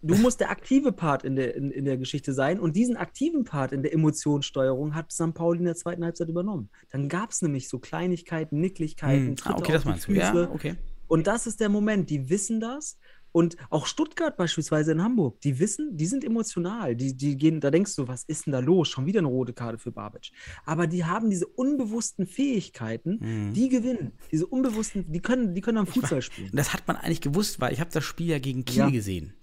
du 0.00 0.14
musst 0.16 0.40
der 0.40 0.48
aktive 0.50 0.92
Part 0.92 1.24
in 1.24 1.36
der, 1.36 1.54
in, 1.56 1.70
in 1.70 1.84
der 1.84 1.98
Geschichte 1.98 2.32
sein 2.32 2.58
und 2.58 2.74
diesen 2.74 2.96
aktiven 2.96 3.44
Part 3.44 3.72
in 3.72 3.82
der 3.82 3.92
Emotionssteuerung 3.92 4.94
hat 4.94 5.12
St. 5.12 5.34
Pauli 5.34 5.58
in 5.58 5.66
der 5.66 5.76
zweiten 5.76 6.02
Halbzeit 6.04 6.28
übernommen. 6.30 6.70
Dann 6.90 7.10
gab 7.10 7.30
es 7.32 7.42
nämlich 7.42 7.68
so 7.68 7.78
Kleinigkeiten, 7.78 8.58
Nicklichkeiten, 8.60 9.26
Hm. 9.28 9.36
Ah, 9.44 9.50
okay, 9.58 9.60
auf 9.60 9.66
das 9.66 9.82
die 9.82 9.88
meinst 9.88 10.08
du. 10.08 10.12
Ja, 10.12 10.50
okay. 10.50 10.76
Und 11.08 11.26
das 11.26 11.46
ist 11.46 11.60
der 11.60 11.68
Moment, 11.68 12.10
die 12.10 12.28
wissen 12.30 12.60
das. 12.60 12.98
Und 13.32 13.56
auch 13.68 13.84
Stuttgart 13.84 14.34
beispielsweise 14.38 14.92
in 14.92 15.02
Hamburg, 15.02 15.42
die 15.42 15.58
wissen, 15.58 15.94
die 15.98 16.06
sind 16.06 16.24
emotional. 16.24 16.96
Die, 16.96 17.14
die 17.14 17.36
gehen, 17.36 17.60
da 17.60 17.70
denkst 17.70 17.94
du, 17.96 18.08
was 18.08 18.24
ist 18.24 18.46
denn 18.46 18.52
da 18.52 18.60
los? 18.60 18.88
Schon 18.88 19.04
wieder 19.04 19.18
eine 19.18 19.28
rote 19.28 19.52
Karte 19.52 19.76
für 19.76 19.92
Babic. 19.92 20.30
Aber 20.64 20.86
die 20.86 21.04
haben 21.04 21.28
diese 21.28 21.46
unbewussten 21.46 22.26
Fähigkeiten, 22.26 23.18
Mhm. 23.20 23.52
die 23.52 23.68
gewinnen. 23.68 24.12
Diese 24.32 24.46
unbewussten, 24.46 25.12
die 25.12 25.20
können, 25.20 25.54
die 25.54 25.60
können 25.60 25.76
am 25.78 25.86
Futsal 25.86 26.22
spielen. 26.22 26.48
Und 26.50 26.56
das 26.56 26.72
hat 26.72 26.88
man 26.88 26.96
eigentlich 26.96 27.20
gewusst, 27.20 27.60
weil 27.60 27.74
ich 27.74 27.80
habe 27.80 27.90
das 27.92 28.04
Spiel 28.04 28.28
ja 28.28 28.38
gegen 28.38 28.64
Kiel 28.64 28.78
Ja. 28.78 28.90
gesehen. 28.90 29.34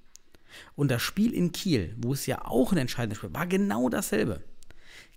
Und 0.75 0.89
das 0.89 1.01
Spiel 1.03 1.31
in 1.31 1.51
Kiel, 1.51 1.95
wo 2.01 2.13
es 2.13 2.25
ja 2.25 2.45
auch 2.45 2.71
ein 2.71 2.79
entscheidendes 2.79 3.19
Spiel 3.19 3.31
war, 3.33 3.41
war 3.41 3.47
genau 3.47 3.89
dasselbe. 3.89 4.41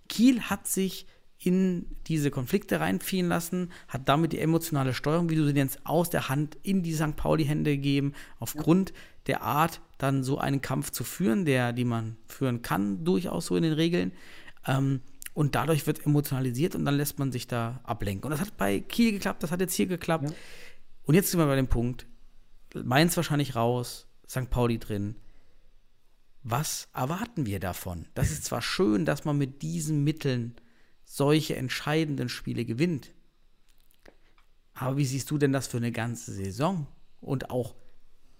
Kiel 0.07 0.41
hat 0.41 0.67
sich 0.67 1.07
in 1.47 1.85
diese 2.07 2.29
Konflikte 2.29 2.81
reinziehen 2.81 3.29
lassen, 3.29 3.71
hat 3.87 4.09
damit 4.09 4.33
die 4.33 4.39
emotionale 4.39 4.93
Steuerung, 4.93 5.29
wie 5.29 5.35
du 5.35 5.45
sie 5.45 5.53
nennst, 5.53 5.85
aus 5.85 6.09
der 6.09 6.27
Hand 6.27 6.57
in 6.61 6.83
die 6.83 6.93
St. 6.93 7.15
Pauli-Hände 7.15 7.71
gegeben, 7.71 8.11
aufgrund 8.37 8.91
der 9.27 9.43
Art, 9.43 9.79
dann 9.97 10.25
so 10.25 10.37
einen 10.37 10.61
Kampf 10.61 10.91
zu 10.91 11.05
führen, 11.05 11.45
der, 11.45 11.71
die 11.71 11.85
man 11.85 12.17
führen 12.27 12.61
kann, 12.61 13.05
durchaus 13.05 13.45
so 13.45 13.55
in 13.55 13.63
den 13.63 13.73
Regeln. 13.73 14.11
Ähm, 14.65 14.99
und 15.33 15.55
dadurch 15.55 15.87
wird 15.87 16.05
emotionalisiert 16.05 16.75
und 16.75 16.83
dann 16.83 16.97
lässt 16.97 17.17
man 17.17 17.31
sich 17.31 17.47
da 17.47 17.79
ablenken. 17.83 18.25
Und 18.25 18.31
das 18.31 18.41
hat 18.41 18.57
bei 18.57 18.81
Kiel 18.81 19.13
geklappt, 19.13 19.41
das 19.41 19.51
hat 19.51 19.61
jetzt 19.61 19.73
hier 19.73 19.87
geklappt. 19.87 20.33
Und 21.03 21.15
jetzt 21.15 21.31
sind 21.31 21.39
wir 21.39 21.47
bei 21.47 21.55
dem 21.55 21.67
Punkt, 21.67 22.07
Mainz 22.73 23.15
wahrscheinlich 23.15 23.55
raus, 23.55 24.07
St. 24.29 24.49
Pauli 24.49 24.79
drin. 24.79 25.15
Was 26.43 26.89
erwarten 26.93 27.45
wir 27.45 27.59
davon? 27.61 28.07
Das 28.15 28.31
ist 28.31 28.43
zwar 28.43 28.61
schön, 28.61 29.05
dass 29.05 29.23
man 29.23 29.37
mit 29.37 29.61
diesen 29.61 30.03
Mitteln 30.03 30.55
solche 31.09 31.55
entscheidenden 31.55 32.27
Spiele 32.29 32.65
gewinnt. 32.65 33.13
Aber 34.73 34.97
wie 34.97 35.05
siehst 35.05 35.31
du 35.31 35.37
denn 35.37 35.53
das 35.53 35.67
für 35.67 35.77
eine 35.77 35.91
ganze 35.91 36.33
Saison? 36.33 36.85
Und 37.21 37.49
auch 37.49 37.75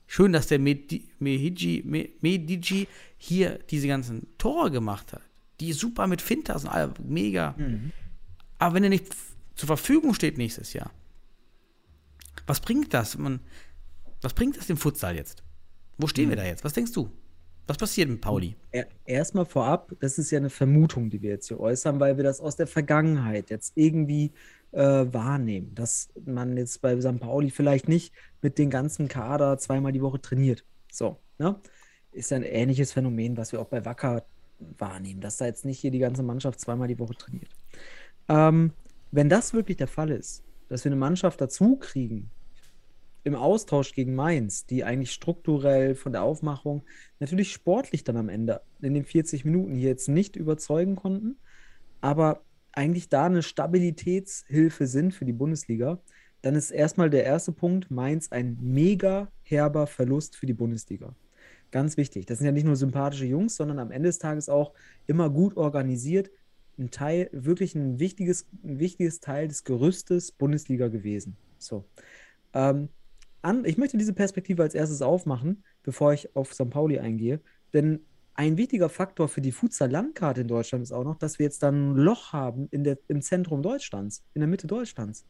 schön, 0.06 0.34
dass 0.34 0.48
der 0.48 0.60
Medi- 0.60 1.10
Medici 1.19 2.88
hier 3.18 3.57
diese 3.69 3.88
ganzen 3.88 4.27
Tore 4.38 4.69
gemacht 4.69 5.14
hat. 5.14 5.22
Die 5.60 5.73
super 5.73 6.06
mit 6.06 6.22
Fintas 6.22 6.65
und 6.65 6.69
all, 6.69 6.94
mega. 7.03 7.56
Aber 8.60 8.76
wenn 8.76 8.84
er 8.84 8.89
nicht 8.89 9.15
zur 9.56 9.68
Verfügung 9.68 10.14
steht 10.14 10.38
nächstes 10.38 10.73
Jahr, 10.73 10.91
was 12.45 12.60
bringt 12.60 12.94
das? 12.94 13.18
Man, 13.18 13.39
was 14.22 14.34
bringt 14.34 14.57
das 14.57 14.68
dem 14.68 14.77
Futsal 14.77 15.15
jetzt? 15.15 15.41
Wo 15.98 16.06
stehen 16.07 16.30
wir 16.30 16.35
da 16.35 16.45
jetzt? 16.45 16.64
Was 16.64 16.73
denkst 16.73 16.91
du? 16.91 17.10
Was 17.68 17.77
passiert 17.77 18.10
mit 18.10 18.22
Pauli? 18.22 18.56
Er- 18.72 18.88
Erstmal 19.06 19.45
vorab, 19.45 19.94
das 19.99 20.18
ist 20.18 20.31
ja 20.31 20.38
eine 20.39 20.49
Vermutung, 20.49 21.10
die 21.10 21.22
wir 21.22 21.31
jetzt 21.31 21.49
hier 21.49 21.60
äußern, 21.60 21.99
weil 21.99 22.15
wir 22.18 22.23
das 22.23 22.39
aus 22.39 22.56
der 22.56 22.68
Vergangenheit 22.68 23.49
jetzt 23.49 23.73
irgendwie 23.76 24.31
äh, 24.72 25.06
wahrnehmen, 25.11 25.76
dass 25.76 26.10
man 26.26 26.56
jetzt 26.57 26.81
bei 26.81 26.99
St. 26.99 27.19
Pauli 27.19 27.49
vielleicht 27.49 27.89
nicht 27.89 28.14
mit 28.41 28.57
den 28.57 28.69
ganzen 28.69 29.07
Kader 29.10 29.57
zweimal 29.57 29.91
die 29.91 30.02
Woche 30.02 30.22
trainiert. 30.22 30.64
So, 30.91 31.18
ne? 31.38 31.60
Ist 32.11 32.31
ja 32.31 32.38
ein 32.38 32.44
ähnliches 32.44 32.94
Phänomen, 32.94 33.38
was 33.38 33.52
wir 33.52 33.60
auch 33.60 33.68
bei 33.68 33.84
Wacker 33.85 34.26
wahrnehmen, 34.77 35.22
dass 35.22 35.38
da 35.38 35.45
jetzt 35.45 35.65
nicht 35.65 35.80
hier 35.80 35.91
die 35.91 35.99
ganze 35.99 36.23
Mannschaft 36.23 36.60
zweimal 36.60 36.88
die 36.88 36.99
Woche 36.99 37.15
trainiert. 37.15 37.49
Ähm, 38.30 38.72
wenn 39.11 39.30
das 39.30 39.53
wirklich 39.53 39.77
der 39.77 39.88
Fall 39.88 40.10
ist, 40.10 40.44
dass 40.69 40.84
wir 40.84 40.91
eine 40.91 40.99
Mannschaft 40.99 41.39
dazu 41.41 41.76
kriegen, 41.76 42.30
im 43.27 43.35
Austausch 43.35 43.93
gegen 43.93 44.15
Mainz, 44.15 44.65
die 44.65 44.85
eigentlich 44.85 45.11
strukturell 45.11 45.95
von 45.95 46.13
der 46.13 46.23
Aufmachung 46.23 46.83
natürlich 47.19 47.51
sportlich 47.51 48.05
dann 48.05 48.15
am 48.15 48.29
Ende 48.29 48.61
in 48.81 48.93
den 48.93 49.03
40 49.03 49.43
Minuten 49.43 49.75
hier 49.75 49.89
jetzt 49.89 50.07
nicht 50.07 50.37
überzeugen 50.37 50.95
konnten, 50.95 51.37
aber 51.99 52.41
eigentlich 52.71 53.09
da 53.09 53.25
eine 53.25 53.43
Stabilitätshilfe 53.43 54.87
sind 54.87 55.13
für 55.13 55.25
die 55.25 55.33
Bundesliga, 55.33 55.99
dann 56.41 56.55
ist 56.55 56.71
erstmal 56.71 57.09
der 57.09 57.25
erste 57.25 57.51
Punkt 57.51 57.91
Mainz 57.91 58.31
ein 58.31 58.57
mega 58.61 59.29
herber 59.43 59.87
Verlust 59.87 60.37
für 60.37 60.45
die 60.45 60.53
Bundesliga. 60.53 61.13
Ganz 61.71 61.97
wichtig. 61.97 62.27
Das 62.27 62.37
sind 62.37 62.45
ja 62.45 62.53
nicht 62.53 62.65
nur 62.65 62.77
sympathische 62.77 63.25
Jungs, 63.25 63.57
sondern 63.57 63.79
am 63.79 63.91
Ende 63.91 64.07
des 64.07 64.19
Tages 64.19 64.47
auch 64.47 64.71
immer 65.05 65.29
gut 65.29 65.57
organisiert. 65.57 66.31
Ein 66.77 66.91
Teil, 66.91 67.29
wirklich 67.33 67.75
ein 67.75 67.99
wichtiges, 67.99 68.47
ein 68.63 68.79
wichtiges 68.79 69.19
Teil 69.19 69.49
des 69.49 69.65
Gerüstes 69.65 70.31
Bundesliga 70.31 70.87
gewesen. 70.87 71.35
So. 71.57 71.83
Ähm, 72.53 72.87
an, 73.47 73.65
ich 73.65 73.77
möchte 73.77 73.97
diese 73.97 74.13
Perspektive 74.13 74.61
als 74.61 74.75
erstes 74.75 75.01
aufmachen, 75.01 75.63
bevor 75.83 76.13
ich 76.13 76.35
auf 76.35 76.53
St. 76.53 76.69
Pauli 76.69 76.99
eingehe. 76.99 77.39
Denn 77.73 78.01
ein 78.33 78.57
wichtiger 78.57 78.89
Faktor 78.89 79.29
für 79.29 79.41
die 79.41 79.51
Futsal-Landkarte 79.51 80.41
in 80.41 80.47
Deutschland 80.47 80.83
ist 80.83 80.91
auch 80.91 81.03
noch, 81.03 81.15
dass 81.15 81.39
wir 81.39 81.45
jetzt 81.45 81.63
dann 81.63 81.93
ein 81.93 81.95
Loch 81.95 82.33
haben 82.33 82.67
in 82.69 82.83
der, 82.83 82.99
im 83.07 83.21
Zentrum 83.21 83.63
Deutschlands, 83.63 84.23
in 84.35 84.41
der 84.41 84.47
Mitte 84.47 84.67
Deutschlands. 84.67 85.25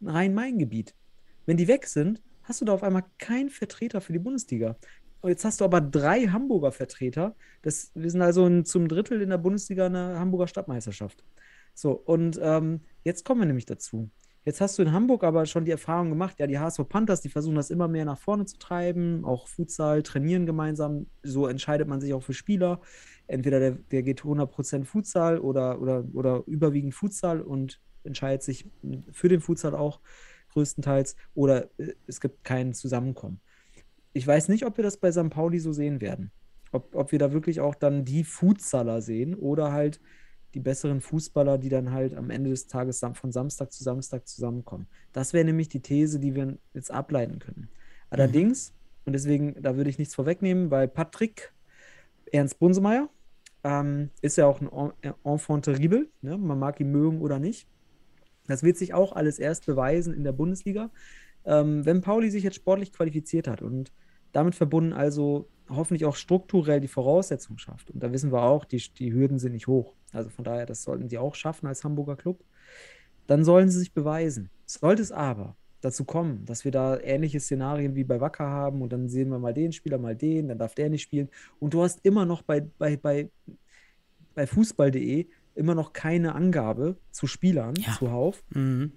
Ein 0.00 0.08
Rhein-Main-Gebiet. 0.08 0.94
Wenn 1.46 1.56
die 1.56 1.68
weg 1.68 1.86
sind, 1.86 2.20
hast 2.42 2.60
du 2.60 2.64
da 2.64 2.72
auf 2.72 2.82
einmal 2.82 3.04
keinen 3.18 3.50
Vertreter 3.50 4.00
für 4.00 4.12
die 4.12 4.18
Bundesliga. 4.18 4.76
Und 5.20 5.30
jetzt 5.30 5.44
hast 5.44 5.60
du 5.60 5.64
aber 5.64 5.80
drei 5.80 6.26
Hamburger 6.26 6.72
Vertreter. 6.72 7.36
Das, 7.62 7.90
wir 7.94 8.10
sind 8.10 8.22
also 8.22 8.46
in, 8.46 8.64
zum 8.64 8.88
Drittel 8.88 9.20
in 9.20 9.30
der 9.30 9.38
Bundesliga 9.38 9.86
eine 9.86 10.18
Hamburger 10.18 10.48
Stadtmeisterschaft. 10.48 11.22
So, 11.74 11.92
und 11.92 12.40
ähm, 12.42 12.80
jetzt 13.04 13.24
kommen 13.24 13.40
wir 13.40 13.46
nämlich 13.46 13.66
dazu. 13.66 14.10
Jetzt 14.48 14.62
hast 14.62 14.78
du 14.78 14.82
in 14.82 14.92
Hamburg 14.92 15.24
aber 15.24 15.44
schon 15.44 15.66
die 15.66 15.70
Erfahrung 15.72 16.08
gemacht, 16.08 16.38
ja, 16.38 16.46
die 16.46 16.58
HSV 16.58 16.88
Panthers, 16.88 17.20
die 17.20 17.28
versuchen 17.28 17.56
das 17.56 17.68
immer 17.68 17.86
mehr 17.86 18.06
nach 18.06 18.16
vorne 18.16 18.46
zu 18.46 18.56
treiben, 18.56 19.22
auch 19.26 19.46
Futsal, 19.46 20.02
trainieren 20.02 20.46
gemeinsam. 20.46 21.04
So 21.22 21.46
entscheidet 21.46 21.86
man 21.86 22.00
sich 22.00 22.14
auch 22.14 22.22
für 22.22 22.32
Spieler. 22.32 22.80
Entweder 23.26 23.60
der, 23.60 23.72
der 23.72 24.02
geht 24.02 24.22
100% 24.22 24.86
Futsal 24.86 25.38
oder, 25.38 25.82
oder, 25.82 26.02
oder 26.14 26.44
überwiegend 26.46 26.94
Futsal 26.94 27.42
und 27.42 27.78
entscheidet 28.04 28.42
sich 28.42 28.64
für 29.12 29.28
den 29.28 29.42
Futsal 29.42 29.74
auch 29.74 30.00
größtenteils 30.52 31.14
oder 31.34 31.64
äh, 31.76 31.92
es 32.06 32.18
gibt 32.18 32.42
kein 32.42 32.72
Zusammenkommen. 32.72 33.42
Ich 34.14 34.26
weiß 34.26 34.48
nicht, 34.48 34.64
ob 34.64 34.78
wir 34.78 34.82
das 34.82 34.96
bei 34.96 35.12
St. 35.12 35.28
Pauli 35.28 35.58
so 35.58 35.74
sehen 35.74 36.00
werden. 36.00 36.32
Ob, 36.72 36.94
ob 36.94 37.12
wir 37.12 37.18
da 37.18 37.34
wirklich 37.34 37.60
auch 37.60 37.74
dann 37.74 38.06
die 38.06 38.24
Futsaler 38.24 39.02
sehen 39.02 39.34
oder 39.34 39.72
halt 39.72 40.00
die 40.54 40.60
besseren 40.60 41.00
Fußballer, 41.00 41.58
die 41.58 41.68
dann 41.68 41.92
halt 41.92 42.14
am 42.14 42.30
Ende 42.30 42.50
des 42.50 42.66
Tages 42.66 43.02
von 43.14 43.32
Samstag 43.32 43.72
zu 43.72 43.84
Samstag 43.84 44.26
zusammenkommen. 44.26 44.86
Das 45.12 45.32
wäre 45.32 45.44
nämlich 45.44 45.68
die 45.68 45.80
These, 45.80 46.18
die 46.18 46.34
wir 46.34 46.56
jetzt 46.74 46.90
ableiten 46.90 47.38
können. 47.38 47.68
Allerdings, 48.10 48.72
und 49.04 49.12
deswegen, 49.12 49.60
da 49.62 49.76
würde 49.76 49.90
ich 49.90 49.98
nichts 49.98 50.14
vorwegnehmen, 50.14 50.70
weil 50.70 50.88
Patrick 50.88 51.52
Ernst 52.32 52.58
Bunsemeyer 52.58 53.08
ähm, 53.64 54.10
ist 54.22 54.36
ja 54.36 54.46
auch 54.46 54.60
ein 54.60 54.92
En- 55.02 55.14
Enfant 55.24 55.64
terrible, 55.64 56.08
ne? 56.22 56.38
man 56.38 56.58
mag 56.58 56.80
ihn 56.80 56.90
mögen 56.90 57.20
oder 57.20 57.38
nicht. 57.38 57.68
Das 58.46 58.62
wird 58.62 58.78
sich 58.78 58.94
auch 58.94 59.12
alles 59.12 59.38
erst 59.38 59.66
beweisen 59.66 60.14
in 60.14 60.24
der 60.24 60.32
Bundesliga, 60.32 60.90
ähm, 61.44 61.84
wenn 61.84 62.00
Pauli 62.00 62.30
sich 62.30 62.44
jetzt 62.44 62.56
sportlich 62.56 62.92
qualifiziert 62.92 63.48
hat 63.48 63.62
und 63.62 63.92
damit 64.38 64.54
verbunden 64.54 64.92
also 64.92 65.48
hoffentlich 65.68 66.04
auch 66.06 66.16
strukturell 66.16 66.80
die 66.80 66.88
Voraussetzungen 66.88 67.58
schafft. 67.58 67.90
Und 67.90 68.02
da 68.02 68.12
wissen 68.12 68.32
wir 68.32 68.42
auch, 68.42 68.64
die, 68.64 68.82
die 68.98 69.12
Hürden 69.12 69.38
sind 69.38 69.52
nicht 69.52 69.66
hoch. 69.66 69.94
Also 70.12 70.30
von 70.30 70.44
daher, 70.44 70.64
das 70.64 70.82
sollten 70.82 71.08
sie 71.08 71.18
auch 71.18 71.34
schaffen 71.34 71.66
als 71.66 71.84
Hamburger 71.84 72.16
Club. 72.16 72.42
Dann 73.26 73.44
sollen 73.44 73.68
sie 73.68 73.78
sich 73.78 73.92
beweisen. 73.92 74.48
Sollte 74.64 75.02
es 75.02 75.12
aber 75.12 75.56
dazu 75.80 76.04
kommen, 76.04 76.44
dass 76.46 76.64
wir 76.64 76.72
da 76.72 76.98
ähnliche 76.98 77.38
Szenarien 77.40 77.94
wie 77.94 78.04
bei 78.04 78.20
Wacker 78.20 78.46
haben 78.48 78.80
und 78.82 78.92
dann 78.92 79.08
sehen 79.08 79.28
wir 79.28 79.38
mal 79.38 79.52
den 79.54 79.72
Spieler, 79.72 79.98
mal 79.98 80.16
den, 80.16 80.48
dann 80.48 80.58
darf 80.58 80.74
der 80.74 80.88
nicht 80.88 81.02
spielen. 81.02 81.28
Und 81.60 81.74
du 81.74 81.82
hast 81.82 82.00
immer 82.04 82.24
noch 82.24 82.42
bei, 82.42 82.60
bei, 82.78 82.96
bei, 82.96 83.28
bei 84.34 84.46
Fußball.de 84.46 85.26
immer 85.54 85.74
noch 85.74 85.92
keine 85.92 86.34
Angabe 86.34 86.96
zu 87.10 87.26
Spielern 87.26 87.74
Ja. 87.76 87.92
zuhauf. 87.98 88.42
Mhm. 88.50 88.92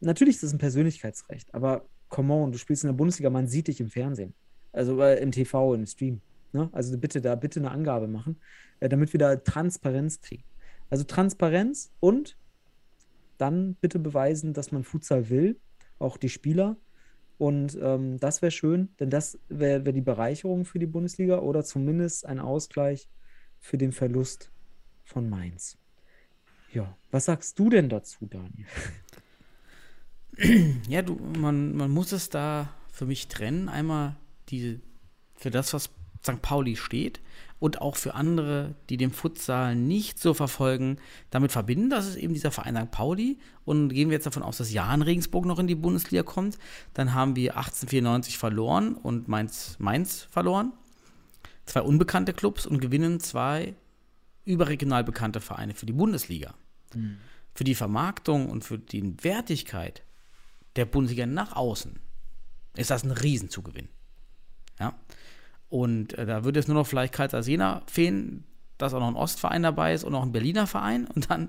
Natürlich 0.00 0.36
ist 0.36 0.42
das 0.44 0.52
ein 0.52 0.58
Persönlichkeitsrecht, 0.58 1.52
aber 1.54 1.86
come 2.08 2.32
on, 2.34 2.52
du 2.52 2.58
spielst 2.58 2.84
in 2.84 2.88
der 2.88 2.94
Bundesliga, 2.94 3.30
man 3.30 3.48
sieht 3.48 3.68
dich 3.68 3.80
im 3.80 3.88
Fernsehen. 3.88 4.34
Also 4.74 5.00
äh, 5.00 5.20
im 5.22 5.32
TV, 5.32 5.74
im 5.74 5.86
Stream. 5.86 6.20
Ne? 6.52 6.68
Also 6.72 6.98
bitte 6.98 7.20
da, 7.20 7.34
bitte 7.36 7.60
eine 7.60 7.70
Angabe 7.70 8.08
machen, 8.08 8.40
äh, 8.80 8.88
damit 8.88 9.12
wir 9.12 9.18
da 9.18 9.36
Transparenz 9.36 10.20
kriegen. 10.20 10.44
Also 10.90 11.04
Transparenz 11.04 11.92
und 12.00 12.36
dann 13.38 13.74
bitte 13.80 13.98
beweisen, 13.98 14.52
dass 14.52 14.72
man 14.72 14.84
Futsal 14.84 15.30
will, 15.30 15.58
auch 15.98 16.16
die 16.16 16.28
Spieler. 16.28 16.76
Und 17.38 17.78
ähm, 17.80 18.18
das 18.20 18.42
wäre 18.42 18.52
schön, 18.52 18.90
denn 19.00 19.10
das 19.10 19.38
wäre 19.48 19.84
wär 19.84 19.92
die 19.92 20.00
Bereicherung 20.00 20.64
für 20.64 20.78
die 20.78 20.86
Bundesliga 20.86 21.38
oder 21.38 21.64
zumindest 21.64 22.26
ein 22.26 22.38
Ausgleich 22.38 23.08
für 23.58 23.78
den 23.78 23.92
Verlust 23.92 24.52
von 25.04 25.28
Mainz. 25.28 25.78
Ja, 26.72 26.96
was 27.10 27.26
sagst 27.26 27.58
du 27.58 27.70
denn 27.70 27.88
dazu, 27.88 28.26
Daniel? 28.26 28.66
Ja, 30.88 31.02
du, 31.02 31.14
man, 31.14 31.76
man 31.76 31.92
muss 31.92 32.10
es 32.10 32.28
da 32.28 32.74
für 32.90 33.06
mich 33.06 33.28
trennen. 33.28 33.68
Einmal 33.68 34.16
die, 34.50 34.80
für 35.34 35.50
das, 35.50 35.72
was 35.72 35.90
St. 36.24 36.40
Pauli 36.42 36.76
steht 36.76 37.20
und 37.58 37.80
auch 37.80 37.96
für 37.96 38.14
andere, 38.14 38.74
die 38.88 38.96
den 38.96 39.12
Futsal 39.12 39.76
nicht 39.76 40.18
so 40.18 40.34
verfolgen, 40.34 40.98
damit 41.30 41.52
verbinden. 41.52 41.90
Das 41.90 42.06
ist 42.06 42.16
eben 42.16 42.34
dieser 42.34 42.50
Verein 42.50 42.76
St. 42.76 42.90
Pauli. 42.90 43.38
Und 43.64 43.90
gehen 43.90 44.10
wir 44.10 44.14
jetzt 44.14 44.26
davon 44.26 44.42
aus, 44.42 44.58
dass 44.58 44.72
Jan 44.72 45.02
Regensburg 45.02 45.46
noch 45.46 45.58
in 45.58 45.66
die 45.66 45.74
Bundesliga 45.74 46.22
kommt, 46.22 46.58
dann 46.92 47.14
haben 47.14 47.36
wir 47.36 47.56
1894 47.56 48.38
verloren 48.38 48.94
und 48.94 49.28
Mainz, 49.28 49.76
Mainz 49.78 50.26
verloren. 50.30 50.72
Zwei 51.66 51.80
unbekannte 51.80 52.34
Clubs 52.34 52.66
und 52.66 52.80
gewinnen 52.80 53.20
zwei 53.20 53.74
überregional 54.44 55.04
bekannte 55.04 55.40
Vereine 55.40 55.74
für 55.74 55.86
die 55.86 55.94
Bundesliga. 55.94 56.54
Für 57.54 57.64
die 57.64 57.74
Vermarktung 57.74 58.50
und 58.50 58.64
für 58.64 58.78
die 58.78 59.24
Wertigkeit 59.24 60.02
der 60.76 60.84
Bundesliga 60.84 61.24
nach 61.24 61.56
außen 61.56 61.98
ist 62.76 62.90
das 62.90 63.04
ein 63.04 63.12
Riesenzugewinn. 63.12 63.88
Ja. 64.78 64.94
Und 65.68 66.16
äh, 66.18 66.26
da 66.26 66.44
würde 66.44 66.60
es 66.60 66.68
nur 66.68 66.76
noch 66.76 66.86
vielleicht 66.86 67.12
Karlsruhe 67.12 67.40
Jena 67.40 67.82
fehlen, 67.86 68.44
dass 68.78 68.94
auch 68.94 69.00
noch 69.00 69.08
ein 69.08 69.16
Ostverein 69.16 69.62
dabei 69.62 69.94
ist 69.94 70.04
und 70.04 70.12
noch 70.12 70.22
ein 70.22 70.32
Berliner 70.32 70.66
Verein 70.66 71.06
und 71.06 71.30
dann 71.30 71.48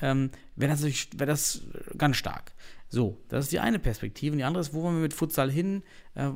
ähm, 0.00 0.30
wäre 0.56 0.72
das, 0.72 0.82
wäre 0.82 1.26
das 1.26 1.62
ganz 1.96 2.16
stark. 2.16 2.52
So, 2.88 3.20
das 3.28 3.46
ist 3.46 3.52
die 3.52 3.58
eine 3.58 3.78
Perspektive. 3.78 4.32
Und 4.32 4.38
die 4.38 4.44
andere 4.44 4.60
ist, 4.60 4.72
wo 4.72 4.82
wollen 4.82 4.96
wir 4.96 5.02
mit 5.02 5.14
Futsal 5.14 5.50
hin? 5.50 5.82
Äh, 6.14 6.30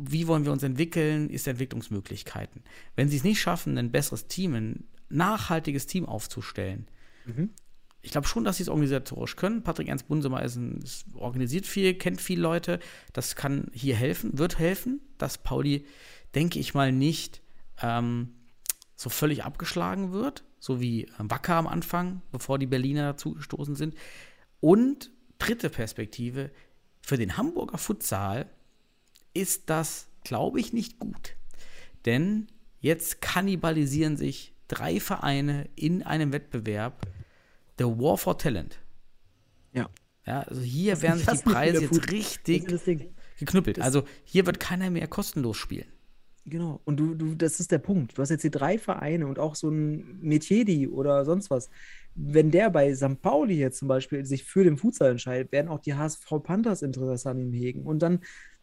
wie 0.00 0.26
wollen 0.26 0.44
wir 0.44 0.52
uns 0.52 0.62
entwickeln? 0.62 1.30
Ist 1.30 1.48
Entwicklungsmöglichkeiten. 1.48 2.62
Wenn 2.94 3.08
sie 3.08 3.16
es 3.16 3.24
nicht 3.24 3.40
schaffen, 3.40 3.78
ein 3.78 3.90
besseres 3.90 4.26
Team, 4.26 4.54
ein 4.54 4.84
nachhaltiges 5.08 5.86
Team 5.86 6.04
aufzustellen, 6.04 6.88
ich 8.04 8.10
glaube 8.10 8.26
schon, 8.26 8.44
dass 8.44 8.58
sie 8.58 8.64
es 8.64 8.68
organisatorisch 8.68 9.36
können. 9.36 9.62
Patrick 9.62 9.88
Ernst 9.88 10.08
Bunsemer 10.08 10.42
ist, 10.42 10.56
ein, 10.56 10.78
ist 10.82 11.06
organisiert 11.14 11.66
viel, 11.66 11.94
kennt 11.94 12.20
viele 12.20 12.42
Leute. 12.42 12.78
Das 13.12 13.34
kann 13.34 13.70
hier 13.72 13.96
helfen, 13.96 14.38
wird 14.38 14.58
helfen, 14.58 15.00
dass 15.18 15.38
Pauli, 15.38 15.86
denke 16.34 16.58
ich 16.58 16.74
mal, 16.74 16.92
nicht 16.92 17.40
ähm, 17.80 18.34
so 18.94 19.08
völlig 19.08 19.42
abgeschlagen 19.44 20.12
wird, 20.12 20.44
so 20.58 20.80
wie 20.80 21.08
ähm, 21.18 21.30
Wacker 21.30 21.54
am 21.54 21.66
Anfang, 21.66 22.20
bevor 22.30 22.58
die 22.58 22.66
Berliner 22.66 23.12
dazu 23.12 23.34
gestoßen 23.34 23.74
sind. 23.74 23.94
Und 24.60 25.10
dritte 25.38 25.70
Perspektive, 25.70 26.50
für 27.00 27.16
den 27.16 27.36
Hamburger 27.36 27.78
Futsal 27.78 28.50
ist 29.32 29.70
das, 29.70 30.08
glaube 30.24 30.60
ich, 30.60 30.72
nicht 30.72 30.98
gut. 30.98 31.36
Denn 32.04 32.48
jetzt 32.80 33.22
kannibalisieren 33.22 34.16
sich 34.16 34.54
drei 34.68 35.00
Vereine 35.00 35.68
in 35.74 36.02
einem 36.02 36.32
Wettbewerb. 36.32 37.06
The 37.78 37.84
War 37.84 38.18
for 38.18 38.38
Talent. 38.38 38.78
Ja. 39.72 39.88
Ja, 40.26 40.40
also 40.42 40.62
hier 40.62 41.00
werden 41.02 41.18
sich 41.18 41.28
die 41.28 41.50
Preise 41.50 41.82
jetzt 41.82 42.10
richtig 42.10 42.70
ist 42.70 42.86
das 42.86 42.96
geknüppelt. 43.38 43.80
Also 43.80 44.04
hier 44.24 44.46
wird 44.46 44.58
keiner 44.58 44.90
mehr 44.90 45.06
kostenlos 45.06 45.56
spielen. 45.56 45.86
Genau. 46.46 46.80
Und 46.84 46.98
du, 46.98 47.14
du, 47.14 47.34
das 47.34 47.58
ist 47.58 47.72
der 47.72 47.78
Punkt. 47.78 48.16
Du 48.16 48.22
hast 48.22 48.30
jetzt 48.30 48.42
hier 48.42 48.50
drei 48.50 48.78
Vereine 48.78 49.26
und 49.26 49.38
auch 49.38 49.54
so 49.54 49.70
ein 49.70 50.18
Metiedi 50.20 50.88
oder 50.88 51.24
sonst 51.24 51.50
was. 51.50 51.70
Wenn 52.14 52.50
der 52.50 52.70
bei 52.70 52.94
St. 52.94 53.20
Pauli 53.22 53.56
jetzt 53.56 53.78
zum 53.78 53.88
Beispiel 53.88 54.24
sich 54.24 54.44
für 54.44 54.62
den 54.62 54.76
Futsal 54.76 55.12
entscheidet, 55.12 55.52
werden 55.52 55.68
auch 55.68 55.80
die 55.80 55.94
HSV 55.94 56.26
Panthers 56.42 56.82
Interesse 56.82 57.30
an 57.30 57.38
ihm 57.38 57.52
hegen. 57.52 57.84
Und 57.84 58.00
dann 58.00 58.20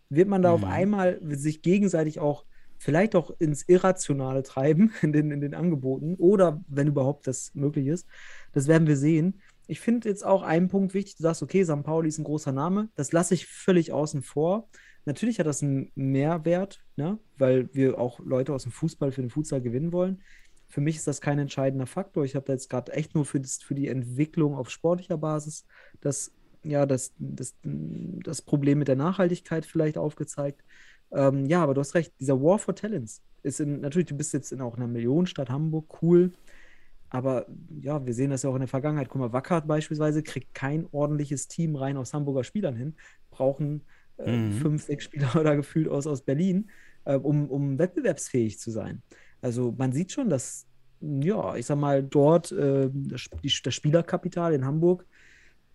wird 0.10 0.30
man 0.30 0.42
da 0.42 0.52
auf 0.52 0.64
einmal 0.64 1.20
sich 1.36 1.62
gegenseitig 1.62 2.20
auch 2.20 2.46
vielleicht 2.78 3.16
auch 3.16 3.32
ins 3.40 3.64
Irrationale 3.68 4.44
treiben 4.44 4.92
in 5.02 5.14
den, 5.14 5.32
in 5.32 5.42
den 5.42 5.54
Angeboten 5.54 6.16
oder 6.16 6.64
wenn 6.68 6.88
überhaupt 6.88 7.28
das 7.28 7.54
möglich 7.54 7.88
ist. 7.88 8.08
Das 8.53 8.68
werden 8.68 8.88
wir 8.88 8.98
sehen. 8.98 9.41
Ich 9.68 9.80
finde 9.80 10.10
jetzt 10.10 10.26
auch 10.26 10.44
einen 10.44 10.68
Punkt 10.68 10.94
wichtig. 10.94 11.15
Du 11.15 11.23
sagst, 11.23 11.44
okay, 11.44 11.64
St. 11.64 11.84
Pauli 11.84 12.10
ist 12.10 12.18
ein 12.18 12.26
großer 12.26 12.52
Name. 12.52 12.90
Das 12.95 13.11
lasse 13.11 13.34
ich 13.34 13.48
völlig 13.48 13.91
außen 13.91 14.22
vor. 14.22 14.68
Natürlich 15.06 15.40
hat 15.40 15.48
das 15.48 15.64
einen 15.64 15.91
Mehrwert, 15.95 16.84
ne? 16.95 17.18
weil 17.38 17.73
wir 17.73 17.98
auch 17.98 18.19
Leute 18.19 18.53
aus 18.53 18.64
dem 18.64 18.72
Fußball 18.72 19.11
für 19.11 19.22
den 19.22 19.30
Futsal 19.30 19.61
gewinnen 19.61 19.91
wollen. 19.91 20.22
Für 20.68 20.82
mich 20.82 20.98
ist 20.98 21.07
das 21.07 21.22
kein 21.22 21.40
entscheidender 21.40 21.88
Faktor. 21.88 22.23
Ich 22.23 22.36
habe 22.36 22.45
da 22.45 22.53
jetzt 22.53 22.69
gerade 22.69 22.94
echt 22.94 23.15
nur 23.15 23.26
für, 23.26 23.40
das, 23.40 23.57
für 23.57 23.76
die 23.76 23.88
Entwicklung 23.88 24.56
auf 24.56 24.69
sportlicher 24.69 25.18
Basis 25.18 25.65
das, 26.02 26.32
ja, 26.64 26.86
das, 26.86 27.14
das, 27.18 27.56
das 27.64 28.41
Problem 28.41 28.80
mit 28.80 28.88
der 28.88 28.95
Nachhaltigkeit 28.95 29.65
vielleicht 29.65 29.98
aufgezeigt. 29.98 30.64
Ähm, 31.11 31.45
ja, 31.45 31.64
aber 31.64 31.73
du 31.73 31.82
hast 31.82 31.95
recht, 31.95 32.14
dieser 32.19 32.41
War 32.41 32.60
for 32.60 32.76
Talents 32.76 33.22
ist 33.44 33.60
in, 33.60 33.82
natürlich, 33.82 34.07
du 34.07 34.15
bist 34.15 34.34
jetzt 34.34 34.52
in 34.52 34.61
auch 34.61 34.78
einer 34.78 34.88
Millionenstadt 34.88 35.49
Hamburg, 35.49 36.02
cool. 36.02 36.32
Aber 37.12 37.46
ja, 37.82 38.06
wir 38.06 38.14
sehen 38.14 38.32
das 38.32 38.44
ja 38.44 38.50
auch 38.50 38.56
in 38.56 38.62
der 38.62 38.70
Vergangenheit. 38.70 39.10
Guck 39.10 39.22
mal, 39.22 39.34
Wackert 39.34 39.68
beispielsweise 39.68 40.24
kriegt 40.24 40.54
kein 40.54 40.88
ordentliches 40.92 41.48
Team 41.50 41.76
rein 41.76 41.98
aus 41.98 42.14
Hamburger 42.14 42.44
Spielern 42.46 42.76
hin, 42.76 42.96
brauchen 43.30 43.86
äh, 44.18 44.24
Mhm. 44.32 44.52
fünf, 44.52 44.84
sechs 44.86 45.06
Spieler 45.06 45.36
oder 45.40 45.56
gefühlt 45.58 45.90
aus, 45.90 46.08
aus 46.08 46.24
Berlin, 46.24 46.72
äh, 47.06 47.16
um, 47.18 47.50
um 47.50 47.78
wettbewerbsfähig 47.80 48.60
zu 48.60 48.72
sein. 48.72 49.04
Also 49.42 49.74
man 49.78 49.92
sieht 49.94 50.12
schon, 50.14 50.30
dass, 50.30 50.68
ja, 51.02 51.56
ich 51.56 51.66
sag 51.66 51.78
mal, 51.78 52.04
dort 52.04 52.52
äh, 52.54 52.90
das, 52.94 53.24
die, 53.44 53.54
das 53.64 53.74
Spielerkapital 53.76 54.54
in 54.54 54.66
Hamburg 54.66 55.06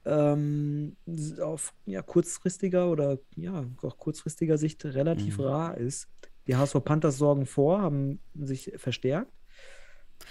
ähm, 0.04 0.96
auf 1.40 1.74
ja, 1.84 2.02
kurzfristiger 2.02 2.90
oder 2.90 3.18
ja, 3.36 3.66
auch 3.82 3.98
kurzfristiger 3.98 4.58
Sicht 4.58 4.84
relativ 4.84 5.38
Mhm. 5.38 5.44
rar 5.44 5.76
ist. 5.78 6.08
Die 6.46 6.56
HSV 6.56 6.84
Panthers 6.84 7.18
sorgen 7.18 7.46
vor, 7.46 7.80
haben 7.82 8.20
sich 8.34 8.72
verstärkt. 8.76 9.32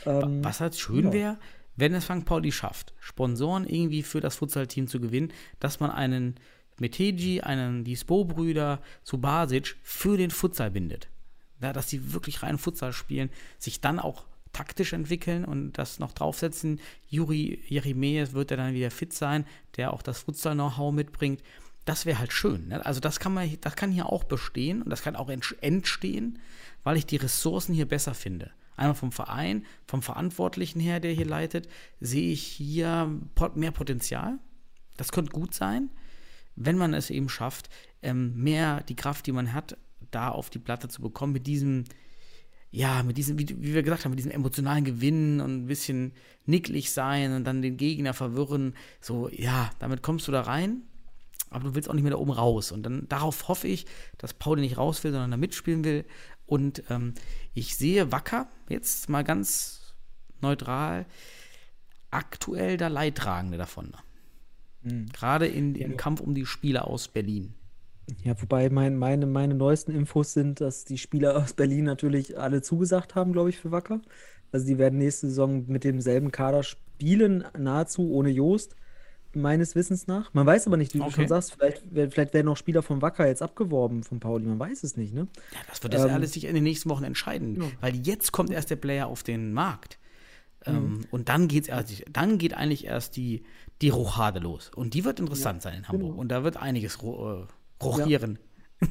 Ähm, 0.06 0.44
Was 0.44 0.60
halt 0.62 0.76
schön 0.76 1.06
ja. 1.06 1.14
wäre, 1.14 1.38
wenn 1.76 1.94
es 1.94 2.06
St. 2.06 2.26
Pauli 2.26 2.52
schafft, 2.52 2.94
Sponsoren 3.00 3.68
irgendwie 3.68 4.04
für 4.04 4.22
das 4.22 4.38
Futsal-Team 4.38 4.88
zu 4.88 5.00
gewinnen, 5.00 5.34
dass 5.60 5.80
man 5.80 5.92
einen 5.92 6.36
Meteji, 6.80 7.42
einen 7.42 7.84
die 7.84 7.96
Spo-Brüder, 7.96 8.82
Subasic 9.04 9.76
für 9.82 10.18
den 10.18 10.32
Futsal 10.32 10.72
bindet. 10.72 11.10
Ja, 11.62 11.74
dass 11.74 11.90
sie 11.90 12.14
wirklich 12.14 12.44
rein 12.44 12.58
Futsal 12.58 12.94
spielen, 12.94 13.30
sich 13.58 13.82
dann 13.82 14.00
auch 14.00 14.26
taktisch 14.52 14.94
entwickeln 14.94 15.44
und 15.46 15.74
das 15.74 16.00
noch 16.00 16.14
draufsetzen. 16.14 16.80
Juri 17.08 17.62
Jeremejew 17.68 18.34
wird 18.34 18.52
ja 18.52 18.58
dann 18.58 18.74
wieder 18.74 18.92
fit 18.92 19.14
sein, 19.14 19.46
der 19.76 19.94
auch 19.94 20.02
das 20.02 20.20
Futsal-Know-how 20.20 20.94
mitbringt. 20.94 21.42
Das 21.84 22.06
wäre 22.06 22.20
halt 22.20 22.34
schön. 22.34 22.70
Ne? 22.70 22.86
Also 22.86 23.00
das 23.00 23.20
kann 23.20 23.34
man, 23.34 23.50
das 23.62 23.76
kann 23.76 23.92
hier 23.92 24.08
auch 24.08 24.24
bestehen 24.24 24.82
und 24.82 24.90
das 24.90 25.02
kann 25.02 25.16
auch 25.16 25.30
entstehen, 25.30 26.40
weil 26.84 26.98
ich 26.98 27.06
die 27.06 27.18
Ressourcen 27.18 27.74
hier 27.74 27.88
besser 27.88 28.14
finde. 28.14 28.52
Einmal 28.76 28.96
vom 28.96 29.12
Verein, 29.12 29.66
vom 29.88 30.02
Verantwortlichen 30.02 30.80
her, 30.80 31.00
der 31.00 31.12
hier 31.12 31.26
leitet, 31.26 31.68
sehe 32.00 32.32
ich 32.32 32.44
hier 32.44 33.10
mehr 33.56 33.72
Potenzial. 33.72 34.40
Das 34.98 35.12
könnte 35.12 35.32
gut 35.32 35.54
sein, 35.54 35.90
wenn 36.56 36.78
man 36.78 36.94
es 36.94 37.10
eben 37.10 37.30
schafft, 37.30 37.70
ähm, 38.02 38.36
mehr 38.36 38.82
die 38.84 38.96
Kraft, 38.96 39.28
die 39.28 39.32
man 39.32 39.54
hat, 39.54 39.78
da 40.12 40.30
auf 40.30 40.50
die 40.50 40.60
Platte 40.60 40.88
zu 40.88 41.02
bekommen, 41.02 41.34
mit 41.34 41.48
diesem, 41.48 41.86
ja, 42.72 43.04
mit 43.04 43.18
diesem, 43.18 43.38
wie, 43.40 43.48
wie 43.50 43.74
wir 43.74 43.84
gesagt 43.84 44.06
haben, 44.06 44.12
mit 44.12 44.20
diesem 44.20 44.32
emotionalen 44.32 44.84
Gewinn 44.84 45.42
und 45.42 45.64
ein 45.64 45.66
bisschen 45.66 46.14
nicklig 46.46 46.92
sein 46.92 47.34
und 47.34 47.44
dann 47.46 47.62
den 47.62 47.78
Gegner 47.78 48.14
verwirren. 48.14 48.76
So, 49.02 49.30
ja, 49.30 49.70
damit 49.80 50.02
kommst 50.02 50.28
du 50.28 50.32
da 50.32 50.42
rein, 50.42 50.82
aber 51.50 51.70
du 51.70 51.76
willst 51.76 51.90
auch 51.90 51.94
nicht 51.94 52.04
mehr 52.04 52.12
da 52.12 52.18
oben 52.18 52.32
raus. 52.32 52.72
Und 52.72 52.84
dann 52.84 53.08
darauf 53.08 53.48
hoffe 53.48 53.68
ich, 53.68 53.86
dass 54.18 54.34
Pauli 54.34 54.62
nicht 54.62 54.78
raus 54.78 55.04
will, 55.04 55.12
sondern 55.12 55.32
da 55.32 55.38
mitspielen 55.38 55.84
will. 55.84 56.06
Und 56.46 56.84
ähm, 56.90 57.14
ich 57.54 57.76
sehe 57.76 58.12
Wacker 58.12 58.48
jetzt 58.70 59.10
mal 59.10 59.24
ganz 59.24 59.96
neutral 60.42 61.06
aktuell 62.12 62.78
der 62.78 62.90
Leidtragende 62.90 63.58
davon. 63.58 63.94
Mhm. 64.84 65.08
Gerade 65.12 65.48
in, 65.48 65.76
im 65.76 65.98
Kampf 65.98 66.22
um 66.22 66.34
die 66.34 66.46
Spieler 66.46 66.88
aus 66.88 67.08
Berlin. 67.08 67.54
Ja, 68.24 68.40
wobei 68.40 68.70
mein, 68.70 68.98
meine, 68.98 69.26
meine 69.26 69.56
neuesten 69.56 69.92
Infos 69.92 70.34
sind, 70.34 70.62
dass 70.62 70.86
die 70.86 70.98
Spieler 70.98 71.38
aus 71.38 71.54
Berlin 71.54 71.86
natürlich 71.86 72.38
alle 72.38 72.62
zugesagt 72.62 73.16
haben, 73.16 73.34
glaube 73.34 73.50
ich, 73.50 73.58
für 73.58 73.72
Wacker. 73.72 74.02
Also 74.52 74.68
die 74.68 74.78
werden 74.78 75.00
nächste 75.00 75.28
Saison 75.28 75.66
mit 75.68 75.84
demselben 75.84 76.32
Kader 76.32 76.64
spielen, 76.64 77.44
nahezu 77.58 78.12
ohne 78.12 78.30
Joost, 78.30 78.76
meines 79.36 79.76
Wissens 79.76 80.08
nach. 80.08 80.34
Man 80.34 80.46
weiß 80.46 80.68
aber 80.68 80.78
nicht, 80.78 80.94
wie 80.94 81.00
du 81.00 81.04
Okay. 81.06 81.14
schon 81.14 81.28
sagst, 81.28 81.54
vielleicht, 81.54 81.84
vielleicht 81.92 82.34
werden 82.34 82.48
auch 82.48 82.58
Spieler 82.58 82.82
von 82.82 83.02
Wacker 83.02 83.28
jetzt 83.28 83.42
abgeworben 83.42 84.04
von 84.04 84.20
Pauli, 84.20 84.46
man 84.46 84.60
weiß 84.60 84.84
es 84.84 84.98
nicht, 84.98 85.14
ne? 85.14 85.28
Ja, 85.54 85.60
das 85.70 85.82
wird 85.84 85.94
jetzt 85.94 86.04
Ähm, 86.06 86.12
alles 86.12 86.34
sich 86.34 86.46
in 86.46 86.56
den 86.56 86.64
nächsten 86.64 86.90
Wochen 86.90 87.04
entscheiden, 87.04 87.56
genau. 87.56 87.68
weil 87.82 87.96
jetzt 87.96 88.32
kommt 88.32 88.52
erst 88.52 88.70
der 88.70 88.76
Player 88.78 89.08
auf 89.08 89.24
den 89.24 89.54
Markt. 89.54 90.00
Mhm. 90.66 90.74
Ähm, 90.76 91.02
und 91.12 91.30
dann 91.30 91.48
geht's 91.48 91.68
erst, 91.68 92.04
dann 92.12 92.38
geht 92.38 92.54
eigentlich 92.56 92.86
erst 92.86 93.16
die, 93.18 93.44
die 93.82 93.90
Rochade 93.90 94.40
los. 94.40 94.72
Und 94.76 94.94
die 94.94 95.06
wird 95.06 95.20
interessant 95.20 95.62
sein 95.62 95.78
in 95.78 95.88
Hamburg. 95.88 96.10
genau. 96.12 96.20
Und 96.22 96.30
da 96.30 96.44
wird 96.44 96.58
einiges 96.58 97.02
ro 97.04 97.44
äh, 97.44 97.84
rochieren. 97.84 98.40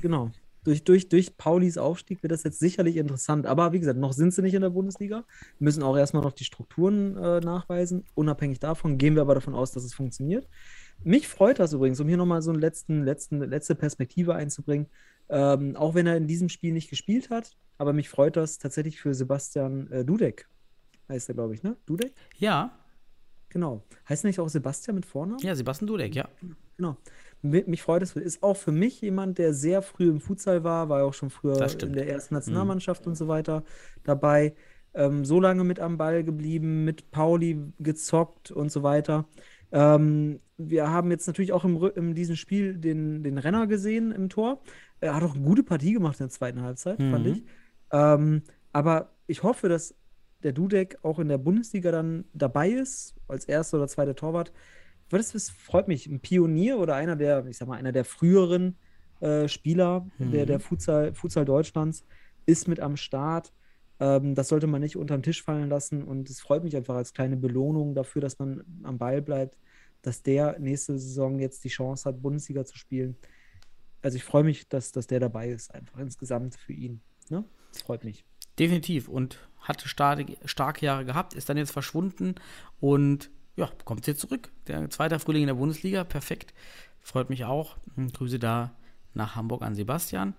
Genau. 0.03 0.31
Durch, 0.65 0.85
durch, 0.85 1.09
durch 1.09 1.37
Paulis 1.37 1.79
Aufstieg 1.79 2.23
wird 2.23 2.33
das 2.33 2.43
jetzt 2.43 2.59
sicherlich 2.59 2.97
interessant. 2.97 3.47
Aber 3.47 3.73
wie 3.73 3.81
gesagt, 3.81 3.99
noch 3.99 4.13
sind 4.13 4.33
sie 4.33 4.43
nicht 4.43 4.55
in 4.55 4.63
der 4.63 4.71
Bundesliga. 4.71 5.25
Müssen 5.59 5.83
auch 5.83 5.97
erstmal 5.97 6.23
noch 6.23 6.33
die 6.33 6.45
Strukturen 6.45 7.17
äh, 7.17 7.41
nachweisen. 7.41 8.05
Unabhängig 8.15 8.61
davon 8.61 8.99
gehen 8.99 9.15
wir 9.15 9.23
aber 9.23 9.35
davon 9.35 9.55
aus, 9.55 9.73
dass 9.73 9.85
es 9.85 9.95
funktioniert. 9.95 10.49
Mich 11.03 11.29
freut 11.29 11.59
das 11.59 11.73
übrigens, 11.73 12.01
um 12.01 12.09
hier 12.09 12.17
nochmal 12.17 12.43
so 12.43 12.51
eine 12.51 12.61
letzten, 12.61 13.05
letzten, 13.05 13.41
letzte 13.41 13.75
Perspektive 13.75 14.35
einzubringen. 14.35 14.87
Ähm, 15.29 15.77
auch 15.77 15.95
wenn 15.95 16.07
er 16.07 16.17
in 16.17 16.27
diesem 16.27 16.49
Spiel 16.49 16.73
nicht 16.73 16.91
gespielt 16.91 17.31
hat, 17.31 17.57
aber 17.79 17.93
mich 17.93 18.09
freut 18.09 18.37
das 18.37 18.59
tatsächlich 18.59 19.01
für 19.01 19.15
Sebastian 19.15 19.91
äh, 19.91 20.05
Dudek. 20.05 20.49
Heißt 21.09 21.29
er, 21.29 21.35
glaube 21.35 21.55
ich, 21.55 21.63
ne? 21.63 21.77
Dudek? 21.87 22.15
Ja, 22.37 22.79
Genau. 23.55 23.85
Heißt 24.09 24.25
er 24.25 24.29
nicht 24.29 24.41
auch 24.41 24.49
Sebastian 24.49 24.97
mit 24.97 25.07
Vornamen? 25.07 25.39
ja, 25.39 25.55
Sebastian 25.55 25.87
Dudek, 25.87 26.17
ja. 26.17 26.29
Genau. 26.77 26.97
Mi- 27.45 27.65
Mich 27.67 27.83
freut 27.83 28.03
es. 28.03 28.17
Ist 28.17 28.43
auch 28.43 28.57
für 28.57 28.73
mich 28.73 29.01
jemand, 29.01 29.39
der 29.39 29.53
sehr 29.55 29.83
früh 29.83 30.09
im 30.09 30.21
Futsal 30.21 30.65
war, 30.65 30.89
war 30.89 31.01
ja 31.01 31.05
auch 31.05 31.15
schon 31.15 31.31
früher 31.31 31.57
in 31.83 31.93
der 31.93 32.09
ersten 32.09 32.35
Nationalmannschaft 32.35 33.07
und 33.07 33.15
so 33.17 33.29
weiter 33.29 33.63
dabei. 34.03 34.55
Ähm, 34.95 35.25
so 35.25 35.41
lange 35.41 35.65
mit 35.65 35.81
am 35.81 35.99
Ball 35.99 36.25
geblieben, 36.25 36.85
mit 36.85 37.11
Pauli 37.11 37.59
gezockt 37.79 38.51
und 38.51 38.71
so 38.73 38.83
weiter. 38.83 39.27
Ähm, 39.73 40.41
wir 40.57 40.89
haben 40.91 41.11
jetzt 41.11 41.27
natürlich 41.27 41.53
auch 41.53 41.65
im, 41.65 41.83
in 41.97 42.15
diesem 42.15 42.37
Spiel 42.37 42.77
den, 42.77 43.23
den 43.23 43.39
Renner 43.39 43.67
gesehen 43.67 44.13
im 44.13 44.29
Tor. 44.29 44.63
Er 45.01 45.15
hat 45.17 45.23
auch 45.25 45.35
eine 45.35 45.45
gute 45.45 45.65
Partie 45.65 45.93
gemacht 45.93 46.21
in 46.21 46.27
der 46.27 46.31
zweiten 46.31 46.63
Halbzeit, 46.63 46.99
fand 47.03 47.27
Mhm. 47.27 47.33
ich. 47.33 47.45
Ähm, 47.93 48.43
aber 48.73 49.11
ich 49.27 49.43
hoffe, 49.43 49.69
dass 49.69 49.95
der 50.45 50.53
Dudek 50.53 50.99
auch 51.03 51.19
in 51.19 51.29
der 51.29 51.39
Bundesliga 51.39 51.91
dann 51.91 52.25
dabei 52.33 52.71
ist, 52.71 53.15
als 53.29 53.47
erster 53.47 53.79
oder 53.79 53.89
zweiter 53.89 54.15
Torwart. 54.15 54.53
Das, 55.09 55.33
das 55.33 55.51
freut 55.51 55.89
mich. 55.89 56.07
Ein 56.07 56.21
Pionier 56.21 56.79
oder 56.79 56.95
einer 56.95 57.17
der, 57.17 57.47
ich 57.47 57.59
sag 57.59 57.69
mal, 57.69 57.79
einer 57.79 57.93
der 57.93 58.05
früheren 58.05 58.77
äh, 59.21 59.49
Spieler 59.49 60.07
der, 60.19 60.47
der 60.47 60.61
Futsal, 60.61 61.15
Futsal 61.15 61.45
Deutschlands 61.45 62.05
ist 62.47 62.69
mit 62.69 62.81
am 62.81 62.97
Start. 62.97 63.53
Ähm, 64.01 64.35
das 64.35 64.49
sollte 64.49 64.67
man 64.67 64.81
nicht 64.81 64.97
unterm 64.97 65.23
Tisch 65.23 65.43
fallen 65.43 65.69
lassen. 65.69 66.03
Und 66.03 66.29
es 66.29 66.41
freut 66.41 66.65
mich 66.65 66.77
einfach 66.77 66.95
als 66.95 67.13
kleine 67.13 67.37
Belohnung 67.37 67.95
dafür, 67.95 68.21
dass 68.21 68.39
man 68.39 68.65
am 68.83 68.99
Ball 68.99 69.23
bleibt, 69.23 69.59
dass 70.03 70.23
der 70.23 70.59
nächste 70.59 70.99
Saison 70.99 71.39
jetzt 71.39 71.65
die 71.65 71.69
Chance 71.69 72.09
hat, 72.09 72.21
Bundesliga 72.21 72.65
zu 72.65 72.77
spielen. 72.77 73.17
Also 74.03 74.17
ich 74.17 74.25
freue 74.25 74.45
mich, 74.45 74.69
dass, 74.69 74.93
dass 74.93 75.07
der 75.07 75.21
dabei 75.21 75.49
ist, 75.49 75.75
einfach 75.75 75.99
insgesamt 75.99 76.57
für 76.57 76.75
ihn. 76.75 77.01
Ne? 77.31 77.45
Das 77.73 77.83
freut 77.83 78.05
mich. 78.05 78.25
Definitiv. 78.59 79.09
Und 79.09 79.39
hatte 79.59 79.89
starke, 79.89 80.37
starke 80.45 80.85
Jahre 80.85 81.05
gehabt, 81.05 81.33
ist 81.33 81.49
dann 81.49 81.57
jetzt 81.57 81.71
verschwunden 81.71 82.35
und 82.81 83.31
ja, 83.57 83.71
kommt 83.85 84.07
jetzt 84.07 84.21
zurück. 84.21 84.51
Der 84.67 84.89
zweite 84.91 85.19
Frühling 85.19 85.43
in 85.43 85.49
der 85.49 85.55
Bundesliga, 85.55 86.05
perfekt. 86.05 86.55
Freut 87.01 87.31
mich 87.31 87.45
auch. 87.45 87.77
Hm, 87.95 88.13
Grüße 88.13 88.39
da 88.39 88.75
nach 89.15 89.37
Hamburg 89.37 89.63
an 89.63 89.75
Sebastian. 89.75 90.35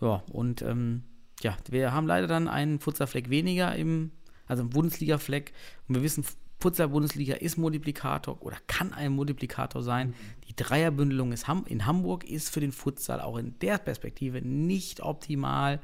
Ja, 0.00 0.22
und 0.32 0.62
ähm, 0.62 1.04
ja, 1.42 1.56
wir 1.70 1.92
haben 1.92 2.06
leider 2.06 2.26
dann 2.26 2.48
einen 2.48 2.80
Futsal-Fleck 2.80 3.30
weniger 3.30 3.74
im, 3.76 4.10
also 4.46 4.62
im 4.62 4.70
Bundesliga-Fleck. 4.70 5.52
Und 5.86 5.94
wir 5.94 6.02
wissen, 6.02 6.24
Futsal-Bundesliga 6.60 7.36
ist 7.36 7.56
Multiplikator 7.56 8.42
oder 8.42 8.56
kann 8.66 8.92
ein 8.92 9.12
Multiplikator 9.12 9.82
sein. 9.82 10.14
Die 10.48 10.56
Dreierbündelung 10.56 11.32
ist 11.32 11.46
Ham 11.46 11.64
in 11.68 11.86
Hamburg 11.86 12.24
ist 12.24 12.50
für 12.50 12.60
den 12.60 12.72
Futsal 12.72 13.20
auch 13.20 13.36
in 13.36 13.56
der 13.60 13.78
Perspektive 13.78 14.42
nicht 14.42 15.00
optimal. 15.00 15.80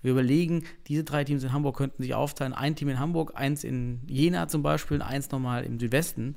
Wir 0.00 0.12
überlegen, 0.12 0.64
diese 0.86 1.04
drei 1.04 1.24
Teams 1.24 1.42
in 1.42 1.52
Hamburg 1.52 1.76
könnten 1.76 2.02
sich 2.02 2.14
aufteilen. 2.14 2.52
Ein 2.52 2.76
Team 2.76 2.88
in 2.88 3.00
Hamburg, 3.00 3.32
eins 3.34 3.64
in 3.64 4.00
Jena 4.06 4.48
zum 4.48 4.62
Beispiel 4.62 4.98
und 4.98 5.02
eins 5.02 5.30
nochmal 5.30 5.64
im 5.64 5.80
Südwesten. 5.80 6.36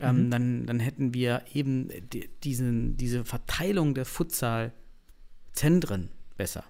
Ähm, 0.00 0.30
dann, 0.30 0.66
dann 0.66 0.80
hätten 0.80 1.12
wir 1.12 1.42
eben 1.52 1.88
die, 2.12 2.28
diesen, 2.44 2.96
diese 2.96 3.24
Verteilung 3.24 3.94
der 3.94 4.04
Futsal-Zentren 4.04 6.10
besser. 6.36 6.64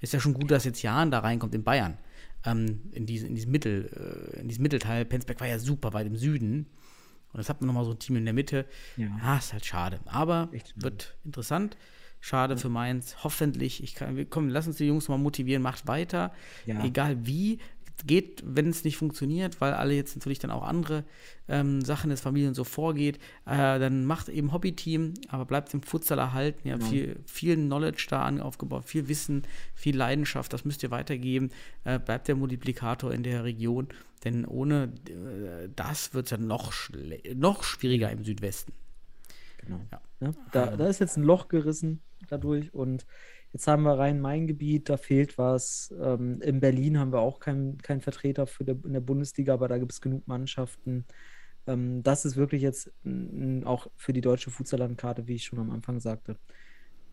Ist 0.00 0.12
ja 0.12 0.20
schon 0.20 0.34
gut, 0.34 0.50
dass 0.50 0.64
jetzt 0.64 0.82
Jahn 0.82 1.10
da 1.10 1.18
reinkommt 1.18 1.54
in 1.54 1.64
Bayern. 1.64 1.98
Ähm, 2.44 2.82
in, 2.92 3.06
diesen, 3.06 3.28
in, 3.28 3.34
diesem 3.34 3.50
Mittel, 3.50 4.34
äh, 4.36 4.40
in 4.40 4.48
diesem 4.48 4.62
Mittelteil. 4.62 5.04
Penzberg 5.04 5.40
war 5.40 5.48
ja 5.48 5.58
super 5.58 5.92
weit 5.92 6.06
im 6.06 6.16
Süden. 6.16 6.66
Und 7.32 7.40
jetzt 7.40 7.48
hat 7.48 7.60
man 7.60 7.66
nochmal 7.66 7.84
so 7.84 7.92
ein 7.92 7.98
Team 7.98 8.16
in 8.16 8.24
der 8.24 8.34
Mitte. 8.34 8.66
Ja. 8.96 9.08
Ja, 9.22 9.38
ist 9.38 9.52
halt 9.52 9.66
schade. 9.66 10.00
Aber 10.06 10.48
Echt 10.52 10.80
wird 10.80 11.16
interessant. 11.24 11.76
Schade 12.24 12.56
für 12.56 12.68
Mainz. 12.68 13.16
Hoffentlich, 13.24 13.82
ich 13.82 13.96
kann, 13.96 14.26
komm, 14.30 14.48
lass 14.48 14.68
uns 14.68 14.76
die 14.76 14.86
Jungs 14.86 15.08
mal 15.08 15.18
motivieren, 15.18 15.60
macht 15.60 15.88
weiter. 15.88 16.32
Ja. 16.66 16.82
Egal 16.84 17.26
wie, 17.26 17.58
geht, 18.06 18.42
wenn 18.46 18.68
es 18.68 18.84
nicht 18.84 18.96
funktioniert, 18.96 19.60
weil 19.60 19.72
alle 19.72 19.94
jetzt 19.94 20.16
natürlich 20.16 20.38
dann 20.38 20.52
auch 20.52 20.62
andere 20.62 21.04
ähm, 21.48 21.82
Sachen 21.82 22.10
des 22.10 22.20
Familien 22.20 22.54
so 22.54 22.62
vorgeht, 22.62 23.16
äh, 23.44 23.78
dann 23.80 24.04
macht 24.04 24.28
eben 24.28 24.52
Hobbyteam, 24.52 25.14
aber 25.28 25.44
bleibt 25.46 25.74
im 25.74 25.82
Futsal 25.82 26.18
erhalten. 26.18 26.68
Ja, 26.68 26.76
Genau. 26.76 26.88
viel, 26.88 27.20
viel 27.26 27.56
Knowledge 27.56 28.06
da 28.08 28.22
an, 28.22 28.40
aufgebaut, 28.40 28.84
viel 28.84 29.08
Wissen, 29.08 29.42
viel 29.74 29.96
Leidenschaft, 29.96 30.52
das 30.52 30.64
müsst 30.64 30.84
ihr 30.84 30.92
weitergeben. 30.92 31.50
Äh, 31.82 31.98
bleibt 31.98 32.28
der 32.28 32.36
Multiplikator 32.36 33.12
in 33.12 33.24
der 33.24 33.42
Region, 33.42 33.88
denn 34.24 34.44
ohne 34.44 34.92
äh, 35.08 35.68
das 35.74 36.14
wird 36.14 36.26
es 36.26 36.30
ja 36.30 36.38
noch, 36.38 36.72
noch 37.34 37.64
schwieriger 37.64 38.10
im 38.10 38.24
Südwesten. 38.24 38.72
Genau. 39.58 39.80
Ja. 39.90 40.00
Ne? 40.20 40.34
Da, 40.52 40.76
da 40.76 40.86
ist 40.86 41.00
jetzt 41.00 41.16
ein 41.16 41.24
Loch 41.24 41.48
gerissen 41.48 42.00
dadurch 42.28 42.72
und 42.74 43.06
jetzt 43.52 43.66
haben 43.66 43.82
wir 43.82 43.98
Rhein-Main-Gebiet, 43.98 44.88
da 44.88 44.96
fehlt 44.96 45.38
was. 45.38 45.94
Ähm, 46.00 46.40
in 46.40 46.60
Berlin 46.60 46.98
haben 46.98 47.12
wir 47.12 47.20
auch 47.20 47.40
keinen 47.40 47.78
keinen 47.78 48.00
Vertreter 48.00 48.46
für 48.46 48.64
der, 48.64 48.76
in 48.84 48.92
der 48.92 49.00
Bundesliga, 49.00 49.54
aber 49.54 49.68
da 49.68 49.78
gibt 49.78 49.92
es 49.92 50.00
genug 50.00 50.26
Mannschaften. 50.26 51.04
Ähm, 51.66 52.02
das 52.02 52.24
ist 52.24 52.36
wirklich 52.36 52.62
jetzt 52.62 52.90
auch 53.64 53.88
für 53.96 54.12
die 54.12 54.20
deutsche 54.20 54.50
Futsallandkarte, 54.50 55.28
wie 55.28 55.34
ich 55.34 55.44
schon 55.44 55.58
am 55.58 55.70
Anfang 55.70 56.00
sagte, 56.00 56.36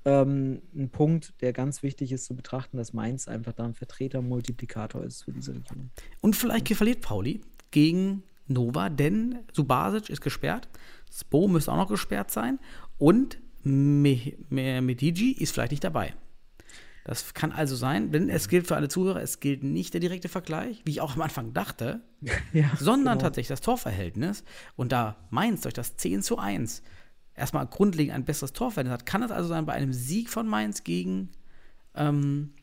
ähm, 0.05 0.61
ein 0.73 0.89
Punkt, 0.89 1.33
der 1.41 1.53
ganz 1.53 1.83
wichtig 1.83 2.11
ist 2.11 2.25
zu 2.25 2.35
betrachten, 2.35 2.77
dass 2.77 2.93
Mainz 2.93 3.27
einfach 3.27 3.53
da 3.53 3.65
ein 3.65 3.73
Vertreter, 3.73 4.21
Multiplikator 4.21 5.03
ist 5.03 5.23
für 5.23 5.33
diese 5.33 5.53
Region. 5.53 5.91
Und 6.21 6.35
vielleicht 6.35 6.69
verliert 6.73 7.01
Pauli 7.01 7.41
gegen 7.71 8.23
Nova, 8.47 8.89
denn 8.89 9.39
Subasic 9.53 10.09
ist 10.09 10.21
gesperrt, 10.21 10.69
Spo 11.11 11.47
müsste 11.47 11.71
auch 11.71 11.77
noch 11.77 11.89
gesperrt 11.89 12.31
sein 12.31 12.59
und 12.97 13.39
Medigi 13.63 15.31
ist 15.31 15.53
vielleicht 15.53 15.71
nicht 15.71 15.83
dabei. 15.83 16.13
Das 17.05 17.33
kann 17.33 17.51
also 17.51 17.75
sein, 17.75 18.11
denn 18.11 18.29
es 18.29 18.49
gilt 18.49 18.67
für 18.67 18.75
alle 18.75 18.87
Zuhörer, 18.87 19.21
es 19.21 19.39
gilt 19.39 19.63
nicht 19.63 19.93
der 19.93 20.01
direkte 20.01 20.29
Vergleich, 20.29 20.81
wie 20.85 20.91
ich 20.91 21.01
auch 21.01 21.15
am 21.15 21.21
Anfang 21.21 21.53
dachte, 21.53 22.01
Ja, 22.53 22.69
sondern 22.77 23.17
genau. 23.17 23.25
tatsächlich 23.27 23.47
das 23.47 23.61
Torverhältnis. 23.61 24.43
Und 24.75 24.91
da 24.91 25.15
Mainz 25.29 25.61
durch 25.61 25.73
das 25.73 25.97
10 25.97 26.21
zu 26.21 26.37
1 26.37 26.83
erstmal 27.33 27.65
grundlegend 27.65 28.13
ein 28.13 28.25
besseres 28.25 28.53
Torverhältnis 28.53 28.93
hat, 28.93 29.05
kann 29.05 29.23
es 29.23 29.31
also 29.31 29.49
sein, 29.49 29.65
bei 29.65 29.73
einem 29.73 29.93
Sieg 29.93 30.29
von 30.29 30.47
Mainz 30.47 30.83
gegen, 30.83 31.31
ähm, 31.95 32.53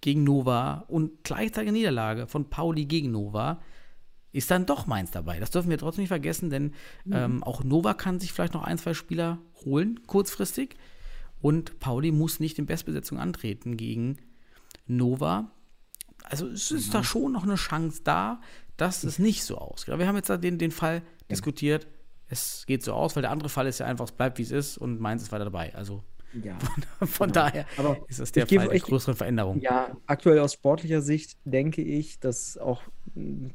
gegen 0.00 0.24
Nova 0.24 0.84
und 0.88 1.24
gleichzeitige 1.24 1.72
Niederlage 1.72 2.26
von 2.26 2.50
Pauli 2.50 2.84
gegen 2.84 3.10
Nova, 3.10 3.62
ist 4.32 4.50
dann 4.50 4.66
doch 4.66 4.86
Mainz 4.86 5.10
dabei. 5.10 5.40
Das 5.40 5.50
dürfen 5.50 5.70
wir 5.70 5.78
trotzdem 5.78 6.02
nicht 6.02 6.08
vergessen, 6.08 6.50
denn 6.50 6.72
ähm, 7.10 7.42
auch 7.42 7.64
Nova 7.64 7.94
kann 7.94 8.20
sich 8.20 8.32
vielleicht 8.32 8.54
noch 8.54 8.62
ein, 8.62 8.78
zwei 8.78 8.94
Spieler 8.94 9.38
holen, 9.64 10.00
kurzfristig. 10.06 10.76
Und 11.40 11.80
Pauli 11.80 12.12
muss 12.12 12.38
nicht 12.38 12.58
in 12.58 12.66
Bestbesetzung 12.66 13.18
antreten 13.18 13.76
gegen 13.76 14.18
Nova. 14.86 15.50
Also 16.24 16.46
es 16.48 16.70
ist 16.70 16.94
da 16.94 17.02
schon 17.02 17.32
noch 17.32 17.44
eine 17.44 17.54
Chance 17.56 18.02
da, 18.04 18.40
dass 18.76 19.04
es 19.04 19.18
nicht 19.18 19.42
so 19.44 19.56
ausgeht. 19.58 19.92
Aber 19.94 20.00
wir 20.00 20.06
haben 20.08 20.16
jetzt 20.16 20.30
da 20.30 20.36
den, 20.36 20.58
den 20.58 20.70
Fall 20.70 21.02
diskutiert, 21.30 21.86
es 22.28 22.64
geht 22.66 22.84
so 22.84 22.92
aus, 22.92 23.16
weil 23.16 23.22
der 23.22 23.30
andere 23.30 23.48
Fall 23.48 23.66
ist 23.66 23.80
ja 23.80 23.86
einfach, 23.86 24.04
es 24.04 24.12
bleibt 24.12 24.38
wie 24.38 24.42
es 24.42 24.50
ist 24.50 24.78
und 24.78 25.00
Mainz 25.00 25.22
ist 25.22 25.32
weiter 25.32 25.44
dabei. 25.44 25.74
Also 25.74 26.04
Ja. 26.44 26.56
Von 27.06 27.32
daher 27.32 27.66
Aber 27.76 27.96
ist 28.08 28.20
das 28.20 28.30
der 28.32 28.44
ich 28.44 28.50
gebe- 28.50 28.62
Fall 28.64 28.70
der 28.70 28.80
größeren 28.80 29.16
Veränderung. 29.16 29.60
Ja, 29.60 29.96
aktuell 30.06 30.38
aus 30.38 30.52
sportlicher 30.52 31.00
Sicht 31.02 31.36
denke 31.44 31.82
ich, 31.82 32.20
dass 32.20 32.56
auch 32.58 32.82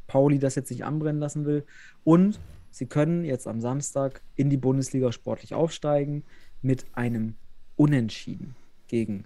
Pauli 0.08 0.40
das 0.40 0.56
jetzt 0.56 0.70
nicht 0.72 0.86
anbrennen 0.86 1.20
lassen 1.20 1.46
will. 1.46 1.66
Und 2.04 2.40
sie 2.72 2.86
können 2.86 3.24
jetzt 3.26 3.48
am 3.48 3.62
Samstag 3.62 4.22
in 4.36 4.50
die 4.50 4.58
Bundesliga 4.58 5.12
sportlich 5.12 5.54
aufsteigen 5.54 6.24
mit 6.62 6.86
einem 6.94 7.36
Unentschieden 7.76 8.56
gegen 8.88 9.26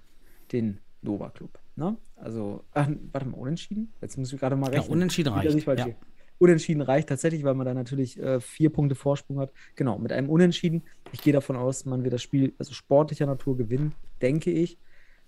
den 0.52 0.80
Nova 1.02 1.30
Club. 1.30 1.60
Ne? 1.76 1.98
Also, 2.16 2.64
ach, 2.74 2.90
warte 3.12 3.28
mal, 3.28 3.38
Unentschieden? 3.38 3.94
Jetzt 4.02 4.18
muss 4.18 4.34
ich 4.34 4.40
gerade 4.40 4.56
mal 4.56 4.72
Ja, 4.74 4.80
rechnen. 4.80 4.94
unentschieden 4.94 5.34
Nicht, 5.34 5.68
dass 5.68 5.68
reicht. 5.68 5.88
Ja. 5.88 5.96
Unentschieden 6.38 6.82
reicht 6.82 7.10
tatsächlich, 7.10 7.44
weil 7.44 7.54
man 7.54 7.66
da 7.66 7.74
natürlich 7.74 8.18
äh, 8.18 8.40
vier 8.40 8.70
Punkte 8.70 8.96
Vorsprung 8.96 9.40
hat. 9.40 9.52
Genau, 9.76 9.98
mit 10.00 10.12
einem 10.14 10.30
Unentschieden. 10.30 10.84
Ich 11.12 11.22
gehe 11.22 11.34
davon 11.34 11.58
aus, 11.58 11.86
man 11.86 12.04
wird 12.04 12.14
das 12.14 12.22
Spiel 12.22 12.54
also 12.58 12.74
sportlicher 12.74 13.26
Natur 13.26 13.58
gewinnen, 13.58 13.94
denke 14.22 14.52
ich. 14.52 14.78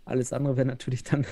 Alles 0.06 0.32
andere 0.34 0.56
wäre 0.58 0.68
natürlich 0.68 1.04
dann 1.04 1.26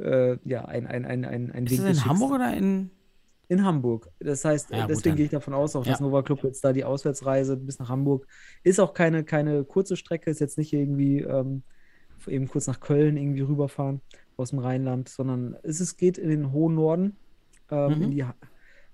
äh, 0.00 0.38
ja 0.44 0.64
ein, 0.64 0.86
ein, 0.86 1.04
ein, 1.04 1.24
ein, 1.24 1.50
ein 1.52 1.66
Ist 1.66 1.72
Wink 1.72 1.82
das 1.82 1.96
des 1.96 1.98
in 1.98 2.04
Hamburg 2.10 2.30
Schicksals. 2.32 2.50
oder 2.52 2.56
in. 2.58 2.90
In 3.50 3.64
Hamburg. 3.64 4.10
Das 4.20 4.44
heißt, 4.44 4.70
Ja, 4.72 4.82
gut, 4.82 4.90
deswegen 4.90 5.16
gehe 5.16 5.24
ich 5.24 5.30
davon 5.30 5.54
aus, 5.54 5.74
auch 5.74 5.82
dass 5.82 6.00
Ja. 6.00 6.04
Nova 6.04 6.22
Club 6.22 6.44
jetzt 6.44 6.62
da 6.62 6.74
die 6.74 6.84
Auswärtsreise 6.84 7.56
bis 7.56 7.78
nach 7.78 7.88
Hamburg 7.88 8.26
ist 8.62 8.78
auch 8.78 8.92
keine, 8.92 9.24
keine 9.24 9.64
kurze 9.64 9.96
Strecke, 9.96 10.30
ist 10.30 10.40
jetzt 10.40 10.58
nicht 10.58 10.70
irgendwie 10.74 11.20
ähm, 11.20 11.62
eben 12.26 12.46
kurz 12.46 12.66
nach 12.66 12.78
Köln 12.80 13.16
irgendwie 13.16 13.40
rüberfahren 13.40 14.02
aus 14.36 14.50
dem 14.50 14.58
Rheinland, 14.58 15.08
sondern 15.08 15.56
es 15.62 15.80
ist, 15.80 15.96
geht 15.96 16.18
in 16.18 16.28
den 16.28 16.52
hohen 16.52 16.74
Norden, 16.74 17.16
ähm, 17.70 17.94
Mhm. 17.96 18.02
in 18.02 18.10
die 18.10 18.24
Ha- 18.24 18.34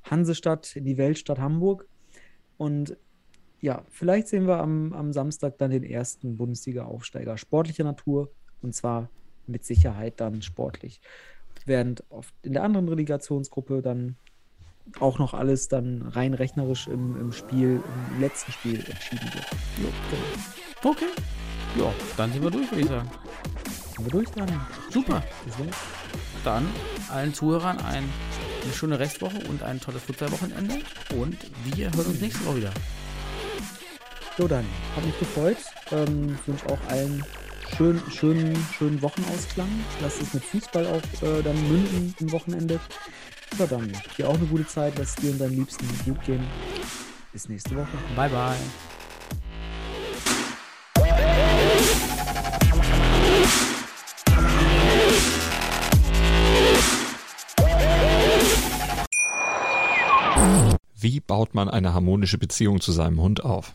Hansestadt, 0.05 0.77
in 0.77 0.85
die 0.85 0.99
Weltstadt 0.99 1.41
Hamburg. 1.41 1.89
Und 2.57 2.97
ja, 3.61 3.83
vielleicht 3.91 4.29
sehen 4.29 4.47
wir 4.47 4.59
am, 4.61 4.93
am 4.93 5.13
Samstag 5.13 5.59
dann 5.59 5.73
den 5.73 5.83
ersten 5.83 6.37
Bundesliga-Aufsteiger 6.37 7.37
sportlicher 7.39 7.83
Natur 7.83 8.31
und 8.63 8.73
zwar 8.73 9.11
mit 9.49 9.65
Sicherheit 9.65 10.21
dann 10.21 10.43
sportlich. 10.43 11.01
Während 11.67 12.09
auf, 12.11 12.33
in 12.43 12.53
der 12.53 12.63
anderen 12.63 12.89
Relegationsgruppe 12.89 13.83
dann 13.83 14.17
auch 15.01 15.19
noch 15.19 15.35
alles 15.35 15.69
dann 15.69 16.03
rein 16.03 16.35
rechnerisch 16.35 16.87
im, 16.89 17.19
im 17.19 17.33
Spiel, 17.33 17.81
im 18.13 18.21
letzten 18.21 18.53
Spiel 18.53 18.77
entschieden 18.77 19.31
wird. 19.33 19.47
Jo, 19.79 19.89
genau. 20.11 20.91
Okay. 20.91 21.09
Ja, 21.79 21.93
dann 22.17 22.33
sind 22.33 22.43
wir 22.43 22.51
durch, 22.51 22.71
würde 22.71 22.83
ich 22.83 22.89
sagen. 22.89 23.11
Sind 23.97 24.05
wir 24.05 24.11
durch, 24.11 24.31
Daniel? 24.31 24.61
Super. 24.91 25.23
Dann 26.45 26.69
allen 27.11 27.33
Zuhörern 27.33 27.79
ein, 27.79 28.05
eine 28.63 28.73
schöne 28.73 28.99
Restwoche 28.99 29.39
und 29.49 29.63
ein 29.63 29.81
tolles 29.81 30.03
Fußballwochenende. 30.03 30.81
Und 31.17 31.39
wir 31.65 31.91
hören 31.93 32.07
uns 32.07 32.21
nächste 32.21 32.45
Woche 32.45 32.57
wieder. 32.59 32.73
So, 34.37 34.47
dann, 34.47 34.65
hat 34.97 35.05
mich 35.05 35.19
gefreut. 35.19 35.57
Ähm, 35.93 36.37
ich 36.41 36.49
wünsche 36.49 36.67
auch 36.67 36.79
allen 36.89 37.25
schönen, 37.77 38.03
schönen, 38.11 38.67
schönen 38.77 39.03
Wochenausklang. 39.03 39.69
Lasst 40.01 40.23
es 40.23 40.33
mit 40.33 40.45
Fußball 40.45 40.87
auch 40.87 41.23
äh, 41.23 41.43
dann 41.43 41.57
münden 41.69 42.15
im 42.21 42.33
Wochenende. 42.33 42.81
So, 43.59 43.67
dann, 43.67 43.93
dir 44.17 44.29
auch 44.29 44.35
eine 44.35 44.47
gute 44.47 44.67
Zeit. 44.67 44.95
Lass 44.99 45.15
dir 45.17 45.33
und 45.33 45.41
deinen 45.41 45.57
Liebsten 45.57 45.87
gut 46.05 46.23
gehen. 46.25 46.45
Bis 47.33 47.49
nächste 47.49 47.77
Woche. 47.77 47.89
Bye, 48.15 48.29
bye. 48.29 48.57
Wie 60.97 61.21
baut 61.21 61.55
man 61.55 61.69
eine 61.69 61.93
harmonische 61.93 62.39
Beziehung 62.39 62.81
zu 62.81 62.93
seinem 62.93 63.21
Hund 63.21 63.45
auf? 63.45 63.75